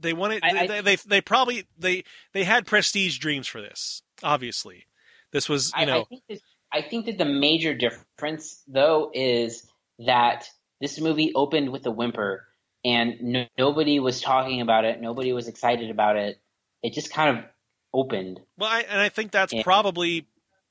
they 0.00 0.12
wanted 0.12 0.44
I, 0.44 0.48
I, 0.50 0.66
they, 0.66 0.80
they, 0.80 0.96
they 0.96 1.20
probably 1.20 1.66
they 1.78 2.04
they 2.32 2.44
had 2.44 2.66
prestige 2.66 3.18
dreams 3.18 3.48
for 3.48 3.60
this. 3.60 4.02
Obviously, 4.22 4.86
this 5.32 5.48
was 5.48 5.72
you 5.78 5.86
know. 5.86 6.02
I, 6.02 6.04
think 6.04 6.22
this, 6.28 6.40
I 6.72 6.82
think 6.82 7.06
that 7.06 7.18
the 7.18 7.24
major 7.24 7.74
difference, 7.74 8.62
though, 8.68 9.10
is 9.12 9.66
that 10.06 10.48
this 10.80 11.00
movie 11.00 11.32
opened 11.34 11.70
with 11.70 11.86
a 11.86 11.90
whimper, 11.90 12.46
and 12.84 13.20
no, 13.20 13.46
nobody 13.58 13.98
was 14.00 14.20
talking 14.20 14.60
about 14.60 14.84
it. 14.84 15.00
Nobody 15.00 15.32
was 15.32 15.48
excited 15.48 15.90
about 15.90 16.16
it. 16.16 16.40
It 16.82 16.92
just 16.92 17.12
kind 17.12 17.38
of 17.38 17.44
opened. 17.92 18.40
Well, 18.58 18.68
I, 18.70 18.80
and 18.80 19.00
I 19.00 19.08
think 19.08 19.30
that's 19.32 19.52
And- 19.52 19.64
probably 19.64 20.26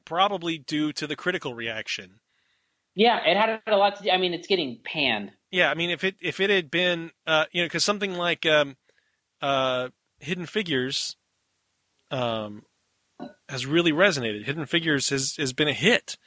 probably 0.05 0.57
due 0.57 0.91
to 0.93 1.07
the 1.07 1.15
critical 1.15 1.53
reaction. 1.55 2.19
Yeah, 2.95 3.19
it 3.25 3.37
had 3.37 3.61
a 3.65 3.77
lot 3.77 3.95
to 3.95 4.03
do. 4.03 4.11
I 4.11 4.17
mean, 4.17 4.33
it's 4.33 4.47
getting 4.47 4.79
panned. 4.83 5.31
Yeah, 5.49 5.71
I 5.71 5.73
mean, 5.73 5.89
if 5.89 6.03
it 6.03 6.15
if 6.21 6.39
it 6.39 6.49
had 6.49 6.69
been, 6.69 7.11
uh, 7.25 7.45
you 7.51 7.61
know, 7.61 7.65
because 7.65 7.83
something 7.83 8.13
like 8.13 8.45
um, 8.45 8.75
uh, 9.41 9.89
Hidden 10.19 10.45
Figures, 10.45 11.15
um, 12.11 12.63
has 13.49 13.65
really 13.65 13.91
resonated. 13.91 14.43
Hidden 14.45 14.65
Figures 14.67 15.09
has 15.09 15.35
has 15.37 15.53
been 15.53 15.67
a 15.67 15.73
hit, 15.73 16.17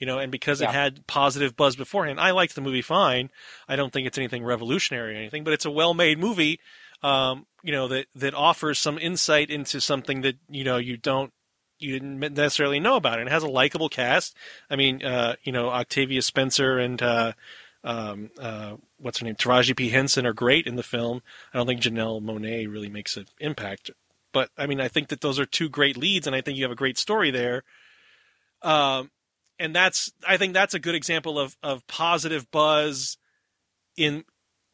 you 0.00 0.06
know, 0.06 0.18
and 0.18 0.32
because 0.32 0.62
it 0.62 0.70
had 0.70 1.06
positive 1.06 1.54
buzz 1.54 1.76
beforehand, 1.76 2.18
I 2.18 2.30
liked 2.30 2.54
the 2.54 2.62
movie 2.62 2.82
fine. 2.82 3.30
I 3.68 3.76
don't 3.76 3.92
think 3.92 4.06
it's 4.06 4.18
anything 4.18 4.42
revolutionary 4.42 5.14
or 5.14 5.16
anything, 5.16 5.44
but 5.44 5.52
it's 5.52 5.66
a 5.66 5.70
well 5.70 5.92
made 5.92 6.18
movie, 6.18 6.58
um, 7.02 7.46
you 7.62 7.70
know, 7.70 7.86
that 7.88 8.06
that 8.14 8.34
offers 8.34 8.78
some 8.78 8.98
insight 8.98 9.50
into 9.50 9.78
something 9.80 10.22
that 10.22 10.36
you 10.48 10.64
know 10.64 10.78
you 10.78 10.96
don't 10.96 11.32
you 11.78 11.92
didn't 11.92 12.18
necessarily 12.18 12.80
know 12.80 12.96
about. 12.96 13.18
And 13.18 13.28
it 13.28 13.32
has 13.32 13.42
a 13.42 13.48
likable 13.48 13.90
cast. 13.90 14.34
I 14.70 14.76
mean, 14.76 15.04
uh, 15.04 15.36
you 15.44 15.52
know, 15.52 15.68
Octavia 15.68 16.22
Spencer 16.22 16.78
and 16.78 17.00
uh, 17.02 17.32
um, 17.84 18.30
uh, 18.38 18.76
what's 18.98 19.18
her 19.18 19.26
name, 19.26 19.36
Taraji 19.36 19.76
P 19.76 19.90
Henson 19.90 20.26
are 20.26 20.32
great 20.32 20.66
in 20.66 20.76
the 20.76 20.82
film. 20.82 21.22
I 21.52 21.58
don't 21.58 21.66
think 21.66 21.82
Janelle 21.82 22.22
Monáe 22.22 22.70
really 22.72 22.88
makes 22.90 23.18
an 23.18 23.26
impact, 23.38 23.90
but 24.32 24.48
I 24.56 24.66
mean, 24.66 24.80
I 24.80 24.88
think 24.88 25.08
that 25.08 25.20
those 25.20 25.38
are 25.38 25.46
two 25.46 25.68
great 25.68 25.98
leads, 25.98 26.26
and 26.26 26.34
I 26.34 26.40
think 26.40 26.56
you 26.56 26.64
have 26.64 26.72
a 26.72 26.76
great 26.76 26.96
story 26.96 27.30
there. 27.30 27.64
Um, 28.62 29.10
and 29.60 29.76
that's 29.76 30.10
I 30.26 30.38
think 30.38 30.54
that's 30.54 30.74
a 30.74 30.80
good 30.80 30.96
example 30.96 31.38
of 31.38 31.56
of 31.62 31.86
positive 31.86 32.50
buzz 32.50 33.18
in 33.96 34.24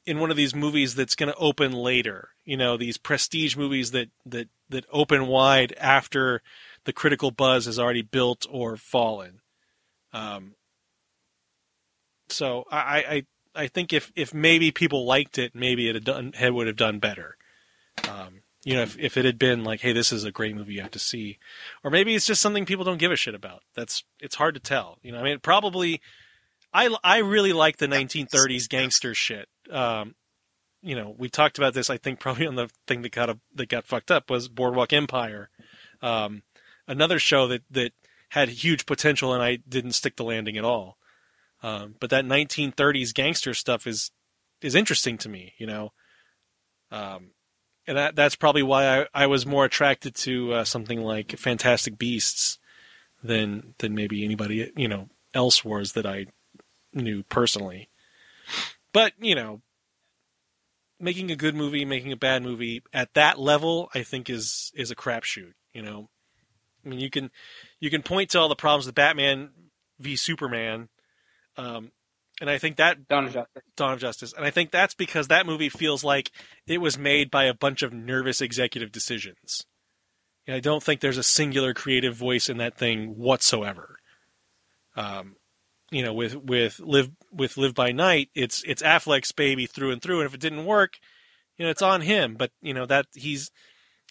in 0.07 0.20
one 0.20 0.30
of 0.30 0.37
these 0.37 0.55
movies 0.55 0.95
that's 0.95 1.16
going 1.16 1.30
to 1.30 1.39
open 1.39 1.72
later. 1.72 2.30
You 2.45 2.57
know, 2.57 2.76
these 2.76 2.97
prestige 2.97 3.57
movies 3.57 3.91
that 3.91 4.09
that 4.24 4.49
that 4.70 4.87
open 4.91 5.26
wide 5.26 5.74
after 5.78 6.41
the 6.84 6.93
critical 6.93 7.32
buzz 7.32 7.66
has 7.66 7.78
already 7.78 8.03
built 8.03 8.47
or 8.49 8.76
fallen. 8.76 9.41
Um, 10.12 10.55
so 12.28 12.64
I, 12.70 13.24
I 13.57 13.62
I 13.64 13.66
think 13.66 13.93
if 13.93 14.12
if 14.14 14.32
maybe 14.32 14.70
people 14.70 15.05
liked 15.05 15.37
it, 15.37 15.55
maybe 15.55 15.89
it 15.89 15.97
had 15.97 16.05
done 16.05 16.32
it 16.41 16.55
would 16.55 16.68
have 16.68 16.76
done 16.76 17.01
better. 17.01 17.37
Um, 18.09 18.43
you 18.66 18.74
know, 18.74 18.82
if 18.82 18.98
if 18.98 19.16
it 19.16 19.24
had 19.24 19.38
been 19.38 19.62
like, 19.62 19.80
hey, 19.80 19.92
this 19.92 20.10
is 20.10 20.24
a 20.24 20.32
great 20.32 20.56
movie 20.56 20.74
you 20.74 20.82
have 20.82 20.90
to 20.90 20.98
see, 20.98 21.38
or 21.84 21.90
maybe 21.90 22.16
it's 22.16 22.26
just 22.26 22.42
something 22.42 22.66
people 22.66 22.84
don't 22.84 22.98
give 22.98 23.12
a 23.12 23.16
shit 23.16 23.36
about. 23.36 23.62
That's 23.76 24.02
it's 24.18 24.34
hard 24.34 24.54
to 24.54 24.60
tell. 24.60 24.98
You 25.02 25.12
know, 25.12 25.20
I 25.20 25.22
mean, 25.22 25.38
probably. 25.38 26.02
I, 26.74 26.94
I 27.02 27.18
really 27.18 27.54
like 27.54 27.78
the 27.78 27.86
1930s 27.86 28.68
gangster 28.68 29.14
shit. 29.14 29.48
Um, 29.70 30.14
you 30.82 30.94
know, 30.94 31.14
we 31.16 31.30
talked 31.30 31.56
about 31.56 31.72
this. 31.72 31.88
I 31.88 31.96
think 31.96 32.18
probably 32.20 32.46
on 32.46 32.56
the 32.56 32.68
thing 32.88 33.02
that 33.02 33.12
got 33.12 33.30
a, 33.30 33.38
that 33.54 33.68
got 33.68 33.86
fucked 33.86 34.10
up 34.10 34.28
was 34.28 34.48
Boardwalk 34.48 34.92
Empire, 34.92 35.48
um, 36.02 36.42
another 36.88 37.20
show 37.20 37.46
that 37.46 37.62
that 37.70 37.92
had 38.30 38.48
huge 38.48 38.84
potential, 38.84 39.32
and 39.32 39.44
I 39.44 39.56
didn't 39.68 39.92
stick 39.92 40.16
the 40.16 40.24
landing 40.24 40.56
at 40.56 40.64
all. 40.64 40.98
Um, 41.62 41.94
but 42.00 42.10
that 42.10 42.24
1930s 42.24 43.14
gangster 43.14 43.54
stuff 43.54 43.86
is 43.86 44.10
is 44.60 44.74
interesting 44.74 45.18
to 45.18 45.28
me, 45.28 45.54
you 45.56 45.68
know. 45.68 45.92
Um, 46.90 47.30
and 47.87 47.97
that 47.97 48.16
that's 48.16 48.37
probably 48.37 48.62
why 48.62 49.01
I, 49.01 49.07
I 49.14 49.26
was 49.26 49.47
more 49.47 49.64
attracted 49.64 50.14
to 50.16 50.53
uh, 50.55 50.64
something 50.64 51.03
like 51.03 51.39
Fantastic 51.39 51.99
Beasts 51.99 52.59
than 53.22 53.74
than 53.78 53.95
maybe 53.95 54.24
anybody 54.24 54.72
you 54.76 54.89
know 54.89 55.09
else 55.34 55.64
was 55.64 55.93
that 55.93 56.07
I 56.07 56.26
knew 56.93 57.22
personally. 57.24 57.89
But 58.93 59.12
you 59.18 59.34
know, 59.34 59.62
making 60.99 61.30
a 61.30 61.37
good 61.37 61.55
movie, 61.55 61.84
making 61.84 62.12
a 62.12 62.16
bad 62.16 62.43
movie 62.43 62.82
at 62.93 63.14
that 63.14 63.39
level, 63.39 63.91
I 63.95 64.03
think 64.03 64.30
is 64.30 64.72
is 64.74 64.91
a 64.91 64.97
crapshoot. 64.97 65.53
You 65.72 65.82
know, 65.82 66.09
I 66.84 66.89
mean, 66.89 67.01
you 67.01 67.11
can 67.11 67.30
you 67.80 67.91
can 67.91 68.03
point 68.03 68.30
to 68.30 68.41
all 68.41 68.49
the 68.49 68.57
problems 68.57 68.87
with 68.87 68.95
Batman 68.95 69.51
v 69.99 70.16
Superman, 70.16 70.89
um, 71.57 71.93
and 72.41 72.51
I 72.51 72.59
think 72.59 72.76
that 72.76 73.09
Dawn 73.09 73.26
of 73.26 73.32
Justice. 73.32 73.62
Dawn 73.76 73.93
of 73.93 73.99
Justice, 73.99 74.32
and 74.32 74.45
I 74.45 74.51
think 74.51 74.70
that's 74.70 74.95
because 74.95 75.28
that 75.28 75.47
movie 75.47 75.68
feels 75.68 76.05
like 76.05 76.30
it 76.66 76.78
was 76.78 76.99
made 76.99 77.30
by 77.30 77.45
a 77.45 77.55
bunch 77.55 77.82
of 77.82 77.93
nervous 77.93 78.41
executive 78.41 78.93
decisions. 78.93 79.64
And 80.47 80.55
I 80.55 80.61
don't 80.61 80.82
think 80.82 81.01
there's 81.01 81.18
a 81.18 81.22
singular 81.22 81.74
creative 81.74 82.14
voice 82.14 82.49
in 82.49 82.59
that 82.59 82.76
thing 82.76 83.16
whatsoever. 83.16 83.99
Um, 84.95 85.37
you 85.91 86.03
know, 86.03 86.12
with 86.12 86.37
with 86.37 86.78
live 86.80 87.11
with 87.32 87.57
Live 87.57 87.74
by 87.74 87.93
Night, 87.93 88.28
it's 88.34 88.62
it's 88.66 88.82
Affleck's 88.82 89.32
baby 89.32 89.66
through 89.66 89.93
and 89.93 90.03
through, 90.03 90.20
and 90.20 90.26
if 90.26 90.34
it 90.34 90.41
didn't 90.41 90.66
work, 90.66 90.95
you 91.57 91.64
know, 91.64 91.70
it's 91.70 91.82
on 91.82 92.03
him. 92.03 92.34
But 92.37 92.51
you 92.61 92.74
know 92.74 92.87
that 92.87 93.07
he's 93.14 93.51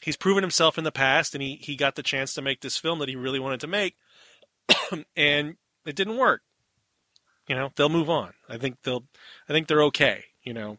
he's 0.02 0.18
proven 0.18 0.44
himself 0.44 0.78
in 0.78 0.84
the 0.84 0.92
past, 0.92 1.36
and 1.36 1.42
he 1.42 1.58
he 1.62 1.76
got 1.76 1.96
the 1.96 2.04
chance 2.04 2.34
to 2.34 2.42
make 2.42 2.62
this 2.62 2.78
film 2.78 3.00
that 3.00 3.10
he 3.10 3.16
really 3.16 3.40
wanted 3.40 3.60
to 3.62 3.68
make, 3.68 3.96
and 5.16 5.56
it 5.86 5.96
didn't 5.96 6.18
work. 6.18 6.42
You 7.48 7.56
know, 7.56 7.72
they'll 7.76 7.90
move 7.90 8.10
on. 8.10 8.34
I 8.50 8.58
think 8.58 8.78
they'll. 8.84 9.04
I 9.48 9.54
think 9.54 9.68
they're 9.68 9.84
okay. 9.84 10.26
You 10.44 10.54
know, 10.54 10.78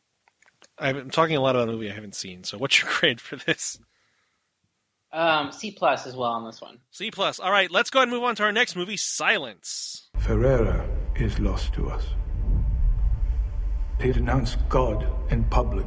I'm 0.79 1.11
talking 1.11 1.37
a 1.37 1.41
lot 1.41 1.57
about 1.57 1.69
a 1.69 1.73
movie 1.73 1.91
I 1.91 1.95
haven't 1.95 2.15
seen. 2.15 2.45
So, 2.45 2.59
what's 2.59 2.81
your 2.81 2.91
grade 2.99 3.21
for 3.21 3.37
this? 3.37 3.79
Um, 5.13 5.53
C 5.53 5.71
plus 5.71 6.07
as 6.07 6.15
well 6.17 6.31
on 6.31 6.45
this 6.45 6.61
one. 6.61 6.79
C 6.91 7.11
plus. 7.11 7.39
All 7.39 7.51
right, 7.51 7.71
let's 7.71 7.91
go 7.91 8.01
ahead 8.01 8.09
and 8.09 8.15
move 8.15 8.25
on 8.25 8.35
to 8.37 8.43
our 8.43 8.53
next 8.53 8.77
movie, 8.77 8.97
Silence. 8.97 10.09
Ferreira 10.19 10.87
is 11.15 11.39
lost 11.39 11.73
to 11.75 11.89
us. 11.89 12.05
He 14.01 14.11
renounced 14.11 14.59
God 14.69 15.07
in 15.31 15.45
public 15.45 15.87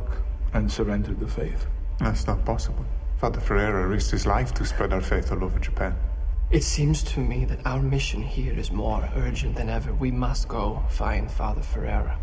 and 0.54 0.72
surrendered 0.72 1.20
the 1.20 1.28
faith. 1.28 1.68
That's 2.00 2.26
not 2.26 2.44
possible. 2.46 2.86
Father 3.18 3.40
Ferreira 3.40 3.86
risked 3.86 4.12
his 4.12 4.26
life 4.26 4.54
to 4.56 4.66
spread 4.66 4.94
our 4.94 5.02
faith 5.02 5.32
all 5.32 5.44
over 5.44 5.60
Japan. 5.60 5.96
It 6.52 6.64
seems 6.64 7.04
to 7.04 7.20
me 7.20 7.46
that 7.46 7.64
our 7.64 7.80
mission 7.80 8.24
here 8.24 8.58
is 8.58 8.72
more 8.72 9.08
urgent 9.16 9.56
than 9.56 9.70
ever. 9.70 9.94
We 9.94 10.10
must 10.10 10.48
go 10.48 10.84
find 10.90 11.30
Father 11.30 11.62
Ferreira. 11.62 12.18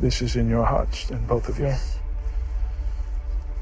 This 0.00 0.20
is 0.20 0.34
in 0.34 0.48
your 0.48 0.64
hearts, 0.64 1.06
then, 1.06 1.24
both 1.24 1.48
of 1.48 1.56
you. 1.58 1.66
Yes. 1.66 2.00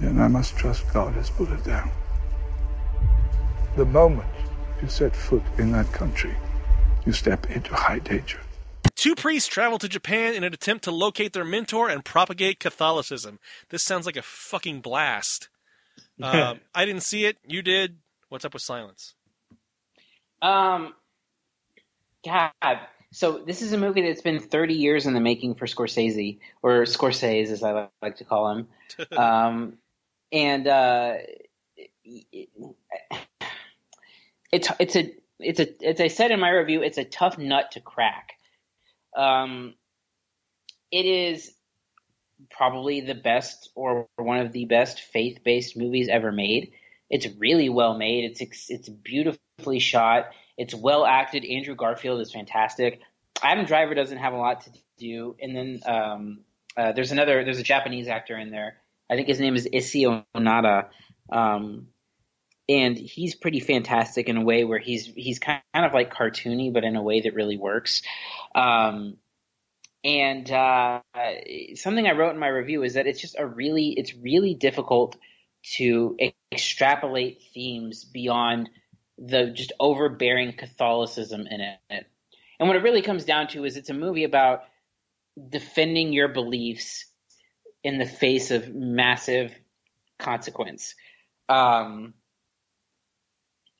Then 0.00 0.18
I 0.18 0.28
must 0.28 0.56
trust 0.56 0.90
God 0.94 1.12
has 1.14 1.28
put 1.28 1.50
it 1.50 1.62
down. 1.62 1.90
The 3.76 3.84
moment 3.84 4.30
you 4.80 4.88
set 4.88 5.14
foot 5.14 5.42
in 5.58 5.72
that 5.72 5.92
country, 5.92 6.34
you 7.04 7.12
step 7.12 7.50
into 7.50 7.74
high 7.74 7.98
danger. 7.98 8.40
Two 8.96 9.14
priests 9.14 9.48
travel 9.48 9.78
to 9.78 9.88
Japan 9.88 10.32
in 10.34 10.42
an 10.42 10.54
attempt 10.54 10.84
to 10.84 10.90
locate 10.90 11.34
their 11.34 11.44
mentor 11.44 11.90
and 11.90 12.02
propagate 12.02 12.60
Catholicism. 12.60 13.38
This 13.68 13.82
sounds 13.82 14.06
like 14.06 14.16
a 14.16 14.22
fucking 14.22 14.80
blast. 14.80 15.50
Um, 16.22 16.60
I 16.74 16.86
didn't 16.86 17.02
see 17.02 17.26
it. 17.26 17.36
You 17.46 17.60
did. 17.60 17.98
What's 18.30 18.46
up 18.46 18.54
with 18.54 18.62
Silence? 18.62 19.14
Um, 20.44 20.94
God. 22.24 22.52
So 23.12 23.38
this 23.38 23.62
is 23.62 23.72
a 23.72 23.78
movie 23.78 24.02
that's 24.02 24.20
been 24.20 24.40
30 24.40 24.74
years 24.74 25.06
in 25.06 25.14
the 25.14 25.20
making 25.20 25.54
for 25.54 25.66
Scorsese, 25.66 26.38
or 26.62 26.82
Scorsese 26.82 27.50
as 27.50 27.62
I 27.62 27.88
like 28.02 28.16
to 28.16 28.24
call 28.24 28.50
him. 28.50 28.68
um, 29.16 29.78
and 30.30 30.66
uh, 30.66 31.14
it's 34.52 34.68
it's 34.78 34.96
a 34.96 35.12
it's 35.38 35.60
a 35.60 35.86
as 35.86 36.00
I 36.00 36.08
said 36.08 36.30
in 36.30 36.40
my 36.40 36.50
review, 36.50 36.82
it's 36.82 36.98
a 36.98 37.04
tough 37.04 37.38
nut 37.38 37.72
to 37.72 37.80
crack. 37.80 38.32
Um, 39.16 39.74
it 40.90 41.06
is 41.06 41.52
probably 42.50 43.00
the 43.00 43.14
best 43.14 43.70
or 43.74 44.08
one 44.16 44.40
of 44.40 44.52
the 44.52 44.64
best 44.64 45.00
faith-based 45.00 45.76
movies 45.76 46.08
ever 46.08 46.32
made. 46.32 46.72
It's 47.14 47.28
really 47.38 47.68
well 47.68 47.96
made. 47.96 48.24
It's 48.40 48.68
it's 48.68 48.88
beautifully 48.88 49.78
shot. 49.78 50.30
It's 50.58 50.74
well 50.74 51.06
acted. 51.06 51.44
Andrew 51.44 51.76
Garfield 51.76 52.20
is 52.20 52.32
fantastic. 52.32 52.98
Adam 53.40 53.66
Driver 53.66 53.94
doesn't 53.94 54.18
have 54.18 54.32
a 54.32 54.36
lot 54.36 54.62
to 54.62 54.70
do, 54.98 55.36
and 55.40 55.54
then 55.54 55.80
um, 55.86 56.40
uh, 56.76 56.90
there's 56.90 57.12
another. 57.12 57.44
There's 57.44 57.60
a 57.60 57.62
Japanese 57.62 58.08
actor 58.08 58.36
in 58.36 58.50
there. 58.50 58.78
I 59.08 59.14
think 59.14 59.28
his 59.28 59.38
name 59.38 59.54
is 59.54 59.68
Issey 59.72 60.06
Onada, 60.34 60.88
um, 61.30 61.86
and 62.68 62.98
he's 62.98 63.36
pretty 63.36 63.60
fantastic 63.60 64.28
in 64.28 64.36
a 64.36 64.42
way 64.42 64.64
where 64.64 64.80
he's 64.80 65.06
he's 65.06 65.38
kind 65.38 65.62
of 65.72 65.94
like 65.94 66.12
cartoony, 66.12 66.72
but 66.72 66.82
in 66.82 66.96
a 66.96 67.02
way 67.02 67.20
that 67.20 67.34
really 67.34 67.58
works. 67.58 68.02
Um, 68.56 69.18
and 70.02 70.50
uh, 70.50 71.00
something 71.76 72.08
I 72.08 72.12
wrote 72.14 72.34
in 72.34 72.40
my 72.40 72.48
review 72.48 72.82
is 72.82 72.94
that 72.94 73.06
it's 73.06 73.20
just 73.20 73.36
a 73.38 73.46
really 73.46 73.90
it's 73.90 74.16
really 74.16 74.54
difficult 74.54 75.16
to 75.76 76.16
extrapolate 76.54 77.42
themes 77.52 78.04
beyond 78.04 78.70
the 79.18 79.50
just 79.50 79.72
overbearing 79.78 80.52
Catholicism 80.52 81.46
in 81.46 81.60
it. 81.60 82.06
And 82.58 82.68
what 82.68 82.76
it 82.76 82.82
really 82.82 83.02
comes 83.02 83.24
down 83.24 83.48
to 83.48 83.64
is 83.64 83.76
it's 83.76 83.90
a 83.90 83.94
movie 83.94 84.24
about 84.24 84.64
defending 85.48 86.12
your 86.12 86.28
beliefs 86.28 87.06
in 87.82 87.98
the 87.98 88.06
face 88.06 88.50
of 88.50 88.74
massive 88.74 89.52
consequence. 90.18 90.94
Um, 91.48 92.14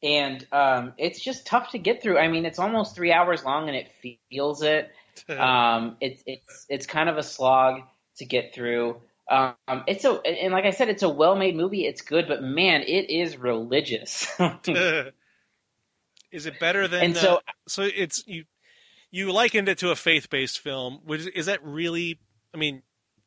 and 0.02 0.46
um, 0.52 0.92
it's 0.98 1.20
just 1.20 1.46
tough 1.46 1.70
to 1.70 1.78
get 1.78 2.02
through. 2.02 2.18
I 2.18 2.28
mean, 2.28 2.44
it's 2.44 2.59
almost 2.59 2.94
three 2.94 3.12
hours 3.12 3.44
long, 3.44 3.68
and 3.68 3.76
it 3.76 4.18
feels 4.28 4.62
it. 4.62 4.90
um, 5.28 5.96
it's 6.01 6.22
it's 6.26 6.66
it's 6.68 6.86
kind 6.86 7.09
of 7.09 7.16
a 7.16 7.22
slog 7.22 7.82
to 8.16 8.24
get 8.26 8.55
through. 8.55 9.01
Um, 9.30 9.84
it's 9.86 10.05
a 10.05 10.20
and 10.20 10.52
like 10.52 10.64
I 10.64 10.70
said, 10.70 10.88
it's 10.88 11.02
a 11.02 11.09
well-made 11.09 11.56
movie. 11.56 11.86
It's 11.86 12.02
good, 12.02 12.28
but 12.28 12.42
man, 12.42 12.82
it 12.82 13.10
is 13.10 13.38
religious. 13.38 14.28
is 16.30 16.46
it 16.46 16.60
better 16.60 16.86
than? 16.86 17.05
And 17.05 17.16
so- 17.16 17.36
uh, 17.36 17.52
so 17.66 17.82
it's 17.82 18.24
you. 18.26 18.44
You 19.10 19.30
likened 19.30 19.68
it 19.68 19.78
to 19.78 19.92
a 19.92 19.96
faith-based 19.96 20.59
film. 20.59 21.01
Which 21.05 21.28
is 21.34 21.46
that 21.46 21.64
really? 21.64 22.18
I 22.52 22.56
mean, 22.56 22.82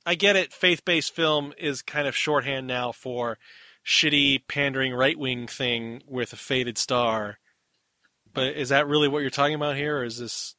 I 0.06 0.16
get 0.16 0.36
it. 0.36 0.52
Faith-based 0.52 1.16
film 1.16 1.54
is 1.58 1.82
kind 1.82 2.08
of 2.08 2.16
shorthand 2.16 2.68
now 2.68 2.92
for 2.92 3.38
shitty 3.86 4.42
pandering 4.50 4.94
right-wing 4.94 5.48
thing 5.48 6.04
with 6.06 6.34
a 6.34 6.36
faded 6.36 6.78
star. 6.78 7.40
But 8.34 8.58
is 8.58 8.70
that 8.70 8.88
really 8.88 9.08
what 9.08 9.20
you're 9.20 9.30
talking 9.30 9.56
about 9.56 9.78
here, 9.78 10.00
or 10.00 10.04
is 10.04 10.20
this? 10.20 10.56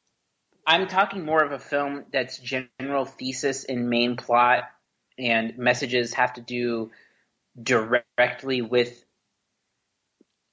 I'm 0.65 0.87
talking 0.87 1.23
more 1.23 1.43
of 1.43 1.51
a 1.51 1.59
film 1.59 2.05
that's 2.11 2.39
general 2.39 3.05
thesis 3.05 3.63
and 3.63 3.89
main 3.89 4.17
plot 4.17 4.63
and 5.19 5.57
messages 5.57 6.13
have 6.13 6.33
to 6.33 6.41
do 6.41 6.91
directly 7.61 8.61
with 8.61 9.03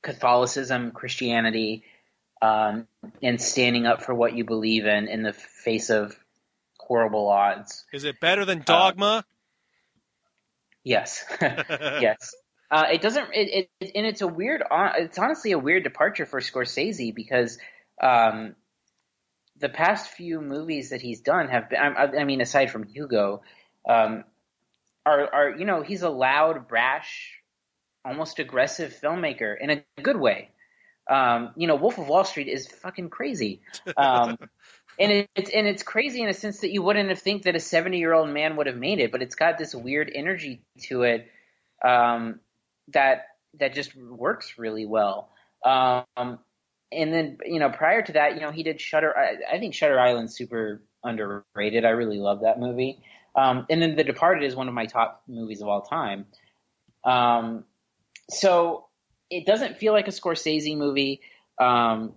Catholicism, 0.03 0.93
Christianity, 0.93 1.85
um, 2.43 2.87
and 3.23 3.41
standing 3.41 3.87
up 3.87 4.03
for 4.03 4.15
what 4.15 4.37
you 4.37 4.45
believe 4.45 4.87
in 4.87 5.09
in 5.09 5.23
the 5.23 5.33
face 5.33 5.91
of 5.91 6.17
horrible 6.79 7.29
odds. 7.29 7.85
Is 7.93 8.05
it 8.05 8.21
better 8.21 8.45
than 8.45 8.63
Dogma? 8.65 9.25
Yes, 10.85 11.25
yes. 11.41 12.35
Uh, 12.71 12.87
it 12.93 13.01
doesn't, 13.01 13.29
it, 13.33 13.69
it, 13.81 13.93
and 13.95 14.07
it's 14.07 14.23
a 14.23 14.27
weird. 14.27 14.63
It's 14.71 15.19
honestly 15.19 15.53
a 15.53 15.59
weird 15.59 15.85
departure 15.85 16.27
for 16.27 16.41
Scorsese 16.41 17.15
because 17.15 17.59
um, 18.01 18.55
the 19.59 19.69
past 19.69 20.11
few 20.11 20.41
movies 20.41 20.91
that 20.91 21.01
he's 21.01 21.21
done 21.21 21.49
have 21.49 21.71
been. 21.71 21.79
I, 21.79 22.21
I 22.21 22.25
mean, 22.25 22.41
aside 22.41 22.71
from 22.71 22.85
Hugo, 22.85 23.43
um, 23.89 24.25
are 25.07 25.35
are 25.35 25.51
you 25.57 25.65
know 25.65 25.83
he's 25.83 26.03
a 26.03 26.11
loud, 26.11 26.69
brash, 26.69 27.41
almost 28.05 28.39
aggressive 28.39 28.99
filmmaker 29.03 29.55
in 29.59 29.71
a 29.71 29.85
good 30.03 30.19
way. 30.19 30.51
Um, 31.09 31.53
you 31.57 31.69
know, 31.69 31.77
Wolf 31.77 31.99
of 31.99 32.09
Wall 32.09 32.25
Street 32.25 32.49
is 32.49 32.67
fucking 32.67 33.11
crazy. 33.11 33.61
Um, 33.97 34.37
and 34.99 35.13
it, 35.13 35.31
it's 35.37 35.51
and 35.51 35.67
it's 35.67 35.83
crazy 35.85 36.23
in 36.23 36.29
a 36.29 36.35
sense 36.35 36.61
that 36.61 36.73
you 36.73 36.83
wouldn't 36.83 37.09
have 37.09 37.21
think 37.21 37.45
that 37.45 37.55
a 37.55 37.61
70 37.61 37.99
year 37.99 38.13
old 38.13 38.29
man 38.29 38.57
would 38.57 38.67
have 38.67 38.77
made 38.77 38.99
it, 38.99 39.13
but 39.13 39.23
it's 39.23 39.37
got 39.37 39.57
this 39.57 39.75
weird 39.75 40.11
energy 40.13 40.63
to 40.89 41.03
it 41.03 41.31
um, 41.85 42.41
that 42.89 43.29
that 43.59 43.75
just 43.75 43.95
works 43.97 44.55
really 44.59 44.87
well. 44.87 45.31
Um, 45.65 46.39
and 46.93 47.13
then 47.13 47.39
you 47.45 47.61
know 47.61 47.71
prior 47.71 48.03
to 48.03 48.13
that, 48.13 48.35
you 48.35 48.41
know 48.41 48.51
he 48.51 48.65
did 48.65 48.81
Shutter. 48.81 49.17
I, 49.17 49.57
I 49.57 49.59
think 49.61 49.75
Shutter 49.75 50.01
Island's 50.01 50.35
super 50.35 50.83
underrated. 51.05 51.85
I 51.85 51.91
really 51.91 52.19
love 52.19 52.41
that 52.41 52.59
movie. 52.59 52.99
Um, 53.37 53.67
and 53.69 53.83
then 53.83 53.97
The 53.97 54.05
Departed 54.05 54.45
is 54.45 54.57
one 54.57 54.67
of 54.69 54.75
my 54.75 54.87
top 54.87 55.23
movies 55.29 55.61
of 55.61 55.69
all 55.69 55.83
time. 55.83 56.27
Um, 57.05 57.65
so 58.31 58.87
it 59.31 59.47
doesn't 59.47 59.77
feel 59.77 59.93
like 59.93 60.09
a 60.09 60.11
Scorsese 60.11 60.77
movie. 60.77 61.21
Um, 61.61 62.15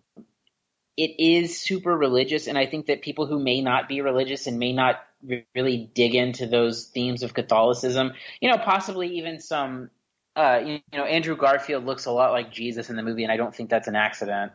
it 0.97 1.19
is 1.19 1.59
super 1.61 1.95
religious, 1.95 2.47
and 2.47 2.57
I 2.57 2.65
think 2.65 2.87
that 2.87 3.01
people 3.01 3.25
who 3.25 3.39
may 3.39 3.61
not 3.61 3.87
be 3.87 4.01
religious 4.01 4.47
and 4.47 4.59
may 4.59 4.73
not 4.73 5.01
re- 5.23 5.45
really 5.55 5.89
dig 5.93 6.15
into 6.15 6.47
those 6.47 6.85
themes 6.85 7.23
of 7.23 7.33
Catholicism, 7.33 8.13
you 8.41 8.49
know, 8.49 8.57
possibly 8.57 9.17
even 9.17 9.39
some, 9.39 9.89
uh, 10.35 10.59
you, 10.63 10.73
you 10.91 10.97
know, 10.99 11.05
Andrew 11.05 11.35
Garfield 11.37 11.85
looks 11.85 12.05
a 12.05 12.11
lot 12.11 12.31
like 12.31 12.51
Jesus 12.51 12.89
in 12.89 12.95
the 12.95 13.03
movie, 13.03 13.23
and 13.23 13.31
I 13.31 13.37
don't 13.37 13.53
think 13.55 13.69
that's 13.69 13.87
an 13.87 13.95
accident. 13.95 14.51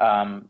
Um, 0.00 0.48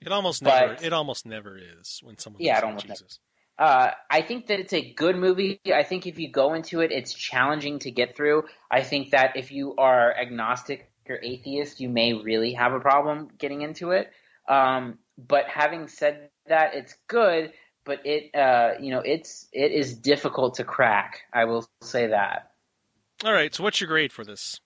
It 0.00 0.10
almost 0.12 0.42
But- 0.42 0.60
never. 0.72 0.84
It 0.84 0.92
almost 0.92 1.26
never 1.26 1.56
is 1.56 2.00
when 2.02 2.18
someone. 2.18 2.42
Yeah, 2.42 2.54
looks 2.54 2.58
it 2.58 2.64
like 2.64 2.68
almost 2.70 2.88
never- 2.88 2.98
Jesus. 2.98 3.18
Uh, 3.62 3.92
I 4.10 4.22
think 4.22 4.48
that 4.48 4.58
it's 4.58 4.72
a 4.72 4.92
good 4.92 5.14
movie. 5.14 5.60
I 5.72 5.84
think 5.84 6.08
if 6.08 6.18
you 6.18 6.28
go 6.28 6.54
into 6.54 6.80
it, 6.80 6.90
it's 6.90 7.14
challenging 7.14 7.78
to 7.78 7.92
get 7.92 8.16
through. 8.16 8.42
I 8.68 8.82
think 8.82 9.10
that 9.10 9.36
if 9.36 9.52
you 9.52 9.76
are 9.76 10.12
agnostic 10.12 10.90
or 11.08 11.20
atheist, 11.22 11.78
you 11.78 11.88
may 11.88 12.12
really 12.12 12.54
have 12.54 12.72
a 12.72 12.80
problem 12.80 13.28
getting 13.38 13.62
into 13.62 13.92
it. 13.92 14.10
Um, 14.48 14.98
but 15.16 15.44
having 15.46 15.86
said 15.86 16.30
that, 16.48 16.74
it's 16.74 16.96
good. 17.06 17.52
But 17.84 18.04
it, 18.04 18.34
uh, 18.34 18.80
you 18.80 18.90
know, 18.90 18.98
it's 18.98 19.46
it 19.52 19.70
is 19.70 19.94
difficult 19.94 20.56
to 20.56 20.64
crack. 20.64 21.20
I 21.32 21.44
will 21.44 21.64
say 21.82 22.08
that. 22.08 22.50
All 23.24 23.32
right. 23.32 23.54
So 23.54 23.62
what's 23.62 23.80
your 23.80 23.86
grade 23.86 24.10
for 24.10 24.24
this? 24.24 24.58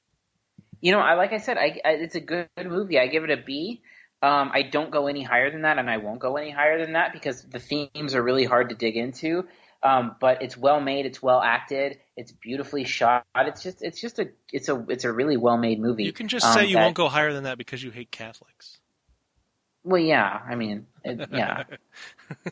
You 0.81 0.93
know, 0.93 1.01
I 1.01 1.17
like 1.17 1.35
I 1.35 1.39
said, 1.39 1.59
I, 1.59 1.79
I 1.85 1.91
it's 1.91 2.15
a 2.15 2.21
good, 2.21 2.49
good 2.57 2.69
movie. 2.69 2.99
I 2.99 3.09
give 3.09 3.25
it 3.25 3.31
a 3.31 3.37
B. 3.37 3.83
Um, 4.23 4.51
I 4.53 4.63
don't 4.63 4.91
go 4.91 5.07
any 5.09 5.23
higher 5.23 5.51
than 5.51 5.63
that, 5.63 5.79
and 5.79 5.91
I 5.91 5.99
won't 5.99 6.21
go 6.21 6.37
any 6.37 6.51
higher 6.51 6.79
than 6.83 6.95
that 6.95 7.13
because 7.13 7.43
the 7.43 7.59
themes 7.59 8.15
are 8.15 8.23
really 8.23 8.45
hard 8.45 8.71
to 8.71 8.75
dig 8.75 8.97
into. 8.97 9.47
Um, 9.83 10.17
but 10.19 10.43
it's 10.43 10.57
well 10.57 10.81
made, 10.81 11.05
it's 11.07 11.23
well 11.23 11.41
acted, 11.41 11.99
it's 12.17 12.33
beautifully 12.33 12.85
shot. 12.85 13.25
It's 13.37 13.63
just, 13.63 13.83
it's 13.83 14.01
just 14.01 14.19
a, 14.19 14.31
it's 14.53 14.69
a, 14.69 14.85
it's 14.89 15.05
a 15.05 15.13
really 15.13 15.37
well 15.37 15.59
made 15.59 15.79
movie. 15.79 16.05
You 16.05 16.13
can 16.13 16.29
just 16.29 16.47
Um, 16.47 16.55
say 16.55 16.67
you 16.67 16.75
that- 16.77 16.83
won't 16.83 16.97
go 16.97 17.09
higher 17.09 17.33
than 17.33 17.45
that 17.45 17.59
because 17.59 17.83
you 17.85 17.91
hate 17.91 18.11
Catholics. 18.11 18.79
Well, 19.85 20.01
yeah, 20.01 20.41
I 20.49 20.57
mean, 20.57 20.87
it, 21.05 21.29
yeah, 21.31 21.63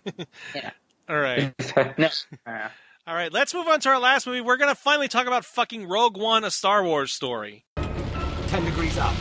yeah. 0.54 0.70
All 1.08 1.18
right. 1.18 1.52
no, 1.98 2.08
uh, 2.46 2.68
All 3.08 3.14
right. 3.14 3.32
Let's 3.32 3.52
move 3.52 3.66
on 3.66 3.80
to 3.80 3.88
our 3.88 3.98
last 3.98 4.26
movie. 4.26 4.40
We're 4.40 4.56
gonna 4.56 4.76
finally 4.76 5.08
talk 5.08 5.26
about 5.26 5.44
fucking 5.44 5.88
Rogue 5.88 6.16
One, 6.16 6.44
a 6.44 6.50
Star 6.52 6.84
Wars 6.84 7.12
story. 7.12 7.64
Ten 8.46 8.64
degrees 8.64 8.96
up. 8.98 9.14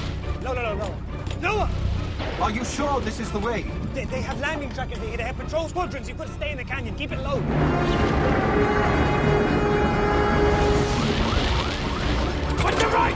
No, 0.44 0.53
no, 0.53 0.61
no, 0.61 0.76
no. 0.76 0.95
Noah! 1.41 1.70
Are 2.44 2.52
you 2.52 2.65
sure 2.65 2.99
this 2.99 3.22
is 3.22 3.32
the 3.32 3.40
way? 3.40 3.64
They, 3.94 4.03
they 4.03 4.20
have 4.20 4.38
landing 4.41 4.70
trackers 4.72 4.98
here. 4.98 5.15
They 5.15 5.24
have 5.24 5.38
patrol 5.38 5.70
squadrons. 5.70 6.10
You've 6.10 6.18
got 6.18 6.28
to 6.28 6.34
stay 6.34 6.52
in 6.52 6.57
the 6.57 6.65
canyon. 6.65 6.94
Keep 6.95 7.14
it 7.14 7.20
low. 7.20 7.40
What's 12.61 12.82
the 12.82 12.88
right? 12.90 13.15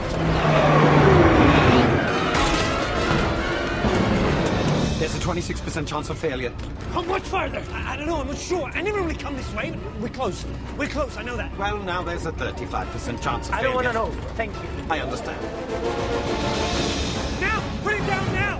There's 4.98 5.14
a 5.14 5.18
26% 5.18 5.86
chance 5.86 6.08
of 6.08 6.18
failure. 6.18 6.54
How 6.92 7.02
much 7.02 7.24
further? 7.24 7.62
I, 7.70 7.92
I 7.92 7.96
don't 7.98 8.06
know. 8.06 8.22
I'm 8.22 8.28
not 8.28 8.38
sure. 8.38 8.70
I 8.72 8.80
never 8.80 9.02
really 9.02 9.14
come 9.14 9.36
this 9.36 9.52
way. 9.52 9.72
but 9.72 10.00
We're 10.00 10.08
close. 10.08 10.46
We're 10.78 10.88
close. 10.88 11.18
I 11.18 11.22
know 11.22 11.36
that. 11.36 11.54
Well, 11.58 11.76
now 11.82 12.02
there's 12.02 12.24
a 12.24 12.32
35% 12.32 13.22
chance 13.22 13.50
of 13.50 13.54
I 13.54 13.62
don't 13.62 13.74
want 13.74 13.88
to 13.88 13.92
know. 13.92 14.10
Thank 14.36 14.54
you. 14.54 14.62
I 14.88 15.00
understand. 15.00 16.87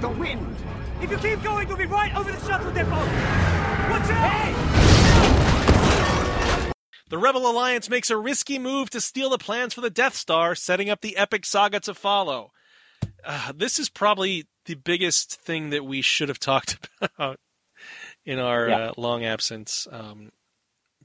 Now! 0.01 0.09
Put 0.09 0.21
it 0.21 0.31
down 0.31 0.39
now! 0.41 0.41
The 0.41 0.43
wind! 0.45 0.57
If 1.03 1.11
you 1.11 1.17
keep 1.19 1.43
going, 1.43 1.69
you'll 1.69 1.77
be 1.79 1.87
right 1.87 2.15
over 2.17 2.31
the 2.33 2.41
shuttle 2.47 2.73
depot. 2.73 2.91
Watch 2.91 4.11
out! 4.11 4.55
The 7.11 7.19
Rebel 7.19 7.51
Alliance 7.51 7.89
makes 7.89 8.11
a 8.11 8.17
risky 8.19 8.59
move 8.59 8.91
to 8.91 9.01
steal 9.01 9.31
the 9.31 9.39
plans 9.39 9.73
for 9.73 9.81
the 9.81 9.89
Death 9.91 10.15
Star, 10.15 10.55
setting 10.55 10.91
up 10.91 11.01
the 11.01 11.17
epic 11.17 11.47
saga 11.47 11.81
to 11.81 11.95
follow. 11.95 12.53
Uh, 13.25 13.53
this 13.55 13.79
is 13.79 13.89
probably 13.89 14.47
the 14.67 14.75
biggest 14.75 15.41
thing 15.41 15.71
that 15.71 15.85
we 15.87 16.03
should 16.03 16.29
have 16.29 16.39
talked 16.39 16.87
about 17.01 17.41
in 18.27 18.39
our 18.39 18.69
Yeah. 18.69 18.77
uh, 18.89 18.93
long 18.99 19.25
absence. 19.25 19.89
Um, 19.91 20.31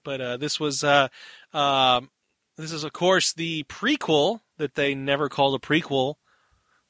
but 0.03 0.19
uh, 0.19 0.35
this 0.37 0.59
was, 0.59 0.83
uh, 0.83 1.07
um, 1.53 2.09
this 2.57 2.73
is 2.73 2.83
of 2.83 2.91
course 2.91 3.31
the 3.31 3.63
prequel 3.63 4.41
that 4.57 4.75
they 4.75 4.93
never 4.95 5.29
called 5.29 5.55
a 5.55 5.59
prequel 5.65 6.15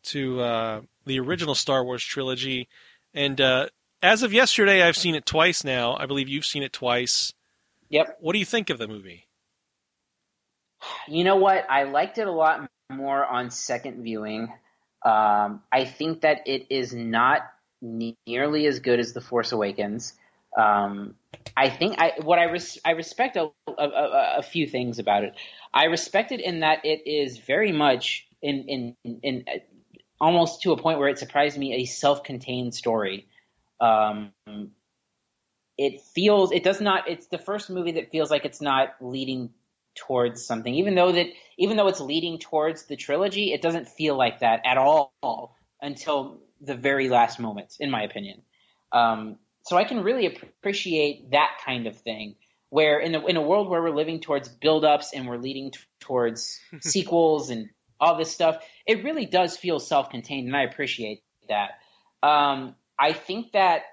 to 0.05 0.41
uh, 0.41 0.81
the 1.05 1.19
original 1.19 1.55
Star 1.55 1.83
Wars 1.83 2.03
trilogy. 2.03 2.67
And 3.13 3.39
uh, 3.39 3.67
as 4.01 4.23
of 4.23 4.33
yesterday, 4.33 4.81
I've 4.81 4.97
seen 4.97 5.15
it 5.15 5.25
twice 5.25 5.63
now. 5.63 5.95
I 5.95 6.05
believe 6.05 6.29
you've 6.29 6.45
seen 6.45 6.63
it 6.63 6.73
twice. 6.73 7.33
Yep. 7.89 8.17
What 8.21 8.33
do 8.33 8.39
you 8.39 8.45
think 8.45 8.69
of 8.69 8.77
the 8.77 8.87
movie? 8.87 9.27
You 11.07 11.23
know 11.23 11.37
what? 11.37 11.65
I 11.69 11.83
liked 11.83 12.17
it 12.17 12.27
a 12.27 12.31
lot 12.31 12.67
more 12.91 13.25
on 13.25 13.51
second 13.51 14.03
viewing. 14.03 14.51
Um, 15.03 15.61
I 15.71 15.85
think 15.85 16.21
that 16.21 16.47
it 16.47 16.67
is 16.69 16.93
not 16.93 17.41
nearly 17.81 18.65
as 18.65 18.79
good 18.79 18.99
as 18.99 19.13
The 19.13 19.21
Force 19.21 19.51
Awakens. 19.51 20.13
Um, 20.57 21.15
I 21.57 21.69
think 21.69 21.99
I 21.99 22.13
what 22.21 22.39
I 22.39 22.45
res- 22.45 22.79
I 22.85 22.91
respect 22.91 23.37
a, 23.37 23.49
a, 23.67 23.83
a, 23.83 24.33
a 24.37 24.43
few 24.43 24.67
things 24.67 24.99
about 24.99 25.23
it. 25.23 25.33
I 25.73 25.85
respect 25.85 26.31
it 26.31 26.39
in 26.39 26.61
that 26.61 26.85
it 26.85 27.07
is 27.07 27.37
very 27.37 27.71
much 27.71 28.27
in 28.41 28.95
in 29.03 29.19
in 29.21 29.45
almost 30.19 30.61
to 30.63 30.71
a 30.71 30.77
point 30.77 30.99
where 30.99 31.09
it 31.09 31.19
surprised 31.19 31.57
me 31.57 31.73
a 31.73 31.85
self-contained 31.85 32.73
story. 32.73 33.27
Um, 33.79 34.31
it 35.77 36.01
feels 36.01 36.51
it 36.51 36.63
does 36.63 36.79
not 36.79 37.09
it's 37.09 37.27
the 37.27 37.37
first 37.37 37.69
movie 37.69 37.93
that 37.93 38.11
feels 38.11 38.29
like 38.29 38.45
it's 38.45 38.61
not 38.61 38.95
leading 39.01 39.49
towards 39.95 40.45
something 40.45 40.73
even 40.73 40.95
though 40.95 41.11
that 41.11 41.27
even 41.57 41.77
though 41.77 41.87
it's 41.87 41.99
leading 41.99 42.37
towards 42.39 42.85
the 42.85 42.95
trilogy 42.95 43.53
it 43.53 43.61
doesn't 43.61 43.87
feel 43.87 44.15
like 44.15 44.39
that 44.39 44.61
at 44.65 44.77
all 44.77 45.55
until 45.81 46.39
the 46.61 46.75
very 46.75 47.09
last 47.09 47.39
moments 47.39 47.77
in 47.79 47.89
my 47.89 48.03
opinion 48.03 48.41
um, 48.91 49.37
so 49.63 49.77
i 49.77 49.83
can 49.83 50.03
really 50.03 50.25
appreciate 50.25 51.31
that 51.31 51.57
kind 51.65 51.87
of 51.87 51.97
thing 51.97 52.35
where 52.69 52.99
in, 52.99 53.11
the, 53.11 53.23
in 53.25 53.37
a 53.37 53.41
world 53.41 53.69
where 53.69 53.83
we're 53.83 53.91
living 53.91 54.19
towards 54.19 54.49
build-ups 54.49 55.11
and 55.13 55.27
we're 55.27 55.37
leading 55.37 55.69
t- 55.69 55.79
towards 55.99 56.59
sequels 56.81 57.49
and 57.49 57.69
all 58.03 58.17
this 58.17 58.31
stuff. 58.31 58.57
It 58.85 59.03
really 59.03 59.25
does 59.25 59.55
feel 59.55 59.79
self-contained, 59.79 60.47
and 60.47 60.55
I 60.55 60.63
appreciate 60.63 61.23
that. 61.47 61.79
Um, 62.21 62.75
I 62.99 63.13
think 63.13 63.53
that 63.53 63.83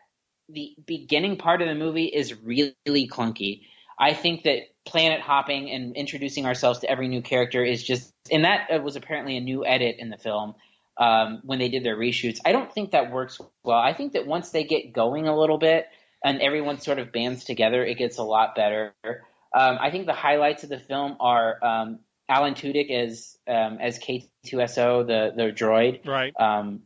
the 0.49 0.75
beginning 0.85 1.37
part 1.37 1.63
of 1.63 1.69
the 1.69 1.75
movie 1.75 2.07
is 2.07 2.35
really 2.35 3.09
clunky. 3.09 3.63
I 3.99 4.15
think 4.15 4.45
that 4.45 4.63
planet 4.85 5.21
hopping 5.21 5.71
and 5.71 5.95
introducing 5.95 6.47
ourselves 6.47 6.81
to 6.81 6.91
every 6.91 7.07
new 7.07 7.23
character 7.23 7.63
is 7.63 7.83
just, 7.83 8.13
and 8.33 8.45
that 8.45 8.83
was 8.83 8.97
apparently 8.97 9.37
a 9.37 9.41
new 9.41 9.65
edit 9.65 9.97
in 9.99 10.11
the 10.11 10.17
film 10.17 10.55
um, 10.97 11.41
when 11.45 11.59
they 11.59 11.69
did 11.69 11.85
their 11.85 11.97
reshoots. 11.97 12.41
I 12.45 12.53
don't 12.53 12.73
think 12.73 12.91
that 12.93 13.13
works 13.13 13.41
well. 13.63 13.79
I 13.79 13.95
think 13.95 14.15
that 14.15 14.27
once 14.27 14.51
they 14.51 14.65
get 14.65 14.93
going 14.93 15.29
a 15.29 15.39
little 15.39 15.59
bit 15.59 15.87
and 16.25 16.41
everyone 16.41 16.81
sort 16.81 16.99
of 16.99 17.13
bands 17.13 17.45
together, 17.45 17.85
it 17.85 17.99
gets 17.99 18.19
a 18.19 18.23
lot 18.23 18.55
better. 18.55 18.95
Um, 19.05 19.79
I 19.81 19.91
think 19.91 20.07
the 20.07 20.15
highlights 20.15 20.65
of 20.65 20.71
the 20.71 20.81
film 20.81 21.17
are 21.21 21.63
um, 21.65 21.99
Alan 22.31 22.55
Tudyk 22.55 22.91
as 22.91 23.37
um, 23.49 23.79
as 23.81 23.99
K2SO, 23.99 25.07
the 25.07 25.33
the 25.37 25.53
droid. 25.53 26.07
Right. 26.07 26.33
Um, 26.39 26.83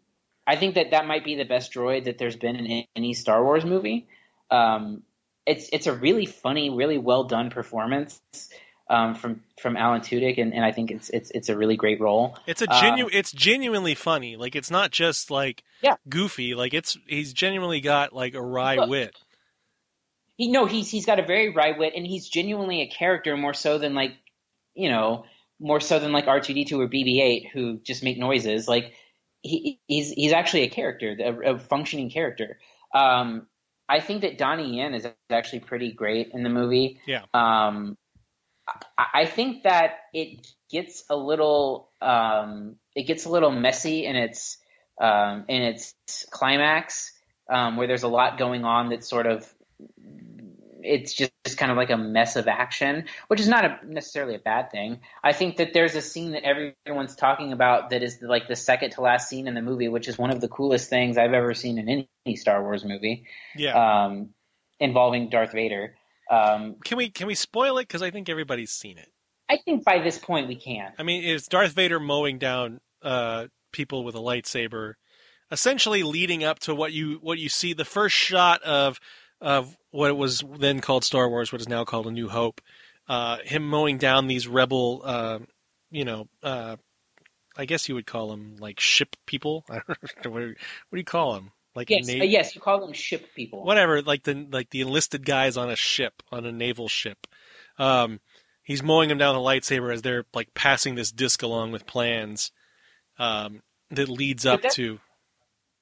I 0.47 0.57
think 0.57 0.75
that 0.75 0.91
that 0.93 1.07
might 1.07 1.25
be 1.25 1.37
the 1.37 1.45
best 1.45 1.73
droid 1.73 2.05
that 2.05 2.19
there's 2.19 2.37
been 2.37 2.57
in 2.57 2.85
any 2.97 3.13
Star 3.13 3.45
Wars 3.45 3.65
movie. 3.65 4.07
Um, 4.51 5.03
it's 5.47 5.69
it's 5.71 5.87
a 5.87 5.93
really 5.93 6.25
funny, 6.25 6.71
really 6.71 6.97
well 6.97 7.25
done 7.25 7.51
performance 7.51 8.21
um, 8.89 9.15
from 9.15 9.43
from 9.61 9.77
Alan 9.77 10.01
Tudyk, 10.01 10.41
and, 10.41 10.55
and 10.55 10.65
I 10.65 10.73
think 10.73 10.91
it's 10.91 11.11
it's 11.11 11.31
it's 11.31 11.51
a 11.51 11.57
really 11.57 11.77
great 11.77 12.01
role. 12.01 12.39
It's 12.47 12.63
a 12.63 12.67
genu- 12.67 13.11
it's 13.13 13.31
genuinely 13.31 13.95
funny. 13.95 14.37
Like 14.37 14.57
it's 14.57 14.71
not 14.71 14.91
just 14.93 15.31
like 15.31 15.63
yeah. 15.83 15.97
goofy. 16.09 16.55
Like 16.55 16.73
it's 16.73 16.97
he's 17.07 17.35
genuinely 17.35 17.83
got 17.83 18.15
like 18.15 18.35
a 18.35 18.43
wry 18.43 18.77
Look, 18.77 18.89
wit. 18.89 19.17
He 20.39 20.51
no, 20.51 20.65
he's 20.65 20.91
he's 20.91 21.05
got 21.05 21.19
a 21.19 21.27
very 21.27 21.51
wry 21.51 21.73
wit, 21.79 21.93
and 21.95 22.07
he's 22.07 22.29
genuinely 22.29 22.81
a 22.81 22.87
character 22.87 23.37
more 23.37 23.55
so 23.55 23.77
than 23.77 23.95
like 23.95 24.13
you 24.75 24.89
know 24.89 25.27
more 25.61 25.81
so 25.81 25.99
than 25.99 26.13
like 26.13 26.27
R 26.27 26.41
two 26.41 26.55
D 26.55 26.65
two 26.65 26.81
or 26.81 26.89
BB 26.89 27.21
eight 27.21 27.49
who 27.53 27.79
just 27.79 28.03
make 28.03 28.19
noises. 28.19 28.69
Like 28.69 28.93
he, 29.43 29.81
he's 29.87 30.11
he's 30.11 30.33
actually 30.33 30.63
a 30.63 30.69
character, 30.69 31.17
a, 31.19 31.55
a 31.55 31.59
functioning 31.59 32.11
character. 32.11 32.59
Um, 32.95 33.47
I 33.89 34.01
think 34.01 34.23
that 34.23 34.39
Donnie 34.39 34.79
Yen 34.79 34.95
is 34.95 35.07
actually 35.31 35.61
pretty 35.61 35.93
great 35.93 36.31
in 36.33 36.43
the 36.43 36.49
movie. 36.49 37.01
Yeah. 37.07 37.23
Um, 37.35 37.97
I, 38.99 39.07
I 39.15 39.27
think 39.27 39.65
that 39.65 39.97
it 40.13 40.47
gets 40.71 41.05
a 41.11 41.17
little 41.17 41.91
um, 42.01 42.77
it 42.95 43.07
gets 43.07 43.27
a 43.27 43.31
little 43.31 43.51
messy 43.51 44.07
in 44.07 44.17
its 44.17 44.59
um, 45.01 45.45
in 45.49 45.63
its 45.63 45.95
climax, 46.31 47.13
um, 47.51 47.77
where 47.77 47.87
there's 47.87 48.05
a 48.05 48.09
lot 48.09 48.39
going 48.39 48.65
on 48.65 48.91
that's 48.91 49.09
sort 49.09 49.27
of 49.27 49.53
it's 50.85 51.15
just, 51.15 51.33
just 51.45 51.59
kind 51.59 51.71
of 51.71 51.77
like 51.77 51.91
a 51.91 51.97
mess 51.97 52.37
of 52.37 52.47
action, 52.47 53.07
which 53.29 53.41
is 53.41 53.49
not 53.49 53.65
a, 53.65 53.79
necessarily 53.87 54.35
a 54.35 54.39
bad 54.39 54.71
thing. 54.71 55.01
I 55.23 55.33
think 55.33 55.57
that 55.57 55.73
there's 55.73 55.95
a 55.95 56.03
scene 56.03 56.33
that 56.33 56.45
everyone's 56.45 57.17
talking 57.17 57.53
about 57.53 57.91
that 57.91 58.03
is 58.03 58.19
like 58.21 58.49
the 58.49 58.57
second 58.57 58.91
to 58.93 59.01
last 59.01 59.29
scene 59.29 59.49
in 59.49 59.55
the 59.55 59.63
movie, 59.63 59.89
which 59.89 60.09
is 60.09 60.19
one 60.19 60.31
of 60.31 60.41
the 60.41 60.49
coolest 60.49 60.91
things 60.91 61.19
I've 61.19 61.33
ever 61.33 61.55
seen 61.55 61.79
in 61.79 62.07
any 62.27 62.37
Star 62.37 62.63
Wars 62.63 62.85
movie. 62.85 63.25
Yeah. 63.57 64.05
Um, 64.05 64.31
involving 64.79 65.31
Darth 65.31 65.53
Vader. 65.53 65.97
Um, 66.31 66.77
Can 66.85 66.97
we 66.99 67.11
can 67.11 67.27
we 67.27 67.35
spoil 67.35 67.79
it? 67.79 67.83
Because 67.83 68.03
I 68.03 68.11
think 68.11 68.29
everybody's 68.29 68.73
seen 68.73 68.99
it. 68.99 69.11
I 69.49 69.59
think 69.59 69.85
by 69.85 70.01
this 70.01 70.19
point 70.19 70.49
we 70.49 70.57
can. 70.57 70.93
I 70.99 71.03
mean, 71.03 71.23
it's 71.23 71.49
Darth 71.49 71.73
Vader 71.73 72.01
mowing 72.01 72.39
down 72.39 72.81
uh, 73.03 73.47
people 73.73 74.05
with 74.05 74.15
a 74.15 74.21
lightsaber, 74.21 74.95
essentially 75.51 76.03
leading 76.03 76.43
up 76.43 76.61
to 76.61 76.75
what 76.75 76.93
you 76.93 77.19
what 77.21 77.39
you 77.39 77.51
see 77.51 77.75
the 77.75 77.85
first 77.85 78.17
shot 78.17 78.63
of 78.63 78.99
of 79.41 79.77
what 79.95 80.11
it 80.11 80.17
was 80.17 80.43
then 80.59 80.81
called 80.81 81.05
Star 81.05 81.29
Wars, 81.29 81.53
what 81.53 81.61
is 81.61 81.69
now 81.69 81.85
called 81.85 82.09
A 82.09 82.11
New 82.11 82.29
Hope. 82.29 82.61
Uh, 83.09 83.39
him 83.45 83.69
mowing 83.69 83.97
down 83.97 84.27
these 84.27 84.49
rebel, 84.49 85.03
uh, 85.05 85.39
you 85.89 86.05
know, 86.05 86.27
uh, 86.43 86.75
I 87.57 87.65
guess 87.65 87.89
you 87.89 87.95
would 87.95 88.07
call 88.07 88.29
them 88.29 88.57
like 88.59 88.81
ship 88.81 89.15
people. 89.25 89.65
I 89.71 89.75
don't 89.87 90.25
know 90.25 90.31
what, 90.33 90.43
what 90.43 90.57
do 90.93 90.99
you 90.99 91.05
call 91.05 91.35
them? 91.35 91.53
Like 91.77 91.91
yes, 91.91 92.09
na- 92.09 92.23
uh, 92.23 92.25
yes, 92.25 92.57
you 92.57 92.61
call 92.61 92.81
them 92.81 92.93
ship 92.93 93.29
people. 93.37 93.65
whatever, 93.65 94.03
like 94.03 94.25
the 94.25 94.47
like 94.51 94.71
the 94.71 94.81
enlisted 94.81 95.25
guys 95.25 95.57
on 95.57 95.71
a 95.71 95.77
ship, 95.77 96.25
on 96.33 96.45
a 96.45 96.51
naval 96.51 96.89
ship. 96.89 97.29
Um, 97.79 98.19
he's 98.65 98.83
mowing 98.83 99.09
them 99.09 99.19
down 99.19 99.37
with 99.37 99.45
a 99.45 99.49
lightsaber 99.49 99.93
as 99.93 100.03
they're 100.03 100.25
like 100.35 100.55
passing 100.55 100.97
this 100.97 101.13
disc 101.13 101.41
along 101.45 101.71
with 101.71 101.87
plans 101.87 102.51
um, 103.21 103.63
that 103.91 104.09
leads 104.09 104.45
up 104.45 104.63
to. 104.73 104.99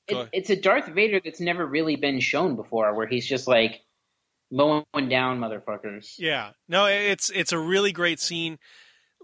It, 0.06 0.28
it's 0.34 0.50
a 0.50 0.56
Darth 0.56 0.88
Vader 0.88 1.20
that's 1.24 1.40
never 1.40 1.64
really 1.64 1.96
been 1.96 2.20
shown 2.20 2.56
before, 2.56 2.94
where 2.94 3.06
he's 3.06 3.26
just 3.26 3.48
like 3.48 3.80
mowing 4.52 5.08
down 5.08 5.40
motherfuckers. 5.40 6.14
Yeah, 6.18 6.50
no, 6.68 6.86
it's 6.86 7.30
it's 7.30 7.52
a 7.52 7.58
really 7.58 7.90
great 7.90 8.20
scene. 8.20 8.58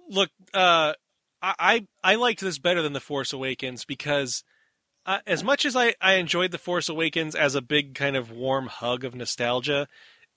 Look, 0.08 0.30
uh, 0.54 0.94
I 1.40 1.86
I 2.02 2.14
liked 2.16 2.40
this 2.40 2.58
better 2.58 2.82
than 2.82 2.94
the 2.94 3.00
Force 3.00 3.32
Awakens 3.32 3.84
because 3.84 4.42
uh, 5.06 5.18
as 5.26 5.44
much 5.44 5.64
as 5.64 5.76
I 5.76 5.94
I 6.00 6.14
enjoyed 6.14 6.50
the 6.50 6.58
Force 6.58 6.88
Awakens 6.88 7.34
as 7.34 7.54
a 7.54 7.62
big 7.62 7.94
kind 7.94 8.16
of 8.16 8.30
warm 8.30 8.66
hug 8.66 9.04
of 9.04 9.14
nostalgia, 9.14 9.86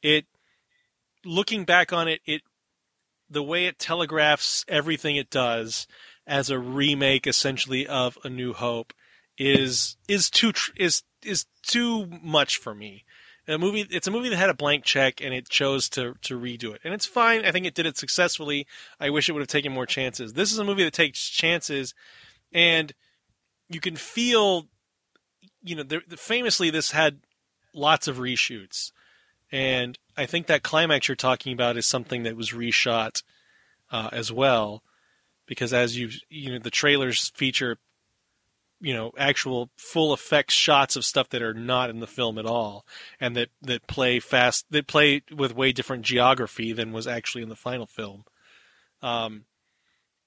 it 0.03 0.25
looking 1.25 1.63
back 1.63 1.91
on 1.93 2.07
it, 2.07 2.21
it 2.25 2.41
the 3.29 3.41
way 3.41 3.65
it 3.65 3.79
telegraphs 3.79 4.65
everything 4.67 5.15
it 5.15 5.29
does 5.29 5.87
as 6.27 6.49
a 6.49 6.59
remake 6.59 7.25
essentially 7.25 7.87
of 7.87 8.17
A 8.23 8.29
New 8.29 8.53
Hope 8.53 8.93
is 9.37 9.97
is 10.07 10.29
too 10.29 10.51
is 10.75 11.03
is 11.23 11.45
too 11.63 12.07
much 12.21 12.57
for 12.57 12.75
me. 12.75 13.05
A 13.53 13.57
movie 13.57 13.85
it's 13.89 14.07
a 14.07 14.11
movie 14.11 14.29
that 14.29 14.37
had 14.37 14.49
a 14.49 14.53
blank 14.53 14.83
check 14.83 15.21
and 15.21 15.33
it 15.33 15.49
chose 15.49 15.89
to 15.89 16.15
to 16.21 16.39
redo 16.39 16.73
it. 16.73 16.81
And 16.83 16.93
it's 16.93 17.05
fine. 17.05 17.45
I 17.45 17.51
think 17.51 17.65
it 17.65 17.75
did 17.75 17.85
it 17.85 17.97
successfully. 17.97 18.67
I 18.99 19.09
wish 19.09 19.27
it 19.27 19.33
would 19.33 19.41
have 19.41 19.47
taken 19.47 19.71
more 19.71 19.85
chances. 19.85 20.33
This 20.33 20.51
is 20.51 20.59
a 20.59 20.63
movie 20.63 20.83
that 20.83 20.93
takes 20.93 21.29
chances 21.29 21.93
and 22.51 22.93
you 23.69 23.79
can 23.79 23.95
feel 23.95 24.67
you 25.63 25.75
know, 25.75 25.83
there, 25.83 26.01
famously 26.09 26.69
this 26.69 26.91
had 26.91 27.19
lots 27.73 28.07
of 28.07 28.17
reshoots. 28.17 28.91
And 29.51 29.97
I 30.17 30.25
think 30.25 30.47
that 30.47 30.63
climax 30.63 31.07
you're 31.07 31.15
talking 31.15 31.53
about 31.53 31.77
is 31.77 31.85
something 31.85 32.23
that 32.23 32.35
was 32.35 32.51
reshot 32.51 33.23
uh, 33.91 34.09
as 34.11 34.31
well, 34.31 34.83
because 35.45 35.73
as 35.73 35.97
you 35.97 36.09
you 36.29 36.51
know 36.51 36.59
the 36.59 36.69
trailers 36.69 37.29
feature, 37.35 37.77
you 38.81 38.93
know, 38.93 39.11
actual 39.17 39.69
full 39.77 40.13
effects 40.13 40.53
shots 40.53 40.95
of 40.95 41.05
stuff 41.05 41.29
that 41.29 41.41
are 41.41 41.53
not 41.53 41.89
in 41.89 41.99
the 41.99 42.07
film 42.07 42.37
at 42.37 42.45
all, 42.45 42.85
and 43.19 43.35
that 43.35 43.49
that 43.61 43.87
play 43.87 44.19
fast, 44.19 44.65
that 44.71 44.87
play 44.87 45.21
with 45.31 45.55
way 45.55 45.71
different 45.71 46.03
geography 46.03 46.73
than 46.73 46.91
was 46.91 47.07
actually 47.07 47.43
in 47.43 47.49
the 47.49 47.55
final 47.55 47.85
film. 47.85 48.25
Um, 49.01 49.45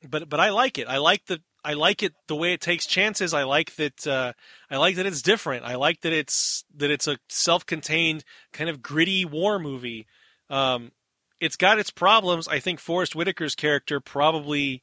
but 0.09 0.29
but 0.29 0.41
I 0.41 0.51
like 0.51 0.79
it. 0.79 0.89
I 0.89 0.99
like 0.99 1.27
the 1.27 1.41
I 1.65 1.73
like 1.73 2.03
it 2.03 2.13
the 2.29 2.37
way 2.37 2.53
it 2.53 2.61
takes 2.61 2.87
chances. 2.87 3.35
I 3.35 3.43
like 3.45 3.75
that. 3.77 4.07
Uh, 4.07 4.33
I 4.71 4.77
like 4.77 4.97
that 4.97 5.07
it's 5.07 5.23
different. 5.23 5.65
I 5.65 5.77
like 5.77 6.03
that 6.03 6.13
it's 6.13 6.65
that 6.77 6.91
it's 6.91 7.09
a 7.09 7.19
self-contained 7.29 8.25
kind 8.53 8.71
of 8.71 8.83
gritty 8.83 9.25
war 9.25 9.59
movie. 9.59 10.07
Um, 10.51 10.93
it's 11.41 11.57
got 11.57 11.79
its 11.79 11.91
problems. 11.91 12.47
I 12.49 12.61
think 12.61 12.81
Forest 12.81 13.15
Whitaker's 13.15 13.55
character 13.55 13.99
probably 13.99 14.83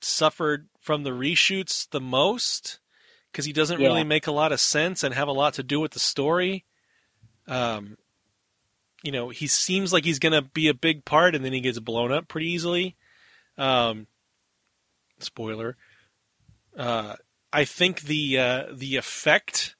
suffered 0.00 0.68
from 0.88 1.02
the 1.02 1.10
reshoots 1.10 1.86
the 1.90 2.00
most 2.00 2.78
because 3.30 3.44
he 3.44 3.52
doesn't 3.52 3.78
Yeah. 3.78 3.88
really 3.88 4.04
make 4.04 4.26
a 4.26 4.32
lot 4.32 4.52
of 4.52 4.58
sense 4.58 5.02
and 5.04 5.12
have 5.14 5.28
a 5.28 5.32
lot 5.32 5.52
to 5.54 5.62
do 5.62 5.80
with 5.80 5.90
the 5.92 5.98
story. 5.98 6.64
Um, 7.46 7.98
you 9.02 9.12
know, 9.12 9.28
he 9.28 9.46
seems 9.48 9.92
like 9.92 10.06
he's 10.06 10.18
going 10.18 10.32
to 10.32 10.40
be 10.40 10.66
a 10.66 10.72
big 10.72 11.04
part, 11.04 11.34
and 11.34 11.44
then 11.44 11.52
he 11.52 11.60
gets 11.60 11.78
blown 11.78 12.10
up 12.10 12.26
pretty 12.26 12.50
easily. 12.50 12.96
Um, 13.58 14.06
spoiler. 15.18 15.76
Uh, 16.74 17.16
I 17.52 17.66
think 17.66 18.00
the 18.00 18.38
uh, 18.38 18.64
the 18.72 18.96
effect 18.96 19.76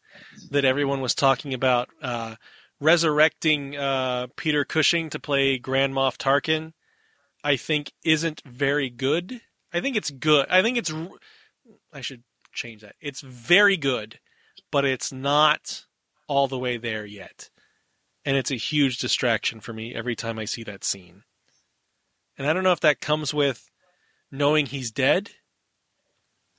that 0.50 0.66
everyone 0.66 1.00
was 1.00 1.14
talking 1.14 1.54
about, 1.54 1.88
uh, 2.02 2.34
resurrecting 2.80 3.78
uh, 3.78 4.26
Peter 4.36 4.62
Cushing 4.66 5.08
to 5.08 5.18
play 5.18 5.56
Grand 5.56 5.94
Moff 5.94 6.18
Tarkin, 6.18 6.74
I 7.42 7.56
think 7.56 7.92
isn't 8.04 8.42
very 8.44 8.90
good. 8.90 9.40
I 9.72 9.80
think 9.80 9.96
it's 9.96 10.10
good. 10.10 10.46
I 10.48 10.62
think 10.62 10.78
it's. 10.78 10.92
I 11.92 12.00
should 12.00 12.22
change 12.52 12.82
that. 12.82 12.96
It's 13.00 13.20
very 13.20 13.76
good, 13.76 14.18
but 14.70 14.84
it's 14.84 15.12
not 15.12 15.84
all 16.26 16.48
the 16.48 16.58
way 16.58 16.76
there 16.76 17.04
yet, 17.04 17.50
and 18.24 18.36
it's 18.36 18.50
a 18.50 18.56
huge 18.56 18.98
distraction 18.98 19.60
for 19.60 19.72
me 19.72 19.94
every 19.94 20.16
time 20.16 20.38
I 20.38 20.44
see 20.44 20.62
that 20.64 20.84
scene. 20.84 21.22
And 22.36 22.46
I 22.46 22.52
don't 22.52 22.64
know 22.64 22.72
if 22.72 22.80
that 22.80 23.00
comes 23.00 23.34
with 23.34 23.70
knowing 24.30 24.66
he's 24.66 24.90
dead 24.90 25.30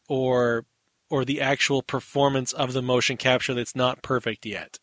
or 0.08 0.66
or 1.10 1.26
the 1.26 1.42
actual 1.42 1.82
performance 1.82 2.54
of 2.54 2.74
the 2.74 2.82
motion 2.82 3.18
capture 3.18 3.54
that's 3.54 3.76
not 3.76 4.04
perfect 4.04 4.46
yet. 4.46 4.78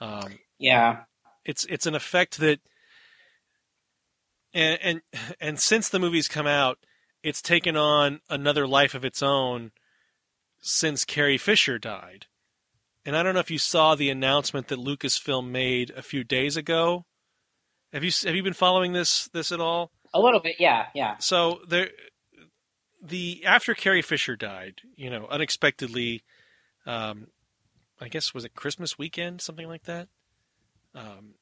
Um, 0.00 0.38
Yeah. 0.58 1.04
it's 1.44 1.64
it's 1.64 1.86
an 1.86 1.94
effect 1.94 2.38
that 2.38 2.60
and 4.52 4.78
and 4.82 5.00
and 5.40 5.60
since 5.60 5.88
the 5.88 5.98
movie's 5.98 6.28
come 6.28 6.46
out, 6.46 6.78
it's 7.22 7.42
taken 7.42 7.76
on 7.76 8.20
another 8.28 8.66
life 8.66 8.94
of 8.94 9.04
its 9.04 9.22
own 9.22 9.72
since 10.60 11.04
Carrie 11.04 11.38
Fisher 11.38 11.78
died. 11.78 12.26
And 13.04 13.16
I 13.16 13.22
don't 13.22 13.34
know 13.34 13.40
if 13.40 13.50
you 13.50 13.58
saw 13.58 13.94
the 13.94 14.10
announcement 14.10 14.68
that 14.68 14.78
Lucasfilm 14.78 15.48
made 15.48 15.90
a 15.90 16.02
few 16.02 16.24
days 16.24 16.56
ago. 16.56 17.06
Have 17.92 18.04
you 18.04 18.10
have 18.24 18.36
you 18.36 18.42
been 18.42 18.52
following 18.52 18.92
this 18.92 19.28
this 19.32 19.50
at 19.50 19.60
all? 19.60 19.90
A 20.12 20.20
little 20.20 20.40
bit, 20.40 20.56
yeah, 20.58 20.86
yeah. 20.94 21.16
So 21.18 21.60
there, 21.68 21.88
the 23.02 23.44
after 23.44 23.74
Carrie 23.74 24.02
Fisher 24.02 24.36
died, 24.36 24.82
you 24.94 25.08
know, 25.08 25.26
unexpectedly, 25.30 26.22
um, 26.86 27.28
I 28.00 28.08
guess 28.08 28.34
was 28.34 28.44
it 28.44 28.54
Christmas 28.54 28.98
weekend, 28.98 29.40
something 29.40 29.68
like 29.68 29.84
that. 29.84 30.08
Um, 30.94 31.34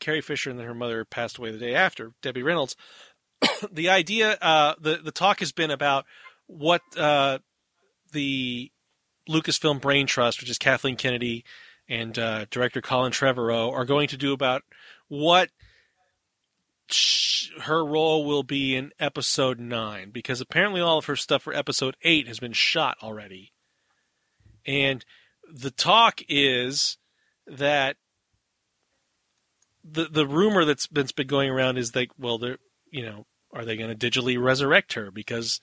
Carrie 0.00 0.20
Fisher 0.20 0.50
and 0.50 0.58
then 0.58 0.66
her 0.66 0.74
mother 0.74 1.04
passed 1.04 1.38
away 1.38 1.50
the 1.50 1.58
day 1.58 1.74
after. 1.74 2.12
Debbie 2.22 2.42
Reynolds. 2.42 2.76
the 3.72 3.90
idea, 3.90 4.36
uh, 4.40 4.74
the 4.80 4.96
the 4.96 5.12
talk 5.12 5.40
has 5.40 5.52
been 5.52 5.70
about 5.70 6.04
what 6.46 6.82
uh, 6.96 7.38
the 8.12 8.70
Lucasfilm 9.28 9.80
Brain 9.80 10.06
Trust, 10.06 10.40
which 10.40 10.50
is 10.50 10.58
Kathleen 10.58 10.96
Kennedy 10.96 11.44
and 11.88 12.18
uh, 12.18 12.46
director 12.50 12.80
Colin 12.80 13.12
Trevorrow, 13.12 13.72
are 13.72 13.84
going 13.84 14.08
to 14.08 14.16
do 14.16 14.32
about 14.32 14.62
what 15.08 15.50
sh- 16.88 17.50
her 17.62 17.84
role 17.84 18.24
will 18.24 18.42
be 18.42 18.74
in 18.74 18.92
episode 18.98 19.58
9 19.60 20.10
because 20.10 20.40
apparently 20.40 20.80
all 20.80 20.98
of 20.98 21.06
her 21.06 21.16
stuff 21.16 21.42
for 21.42 21.54
episode 21.54 21.96
8 22.02 22.28
has 22.28 22.38
been 22.38 22.52
shot 22.52 22.96
already. 23.02 23.52
And 24.66 25.04
the 25.52 25.70
talk 25.70 26.20
is 26.28 26.98
that 27.46 27.96
the 29.88 30.06
the 30.06 30.26
rumor 30.26 30.64
that's 30.64 30.88
been, 30.88 31.04
that's 31.04 31.12
been 31.12 31.28
going 31.28 31.48
around 31.48 31.78
is 31.78 31.94
like 31.94 32.10
well 32.18 32.38
they're 32.38 32.58
you 32.90 33.04
know 33.04 33.26
are 33.52 33.64
they 33.64 33.76
going 33.76 33.96
to 33.96 34.10
digitally 34.10 34.40
resurrect 34.42 34.94
her 34.94 35.10
because 35.10 35.60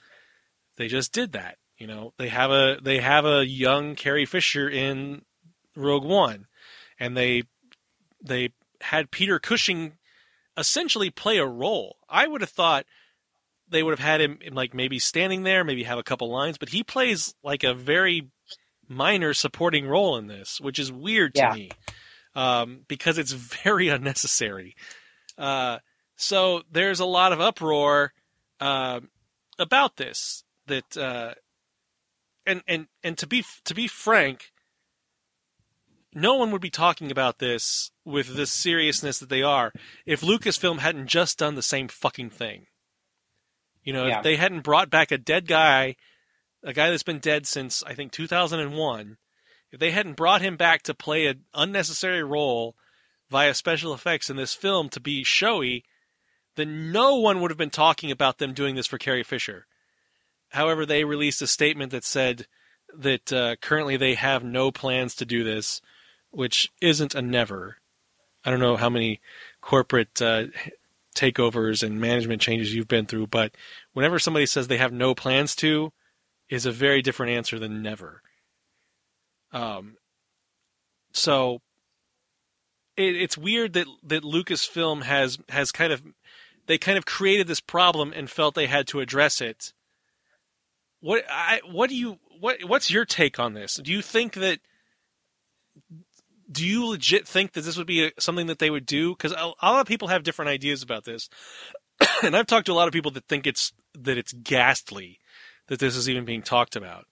they 0.77 0.87
just 0.87 1.11
did 1.11 1.33
that 1.33 1.57
you 1.77 1.87
know 1.87 2.13
they 2.17 2.29
have 2.29 2.51
a 2.51 2.77
they 2.81 2.99
have 2.99 3.25
a 3.25 3.45
young 3.45 3.95
Carrie 3.95 4.25
Fisher 4.25 4.69
in 4.69 5.23
Rogue 5.75 6.05
One 6.05 6.45
and 6.99 7.15
they 7.17 7.43
they 8.23 8.49
had 8.81 9.11
Peter 9.11 9.39
Cushing 9.39 9.93
essentially 10.57 11.09
play 11.09 11.37
a 11.37 11.45
role. 11.45 11.97
I 12.09 12.27
would 12.27 12.41
have 12.41 12.49
thought 12.49 12.85
they 13.67 13.81
would 13.81 13.91
have 13.97 13.99
had 14.07 14.21
him 14.21 14.39
like 14.51 14.73
maybe 14.73 14.99
standing 14.99 15.43
there, 15.43 15.63
maybe 15.63 15.83
have 15.83 15.97
a 15.97 16.03
couple 16.03 16.29
lines, 16.31 16.57
but 16.57 16.69
he 16.69 16.83
plays 16.83 17.33
like 17.43 17.63
a 17.63 17.73
very 17.73 18.29
minor 18.87 19.33
supporting 19.33 19.87
role 19.87 20.17
in 20.17 20.27
this, 20.27 20.59
which 20.61 20.77
is 20.77 20.91
weird 20.91 21.33
to 21.35 21.41
Yeah. 21.41 21.53
me 21.53 21.69
um, 22.35 22.81
because 22.87 23.17
it's 23.17 23.31
very 23.63 23.89
unnecessary. 23.89 24.75
Uh, 25.37 25.79
so 26.15 26.63
there's 26.71 26.99
a 26.99 27.05
lot 27.05 27.33
of 27.33 27.41
uproar 27.41 28.13
uh, 28.59 29.01
about 29.59 29.97
this. 29.97 30.43
That 30.67 30.95
uh, 30.95 31.33
and 32.45 32.63
and 32.67 32.87
and 33.03 33.17
to 33.17 33.27
be 33.27 33.43
to 33.65 33.73
be 33.73 33.87
frank, 33.87 34.51
no 36.13 36.35
one 36.35 36.51
would 36.51 36.61
be 36.61 36.69
talking 36.69 37.11
about 37.11 37.39
this 37.39 37.91
with 38.05 38.35
the 38.35 38.45
seriousness 38.45 39.19
that 39.19 39.29
they 39.29 39.41
are 39.41 39.73
if 40.05 40.21
Lucasfilm 40.21 40.79
hadn't 40.79 41.07
just 41.07 41.39
done 41.39 41.55
the 41.55 41.61
same 41.61 41.87
fucking 41.87 42.29
thing. 42.29 42.67
You 43.83 43.93
know, 43.93 44.05
Yeah. 44.07 44.17
if 44.17 44.23
they 44.23 44.37
hadn't 44.37 44.61
brought 44.61 44.89
back 44.89 45.11
a 45.11 45.17
dead 45.17 45.47
guy, 45.47 45.95
a 46.63 46.71
guy 46.73 46.89
that's 46.89 47.03
been 47.03 47.19
dead 47.19 47.45
since 47.45 47.83
I 47.83 47.93
think 47.93 48.11
2001, 48.11 49.17
if 49.71 49.79
they 49.79 49.91
hadn't 49.91 50.13
brought 50.15 50.41
him 50.41 50.55
back 50.55 50.83
to 50.83 50.93
play 50.93 51.25
an 51.25 51.43
unnecessary 51.53 52.23
role 52.23 52.75
via 53.29 53.53
special 53.53 53.93
effects 53.93 54.29
in 54.29 54.37
this 54.37 54.53
film 54.53 54.87
to 54.89 54.99
be 55.01 55.23
showy, 55.23 55.83
then 56.55 56.91
no 56.91 57.15
one 57.15 57.41
would 57.41 57.51
have 57.51 57.57
been 57.57 57.69
talking 57.69 58.11
about 58.11 58.37
them 58.37 58.53
doing 58.53 58.75
this 58.75 58.87
for 58.87 58.97
Carrie 58.97 59.23
Fisher. 59.23 59.65
However, 60.49 60.85
they 60.85 61.03
released 61.03 61.41
a 61.41 61.47
statement 61.47 61.91
that 61.91 62.03
said 62.03 62.47
that 62.95 63.33
uh, 63.33 63.55
currently 63.61 63.97
they 63.97 64.13
have 64.15 64.43
no 64.43 64.71
plans 64.71 65.15
to 65.15 65.25
do 65.25 65.43
this, 65.43 65.81
which 66.31 66.71
isn't 66.79 67.15
a 67.15 67.21
never. 67.21 67.77
I 68.45 68.51
don't 68.51 68.59
know 68.59 68.75
how 68.75 68.89
many 68.89 69.19
corporate 69.61 70.21
uh, 70.21 70.45
takeovers 71.15 71.81
and 71.81 71.99
management 71.99 72.41
changes 72.41 72.73
you've 72.73 72.87
been 72.87 73.05
through, 73.05 73.27
but 73.27 73.55
whenever 73.93 74.19
somebody 74.19 74.45
says 74.45 74.67
they 74.67 74.77
have 74.77 74.93
no 74.93 75.15
plans 75.15 75.55
to, 75.57 75.91
is 76.49 76.65
a 76.65 76.71
very 76.71 77.01
different 77.01 77.31
answer 77.31 77.57
than 77.57 77.81
never. 77.81 78.21
Um, 79.51 79.97
so 81.13 81.61
it, 82.97 83.15
it's 83.15 83.37
weird 83.37 83.73
that 83.73 83.87
that 84.03 84.23
Lucasfilm 84.23 85.03
has 85.03 85.37
has 85.49 85.71
kind 85.71 85.93
of 85.93 86.03
they 86.65 86.77
kind 86.77 86.97
of 86.97 87.05
created 87.05 87.47
this 87.47 87.59
problem 87.59 88.13
and 88.15 88.29
felt 88.29 88.55
they 88.55 88.67
had 88.67 88.87
to 88.87 88.99
address 88.99 89.41
it. 89.41 89.73
What 90.99 91.25
I 91.29 91.61
what 91.69 91.89
do 91.89 91.95
you 91.95 92.19
what 92.39 92.63
what's 92.63 92.89
your 92.89 93.05
take 93.05 93.39
on 93.39 93.53
this? 93.53 93.75
Do 93.75 93.91
you 93.91 94.01
think 94.01 94.33
that 94.33 94.59
do 96.51 96.65
you 96.65 96.85
legit 96.85 97.27
think 97.27 97.53
that 97.53 97.61
this 97.61 97.77
would 97.77 97.87
be 97.87 98.05
a, 98.05 98.11
something 98.19 98.47
that 98.47 98.59
they 98.59 98.69
would 98.69 98.85
do? 98.85 99.11
Because 99.15 99.31
a, 99.31 99.51
a 99.61 99.71
lot 99.71 99.81
of 99.81 99.87
people 99.87 100.07
have 100.09 100.23
different 100.23 100.49
ideas 100.49 100.83
about 100.83 101.03
this, 101.03 101.29
and 102.23 102.35
I've 102.35 102.47
talked 102.47 102.67
to 102.67 102.71
a 102.71 102.75
lot 102.75 102.87
of 102.87 102.93
people 102.93 103.11
that 103.11 103.25
think 103.25 103.47
it's 103.47 103.73
that 103.95 104.17
it's 104.17 104.33
ghastly 104.33 105.19
that 105.67 105.79
this 105.79 105.95
is 105.95 106.09
even 106.09 106.25
being 106.25 106.41
talked 106.41 106.75
about. 106.75 107.05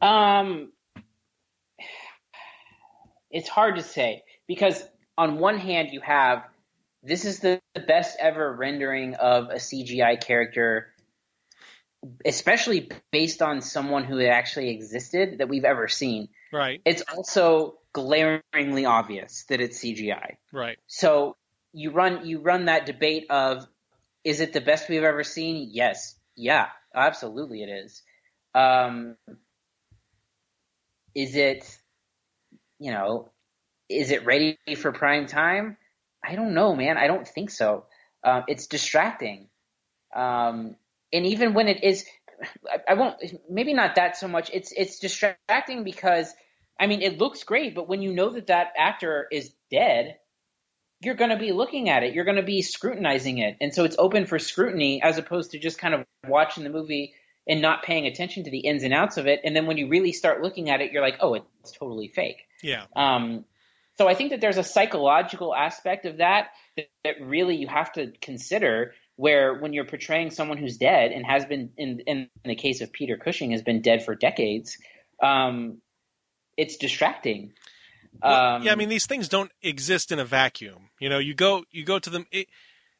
Um, 0.00 0.72
it's 3.30 3.48
hard 3.48 3.76
to 3.76 3.82
say 3.82 4.22
because 4.46 4.82
on 5.16 5.38
one 5.38 5.58
hand 5.58 5.90
you 5.92 6.00
have 6.00 6.44
this 7.02 7.24
is 7.24 7.40
the, 7.40 7.60
the 7.74 7.80
best 7.80 8.16
ever 8.20 8.52
rendering 8.52 9.14
of 9.14 9.50
a 9.50 9.54
CGI 9.54 10.22
character, 10.22 10.92
especially 12.24 12.90
based 13.10 13.42
on 13.42 13.62
someone 13.62 14.04
who 14.04 14.20
actually 14.24 14.70
existed 14.70 15.38
that 15.38 15.48
we've 15.48 15.64
ever 15.64 15.88
seen. 15.88 16.28
Right. 16.52 16.80
It's 16.84 17.02
also 17.14 17.78
glaringly 17.92 18.84
obvious 18.84 19.44
that 19.48 19.60
it's 19.60 19.78
CGI. 19.78 20.36
Right. 20.52 20.78
So 20.86 21.36
you 21.72 21.90
run 21.90 22.26
you 22.26 22.40
run 22.40 22.66
that 22.66 22.86
debate 22.86 23.26
of 23.30 23.66
is 24.24 24.40
it 24.40 24.52
the 24.52 24.60
best 24.60 24.88
we've 24.88 25.02
ever 25.02 25.24
seen? 25.24 25.70
Yes. 25.72 26.16
Yeah, 26.36 26.66
absolutely 26.94 27.62
it 27.62 27.68
is. 27.68 28.02
Um, 28.54 29.16
is 31.14 31.36
it 31.36 31.78
you 32.78 32.90
know, 32.90 33.30
is 33.88 34.10
it 34.10 34.24
ready 34.24 34.58
for 34.76 34.90
prime 34.90 35.26
time? 35.26 35.76
I 36.24 36.34
don't 36.34 36.54
know, 36.54 36.74
man. 36.74 36.98
I 36.98 37.06
don't 37.06 37.26
think 37.26 37.50
so. 37.50 37.86
Um, 38.22 38.44
it's 38.48 38.66
distracting. 38.66 39.48
Um, 40.14 40.76
and 41.12 41.26
even 41.26 41.54
when 41.54 41.68
it 41.68 41.82
is, 41.82 42.04
I, 42.66 42.92
I 42.92 42.94
won't, 42.94 43.16
maybe 43.48 43.74
not 43.74 43.94
that 43.94 44.16
so 44.16 44.28
much. 44.28 44.50
It's, 44.52 44.72
it's 44.72 44.98
distracting 44.98 45.84
because, 45.84 46.32
I 46.78 46.86
mean, 46.86 47.02
it 47.02 47.18
looks 47.18 47.44
great, 47.44 47.74
but 47.74 47.88
when 47.88 48.02
you 48.02 48.12
know 48.12 48.30
that 48.30 48.48
that 48.48 48.72
actor 48.76 49.26
is 49.30 49.52
dead, 49.70 50.16
you're 51.02 51.14
going 51.14 51.30
to 51.30 51.38
be 51.38 51.52
looking 51.52 51.88
at 51.88 52.02
it. 52.02 52.14
You're 52.14 52.26
going 52.26 52.36
to 52.36 52.42
be 52.42 52.60
scrutinizing 52.60 53.38
it. 53.38 53.56
And 53.60 53.74
so 53.74 53.84
it's 53.84 53.96
open 53.98 54.26
for 54.26 54.38
scrutiny 54.38 55.02
as 55.02 55.16
opposed 55.16 55.52
to 55.52 55.58
just 55.58 55.78
kind 55.78 55.94
of 55.94 56.04
watching 56.28 56.62
the 56.62 56.70
movie 56.70 57.14
and 57.48 57.62
not 57.62 57.82
paying 57.82 58.06
attention 58.06 58.44
to 58.44 58.50
the 58.50 58.58
ins 58.58 58.82
and 58.82 58.92
outs 58.92 59.16
of 59.16 59.26
it. 59.26 59.40
And 59.42 59.56
then 59.56 59.66
when 59.66 59.78
you 59.78 59.88
really 59.88 60.12
start 60.12 60.42
looking 60.42 60.68
at 60.68 60.82
it, 60.82 60.92
you're 60.92 61.02
like, 61.02 61.16
oh, 61.20 61.34
it's 61.60 61.72
totally 61.72 62.08
fake. 62.08 62.42
Yeah. 62.62 62.84
Um, 62.94 63.46
so 64.00 64.08
I 64.08 64.14
think 64.14 64.30
that 64.30 64.40
there's 64.40 64.56
a 64.56 64.64
psychological 64.64 65.54
aspect 65.54 66.06
of 66.06 66.16
that, 66.16 66.52
that 67.04 67.16
really 67.20 67.56
you 67.56 67.66
have 67.68 67.92
to 67.92 68.12
consider. 68.22 68.94
Where 69.16 69.60
when 69.60 69.74
you're 69.74 69.84
portraying 69.84 70.30
someone 70.30 70.56
who's 70.56 70.78
dead 70.78 71.12
and 71.12 71.26
has 71.26 71.44
been, 71.44 71.72
in 71.76 72.00
in 72.06 72.30
the 72.42 72.54
case 72.54 72.80
of 72.80 72.90
Peter 72.90 73.18
Cushing, 73.18 73.50
has 73.50 73.60
been 73.60 73.82
dead 73.82 74.02
for 74.02 74.14
decades, 74.14 74.78
um, 75.22 75.82
it's 76.56 76.78
distracting. 76.78 77.52
Well, 78.22 78.54
Um, 78.54 78.62
yeah, 78.62 78.72
I 78.72 78.76
mean 78.76 78.88
these 78.88 79.04
things 79.04 79.28
don't 79.28 79.52
exist 79.60 80.10
in 80.10 80.18
a 80.18 80.24
vacuum. 80.24 80.88
You 80.98 81.10
know, 81.10 81.18
you 81.18 81.34
go 81.34 81.64
you 81.70 81.84
go 81.84 81.98
to 81.98 82.08
them. 82.08 82.24
It, 82.32 82.46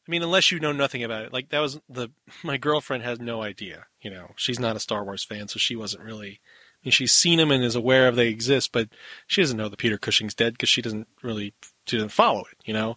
I 0.06 0.10
mean, 0.10 0.22
unless 0.22 0.51
you 0.51 0.60
know 0.60 0.72
nothing 0.72 1.02
about 1.02 1.24
it. 1.24 1.32
Like 1.32 1.48
that 1.48 1.60
was 1.60 1.81
the 1.89 2.10
my 2.43 2.59
girlfriend 2.59 3.02
has 3.05 3.18
no 3.18 3.43
idea. 3.43 3.86
You 4.02 4.10
know, 4.10 4.32
she's 4.36 4.60
not 4.60 4.77
a 4.77 4.81
Star 4.81 5.02
Wars 5.02 5.24
fan, 5.24 5.48
so 5.48 5.59
she 5.59 5.74
wasn't 5.74 6.05
really. 6.05 6.40
Mean, 6.85 6.93
she's 6.93 7.12
seen 7.12 7.39
them 7.39 7.51
and 7.51 7.62
is 7.62 7.77
aware 7.77 8.09
of 8.09 8.16
they 8.16 8.28
exist, 8.28 8.73
but 8.73 8.89
she 9.27 9.43
doesn't 9.43 9.57
know 9.57 9.69
that 9.69 9.78
Peter 9.78 9.98
Cushing's 9.98 10.35
dead 10.35 10.55
because 10.55 10.70
she 10.70 10.81
doesn't 10.81 11.09
really 11.23 11.52
she 11.86 11.97
doesn't 11.97 12.11
follow 12.11 12.40
it. 12.40 12.57
You 12.65 12.73
know, 12.73 12.97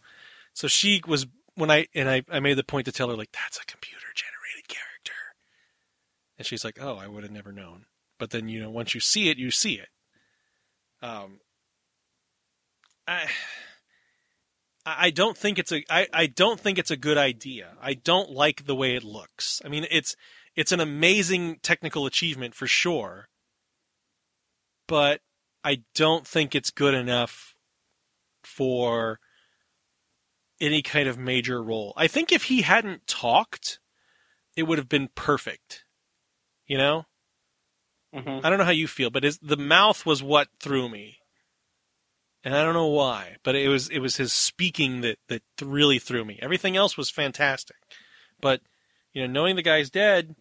so 0.54 0.68
she 0.68 1.02
was 1.06 1.28
when 1.56 1.70
I 1.70 1.88
and 1.94 2.10
I 2.10 2.24
I 2.30 2.40
made 2.40 2.58
the 2.58 2.64
point 2.64 2.86
to 2.86 2.92
tell 2.92 3.10
her 3.10 3.18
like 3.18 3.32
that's 3.32 3.58
a 3.58 3.66
computer 3.66 4.08
generated 4.16 4.70
character, 4.70 5.36
and 6.38 6.48
she's 6.48 6.64
like, 6.64 6.78
oh, 6.82 6.96
I 6.98 7.08
would 7.08 7.24
have 7.24 7.32
never 7.32 7.52
known. 7.52 7.86
But 8.20 8.30
then 8.30 8.48
you 8.48 8.62
know, 8.62 8.70
once 8.70 8.94
you 8.94 9.02
see 9.02 9.30
it, 9.30 9.38
you 9.38 9.52
see 9.52 9.74
it. 9.74 9.90
Um, 11.02 11.42
I 13.08 13.28
I 14.86 15.10
don't 15.12 15.38
think 15.38 15.60
it's 15.60 15.72
a 15.72 15.84
I, 15.90 16.08
I 16.14 16.28
don't 16.28 16.60
think 16.60 16.78
it's 16.78 16.92
a 16.92 16.98
good 16.98 17.18
idea. 17.18 17.74
I 17.82 17.94
don't 17.94 18.30
like 18.30 18.66
the 18.66 18.76
way 18.76 18.96
it 18.96 19.04
looks. 19.04 19.62
I 19.66 19.70
mean 19.70 19.86
it's 19.92 20.16
it's 20.56 20.72
an 20.72 20.80
amazing 20.80 21.60
technical 21.62 22.06
achievement 22.06 22.56
for 22.56 22.68
sure. 22.68 23.28
But 24.88 25.22
I 25.64 25.84
don't 25.96 26.28
think 26.28 26.54
it's 26.56 26.72
good 26.72 26.94
enough 26.94 27.56
for 28.44 29.20
any 30.60 30.82
kind 30.82 31.08
of 31.08 31.18
major 31.18 31.64
role. 31.64 31.94
I 31.98 32.08
think 32.08 32.32
if 32.32 32.44
he 32.44 32.62
hadn't 32.62 33.08
talked, 33.08 33.80
it 34.56 34.64
would 34.64 34.78
have 34.78 34.90
been 34.90 35.10
perfect. 35.16 35.86
You 36.66 36.78
know? 36.78 37.06
Mhm. 38.14 38.42
I 38.44 38.50
don't 38.50 38.60
know 38.60 38.66
how 38.66 38.72
you 38.72 38.88
feel, 38.88 39.10
but 39.10 39.24
his, 39.24 39.40
the 39.40 39.58
mouth 39.58 40.06
was 40.06 40.22
what 40.22 40.50
threw 40.60 40.88
me 40.88 41.18
and 42.44 42.56
I 42.56 42.64
don't 42.64 42.74
know 42.74 42.88
why, 42.88 43.38
but 43.44 43.56
it 43.56 43.70
was 43.70 43.90
it 43.90 44.00
was 44.00 44.18
his 44.18 44.34
speaking 44.34 45.02
that 45.02 45.18
that 45.30 45.44
really 45.62 46.00
threw 46.00 46.26
me. 46.26 46.40
Everything 46.42 46.76
else 46.76 46.98
was 46.98 47.10
fantastic, 47.10 47.78
but 48.42 48.62
You 49.14 49.22
know, 49.22 49.32
knowing 49.32 49.56
the 49.56 49.62
guy's 49.62 49.90
dead, 49.90 50.36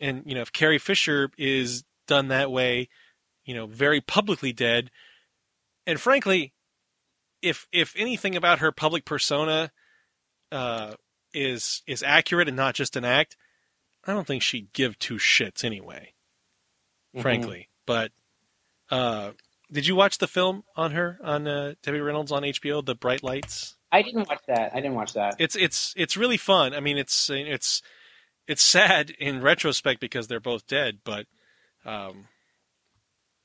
and 0.00 0.24
you 0.26 0.34
know 0.34 0.42
if 0.42 0.52
Carrie 0.52 0.78
Fisher 0.78 1.30
is 1.38 1.84
done 2.06 2.28
that 2.28 2.50
way, 2.50 2.88
you 3.44 3.54
know, 3.54 3.66
very 3.66 4.00
publicly 4.00 4.52
dead, 4.52 4.90
and 5.86 6.00
frankly, 6.00 6.52
if 7.40 7.66
if 7.72 7.94
anything 7.96 8.36
about 8.36 8.60
her 8.60 8.72
public 8.72 9.04
persona 9.04 9.72
uh, 10.50 10.94
is 11.34 11.82
is 11.86 12.02
accurate 12.02 12.48
and 12.48 12.56
not 12.56 12.74
just 12.74 12.96
an 12.96 13.04
act, 13.04 13.36
I 14.04 14.12
don't 14.12 14.26
think 14.26 14.42
she'd 14.42 14.72
give 14.72 14.98
two 14.98 15.16
shits 15.16 15.64
anyway. 15.64 16.14
Mhm. 17.16 17.22
Frankly, 17.22 17.68
but 17.86 18.12
uh, 18.90 19.32
did 19.70 19.86
you 19.86 19.96
watch 19.96 20.18
the 20.18 20.28
film 20.28 20.64
on 20.76 20.92
her 20.92 21.18
on 21.22 21.48
uh, 21.48 21.74
Debbie 21.82 22.00
Reynolds 22.00 22.32
on 22.32 22.42
HBO, 22.42 22.84
The 22.84 22.94
Bright 22.94 23.22
Lights? 23.22 23.76
I 23.90 24.02
didn't 24.02 24.28
watch 24.28 24.40
that. 24.48 24.72
I 24.72 24.76
didn't 24.76 24.94
watch 24.94 25.12
that. 25.14 25.36
It's 25.38 25.56
it's 25.56 25.92
it's 25.96 26.16
really 26.16 26.36
fun. 26.38 26.74
I 26.74 26.80
mean, 26.80 26.96
it's 26.96 27.28
it's 27.28 27.82
it's 28.46 28.62
sad 28.62 29.10
in 29.18 29.40
retrospect 29.42 30.00
because 30.00 30.28
they're 30.28 30.40
both 30.40 30.66
dead, 30.66 30.98
but 31.04 31.26
um, 31.84 32.28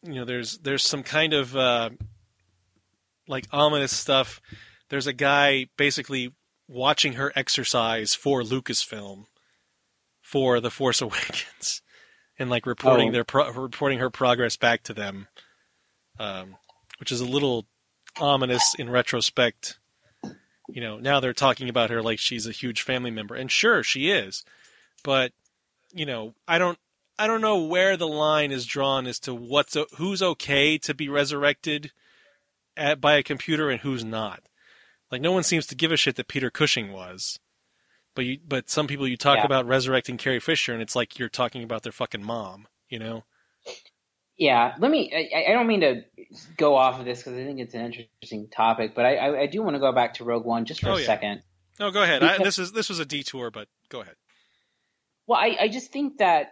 you 0.04 0.14
know, 0.16 0.26
there's 0.26 0.58
there's 0.60 0.84
some 0.84 1.04
kind 1.04 1.34
of 1.34 1.56
uh, 1.56 1.90
like 3.28 3.46
ominous 3.52 3.96
stuff. 3.96 4.42
There's 4.90 5.08
a 5.08 5.14
guy 5.14 5.68
basically 5.78 6.34
watching 6.68 7.14
her 7.14 7.32
exercise 7.36 8.14
for 8.16 8.42
Lucasfilm 8.42 9.26
for 10.22 10.60
The 10.60 10.72
Force 10.72 11.02
Awakens, 11.02 11.82
and 12.40 12.50
like 12.50 12.66
reporting 12.66 13.10
Oh. 13.10 13.12
their 13.12 13.24
pro- 13.24 13.52
reporting 13.52 14.00
her 14.00 14.10
progress 14.10 14.56
back 14.58 14.84
to 14.84 14.94
them, 14.94 15.28
um, 16.20 16.56
which 17.00 17.12
is 17.12 17.22
a 17.22 17.26
little 17.26 17.66
ominous 18.20 18.76
in 18.78 18.90
retrospect. 18.90 19.78
You 20.70 20.82
know, 20.82 20.98
now 21.00 21.20
they're 21.22 21.34
talking 21.34 21.70
about 21.70 21.90
her 21.92 22.02
like 22.02 22.20
she's 22.20 22.46
a 22.46 22.52
huge 22.52 22.82
family 22.82 23.12
member, 23.12 23.36
and 23.36 23.50
sure 23.50 23.84
she 23.84 24.10
is, 24.10 24.44
but 25.04 25.32
you 25.94 26.06
know, 26.06 26.34
I 26.46 26.58
don't, 26.58 26.78
I 27.20 27.28
don't 27.28 27.42
know 27.42 27.64
where 27.64 27.98
the 27.98 28.08
line 28.08 28.52
is 28.52 28.66
drawn 28.66 29.08
as 29.08 29.20
to 29.22 29.34
what's 29.34 29.76
who's 29.98 30.22
okay 30.22 30.78
to 30.80 30.94
be 30.94 31.10
resurrected 31.10 31.92
at, 32.76 33.02
by 33.02 33.16
a 33.16 33.24
computer 33.24 33.70
and 33.70 33.82
who's 33.82 34.04
not. 34.04 34.42
Like 35.12 35.22
no 35.22 35.32
one 35.32 35.44
seems 35.44 35.66
to 35.68 35.76
give 35.76 35.92
a 35.92 35.98
shit 35.98 36.16
that 36.18 36.28
Peter 36.28 36.50
Cushing 36.50 36.92
was, 36.92 37.40
but 38.16 38.26
you, 38.26 38.40
but 38.48 38.70
some 38.70 38.88
people 38.88 39.08
you 39.08 39.18
talk 39.18 39.38
Yeah. 39.38 39.46
about 39.46 39.66
resurrecting 39.66 40.18
Carrie 40.18 40.40
Fisher, 40.40 40.74
and 40.74 40.82
it's 40.82 40.96
like 40.96 41.18
you're 41.18 41.30
talking 41.30 41.64
about 41.64 41.84
their 41.84 41.92
fucking 41.92 42.24
mom. 42.24 42.68
You 42.90 43.00
know? 43.00 43.24
Yeah, 44.38 44.76
let 44.80 44.92
me. 44.92 45.12
I, 45.36 45.50
I 45.50 45.54
don't 45.54 45.66
mean 45.68 45.82
to 45.82 46.04
go 46.58 46.76
off 46.76 47.00
of 47.00 47.06
this 47.06 47.20
because 47.20 47.34
I 47.34 47.44
think 47.44 47.60
it's 47.60 47.74
an 47.74 47.82
interesting 47.82 48.48
topic, 48.50 48.94
but 48.96 49.06
I, 49.06 49.16
I, 49.16 49.40
I 49.42 49.46
do 49.48 49.64
want 49.64 49.76
to 49.76 49.80
go 49.80 49.92
back 49.92 50.16
to 50.16 50.24
Rogue 50.24 50.46
One 50.46 50.66
just 50.66 50.82
for 50.82 50.90
Oh, 50.90 50.96
a 50.96 51.00
yeah. 51.00 51.06
second. 51.06 51.42
No, 51.80 51.90
go 51.90 52.04
ahead. 52.04 52.22
I, 52.24 52.38
this 52.38 52.60
is 52.60 52.72
this 52.72 52.90
was 52.90 53.00
a 53.00 53.06
detour, 53.06 53.50
but 53.50 53.68
go 53.90 54.02
ahead. 54.02 54.16
Well, 55.26 55.40
I, 55.40 55.58
I 55.62 55.68
just 55.70 55.92
think 55.92 56.20
that 56.20 56.52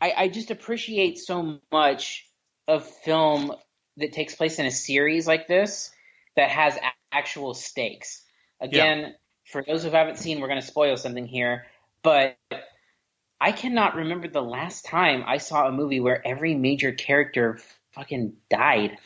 I, 0.00 0.12
I 0.16 0.28
just 0.28 0.50
appreciate 0.50 1.18
so 1.18 1.60
much 1.72 2.26
of 2.66 2.86
film 2.86 3.52
that 3.96 4.12
takes 4.12 4.34
place 4.34 4.58
in 4.58 4.66
a 4.66 4.70
series 4.70 5.26
like 5.26 5.48
this 5.48 5.90
that 6.36 6.50
has 6.50 6.76
a- 6.76 6.92
actual 7.12 7.54
stakes. 7.54 8.22
Again, 8.60 9.14
for 9.46 9.62
those 9.66 9.82
who 9.82 9.90
haven't 9.90 10.18
seen, 10.18 10.40
we're 10.40 10.48
going 10.48 10.60
to 10.60 10.66
spoil 10.66 10.96
something 10.96 11.26
here, 11.26 11.66
but 12.02 12.36
I 13.40 13.52
cannot 13.52 13.96
remember 13.96 14.28
the 14.28 14.42
last 14.42 14.84
time 14.84 15.24
I 15.26 15.38
saw 15.38 15.66
a 15.66 15.72
movie 15.72 16.00
where 16.00 16.26
every 16.26 16.54
major 16.54 16.92
character 16.92 17.58
fucking 17.92 18.34
died. 18.50 18.98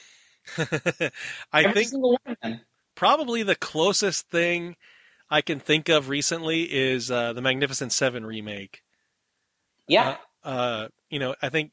I 1.52 1.64
Every 1.64 1.74
think 1.74 1.88
single 1.88 2.12
one 2.12 2.20
of 2.26 2.36
them. 2.42 2.60
probably 2.94 3.42
the 3.42 3.54
closest 3.56 4.28
thing 4.28 4.76
I 5.30 5.42
can 5.42 5.60
think 5.60 5.88
of 5.88 6.08
recently 6.08 6.62
is 6.64 7.10
uh, 7.10 7.32
the 7.32 7.42
Magnificent 7.42 7.92
Seven 7.92 8.26
remake. 8.26 8.82
Yeah. 9.88 10.10
Uh, 10.10 10.16
uh, 10.44 10.88
you 11.10 11.18
know, 11.18 11.34
I 11.42 11.48
think 11.48 11.72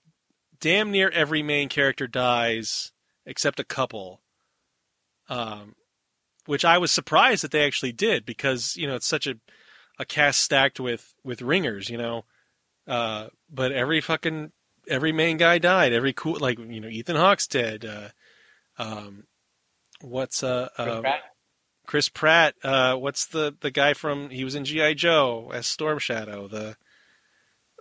damn 0.60 0.92
near 0.92 1.10
every 1.10 1.44
main 1.44 1.70
character 1.70 2.08
dies 2.08 2.92
except 3.26 3.60
a 3.60 3.64
couple. 3.64 4.22
Um, 5.28 5.76
which 6.46 6.66
I 6.66 6.80
was 6.80 6.92
surprised 6.92 7.44
that 7.44 7.52
they 7.52 7.64
actually 7.64 7.92
did 7.92 8.26
because 8.26 8.76
you 8.76 8.88
know 8.88 8.96
it's 8.96 9.06
such 9.06 9.28
a 9.28 9.36
a 10.00 10.06
cast 10.06 10.40
stacked 10.40 10.80
with 10.80 11.14
with 11.24 11.42
ringers, 11.42 11.90
you 11.90 11.98
know. 11.98 12.26
Uh, 12.88 13.28
but 13.52 13.72
every 13.72 14.02
fucking 14.02 14.52
every 14.88 15.12
main 15.12 15.38
guy 15.38 15.60
died. 15.60 15.94
Every 15.94 16.14
cool 16.14 16.38
like 16.40 16.58
you 16.58 16.80
know 16.80 16.88
Ethan 16.88 17.18
Hawke's 17.18 17.48
dead. 17.48 17.86
Uh, 17.86 18.10
um, 18.82 19.26
what's 20.02 20.42
uh, 20.42 20.70
Chris 20.76 20.88
uh 20.88 21.02
Pratt? 21.02 21.22
Chris 21.86 22.10
Pratt? 22.10 22.56
Uh, 22.64 22.96
what's 22.96 23.28
the 23.28 23.56
the 23.60 23.72
guy 23.72 23.94
from? 23.94 24.30
He 24.30 24.44
was 24.44 24.56
in 24.56 24.66
GI 24.66 24.96
Joe 24.96 25.52
as 25.54 25.68
Storm 25.68 26.00
Shadow. 26.00 26.48
The 26.48 26.78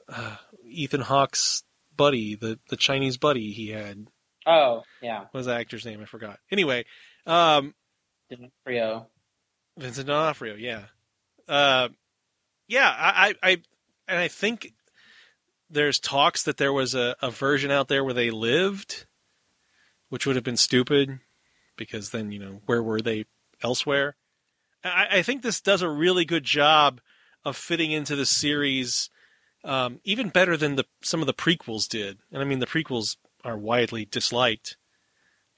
uh, 0.09 0.37
Ethan 0.67 1.03
Hawke's 1.03 1.63
buddy, 1.97 2.35
the 2.35 2.59
the 2.69 2.77
Chinese 2.77 3.17
buddy 3.17 3.53
he 3.53 3.69
had. 3.69 4.07
Oh, 4.47 4.83
yeah. 5.03 5.21
What 5.21 5.35
was 5.35 5.47
the 5.47 5.55
actor's 5.55 5.85
name? 5.85 6.01
I 6.01 6.07
forgot. 6.07 6.39
Anyway, 6.51 6.87
um, 7.27 7.75
D'Onofrio. 8.31 9.09
Vincent 9.77 10.07
D'Onofrio. 10.07 10.55
Yeah, 10.55 10.85
uh, 11.49 11.89
yeah. 12.67 12.89
I, 12.89 13.35
I, 13.43 13.51
I, 13.51 13.63
and 14.09 14.19
I 14.19 14.29
think 14.29 14.73
there's 15.71 15.99
talks 15.99 16.45
that 16.45 16.57
there 16.57 16.73
was 16.73 16.95
a, 16.95 17.15
a 17.21 17.31
version 17.31 17.71
out 17.71 17.89
there 17.89 18.03
where 18.03 18.15
they 18.15 18.31
lived, 18.31 19.07
which 20.09 20.27
would 20.27 20.37
have 20.37 20.45
been 20.45 20.57
stupid, 20.57 21.21
because 21.77 22.11
then 22.11 22.33
you 22.33 22.39
know 22.39 22.61
where 22.67 22.83
were 22.83 23.03
they 23.03 23.27
elsewhere? 23.63 24.17
I, 24.83 25.09
I 25.19 25.23
think 25.23 25.43
this 25.43 25.61
does 25.61 25.83
a 25.83 25.91
really 25.91 26.25
good 26.25 26.45
job 26.45 27.01
of 27.45 27.57
fitting 27.57 27.93
into 27.93 28.17
the 28.17 28.27
series, 28.27 29.11
um, 29.69 30.01
even 30.03 30.31
better 30.31 30.57
than 30.57 30.77
the 30.77 30.85
some 31.03 31.21
of 31.21 31.27
the 31.27 31.35
prequels 31.35 31.87
did. 31.87 32.19
And 32.33 32.41
I 32.41 32.45
mean, 32.47 32.59
the 32.59 32.67
prequels 32.67 33.17
are 33.45 33.59
widely 33.59 34.07
disliked, 34.07 34.79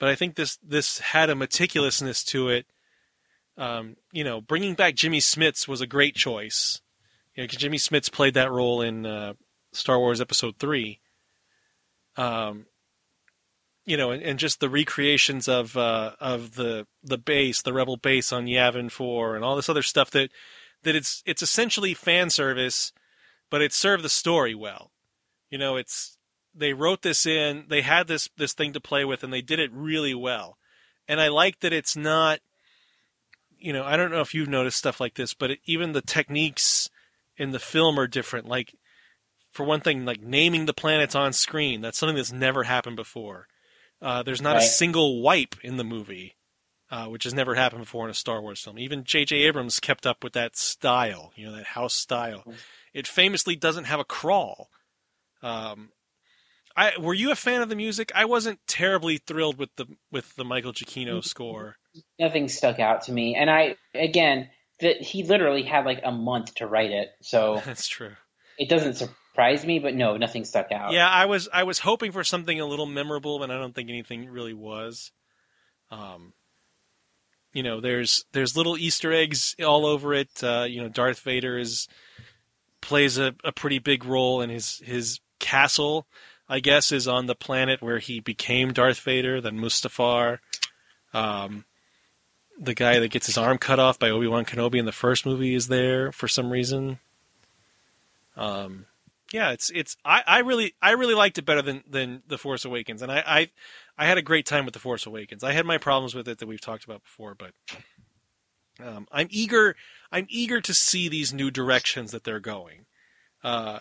but 0.00 0.08
I 0.08 0.16
think 0.16 0.34
this 0.34 0.58
this 0.62 0.98
had 0.98 1.30
a 1.30 1.34
meticulousness 1.34 2.26
to 2.26 2.48
it. 2.48 2.66
Um, 3.56 3.96
you 4.10 4.24
know, 4.24 4.40
bringing 4.40 4.74
back 4.74 4.96
Jimmy 4.96 5.20
Smits 5.20 5.68
was 5.68 5.80
a 5.80 5.86
great 5.86 6.16
choice. 6.16 6.80
You 7.36 7.44
know, 7.44 7.46
Jimmy 7.46 7.78
Smits 7.78 8.10
played 8.10 8.34
that 8.34 8.50
role 8.50 8.82
in 8.82 9.06
uh, 9.06 9.34
Star 9.72 9.98
Wars 9.98 10.20
Episode 10.20 10.56
Three. 10.58 10.98
Um, 12.16 12.66
you 13.86 13.96
know, 13.96 14.10
and, 14.10 14.22
and 14.22 14.38
just 14.40 14.58
the 14.58 14.68
recreations 14.68 15.46
of 15.46 15.76
uh, 15.76 16.12
of 16.18 16.56
the 16.56 16.84
the 17.04 17.18
base, 17.18 17.62
the 17.62 17.72
Rebel 17.72 17.96
base 17.96 18.32
on 18.32 18.46
Yavin 18.46 18.90
Four, 18.90 19.36
and 19.36 19.44
all 19.44 19.54
this 19.54 19.68
other 19.68 19.82
stuff 19.82 20.10
that 20.10 20.32
that 20.82 20.96
it's 20.96 21.22
it's 21.26 21.42
essentially 21.42 21.94
fan 21.94 22.28
service, 22.28 22.92
but 23.50 23.62
it 23.62 23.72
served 23.72 24.04
the 24.04 24.08
story 24.08 24.54
well. 24.54 24.92
You 25.50 25.58
know, 25.58 25.76
it's 25.76 26.16
they 26.54 26.72
wrote 26.72 27.02
this 27.02 27.26
in, 27.26 27.66
they 27.68 27.82
had 27.82 28.06
this 28.06 28.28
this 28.36 28.52
thing 28.52 28.72
to 28.72 28.80
play 28.80 29.04
with, 29.04 29.22
and 29.22 29.32
they 29.32 29.42
did 29.42 29.58
it 29.58 29.70
really 29.72 30.14
well. 30.14 30.56
And 31.08 31.20
I 31.20 31.28
like 31.28 31.60
that 31.60 31.72
it's 31.72 31.96
not, 31.96 32.40
you 33.58 33.72
know, 33.72 33.84
I 33.84 33.96
don't 33.96 34.12
know 34.12 34.20
if 34.20 34.34
you've 34.34 34.48
noticed 34.48 34.78
stuff 34.78 35.00
like 35.00 35.14
this, 35.14 35.34
but 35.34 35.50
it, 35.52 35.58
even 35.64 35.92
the 35.92 36.00
techniques 36.02 36.88
in 37.36 37.50
the 37.50 37.58
film 37.58 37.98
are 37.98 38.06
different. 38.06 38.46
Like, 38.46 38.74
for 39.50 39.64
one 39.64 39.80
thing, 39.80 40.04
like 40.04 40.20
naming 40.20 40.66
the 40.66 40.72
planets 40.72 41.16
on 41.16 41.32
screen, 41.32 41.80
that's 41.80 41.98
something 41.98 42.16
that's 42.16 42.32
never 42.32 42.62
happened 42.62 42.96
before. 42.96 43.48
Uh, 44.00 44.22
there's 44.22 44.40
not 44.40 44.56
a 44.56 44.62
single 44.62 45.20
wipe 45.20 45.56
in 45.62 45.76
the 45.76 45.84
movie, 45.84 46.36
uh, 46.90 47.06
which 47.06 47.24
has 47.24 47.34
never 47.34 47.54
happened 47.54 47.82
before 47.82 48.04
in 48.04 48.10
a 48.10 48.14
Star 48.14 48.40
Wars 48.40 48.60
film. 48.62 48.78
Even 48.78 49.04
J.J. 49.04 49.36
Abrams 49.36 49.78
kept 49.80 50.06
up 50.06 50.24
with 50.24 50.32
that 50.34 50.56
style, 50.56 51.32
you 51.34 51.44
know, 51.46 51.56
that 51.56 51.66
house 51.66 51.94
style. 51.94 52.44
It 52.92 53.06
famously 53.06 53.56
doesn't 53.56 53.84
have 53.84 54.00
a 54.00 54.04
crawl. 54.04 54.68
Um, 55.42 55.90
I 56.76 56.92
were 56.98 57.14
you 57.14 57.30
a 57.30 57.36
fan 57.36 57.62
of 57.62 57.68
the 57.68 57.76
music? 57.76 58.12
I 58.14 58.24
wasn't 58.24 58.60
terribly 58.66 59.18
thrilled 59.18 59.58
with 59.58 59.70
the 59.76 59.86
with 60.10 60.34
the 60.36 60.44
Michael 60.44 60.72
Giacchino 60.72 61.24
score. 61.24 61.76
Nothing 62.18 62.48
stuck 62.48 62.78
out 62.78 63.02
to 63.02 63.12
me, 63.12 63.34
and 63.34 63.50
I 63.50 63.76
again 63.94 64.48
that 64.80 65.00
he 65.02 65.24
literally 65.24 65.62
had 65.62 65.84
like 65.84 66.00
a 66.04 66.12
month 66.12 66.54
to 66.56 66.66
write 66.66 66.90
it, 66.90 67.10
so 67.22 67.60
That's 67.66 67.86
true. 67.86 68.12
it 68.58 68.68
doesn't 68.68 68.94
surprise 68.94 69.64
me. 69.64 69.78
But 69.78 69.94
no, 69.94 70.16
nothing 70.16 70.44
stuck 70.44 70.72
out. 70.72 70.92
Yeah, 70.92 71.08
I 71.08 71.26
was 71.26 71.48
I 71.52 71.64
was 71.64 71.80
hoping 71.80 72.12
for 72.12 72.24
something 72.24 72.60
a 72.60 72.66
little 72.66 72.86
memorable, 72.86 73.38
but 73.38 73.50
I 73.50 73.58
don't 73.58 73.74
think 73.74 73.90
anything 73.90 74.28
really 74.28 74.54
was. 74.54 75.12
Um, 75.90 76.34
you 77.52 77.62
know, 77.62 77.80
there's 77.80 78.24
there's 78.32 78.56
little 78.56 78.78
Easter 78.78 79.12
eggs 79.12 79.56
all 79.64 79.86
over 79.86 80.14
it. 80.14 80.30
Uh, 80.42 80.66
you 80.68 80.80
know, 80.82 80.88
Darth 80.88 81.20
Vader 81.20 81.58
is 81.58 81.88
plays 82.80 83.18
a, 83.18 83.34
a 83.44 83.52
pretty 83.52 83.78
big 83.78 84.04
role 84.04 84.40
in 84.40 84.50
his 84.50 84.80
his 84.84 85.20
castle. 85.38 86.06
I 86.48 86.58
guess 86.58 86.90
is 86.90 87.06
on 87.06 87.26
the 87.26 87.36
planet 87.36 87.80
where 87.80 88.00
he 88.00 88.18
became 88.18 88.72
Darth 88.72 88.98
Vader, 88.98 89.40
then 89.40 89.58
Mustafar. 89.58 90.40
Um, 91.14 91.64
the 92.58 92.74
guy 92.74 92.98
that 92.98 93.10
gets 93.10 93.26
his 93.26 93.38
arm 93.38 93.56
cut 93.56 93.78
off 93.78 93.98
by 93.98 94.10
Obi 94.10 94.26
Wan 94.26 94.44
Kenobi 94.44 94.78
in 94.78 94.84
the 94.84 94.92
first 94.92 95.24
movie 95.24 95.54
is 95.54 95.68
there 95.68 96.10
for 96.10 96.26
some 96.26 96.50
reason. 96.50 96.98
Um, 98.36 98.86
yeah, 99.32 99.52
it's 99.52 99.70
it's 99.70 99.96
I, 100.04 100.22
I 100.26 100.38
really 100.40 100.74
I 100.82 100.92
really 100.92 101.14
liked 101.14 101.38
it 101.38 101.44
better 101.44 101.62
than 101.62 101.84
than 101.88 102.22
the 102.26 102.38
Force 102.38 102.64
Awakens, 102.64 103.00
and 103.00 103.12
I, 103.12 103.22
I 103.24 103.50
I 103.96 104.06
had 104.06 104.18
a 104.18 104.22
great 104.22 104.44
time 104.44 104.64
with 104.64 104.74
the 104.74 104.80
Force 104.80 105.06
Awakens. 105.06 105.44
I 105.44 105.52
had 105.52 105.66
my 105.66 105.78
problems 105.78 106.14
with 106.14 106.28
it 106.28 106.38
that 106.38 106.48
we've 106.48 106.60
talked 106.60 106.84
about 106.84 107.04
before, 107.04 107.34
but 107.34 107.52
um, 108.84 109.08
I'm 109.12 109.28
eager 109.30 109.76
I'm 110.12 110.26
eager 110.28 110.60
to 110.60 110.74
see 110.74 111.08
these 111.08 111.32
new 111.32 111.50
directions 111.50 112.12
that 112.12 112.24
they're 112.24 112.40
going. 112.40 112.86
uh, 113.42 113.80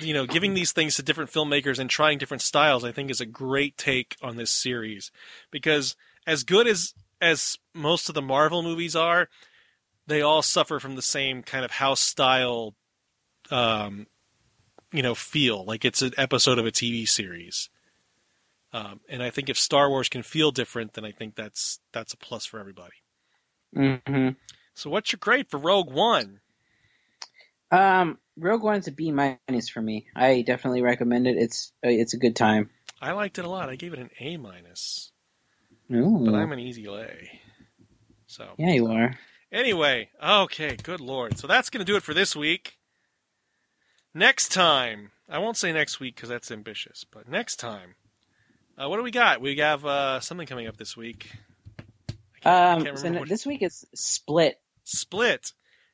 you 0.00 0.12
know, 0.12 0.26
giving 0.26 0.54
these 0.54 0.72
things 0.72 0.96
to 0.96 1.02
different 1.02 1.30
filmmakers 1.30 1.78
and 1.78 1.88
trying 1.88 2.18
different 2.18 2.42
styles, 2.42 2.84
I 2.84 2.92
think, 2.92 3.10
is 3.10 3.20
a 3.20 3.26
great 3.26 3.76
take 3.76 4.16
on 4.22 4.36
this 4.36 4.50
series. 4.50 5.10
Because 5.50 5.96
as 6.26 6.42
good 6.44 6.66
as 6.66 6.94
as 7.20 7.58
most 7.74 8.08
of 8.08 8.14
the 8.14 8.22
Marvel 8.22 8.62
movies 8.62 8.94
are, 8.96 9.28
they 10.06 10.20
all 10.20 10.42
suffer 10.42 10.78
from 10.78 10.96
the 10.96 11.02
same 11.02 11.42
kind 11.42 11.64
of 11.64 11.70
house 11.72 12.00
style, 12.00 12.74
um, 13.50 14.06
you 14.92 15.02
know, 15.02 15.14
feel 15.14 15.64
like 15.64 15.84
it's 15.84 16.02
an 16.02 16.12
episode 16.18 16.58
of 16.58 16.66
a 16.66 16.72
TV 16.72 17.08
series. 17.08 17.70
Um, 18.72 19.00
and 19.08 19.22
I 19.22 19.30
think 19.30 19.48
if 19.48 19.58
Star 19.58 19.88
Wars 19.88 20.08
can 20.08 20.22
feel 20.22 20.50
different, 20.50 20.94
then 20.94 21.04
I 21.04 21.12
think 21.12 21.34
that's 21.36 21.80
that's 21.92 22.12
a 22.12 22.16
plus 22.18 22.44
for 22.44 22.60
everybody. 22.60 22.96
Mm-hmm. 23.74 24.30
So, 24.74 24.90
what's 24.90 25.12
your 25.12 25.18
grade 25.18 25.48
for 25.48 25.58
Rogue 25.58 25.90
One? 25.90 26.40
Um, 27.70 28.18
Rogue 28.36 28.62
One's 28.62 28.88
a 28.88 28.92
B 28.92 29.10
minus 29.12 29.68
for 29.68 29.80
me. 29.80 30.06
I 30.14 30.42
definitely 30.42 30.82
recommend 30.82 31.26
it. 31.26 31.36
It's 31.36 31.72
uh, 31.84 31.88
it's 31.88 32.14
a 32.14 32.18
good 32.18 32.36
time. 32.36 32.70
I 33.00 33.12
liked 33.12 33.38
it 33.38 33.44
a 33.44 33.50
lot. 33.50 33.68
I 33.68 33.76
gave 33.76 33.92
it 33.92 33.98
an 33.98 34.10
A 34.20 34.36
minus, 34.36 35.12
Ooh. 35.92 36.22
but 36.24 36.34
I'm 36.34 36.52
an 36.52 36.58
easy 36.58 36.86
lay. 36.86 37.40
So 38.26 38.50
yeah, 38.58 38.72
you 38.72 38.86
are. 38.88 39.18
Anyway, 39.52 40.10
okay, 40.22 40.76
good 40.76 41.00
lord. 41.00 41.38
So 41.38 41.46
that's 41.46 41.70
going 41.70 41.84
to 41.84 41.90
do 41.90 41.96
it 41.96 42.02
for 42.02 42.14
this 42.14 42.34
week. 42.34 42.78
Next 44.12 44.52
time, 44.52 45.12
I 45.28 45.38
won't 45.38 45.56
say 45.56 45.72
next 45.72 46.00
week 46.00 46.16
because 46.16 46.28
that's 46.28 46.50
ambitious, 46.50 47.04
but 47.04 47.28
next 47.28 47.56
time, 47.56 47.94
uh, 48.78 48.88
what 48.88 48.96
do 48.96 49.02
we 49.02 49.10
got? 49.10 49.40
We 49.40 49.56
have 49.56 49.84
uh, 49.84 50.20
something 50.20 50.46
coming 50.46 50.66
up 50.66 50.76
this 50.76 50.96
week. 50.96 51.32
Um, 52.44 52.86
so 52.96 53.24
this 53.24 53.46
week 53.46 53.62
is 53.62 53.84
Split. 53.94 54.60
Split. 54.84 55.52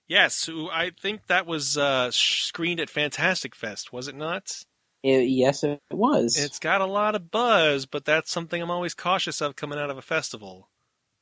Yes, 0.08 0.44
who- 0.44 0.68
I 0.68 0.90
think 0.90 1.26
that 1.28 1.46
was 1.46 1.78
uh, 1.78 2.10
screened 2.10 2.80
at 2.80 2.90
Fantastic 2.90 3.54
Fest, 3.54 3.92
was 3.92 4.08
it 4.08 4.14
not? 4.16 4.64
It- 5.02 5.28
yes, 5.28 5.64
it 5.64 5.80
was. 5.90 6.36
It's 6.38 6.58
got 6.58 6.80
a 6.80 6.86
lot 6.86 7.14
of 7.14 7.30
buzz, 7.30 7.86
but 7.86 8.04
that's 8.04 8.30
something 8.30 8.60
I'm 8.60 8.70
always 8.70 8.94
cautious 8.94 9.40
of 9.40 9.56
coming 9.56 9.78
out 9.78 9.90
of 9.90 9.98
a 9.98 10.02
festival. 10.02 10.68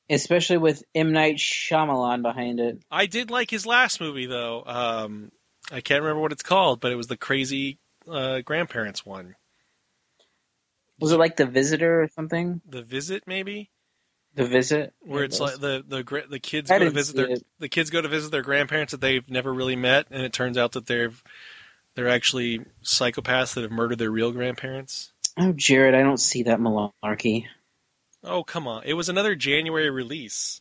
Especially 0.08 0.56
with 0.58 0.82
M 0.94 1.12
Night 1.12 1.36
Shyamalan 1.36 2.22
behind 2.22 2.58
it. 2.58 2.82
I 2.90 3.06
did 3.06 3.30
like 3.30 3.48
his 3.50 3.64
last 3.64 4.00
movie 4.00 4.26
though. 4.26 4.64
Um, 4.66 5.30
I 5.70 5.80
can't 5.80 6.02
remember 6.02 6.20
what 6.20 6.32
it's 6.32 6.42
called, 6.42 6.80
but 6.80 6.90
it 6.90 6.96
was 6.96 7.06
the 7.06 7.16
crazy 7.16 7.78
uh, 8.10 8.40
grandparents 8.40 9.06
one. 9.06 9.36
Was 10.98 11.12
it 11.12 11.18
like 11.18 11.36
The 11.36 11.46
Visitor 11.46 12.02
or 12.02 12.08
something? 12.08 12.60
The 12.68 12.82
Visit, 12.82 13.22
maybe, 13.26 13.70
The 14.34 14.46
Visit, 14.46 14.94
where 15.00 15.24
it's 15.24 15.40
like 15.40 15.54
the 15.58 15.84
the 15.86 16.24
the 16.30 16.38
kids 16.38 16.70
I 16.70 16.78
go 16.78 16.84
to 16.84 16.90
visit 16.90 17.16
their 17.16 17.30
it. 17.30 17.46
the 17.58 17.68
kids 17.68 17.90
go 17.90 18.00
to 18.00 18.08
visit 18.08 18.30
their 18.30 18.42
grandparents 18.42 18.92
that 18.92 19.00
they've 19.00 19.28
never 19.28 19.52
really 19.52 19.76
met, 19.76 20.06
and 20.10 20.22
it 20.22 20.32
turns 20.32 20.56
out 20.56 20.72
that 20.72 20.86
they're 20.86 21.10
they're 21.96 22.08
actually 22.08 22.60
psychopaths 22.84 23.54
that 23.54 23.62
have 23.62 23.72
murdered 23.72 23.98
their 23.98 24.10
real 24.10 24.30
grandparents. 24.30 25.12
Oh, 25.36 25.52
Jerrod, 25.52 25.94
I 25.94 26.02
don't 26.02 26.20
see 26.20 26.44
that 26.44 26.60
malarkey. 26.60 27.46
Oh 28.22 28.44
come 28.44 28.68
on! 28.68 28.84
It 28.84 28.94
was 28.94 29.08
another 29.08 29.34
January 29.34 29.90
release. 29.90 30.60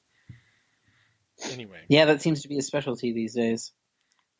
Anyway, 1.51 1.81
Yeah, 1.87 2.05
that 2.05 2.21
seems 2.21 2.41
to 2.41 2.47
be 2.49 2.57
a 2.57 2.61
specialty 2.61 3.13
these 3.13 3.33
days. 3.33 3.71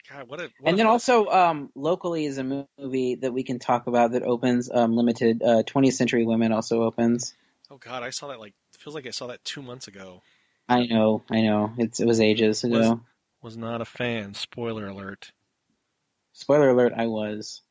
God, 0.10 0.28
what 0.28 0.40
a 0.40 0.44
what 0.44 0.70
And 0.70 0.74
a 0.74 0.78
then 0.78 0.88
also, 0.88 1.28
um, 1.28 1.70
locally 1.76 2.26
is 2.26 2.38
a 2.40 2.66
movie 2.78 3.16
that 3.16 3.32
we 3.32 3.44
can 3.44 3.60
talk 3.60 3.88
about 3.88 4.14
that 4.14 4.24
opens 4.24 4.70
um, 4.74 4.96
limited. 4.96 5.42
Uh, 5.44 5.64
20th 5.64 5.94
Century 5.94 6.26
Women 6.26 6.52
also 6.52 6.84
opens. 6.84 7.36
oh 7.70 7.78
god! 7.78 8.04
I 8.04 8.10
saw 8.10 8.28
that 8.30 8.40
like 8.40 8.54
feels 8.80 8.96
like 8.96 9.08
I 9.08 9.12
saw 9.12 9.28
that 9.28 9.44
two 9.44 9.62
months 9.62 9.88
ago. 9.88 10.22
I 10.68 10.86
know, 10.86 11.24
I 11.30 11.42
know. 11.42 11.74
It's 11.78 12.00
it 12.00 12.06
was 12.08 12.20
ages 12.22 12.64
ago. 12.64 12.78
Was, 12.80 12.98
was 13.42 13.58
not 13.58 13.82
a 13.82 13.86
fan. 13.86 14.34
Spoiler 14.34 14.88
alert. 14.88 15.32
Spoiler 16.34 16.70
alert: 16.70 16.94
I 16.96 17.08
was. 17.08 17.62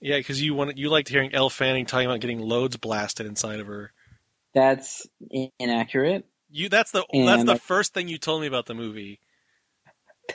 Yeah, 0.00 0.16
because 0.16 0.40
you 0.40 0.54
wanted 0.54 0.78
you 0.78 0.88
liked 0.88 1.08
hearing 1.08 1.34
Elle 1.34 1.50
Fanning 1.50 1.86
talking 1.86 2.06
about 2.06 2.20
getting 2.20 2.40
loads 2.40 2.76
blasted 2.76 3.26
inside 3.26 3.60
of 3.60 3.66
her. 3.66 3.92
That's 4.54 5.06
inaccurate. 5.58 6.24
You 6.50 6.68
that's 6.68 6.90
the 6.90 7.04
And 7.12 7.28
that's 7.28 7.44
the 7.44 7.52
I- 7.54 7.58
first 7.58 7.92
thing 7.94 8.08
you 8.08 8.18
told 8.18 8.40
me 8.40 8.46
about 8.46 8.66
the 8.66 8.74
movie. 8.74 9.20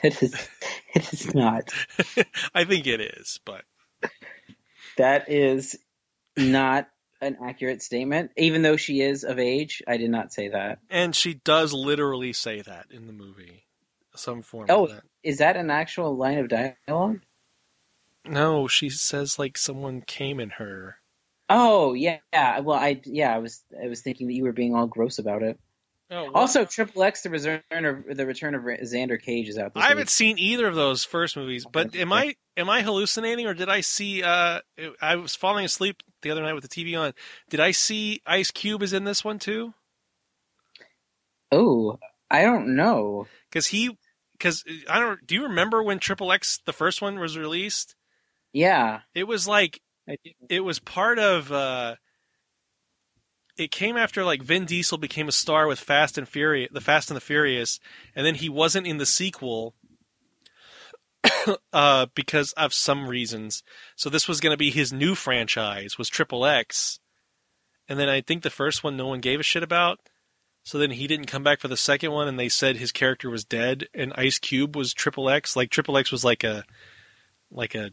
That 0.02 0.22
is, 0.22 0.48
it 0.94 1.12
is 1.14 1.34
not. 1.34 1.70
I 2.54 2.64
think 2.64 2.86
it 2.86 3.00
is, 3.00 3.40
but 3.46 3.62
That 4.98 5.30
is 5.30 5.78
not 6.36 6.88
an 7.20 7.36
accurate 7.44 7.82
statement. 7.82 8.30
Even 8.36 8.62
though 8.62 8.76
she 8.76 9.00
is 9.00 9.24
of 9.24 9.38
age, 9.38 9.82
I 9.86 9.96
did 9.96 10.10
not 10.10 10.32
say 10.32 10.48
that. 10.48 10.78
and 10.90 11.14
she 11.14 11.34
does 11.34 11.72
literally 11.72 12.32
say 12.32 12.60
that 12.62 12.86
in 12.90 13.06
the 13.06 13.12
movie, 13.12 13.64
some 14.14 14.42
form 14.42 14.66
Oh, 14.68 14.84
of 14.84 14.90
that. 14.92 15.02
is 15.22 15.38
that 15.38 15.56
an 15.56 15.70
actual 15.70 16.16
line 16.16 16.38
of 16.38 16.48
dialogue? 16.48 17.20
No, 18.24 18.66
she 18.66 18.88
says 18.90 19.38
like 19.38 19.56
someone 19.56 20.00
came 20.02 20.40
in 20.40 20.50
her. 20.50 20.96
Oh 21.48 21.94
yeah, 21.94 22.18
yeah. 22.32 22.58
Well, 22.60 22.78
I 22.78 23.00
yeah, 23.04 23.32
I 23.34 23.38
was 23.38 23.62
I 23.82 23.86
was 23.86 24.00
thinking 24.00 24.26
that 24.26 24.32
you 24.34 24.42
were 24.42 24.52
being 24.52 24.74
all 24.74 24.86
gross 24.88 25.18
about 25.18 25.42
it. 25.42 25.58
Oh? 26.10 26.30
Also, 26.34 26.64
Triple 26.64 27.02
X: 27.04 27.22
The 27.22 27.30
Return 27.30 27.84
of 27.84 28.16
the 28.16 28.26
Return 28.26 28.54
of 28.56 28.62
Xander 28.62 29.20
Cage 29.20 29.48
is 29.48 29.58
out 29.58 29.74
this 29.74 29.82
I 29.82 29.88
haven't 29.88 30.02
week. 30.02 30.08
seen 30.10 30.38
either 30.38 30.66
of 30.66 30.74
those 30.74 31.04
first 31.04 31.36
movies, 31.36 31.64
but 31.70 31.94
am 31.94 32.12
I 32.12 32.34
am 32.56 32.68
I 32.68 32.82
hallucinating 32.82 33.46
or 33.46 33.54
did 33.54 33.68
I 33.68 33.80
see? 33.80 34.22
Uh, 34.24 34.60
I 35.00 35.16
was 35.16 35.36
falling 35.36 35.64
asleep 35.64 36.02
the 36.26 36.32
other 36.32 36.42
night 36.42 36.54
with 36.54 36.68
the 36.68 36.68
TV 36.68 36.98
on. 36.98 37.12
Did 37.48 37.60
I 37.60 37.70
see 37.70 38.20
Ice 38.26 38.50
Cube 38.50 38.82
is 38.82 38.92
in 38.92 39.04
this 39.04 39.24
one 39.24 39.38
too? 39.38 39.74
Oh, 41.52 41.98
I 42.30 42.42
don't 42.42 42.74
know. 42.74 43.26
Because 43.48 43.68
he, 43.68 43.96
because 44.32 44.64
I 44.90 44.98
don't. 45.00 45.24
Do 45.26 45.34
you 45.34 45.44
remember 45.44 45.82
when 45.82 45.98
Triple 45.98 46.32
X 46.32 46.60
the 46.66 46.72
first 46.72 47.00
one 47.00 47.18
was 47.18 47.38
released? 47.38 47.94
Yeah, 48.52 49.00
It 49.14 49.24
was 49.24 49.46
like 49.46 49.80
it 50.48 50.60
was 50.60 50.78
part 50.78 51.18
of. 51.18 51.52
uh 51.52 51.96
It 53.56 53.70
came 53.70 53.96
after 53.96 54.24
like 54.24 54.42
Vin 54.42 54.64
Diesel 54.64 54.98
became 54.98 55.28
a 55.28 55.32
star 55.32 55.66
with 55.66 55.78
Fast 55.78 56.18
and 56.18 56.28
Furious, 56.28 56.70
the 56.72 56.80
Fast 56.80 57.10
and 57.10 57.16
the 57.16 57.20
Furious, 57.20 57.78
and 58.14 58.26
then 58.26 58.34
he 58.36 58.48
wasn't 58.48 58.86
in 58.86 58.98
the 58.98 59.06
sequel. 59.06 59.74
uh, 61.72 62.06
because 62.14 62.52
of 62.52 62.74
some 62.74 63.08
reasons, 63.08 63.62
so 63.96 64.10
this 64.10 64.28
was 64.28 64.40
going 64.40 64.52
to 64.52 64.56
be 64.56 64.70
his 64.70 64.92
new 64.92 65.14
franchise 65.14 65.98
was 65.98 66.08
Triple 66.08 66.44
X, 66.44 67.00
and 67.88 67.98
then 67.98 68.08
I 68.08 68.20
think 68.20 68.42
the 68.42 68.50
first 68.50 68.82
one 68.84 68.96
no 68.96 69.06
one 69.06 69.20
gave 69.20 69.40
a 69.40 69.44
shit 69.44 69.62
about. 69.62 70.00
So 70.62 70.78
then 70.78 70.90
he 70.90 71.06
didn't 71.06 71.26
come 71.26 71.44
back 71.44 71.60
for 71.60 71.68
the 71.68 71.76
second 71.76 72.10
one, 72.10 72.26
and 72.26 72.40
they 72.40 72.48
said 72.48 72.76
his 72.76 72.90
character 72.90 73.30
was 73.30 73.44
dead, 73.44 73.86
and 73.94 74.12
Ice 74.16 74.38
Cube 74.40 74.74
was 74.74 74.92
Triple 74.92 75.30
X. 75.30 75.54
Like 75.54 75.70
Triple 75.70 75.96
X 75.96 76.10
was 76.10 76.24
like 76.24 76.42
a, 76.42 76.64
like 77.52 77.76
a, 77.76 77.92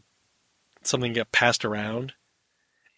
something 0.82 1.12
got 1.12 1.30
passed 1.30 1.64
around. 1.64 2.14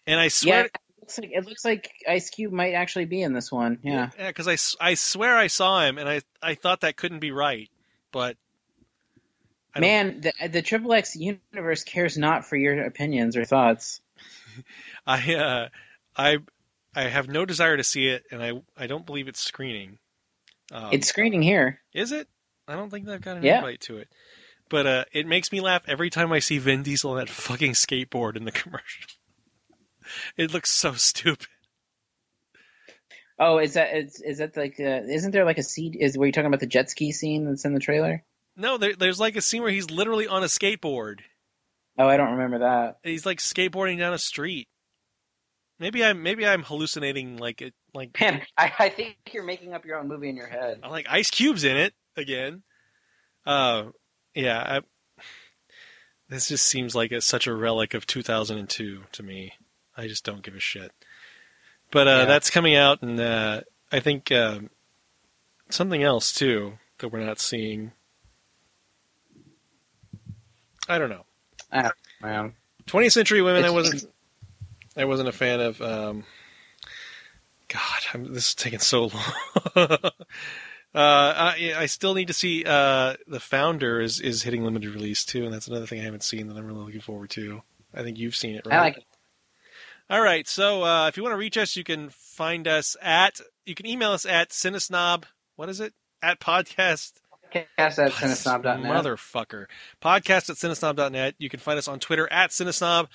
And 0.07 0.19
I 0.19 0.23
Yeah, 0.23 0.29
swear, 0.29 0.65
it 0.65 0.71
looks 0.99 1.19
like 1.19 1.29
it 1.31 1.45
looks 1.45 1.63
like 1.65 1.91
Ice 2.09 2.31
Cube 2.31 2.51
might 2.51 2.73
actually 2.73 3.05
be 3.05 3.21
in 3.21 3.33
this 3.33 3.51
one. 3.51 3.77
Yeah. 3.83 4.09
yeah, 4.17 4.29
because 4.29 4.47
I, 4.47 4.57
I 4.83 4.95
swear 4.95 5.37
I 5.37 5.45
saw 5.45 5.85
him, 5.85 5.99
and 5.99 6.09
I 6.09 6.21
I 6.41 6.55
thought 6.55 6.81
that 6.81 6.97
couldn't 6.97 7.19
be 7.19 7.31
right, 7.31 7.69
but 8.11 8.35
Man, 9.81 10.21
the 10.21 10.33
the 10.49 10.61
Triple 10.61 10.93
X 10.93 11.15
universe 11.15 11.83
cares 11.83 12.17
not 12.17 12.45
for 12.45 12.55
your 12.55 12.85
opinions 12.85 13.35
or 13.37 13.45
thoughts. 13.45 14.01
I 15.07 15.35
uh, 15.35 15.69
I 16.15 16.37
I 16.95 17.03
have 17.03 17.27
no 17.27 17.45
desire 17.45 17.77
to 17.77 17.83
see 17.83 18.07
it, 18.07 18.23
and 18.31 18.41
I 18.41 18.53
I 18.77 18.87
don't 18.87 19.05
believe 19.05 19.27
it's 19.27 19.39
screening. 19.41 19.99
Um, 20.71 20.89
it's 20.93 21.07
screening 21.07 21.41
here. 21.41 21.79
Is 21.93 22.11
it? 22.11 22.27
I 22.67 22.75
don't 22.75 22.89
think 22.89 23.05
they've 23.05 23.21
got 23.21 23.37
an 23.37 23.43
Yeah. 23.43 23.57
invite 23.57 23.81
to 23.81 23.97
it. 23.97 24.09
But 24.69 24.85
uh, 24.85 25.05
it 25.13 25.25
makes 25.25 25.51
me 25.51 25.61
laugh 25.61 25.83
every 25.87 26.09
time 26.09 26.31
I 26.33 26.39
see 26.39 26.57
Vin 26.57 26.83
Diesel 26.83 27.11
on 27.11 27.17
that 27.17 27.29
fucking 27.29 27.71
skateboard 27.73 28.35
in 28.35 28.43
the 28.43 28.51
commercial. 28.63 29.05
it 30.35 30.51
looks 30.53 30.69
so 30.71 30.93
stupid. 30.93 31.47
Oh, 33.39 33.59
is 33.59 33.75
that 33.75 33.95
is, 33.95 34.19
is 34.21 34.37
that 34.39 34.57
like 34.57 34.75
uh, 34.79 35.03
isn't 35.07 35.31
there 35.31 35.45
like 35.45 35.59
a 35.59 35.63
seat? 35.63 35.95
Is 35.99 36.17
were 36.17 36.25
you 36.25 36.31
talking 36.31 36.47
about 36.47 36.59
the 36.59 36.65
jet 36.67 36.89
ski 36.89 37.11
scene 37.11 37.45
that's 37.45 37.65
in 37.65 37.73
the 37.73 37.79
trailer? 37.79 38.23
No, 38.57 38.77
there, 38.77 38.95
there's 38.95 39.19
like 39.19 39.35
a 39.35 39.41
scene 39.41 39.61
where 39.61 39.71
he's 39.71 39.89
literally 39.91 40.27
on 40.27 40.41
a 40.43 40.47
skateboard. 40.47 41.19
Oh, 41.97 42.07
I 42.07 42.17
don't 42.17 42.31
remember 42.31 42.59
that. 42.59 42.97
He's 43.03 43.25
like 43.25 43.37
skateboarding 43.39 43.99
down 43.99 44.13
a 44.13 44.17
street. 44.17 44.67
Maybe 45.79 46.03
I'm 46.03 46.23
maybe 46.23 46.45
I'm 46.45 46.63
hallucinating 46.63 47.37
like 47.37 47.61
it 47.61 47.73
like 47.93 48.19
Man, 48.19 48.41
I, 48.57 48.73
I 48.79 48.89
think 48.89 49.15
you're 49.31 49.43
making 49.43 49.73
up 49.73 49.85
your 49.85 49.99
own 49.99 50.07
movie 50.07 50.27
in 50.29 50.35
your 50.35 50.47
head. 50.47 50.79
I 50.81 50.89
like 50.89 51.05
Ice 51.09 51.29
Cube's 51.29 51.63
in 51.63 51.77
it 51.77 51.93
again. 52.15 52.63
Uh, 53.45 53.85
yeah, 54.33 54.59
I, 54.59 55.23
this 56.29 56.47
just 56.47 56.65
seems 56.65 56.95
like 56.95 57.11
it's 57.11 57.25
such 57.27 57.45
a 57.47 57.53
relic 57.53 57.93
of 57.93 58.05
2002 58.07 59.03
to 59.11 59.23
me. 59.23 59.53
I 59.95 60.07
just 60.07 60.25
don't 60.25 60.41
give 60.41 60.55
a 60.55 60.59
shit. 60.59 60.91
But 61.91 62.07
uh, 62.07 62.11
Yeah. 62.11 62.25
that's 62.25 62.49
coming 62.49 62.75
out, 62.75 63.01
and 63.03 63.19
uh, 63.19 63.61
I 63.91 63.99
think 63.99 64.31
um 64.31 64.69
something 65.69 66.01
else 66.03 66.33
too 66.33 66.73
that 66.99 67.09
we're 67.09 67.23
not 67.23 67.39
seeing. 67.39 67.91
I 70.87 70.97
don't 70.97 71.09
know. 71.09 71.25
Ah, 71.71 71.91
man. 72.21 72.53
20th 72.85 73.11
Century 73.11 73.41
Women. 73.41 73.65
I 73.65 73.69
wasn't. 73.69 74.05
I 74.95 75.05
wasn't 75.05 75.29
a 75.29 75.33
fan 75.33 75.59
of. 75.59 75.81
Um, 75.81 76.23
God, 77.67 78.01
I'm, 78.13 78.33
this 78.33 78.49
is 78.49 78.55
taking 78.55 78.79
so 78.79 79.11
long. 79.75 79.99
Uh, 80.95 81.53
I, 81.55 81.73
I 81.77 81.85
still 81.85 82.15
need 82.15 82.27
to 82.27 82.33
see 82.33 82.63
uh, 82.65 83.15
the 83.27 83.39
founder 83.39 84.01
is 84.01 84.19
is 84.19 84.41
hitting 84.41 84.63
limited 84.63 84.95
release 84.95 85.25
too, 85.25 85.43
and 85.43 85.53
that's 85.53 85.67
another 85.67 85.85
thing 85.85 85.99
I 85.99 86.03
haven't 86.03 86.23
seen 86.23 86.47
that 86.47 86.57
I'm 86.57 86.65
really 86.65 86.85
looking 86.85 87.01
forward 87.01 87.29
to. 87.31 87.61
I 87.93 88.01
think 88.01 88.17
you've 88.17 88.35
seen 88.35 88.55
it, 88.55 88.65
right? 88.65 88.77
I 88.77 88.81
like 88.81 88.97
it. 88.97 89.03
All 90.09 90.21
right. 90.21 90.47
So 90.47 90.83
uh, 90.83 91.07
if 91.07 91.15
you 91.17 91.21
want 91.21 91.33
to 91.33 91.37
reach 91.37 91.57
us, 91.57 91.75
you 91.75 91.83
can 91.83 92.09
find 92.09 92.67
us 92.67 92.95
at 93.01 93.41
you 93.65 93.75
can 93.75 93.85
email 93.85 94.11
us 94.11 94.25
at 94.25 94.49
cinesnob. 94.49 95.25
What 95.55 95.69
is 95.69 95.79
it? 95.79 95.93
At 96.21 96.39
podcast. 96.39 97.13
Podcast 97.53 98.05
at 98.05 98.11
cinesnob.net. 98.11 98.83
Motherfucker. 98.83 99.65
Podcast 100.01 100.49
at 100.49 100.57
cinesnob.net. 100.57 101.35
You 101.37 101.49
can 101.49 101.59
find 101.59 101.77
us 101.77 101.87
on 101.87 101.99
Twitter 101.99 102.31
at 102.31 102.51
cinesnob. 102.51 103.07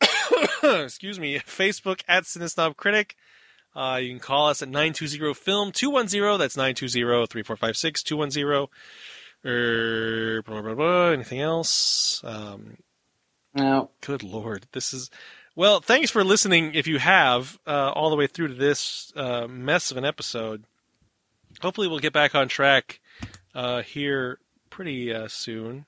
Excuse 0.84 1.18
me. 1.18 1.38
Facebook 1.38 2.02
at 2.08 2.24
cinesnob 2.24 2.76
critic. 2.76 3.16
Uh, 3.74 3.98
you 4.02 4.10
can 4.10 4.18
call 4.18 4.48
us 4.48 4.62
at 4.62 4.68
920 4.68 5.34
film 5.34 5.72
210. 5.72 6.38
That's 6.38 6.56
920 6.56 7.26
3456 7.26 8.02
210. 8.02 8.68
Er, 9.44 10.42
blah, 10.42 10.60
blah, 10.60 10.74
blah. 10.74 11.06
Anything 11.10 11.40
else? 11.40 12.22
Um, 12.24 12.78
no. 13.54 13.90
Good 14.00 14.22
lord. 14.22 14.66
This 14.72 14.92
is. 14.92 15.10
Well, 15.56 15.80
thanks 15.80 16.10
for 16.10 16.24
listening 16.24 16.74
if 16.74 16.86
you 16.86 16.98
have 16.98 17.58
uh, 17.66 17.90
all 17.90 18.10
the 18.10 18.16
way 18.16 18.26
through 18.26 18.48
to 18.48 18.54
this 18.54 19.12
uh, 19.16 19.46
mess 19.48 19.90
of 19.90 19.96
an 19.96 20.04
episode. 20.04 20.64
Hopefully, 21.60 21.88
we'll 21.88 21.98
get 21.98 22.12
back 22.12 22.34
on 22.34 22.48
track 22.48 23.00
uh, 23.54 23.82
here 23.82 24.38
pretty 24.70 25.12
uh, 25.12 25.28
soon. 25.28 25.86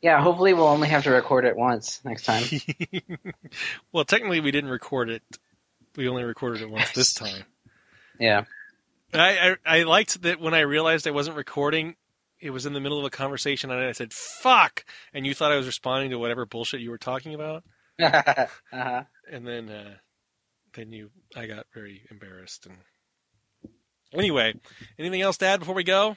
Yeah, 0.00 0.20
hopefully 0.20 0.52
we'll 0.52 0.68
only 0.68 0.88
have 0.88 1.04
to 1.04 1.10
record 1.10 1.46
it 1.46 1.56
once 1.56 2.04
next 2.04 2.24
time. 2.24 2.44
well, 3.92 4.04
technically, 4.04 4.40
we 4.40 4.50
didn't 4.50 4.70
record 4.70 5.08
it. 5.08 5.22
We 5.96 6.08
only 6.08 6.24
recorded 6.24 6.60
it 6.60 6.68
once 6.68 6.90
this 6.92 7.14
time. 7.14 7.44
Yeah. 8.20 8.44
I, 9.14 9.56
I, 9.66 9.78
I 9.78 9.82
liked 9.84 10.22
that 10.22 10.40
when 10.40 10.54
I 10.54 10.60
realized 10.60 11.06
I 11.06 11.12
wasn't 11.12 11.36
recording, 11.36 11.96
it 12.40 12.50
was 12.50 12.66
in 12.66 12.74
the 12.74 12.80
middle 12.80 12.98
of 12.98 13.04
a 13.04 13.10
conversation, 13.10 13.70
and 13.70 13.80
I 13.80 13.92
said 13.92 14.12
"fuck," 14.12 14.84
and 15.14 15.26
you 15.26 15.34
thought 15.34 15.52
I 15.52 15.56
was 15.56 15.66
responding 15.66 16.10
to 16.10 16.18
whatever 16.18 16.44
bullshit 16.44 16.80
you 16.80 16.90
were 16.90 16.98
talking 16.98 17.34
about. 17.34 17.64
uh-huh. 18.02 19.04
And 19.30 19.46
then, 19.46 19.70
uh, 19.70 19.94
then 20.74 20.92
you, 20.92 21.10
I 21.34 21.46
got 21.46 21.66
very 21.72 22.02
embarrassed. 22.10 22.66
And 22.66 22.76
anyway, 24.12 24.54
anything 24.98 25.22
else 25.22 25.38
to 25.38 25.46
add 25.46 25.60
before 25.60 25.74
we 25.74 25.84
go? 25.84 26.16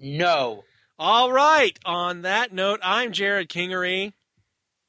No. 0.00 0.64
All 0.98 1.30
right. 1.30 1.78
On 1.84 2.22
that 2.22 2.52
note, 2.52 2.80
I'm 2.82 3.12
Jerrod 3.12 3.48
Kingery. 3.48 4.14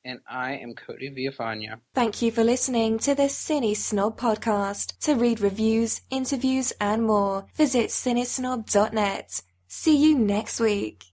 And 0.04 0.20
I 0.28 0.54
am 0.54 0.74
Cody 0.74 1.12
Viafania. 1.12 1.80
Thank 1.94 2.24
you 2.24 2.32
for 2.32 2.44
listening 2.44 2.98
to 3.00 3.14
the 3.14 3.24
Cinesnob 3.24 4.18
podcast. 4.18 4.98
To 5.02 5.14
read 5.14 5.40
reviews, 5.40 6.02
interviews, 6.10 6.74
and 6.82 7.04
more, 7.04 7.46
visit 7.56 7.90
cinesnob.net. 7.90 9.42
See 9.68 9.96
you 9.96 10.18
next 10.18 10.60
week. 10.60 11.06